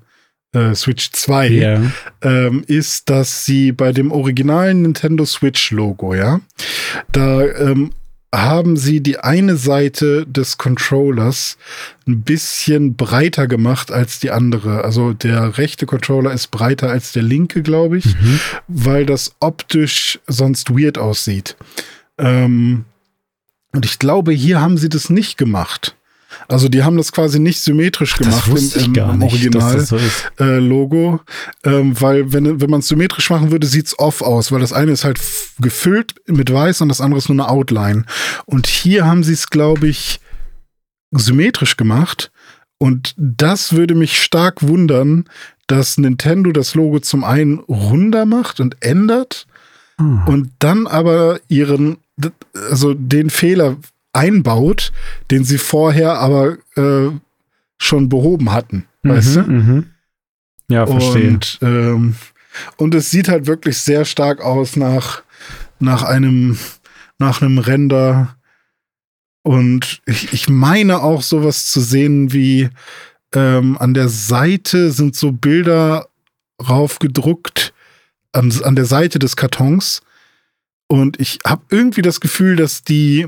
äh, 0.54 0.76
Switch 0.76 1.12
2 1.12 1.50
yeah. 1.50 1.92
ähm, 2.22 2.64
ist, 2.68 3.10
dass 3.10 3.46
sie 3.46 3.72
bei 3.72 3.92
dem 3.92 4.12
originalen 4.12 4.82
Nintendo 4.82 5.26
Switch 5.26 5.72
Logo, 5.72 6.14
ja, 6.14 6.42
da 7.12 7.46
ähm, 7.46 7.92
haben 8.34 8.78
sie 8.78 9.02
die 9.02 9.20
eine 9.20 9.56
Seite 9.56 10.26
des 10.28 10.58
Controllers 10.58 11.58
ein 12.08 12.22
bisschen 12.22 12.96
breiter 12.96 13.48
gemacht 13.48 13.92
als 13.92 14.20
die 14.20 14.30
andere. 14.30 14.84
Also 14.84 15.14
der 15.14 15.58
rechte 15.58 15.86
Controller 15.86 16.32
ist 16.32 16.52
breiter 16.52 16.90
als 16.90 17.12
der 17.12 17.24
linke, 17.24 17.64
glaube 17.64 17.98
ich, 17.98 18.06
mhm. 18.06 18.40
weil 18.68 19.06
das 19.06 19.36
optisch 19.40 20.20
sonst 20.28 20.70
weird 20.70 21.00
aussieht. 21.00 21.56
Ähm, 22.20 22.86
und 23.72 23.86
ich 23.86 23.98
glaube, 23.98 24.32
hier 24.32 24.62
haben 24.62 24.78
sie 24.78 24.90
das 24.90 25.10
nicht 25.10 25.38
gemacht. 25.38 25.96
Also 26.50 26.68
die 26.68 26.84
haben 26.84 26.98
das 26.98 27.12
quasi 27.12 27.40
nicht 27.40 27.62
symmetrisch 27.62 28.18
gemacht 28.18 28.48
im, 28.48 28.96
im, 28.96 28.96
im 28.96 29.22
Original-Logo, 29.22 31.20
so 31.64 31.70
ähm, 31.70 32.02
weil 32.02 32.34
wenn, 32.34 32.60
wenn 32.60 32.70
man 32.72 32.80
es 32.80 32.88
symmetrisch 32.88 33.30
machen 33.30 33.52
würde, 33.52 33.68
sieht's 33.68 33.98
off 34.00 34.24
aus, 34.24 34.52
weil 34.52 34.60
das 34.60 34.74
eine 34.74 34.92
ist 34.92 35.06
halt 35.06 35.22
gefüllt 35.60 36.16
mit 36.26 36.52
weiß 36.52 36.82
und 36.82 36.90
das 36.90 37.02
andere 37.02 37.20
ist 37.20 37.30
nur 37.30 37.36
eine 37.36 37.52
Outline. 37.52 38.04
Und 38.48 38.66
hier 38.66 39.06
haben 39.06 39.24
sie 39.24 39.34
es, 39.34 39.52
glaube 39.52 39.88
ich, 39.88 40.20
symmetrisch 41.12 41.78
gemacht. 41.78 42.32
Und 42.80 43.14
das 43.16 43.74
würde 43.74 43.94
mich 43.94 44.20
stark 44.20 44.68
wundern, 44.68 45.26
dass 45.68 46.00
Nintendo 46.00 46.52
das 46.52 46.74
Logo 46.74 47.00
zum 47.00 47.24
einen 47.24 47.60
runder 47.60 48.26
macht 48.26 48.60
und 48.60 48.84
ändert 48.84 49.46
hm. 49.98 50.24
und 50.26 50.52
dann 50.58 50.88
aber 50.88 51.42
ihren, 51.48 51.98
also 52.72 52.96
den 52.96 53.30
Fehler 53.30 53.78
einbaut, 54.14 54.92
den 55.32 55.44
sie 55.44 55.58
vorher 55.58 56.20
aber 56.20 56.58
äh, 56.76 57.12
schon 57.78 58.10
behoben 58.10 58.52
hatten. 58.52 58.86
Mhm, 59.04 59.10
weißt 59.10 59.36
du? 59.38 59.42
Mhm. 59.42 59.86
Ja, 60.70 60.86
verstehe. 60.86 61.30
Und, 61.30 61.60
ähm, 61.62 62.16
und 62.78 62.96
es 62.96 63.12
sieht 63.12 63.28
halt 63.28 63.48
wirklich 63.48 63.78
sehr 63.78 64.06
stark 64.06 64.42
aus 64.42 64.76
nach, 64.76 65.24
nach 65.80 66.04
einem, 66.04 66.58
nach 67.18 67.42
einem 67.42 67.58
Render. 67.58 68.36
Und 69.42 70.02
ich, 70.06 70.34
ich 70.34 70.50
meine 70.50 71.02
auch 71.02 71.22
sowas 71.22 71.68
zu 71.68 71.80
sehen 71.80 72.34
wie 72.34 72.70
ähm, 73.34 73.78
an 73.78 73.94
der 73.94 74.10
Seite 74.10 74.92
sind 74.92 75.16
so 75.16 75.32
Bilder 75.32 76.08
raufgedruckt, 76.68 77.74
an, 78.32 78.52
an 78.64 78.76
der 78.76 78.86
Seite 78.86 79.18
des 79.18 79.36
Kartons 79.36 80.02
und 80.92 81.20
ich 81.20 81.38
habe 81.46 81.62
irgendwie 81.70 82.02
das 82.02 82.20
Gefühl, 82.20 82.56
dass 82.56 82.84
die 82.84 83.28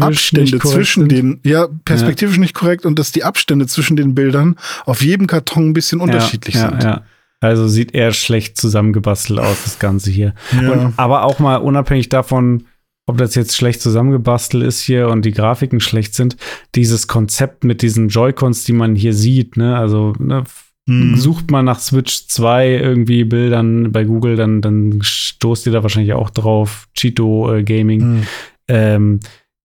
Abstände 0.00 0.60
zwischen 0.60 1.08
den, 1.08 1.40
ja, 1.44 1.66
perspektivisch 1.84 2.36
ja. 2.36 2.40
nicht 2.40 2.54
korrekt 2.54 2.86
und 2.86 3.00
dass 3.00 3.10
die 3.10 3.24
Abstände 3.24 3.66
zwischen 3.66 3.96
den 3.96 4.14
Bildern 4.14 4.56
auf 4.86 5.02
jedem 5.02 5.26
Karton 5.26 5.70
ein 5.70 5.72
bisschen 5.72 6.00
unterschiedlich 6.00 6.54
ja, 6.54 6.70
sind. 6.70 7.02
Also 7.40 7.66
sieht 7.66 7.94
eher 7.94 8.12
schlecht 8.12 8.56
zusammengebastelt 8.56 9.40
aus, 9.40 9.64
das 9.64 9.80
Ganze 9.80 10.10
hier. 10.12 10.34
Und, 10.52 10.94
aber 10.96 11.24
auch 11.24 11.40
mal 11.40 11.56
unabhängig 11.56 12.10
davon, 12.10 12.66
ob 13.06 13.18
das 13.18 13.34
jetzt 13.34 13.56
schlecht 13.56 13.82
zusammengebastelt 13.82 14.62
ist 14.62 14.80
hier 14.80 15.08
und 15.08 15.24
die 15.24 15.32
Grafiken 15.32 15.80
schlecht 15.80 16.14
sind, 16.14 16.36
dieses 16.76 17.08
Konzept 17.08 17.64
mit 17.64 17.82
diesen 17.82 18.08
Joy-Cons, 18.08 18.64
die 18.64 18.72
man 18.72 18.94
hier 18.94 19.14
sieht, 19.14 19.56
ne, 19.56 19.76
also 19.76 20.14
ne, 20.18 20.44
hm. 20.86 21.16
Sucht 21.16 21.50
man 21.50 21.64
nach 21.64 21.80
Switch 21.80 22.28
2 22.28 22.68
irgendwie 22.76 23.24
Bildern 23.24 23.90
bei 23.90 24.04
Google, 24.04 24.36
dann, 24.36 24.60
dann 24.60 24.98
stoßt 25.02 25.66
ihr 25.66 25.72
da 25.72 25.82
wahrscheinlich 25.82 26.12
auch 26.12 26.30
drauf. 26.30 26.88
Cheeto 26.94 27.54
äh, 27.54 27.62
Gaming. 27.62 28.00
Hm. 28.00 28.22
Ähm, 28.68 29.20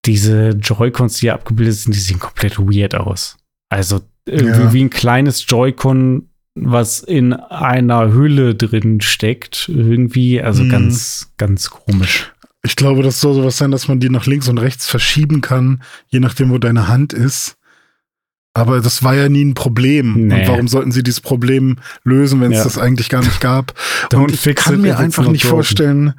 diese 0.05 0.51
Joy-Cons, 0.51 1.15
die 1.15 1.21
hier 1.21 1.33
abgebildet 1.33 1.75
sind, 1.75 1.93
die 1.93 1.99
sehen 1.99 2.19
komplett 2.19 2.57
weird 2.57 2.95
aus. 2.95 3.37
Also 3.69 3.99
irgendwie 4.25 4.61
ja. 4.61 4.73
wie 4.73 4.83
ein 4.83 4.89
kleines 4.89 5.45
Joy-Con, 5.47 6.29
was 6.55 7.01
in 7.01 7.33
einer 7.33 8.13
Hülle 8.13 8.55
drin 8.55 9.01
steckt. 9.01 9.69
Irgendwie, 9.69 10.41
also 10.41 10.63
hm. 10.63 10.69
ganz, 10.69 11.33
ganz 11.37 11.69
komisch. 11.69 12.31
Ich 12.63 12.75
glaube, 12.77 13.03
das 13.03 13.19
soll 13.19 13.35
sowas 13.35 13.57
sein, 13.57 13.71
dass 13.71 13.87
man 13.89 13.99
die 13.99 14.09
nach 14.09 14.25
links 14.25 14.47
und 14.47 14.57
rechts 14.57 14.87
verschieben 14.87 15.41
kann, 15.41 15.81
je 16.07 16.19
nachdem, 16.19 16.49
wo 16.49 16.57
deine 16.57 16.87
Hand 16.87 17.13
ist. 17.13 17.57
Aber 18.59 18.81
das 18.81 19.03
war 19.03 19.15
ja 19.15 19.29
nie 19.29 19.45
ein 19.45 19.53
Problem. 19.53 20.27
Nee. 20.27 20.41
Und 20.41 20.47
warum 20.47 20.67
sollten 20.67 20.91
sie 20.91 21.03
dieses 21.03 21.21
Problem 21.21 21.77
lösen, 22.03 22.41
wenn 22.41 22.51
es 22.51 22.59
ja. 22.59 22.63
das 22.65 22.77
eigentlich 22.77 23.09
gar 23.09 23.21
nicht 23.21 23.39
gab? 23.39 23.73
Und 24.13 24.33
ich 24.33 24.55
kann 24.55 24.81
mir 24.81 24.99
einfach 24.99 25.27
nicht 25.27 25.43
broken. 25.43 25.55
vorstellen, 25.55 26.13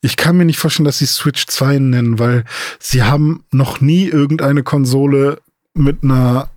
ich 0.00 0.16
kann 0.16 0.36
mir 0.36 0.44
nicht 0.44 0.58
vorstellen, 0.58 0.84
dass 0.84 0.98
sie 0.98 1.06
Switch 1.06 1.46
2 1.46 1.78
nennen, 1.78 2.18
weil 2.18 2.44
sie 2.78 3.04
haben 3.04 3.44
noch 3.52 3.80
nie 3.80 4.06
irgendeine 4.06 4.62
Konsole 4.62 5.40
mit 5.72 6.02
einer, 6.02 6.50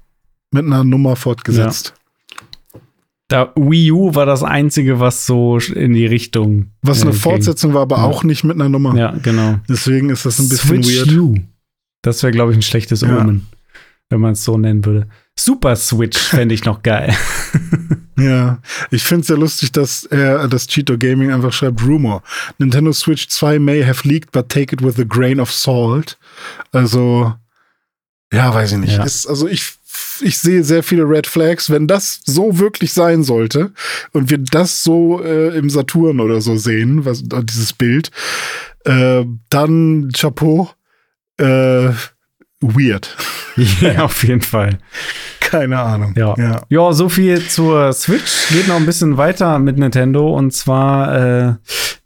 mit 0.51 0.65
einer 0.65 0.84
Nummer 0.84 1.15
fortgesetzt. 1.15 1.93
Ja. 1.93 2.80
Da 3.30 3.51
Wii 3.55 3.91
U 3.91 4.15
war 4.15 4.26
das 4.26 4.41
einzige, 4.41 5.01
was 5.01 5.26
so 5.26 5.59
in 5.59 5.93
die 5.93 6.05
Richtung. 6.05 6.72
Was 6.81 7.01
eine 7.01 7.11
äh, 7.11 7.14
Fortsetzung 7.14 7.73
war, 7.73 7.81
aber 7.81 7.97
ja. 7.97 8.03
auch 8.03 8.23
nicht 8.23 8.43
mit 8.45 8.55
einer 8.55 8.69
Nummer. 8.69 8.95
Ja, 8.95 9.11
genau. 9.22 9.59
Deswegen 9.68 10.09
ist 10.09 10.26
das 10.26 10.39
ein 10.39 10.47
bisschen 10.47 10.84
Switch 10.84 11.07
weird. 11.07 11.18
U. 11.18 11.35
Das 12.01 12.23
wäre, 12.23 12.31
glaube 12.31 12.53
ich, 12.53 12.57
ein 12.57 12.61
schlechtes 12.61 13.03
Omen 13.03 13.47
wenn 14.09 14.21
man 14.21 14.34
es 14.34 14.43
so 14.43 14.57
nennen 14.57 14.85
würde. 14.85 15.07
Super 15.35 15.75
Switch 15.75 16.17
fände 16.17 16.55
ich 16.55 16.65
noch 16.65 16.81
geil. 16.81 17.15
ja, 18.17 18.59
ich 18.89 19.03
finde 19.03 19.21
es 19.21 19.27
sehr 19.27 19.38
lustig, 19.38 19.71
dass 19.71 20.03
er 20.05 20.47
das 20.47 20.67
Cheeto 20.67 20.97
Gaming 20.97 21.31
einfach 21.31 21.53
schreibt 21.53 21.84
Rumor. 21.84 22.23
Nintendo 22.57 22.91
Switch 22.93 23.27
2 23.27 23.59
may 23.59 23.84
have 23.84 24.07
leaked, 24.07 24.31
but 24.31 24.49
take 24.49 24.73
it 24.73 24.84
with 24.84 24.99
a 24.99 25.03
grain 25.03 25.39
of 25.39 25.51
salt. 25.51 26.17
Also, 26.71 27.34
ja, 28.31 28.53
weiß 28.53 28.73
ich 28.73 28.77
nicht. 28.79 28.97
Ja. 28.97 29.03
Ist, 29.03 29.27
also 29.27 29.47
ich, 29.47 29.73
ich 30.21 30.38
sehe 30.38 30.63
sehr 30.63 30.84
viele 30.84 31.03
Red 31.03 31.27
Flags. 31.27 31.69
Wenn 31.69 31.88
das 31.88 32.21
so 32.25 32.57
wirklich 32.57 32.93
sein 32.93 33.23
sollte 33.23 33.73
und 34.13 34.29
wir 34.29 34.39
das 34.39 34.84
so 34.84 35.21
äh, 35.23 35.55
im 35.57 35.69
Saturn 35.69 36.19
oder 36.19 36.41
so 36.41 36.57
sehen, 36.57 37.05
was, 37.05 37.23
dieses 37.23 37.73
Bild, 37.73 38.09
äh, 38.85 39.23
dann 39.49 40.09
Chapeau. 40.13 40.69
Äh, 41.38 41.89
weird. 42.61 43.15
ja, 43.81 44.03
auf 44.03 44.23
jeden 44.23 44.41
Fall. 44.41 44.79
Keine 45.39 45.79
Ahnung. 45.79 46.13
Ja. 46.17 46.35
ja. 46.38 46.61
ja, 46.69 46.93
so 46.93 47.07
viel 47.07 47.41
zur 47.47 47.93
Switch. 47.93 48.49
Geht 48.49 48.67
noch 48.67 48.75
ein 48.75 48.85
bisschen 48.85 49.17
weiter 49.17 49.59
mit 49.59 49.77
Nintendo. 49.77 50.35
Und 50.35 50.51
zwar 50.51 51.49
äh, 51.49 51.53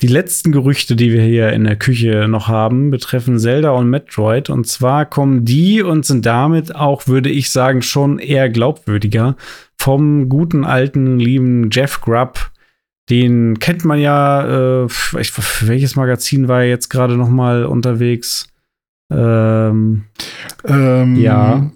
die 0.02 0.08
letzten 0.08 0.52
Gerüchte, 0.52 0.96
die 0.96 1.12
wir 1.12 1.24
hier 1.24 1.52
in 1.52 1.64
der 1.64 1.76
Küche 1.76 2.28
noch 2.28 2.48
haben, 2.48 2.92
betreffen 2.92 3.40
Zelda 3.40 3.72
und 3.72 3.90
Metroid. 3.90 4.50
Und 4.50 4.68
zwar 4.68 5.06
kommen 5.06 5.44
die 5.44 5.82
und 5.82 6.06
sind 6.06 6.26
damit 6.26 6.76
auch, 6.76 7.08
würde 7.08 7.30
ich 7.30 7.50
sagen, 7.50 7.82
schon 7.82 8.20
eher 8.20 8.50
glaubwürdiger 8.50 9.36
vom 9.78 10.30
guten 10.30 10.64
alten 10.64 11.20
lieben 11.20 11.70
Jeff 11.72 12.02
Grubb. 12.02 12.52
Den 13.10 13.58
kennt 13.60 13.84
man 13.84 14.00
ja. 14.00 14.84
Äh, 14.84 14.88
welches 15.62 15.96
Magazin 15.96 16.48
war 16.48 16.62
er 16.62 16.70
jetzt 16.70 16.90
gerade 16.90 17.18
noch 17.18 17.30
mal 17.30 17.66
unterwegs? 17.66 18.51
Ähm, 19.12 20.06
ähm, 20.66 21.16
ja. 21.18 21.72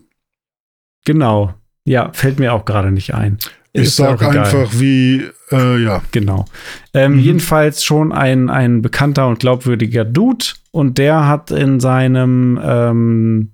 Genau. 1.05 1.53
Ja, 1.83 2.11
fällt 2.13 2.39
mir 2.39 2.53
auch 2.53 2.65
gerade 2.65 2.91
nicht 2.91 3.13
ein. 3.13 3.37
Ich 3.73 3.87
Ist 3.87 3.97
sag 3.97 4.23
einfach 4.23 4.71
wie, 4.73 5.25
äh, 5.51 5.83
ja. 5.83 6.01
Genau. 6.11 6.45
Ähm, 6.93 7.13
mhm. 7.13 7.19
Jedenfalls 7.19 7.83
schon 7.83 8.13
ein, 8.13 8.49
ein 8.49 8.81
bekannter 8.81 9.27
und 9.27 9.39
glaubwürdiger 9.39 10.05
Dude. 10.05 10.45
Und 10.71 10.97
der 10.97 11.27
hat 11.27 11.51
in 11.51 11.79
seinem 11.79 12.59
ähm, 12.63 13.51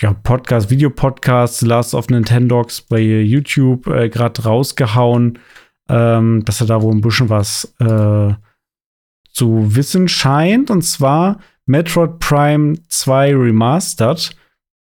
ja, 0.00 0.12
Podcast, 0.12 0.70
Videopodcast 0.70 1.62
Last 1.62 1.94
of 1.94 2.08
Nintendogs 2.08 2.82
bei 2.82 3.00
YouTube 3.00 3.86
äh, 3.86 4.10
gerade 4.10 4.42
rausgehauen, 4.42 5.38
ähm, 5.88 6.44
dass 6.44 6.60
er 6.60 6.66
da 6.66 6.82
wohl 6.82 6.94
ein 6.94 7.00
bisschen 7.00 7.30
was 7.30 7.74
äh, 7.80 8.34
zu 9.32 9.74
wissen 9.74 10.08
scheint. 10.08 10.70
Und 10.70 10.82
zwar 10.82 11.40
Metroid 11.66 12.18
Prime 12.20 12.78
2 12.88 13.34
Remastered 13.34 14.34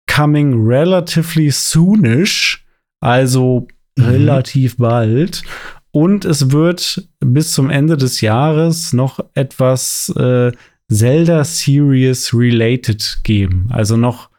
coming 0.08 0.66
relatively 0.66 1.52
soonish, 1.52 2.64
also 3.02 3.68
mhm. 3.98 4.06
relativ 4.06 4.78
bald. 4.78 5.44
Und 5.92 6.26
es 6.26 6.52
wird 6.52 7.08
bis 7.20 7.54
zum 7.54 7.70
Ende 7.70 7.98
des 7.98 8.22
Jahres 8.22 8.94
noch 8.94 9.20
etwas 9.34 10.10
äh, 10.18 10.52
Zelda 10.92 11.44
Series 11.44 12.34
Related 12.34 13.20
geben. 13.24 13.68
Also 13.72 13.98
noch 13.98 14.30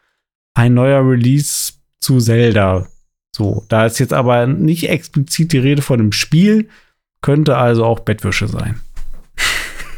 ein 0.55 0.75
neuer 0.75 1.07
Release 1.09 1.73
zu 2.01 2.19
Zelda. 2.19 2.87
So, 3.35 3.65
da 3.69 3.87
ist 3.87 3.99
jetzt 3.99 4.13
aber 4.13 4.47
nicht 4.47 4.89
explizit 4.89 5.53
die 5.53 5.59
Rede 5.59 5.83
von 5.83 5.99
dem 5.99 6.13
Spiel, 6.13 6.69
könnte 7.21 7.57
also 7.57 7.85
auch 7.85 8.01
Bettwäsche 8.01 8.49
sein. 8.49 8.81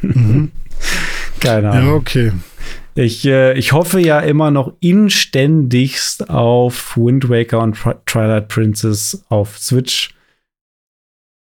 Mhm. 0.03 0.53
Keine 1.41 1.71
Ahnung. 1.71 1.87
Ja, 1.87 1.95
okay. 1.95 2.33
Ich, 2.95 3.25
äh, 3.27 3.57
ich 3.57 3.73
hoffe 3.73 4.01
ja 4.01 4.19
immer 4.19 4.51
noch 4.51 4.73
inständigst 4.81 6.31
auf 6.31 6.97
Wind 6.97 7.29
Waker 7.29 7.61
und 7.61 7.77
Twilight 8.07 8.49
Princess 8.49 9.25
auf 9.29 9.57
Switch. 9.59 10.15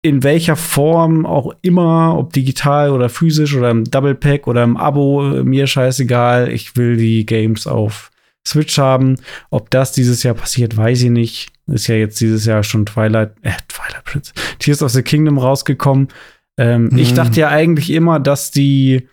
In 0.03 0.21
welcher 0.21 0.55
Form 0.55 1.25
auch 1.25 1.53
immer, 1.63 2.15
ob 2.15 2.31
digital 2.31 2.91
oder 2.91 3.09
physisch 3.09 3.55
oder 3.55 3.71
im 3.71 3.85
Double 3.85 4.13
Pack 4.13 4.45
oder 4.45 4.63
im 4.63 4.77
Abo, 4.77 5.33
äh, 5.33 5.43
mir 5.43 5.65
scheißegal. 5.65 6.51
Ich 6.51 6.77
will 6.77 6.95
die 6.95 7.25
Games 7.25 7.65
auf 7.65 8.11
Switch 8.47 8.77
haben. 8.77 9.15
Ob 9.49 9.71
das 9.71 9.91
dieses 9.91 10.21
Jahr 10.21 10.35
passiert, 10.35 10.77
weiß 10.77 11.01
ich 11.01 11.09
nicht. 11.09 11.49
Ist 11.65 11.87
ja 11.87 11.95
jetzt 11.95 12.21
dieses 12.21 12.45
Jahr 12.45 12.63
schon 12.63 12.85
Twilight, 12.85 13.31
äh, 13.41 13.51
Twilight 13.67 14.03
Princess, 14.03 14.33
Tears 14.59 14.83
of 14.83 14.91
the 14.91 15.01
Kingdom 15.01 15.39
rausgekommen. 15.39 16.09
Ähm, 16.57 16.89
mhm. 16.91 16.97
Ich 16.99 17.15
dachte 17.15 17.39
ja 17.39 17.49
eigentlich 17.49 17.89
immer, 17.89 18.19
dass 18.19 18.51
die 18.51 19.07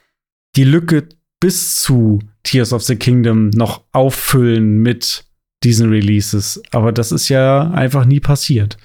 die 0.57 0.65
Lücke 0.65 1.09
bis 1.41 1.83
zu 1.83 2.21
Tears 2.43 2.73
of 2.73 2.83
the 2.83 2.97
Kingdom 2.97 3.51
noch 3.51 3.85
auffüllen 3.93 4.79
mit 4.79 5.25
diesen 5.63 5.91
Releases. 5.91 6.63
Aber 6.71 6.93
das 6.93 7.13
ist 7.13 7.29
ja 7.29 7.71
einfach 7.71 8.05
nie 8.05 8.21
passiert. 8.21 8.77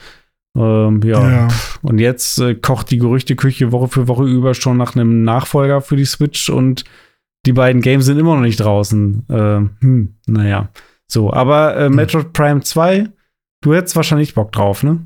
Ähm, 0.58 1.02
ja. 1.04 1.30
ja. 1.30 1.48
Und 1.82 2.00
jetzt 2.00 2.40
äh, 2.40 2.56
kocht 2.56 2.92
die 2.92 2.98
Gerüchteküche 2.98 3.72
Woche 3.72 3.88
für 3.88 4.08
Woche 4.08 4.26
über 4.26 4.54
schon 4.54 4.78
nach 4.78 4.96
einem 4.96 5.24
Nachfolger 5.24 5.82
für 5.82 5.96
die 5.96 6.06
Switch 6.06 6.50
und 6.50 6.86
die 7.46 7.54
beiden 7.54 7.82
Games 7.82 8.06
sind 8.06 8.20
immer 8.20 8.36
noch 8.36 8.42
nicht 8.42 8.60
draußen. 8.60 9.26
Ähm, 9.30 9.70
hm, 9.80 10.16
naja. 10.28 10.70
So, 11.08 11.32
aber 11.32 11.78
äh, 11.78 11.86
hm. 11.86 11.96
Metroid 11.96 12.34
Prime 12.34 12.62
2, 12.62 13.10
du 13.62 13.74
hättest 13.74 13.96
wahrscheinlich 13.96 14.34
Bock 14.34 14.52
drauf, 14.52 14.84
ne? 14.84 15.00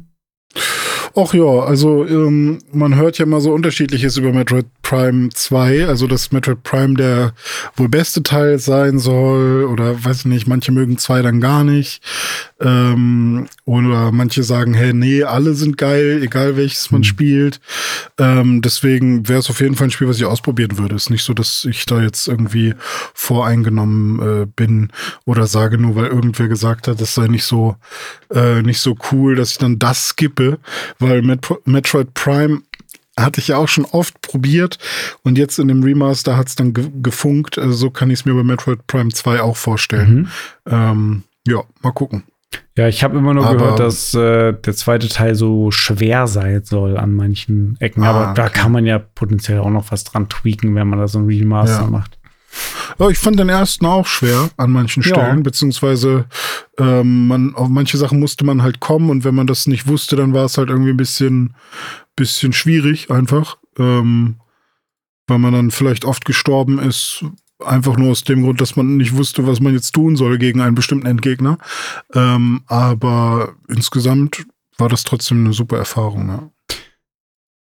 Ach 1.15 1.31
ja, 1.35 1.43
also 1.43 2.07
ähm, 2.07 2.57
man 2.71 2.95
hört 2.95 3.19
ja 3.19 3.25
immer 3.25 3.39
so 3.39 3.53
unterschiedliches 3.53 4.17
über 4.17 4.33
Metroid 4.33 4.65
Prime 4.81 5.29
2, 5.29 5.85
also 5.85 6.07
dass 6.07 6.31
Metroid 6.31 6.63
Prime 6.63 6.95
der 6.95 7.33
wohl 7.75 7.87
beste 7.87 8.23
Teil 8.23 8.57
sein 8.57 8.97
soll 8.97 9.65
oder 9.65 10.03
weiß 10.03 10.19
ich 10.19 10.25
nicht, 10.25 10.47
manche 10.47 10.71
mögen 10.71 10.97
zwei 10.97 11.21
dann 11.21 11.39
gar 11.39 11.63
nicht. 11.63 12.01
Ähm, 12.59 13.47
oder 13.65 14.11
manche 14.11 14.43
sagen, 14.43 14.73
hey, 14.73 14.93
nee, 14.93 15.23
alle 15.23 15.53
sind 15.53 15.77
geil, 15.77 16.21
egal 16.23 16.57
welches 16.57 16.91
man 16.91 17.01
mhm. 17.01 17.05
spielt. 17.05 17.61
Ähm, 18.17 18.61
deswegen 18.61 19.27
wäre 19.27 19.39
es 19.39 19.49
auf 19.49 19.59
jeden 19.59 19.75
Fall 19.75 19.87
ein 19.87 19.91
Spiel, 19.91 20.07
was 20.07 20.17
ich 20.17 20.25
ausprobieren 20.25 20.77
würde. 20.77 20.95
Es 20.95 21.03
ist 21.03 21.09
nicht 21.09 21.23
so, 21.23 21.33
dass 21.33 21.65
ich 21.65 21.85
da 21.85 22.01
jetzt 22.01 22.27
irgendwie 22.27 22.73
voreingenommen 23.13 24.43
äh, 24.43 24.45
bin 24.45 24.89
oder 25.25 25.47
sage, 25.47 25.77
nur 25.77 25.95
weil 25.95 26.07
irgendwer 26.07 26.47
gesagt 26.47 26.87
hat, 26.87 26.99
das 26.99 27.15
sei 27.15 27.27
nicht 27.27 27.45
so, 27.45 27.75
äh, 28.33 28.61
nicht 28.61 28.79
so 28.79 28.95
cool, 29.11 29.35
dass 29.35 29.51
ich 29.51 29.57
dann 29.57 29.79
das 29.79 30.09
skippe, 30.09 30.57
weil 31.03 31.21
Metro 31.21 31.59
Metroid 31.65 32.13
Prime 32.13 32.61
hatte 33.17 33.39
ich 33.39 33.49
ja 33.49 33.57
auch 33.57 33.67
schon 33.67 33.85
oft 33.85 34.21
probiert 34.21 34.79
und 35.23 35.37
jetzt 35.37 35.59
in 35.59 35.67
dem 35.67 35.83
Remaster 35.83 36.35
hat 36.35 36.47
es 36.47 36.55
dann 36.55 36.73
ge 36.73 36.89
gefunkt. 37.01 37.59
Also 37.59 37.73
so 37.73 37.89
kann 37.91 38.09
ich 38.09 38.19
es 38.19 38.25
mir 38.25 38.33
bei 38.33 38.43
Metroid 38.43 38.87
Prime 38.87 39.11
2 39.11 39.41
auch 39.41 39.57
vorstellen. 39.57 40.15
Mhm. 40.15 40.27
Ähm, 40.67 41.23
ja, 41.47 41.63
mal 41.81 41.91
gucken. 41.91 42.23
Ja, 42.77 42.87
ich 42.87 43.03
habe 43.03 43.17
immer 43.17 43.33
nur 43.33 43.45
aber, 43.45 43.57
gehört, 43.57 43.79
dass 43.79 44.13
äh, 44.13 44.53
der 44.53 44.73
zweite 44.73 45.07
Teil 45.07 45.35
so 45.35 45.69
schwer 45.69 46.27
sein 46.27 46.63
soll 46.63 46.97
an 46.97 47.13
manchen 47.13 47.77
Ecken. 47.79 48.03
Ah, 48.03 48.09
aber 48.09 48.21
okay. 48.31 48.33
da 48.35 48.49
kann 48.49 48.71
man 48.71 48.85
ja 48.85 48.99
potenziell 48.99 49.59
auch 49.59 49.69
noch 49.69 49.91
was 49.91 50.03
dran 50.03 50.29
tweaken, 50.29 50.73
wenn 50.75 50.87
man 50.87 50.99
da 50.99 51.07
so 51.07 51.19
ein 51.19 51.25
Remaster 51.25 51.83
ja. 51.83 51.89
macht. 51.89 52.17
Ja, 52.99 53.09
ich 53.09 53.17
fand 53.17 53.39
den 53.39 53.49
ersten 53.49 53.85
auch 53.85 54.05
schwer 54.05 54.49
an 54.57 54.71
manchen 54.71 55.03
Stellen, 55.03 55.37
ja. 55.37 55.43
beziehungsweise 55.43 56.25
ähm, 56.77 57.27
man, 57.27 57.55
auf 57.55 57.69
manche 57.69 57.97
Sachen 57.97 58.19
musste 58.19 58.45
man 58.45 58.61
halt 58.61 58.79
kommen 58.79 59.09
und 59.09 59.23
wenn 59.23 59.35
man 59.35 59.47
das 59.47 59.67
nicht 59.67 59.87
wusste, 59.87 60.15
dann 60.15 60.33
war 60.33 60.45
es 60.45 60.57
halt 60.57 60.69
irgendwie 60.69 60.91
ein 60.91 60.97
bisschen, 60.97 61.55
bisschen 62.15 62.53
schwierig 62.53 63.11
einfach, 63.11 63.57
ähm, 63.77 64.35
weil 65.27 65.39
man 65.39 65.53
dann 65.53 65.71
vielleicht 65.71 66.05
oft 66.05 66.25
gestorben 66.25 66.79
ist, 66.79 67.25
Einfach 67.65 67.97
nur 67.97 68.11
aus 68.11 68.23
dem 68.23 68.43
Grund, 68.43 68.61
dass 68.61 68.75
man 68.75 68.97
nicht 68.97 69.15
wusste, 69.15 69.47
was 69.47 69.59
man 69.59 69.73
jetzt 69.73 69.91
tun 69.91 70.15
soll 70.15 70.37
gegen 70.37 70.61
einen 70.61 70.75
bestimmten 70.75 71.05
Endgegner. 71.05 71.57
Ähm, 72.13 72.63
aber 72.67 73.53
insgesamt 73.67 74.45
war 74.77 74.89
das 74.89 75.03
trotzdem 75.03 75.45
eine 75.45 75.53
super 75.53 75.77
Erfahrung. 75.77 76.27
Ja. 76.27 76.49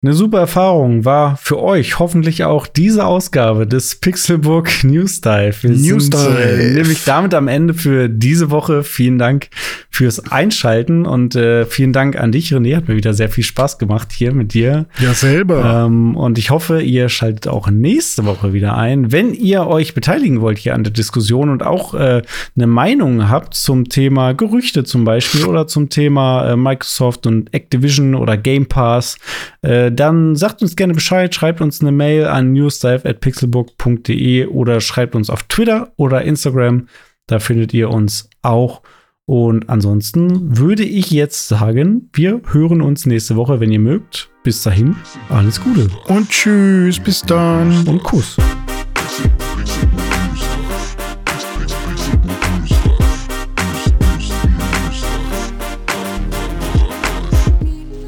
Eine 0.05 0.15
super 0.15 0.41
Erfahrung 0.41 1.05
war 1.05 1.37
für 1.37 1.63
euch 1.63 2.01
hoffentlich 2.01 2.43
auch 2.43 2.67
diese 2.67 3.07
Ausgabe 3.07 3.69
des 3.69 3.95
Pixelbook 3.95 4.83
News 4.83 5.21
Dive. 5.21 5.55
Wir 5.63 5.71
News 5.71 6.07
sind 6.07 6.17
äh, 6.17 6.73
nämlich 6.73 7.05
damit 7.05 7.35
am 7.35 7.47
Ende 7.47 7.73
für 7.73 8.09
diese 8.09 8.51
Woche. 8.51 8.83
Vielen 8.83 9.19
Dank 9.19 9.49
fürs 9.93 10.33
Einschalten 10.33 11.05
und 11.05 11.37
äh, 11.37 11.67
vielen 11.67 11.93
Dank 11.93 12.17
an 12.19 12.33
dich, 12.33 12.51
René. 12.51 12.75
Hat 12.75 12.89
mir 12.89 12.97
wieder 12.97 13.13
sehr 13.13 13.29
viel 13.29 13.45
Spaß 13.45 13.77
gemacht 13.77 14.11
hier 14.11 14.33
mit 14.33 14.55
dir. 14.55 14.87
Ja, 14.99 15.13
selber. 15.13 15.85
Ähm, 15.85 16.17
und 16.17 16.39
ich 16.39 16.49
hoffe, 16.49 16.81
ihr 16.81 17.11
schaltet 17.11 17.47
auch 17.47 17.69
nächste 17.69 18.25
Woche 18.25 18.55
wieder 18.55 18.75
ein. 18.75 19.13
Wenn 19.13 19.35
ihr 19.35 19.67
euch 19.67 19.93
beteiligen 19.93 20.41
wollt 20.41 20.57
hier 20.57 20.75
an 20.75 20.83
der 20.83 20.95
Diskussion 20.95 21.51
und 21.51 21.63
auch 21.63 21.93
äh, 21.93 22.23
eine 22.57 22.67
Meinung 22.67 23.29
habt 23.29 23.53
zum 23.53 23.91
Thema 23.91 24.33
Gerüchte 24.33 24.83
zum 24.85 25.05
Beispiel 25.05 25.45
oder 25.45 25.67
zum 25.67 25.91
Thema 25.91 26.51
äh, 26.51 26.57
Microsoft 26.57 27.27
und 27.27 27.53
Activision 27.53 28.15
oder 28.15 28.39
Game 28.39 28.65
Pass, 28.65 29.19
äh, 29.61 29.93
dann 29.93 30.37
sagt 30.37 30.63
uns 30.63 30.75
gerne 30.75 30.95
Bescheid, 30.95 31.35
schreibt 31.35 31.61
uns 31.61 31.83
eine 31.83 31.93
Mail 31.93 32.25
an 32.29 32.53
newsdive.pixelbook.de 32.53 34.47
oder 34.47 34.81
schreibt 34.81 35.15
uns 35.15 35.29
auf 35.29 35.43
Twitter 35.43 35.93
oder 35.97 36.23
Instagram. 36.23 36.89
Da 37.27 37.41
findet 37.41 37.75
ihr 37.75 37.91
uns 37.91 38.31
auch. 38.41 38.81
Und 39.27 39.69
ansonsten 39.69 40.59
würde 40.59 40.83
ich 40.83 41.13
jetzt 41.13 41.47
sagen, 41.47 42.11
wir 42.13 42.41
hören 42.51 42.83
uns 42.83 43.07
nächste 43.07 43.37
Woche, 43.37 43.61
wenn 43.61 43.71
ihr 43.71 43.79
mögt. 43.79 44.31
Bis 44.43 44.65
dahin, 44.65 44.97
alles 45.29 45.63
Gute. 45.63 45.89
Und 46.09 46.29
tschüss, 46.29 46.99
bis 46.99 47.23
dann. 47.23 47.87
Und 47.87 48.03
Kuss. 48.03 48.37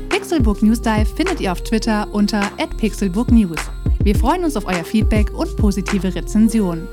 Pixelbook 0.08 0.62
News 0.64 0.82
Dive 0.82 1.06
findet 1.06 1.40
ihr 1.40 1.52
auf 1.52 1.62
Twitter 1.62 2.08
unter 2.12 2.42
@pixelbooknews. 2.78 3.60
Wir 4.02 4.16
freuen 4.16 4.42
uns 4.42 4.56
auf 4.56 4.66
euer 4.66 4.84
Feedback 4.84 5.32
und 5.32 5.56
positive 5.56 6.12
Rezensionen. 6.12 6.88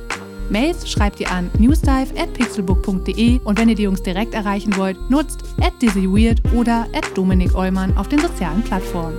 Mails 0.51 0.91
schreibt 0.91 1.19
ihr 1.21 1.31
an 1.31 1.49
newsdive@pixelbook.de 1.57 3.39
und 3.43 3.57
wenn 3.57 3.69
ihr 3.69 3.75
die 3.75 3.83
Jungs 3.83 4.03
direkt 4.03 4.33
erreichen 4.33 4.75
wollt, 4.75 4.97
nutzt 5.09 5.43
@dizzyweird 5.81 6.41
oder 6.53 6.87
@dominik 7.15 7.55
auf 7.55 8.09
den 8.09 8.19
sozialen 8.19 8.61
Plattformen. 8.61 9.17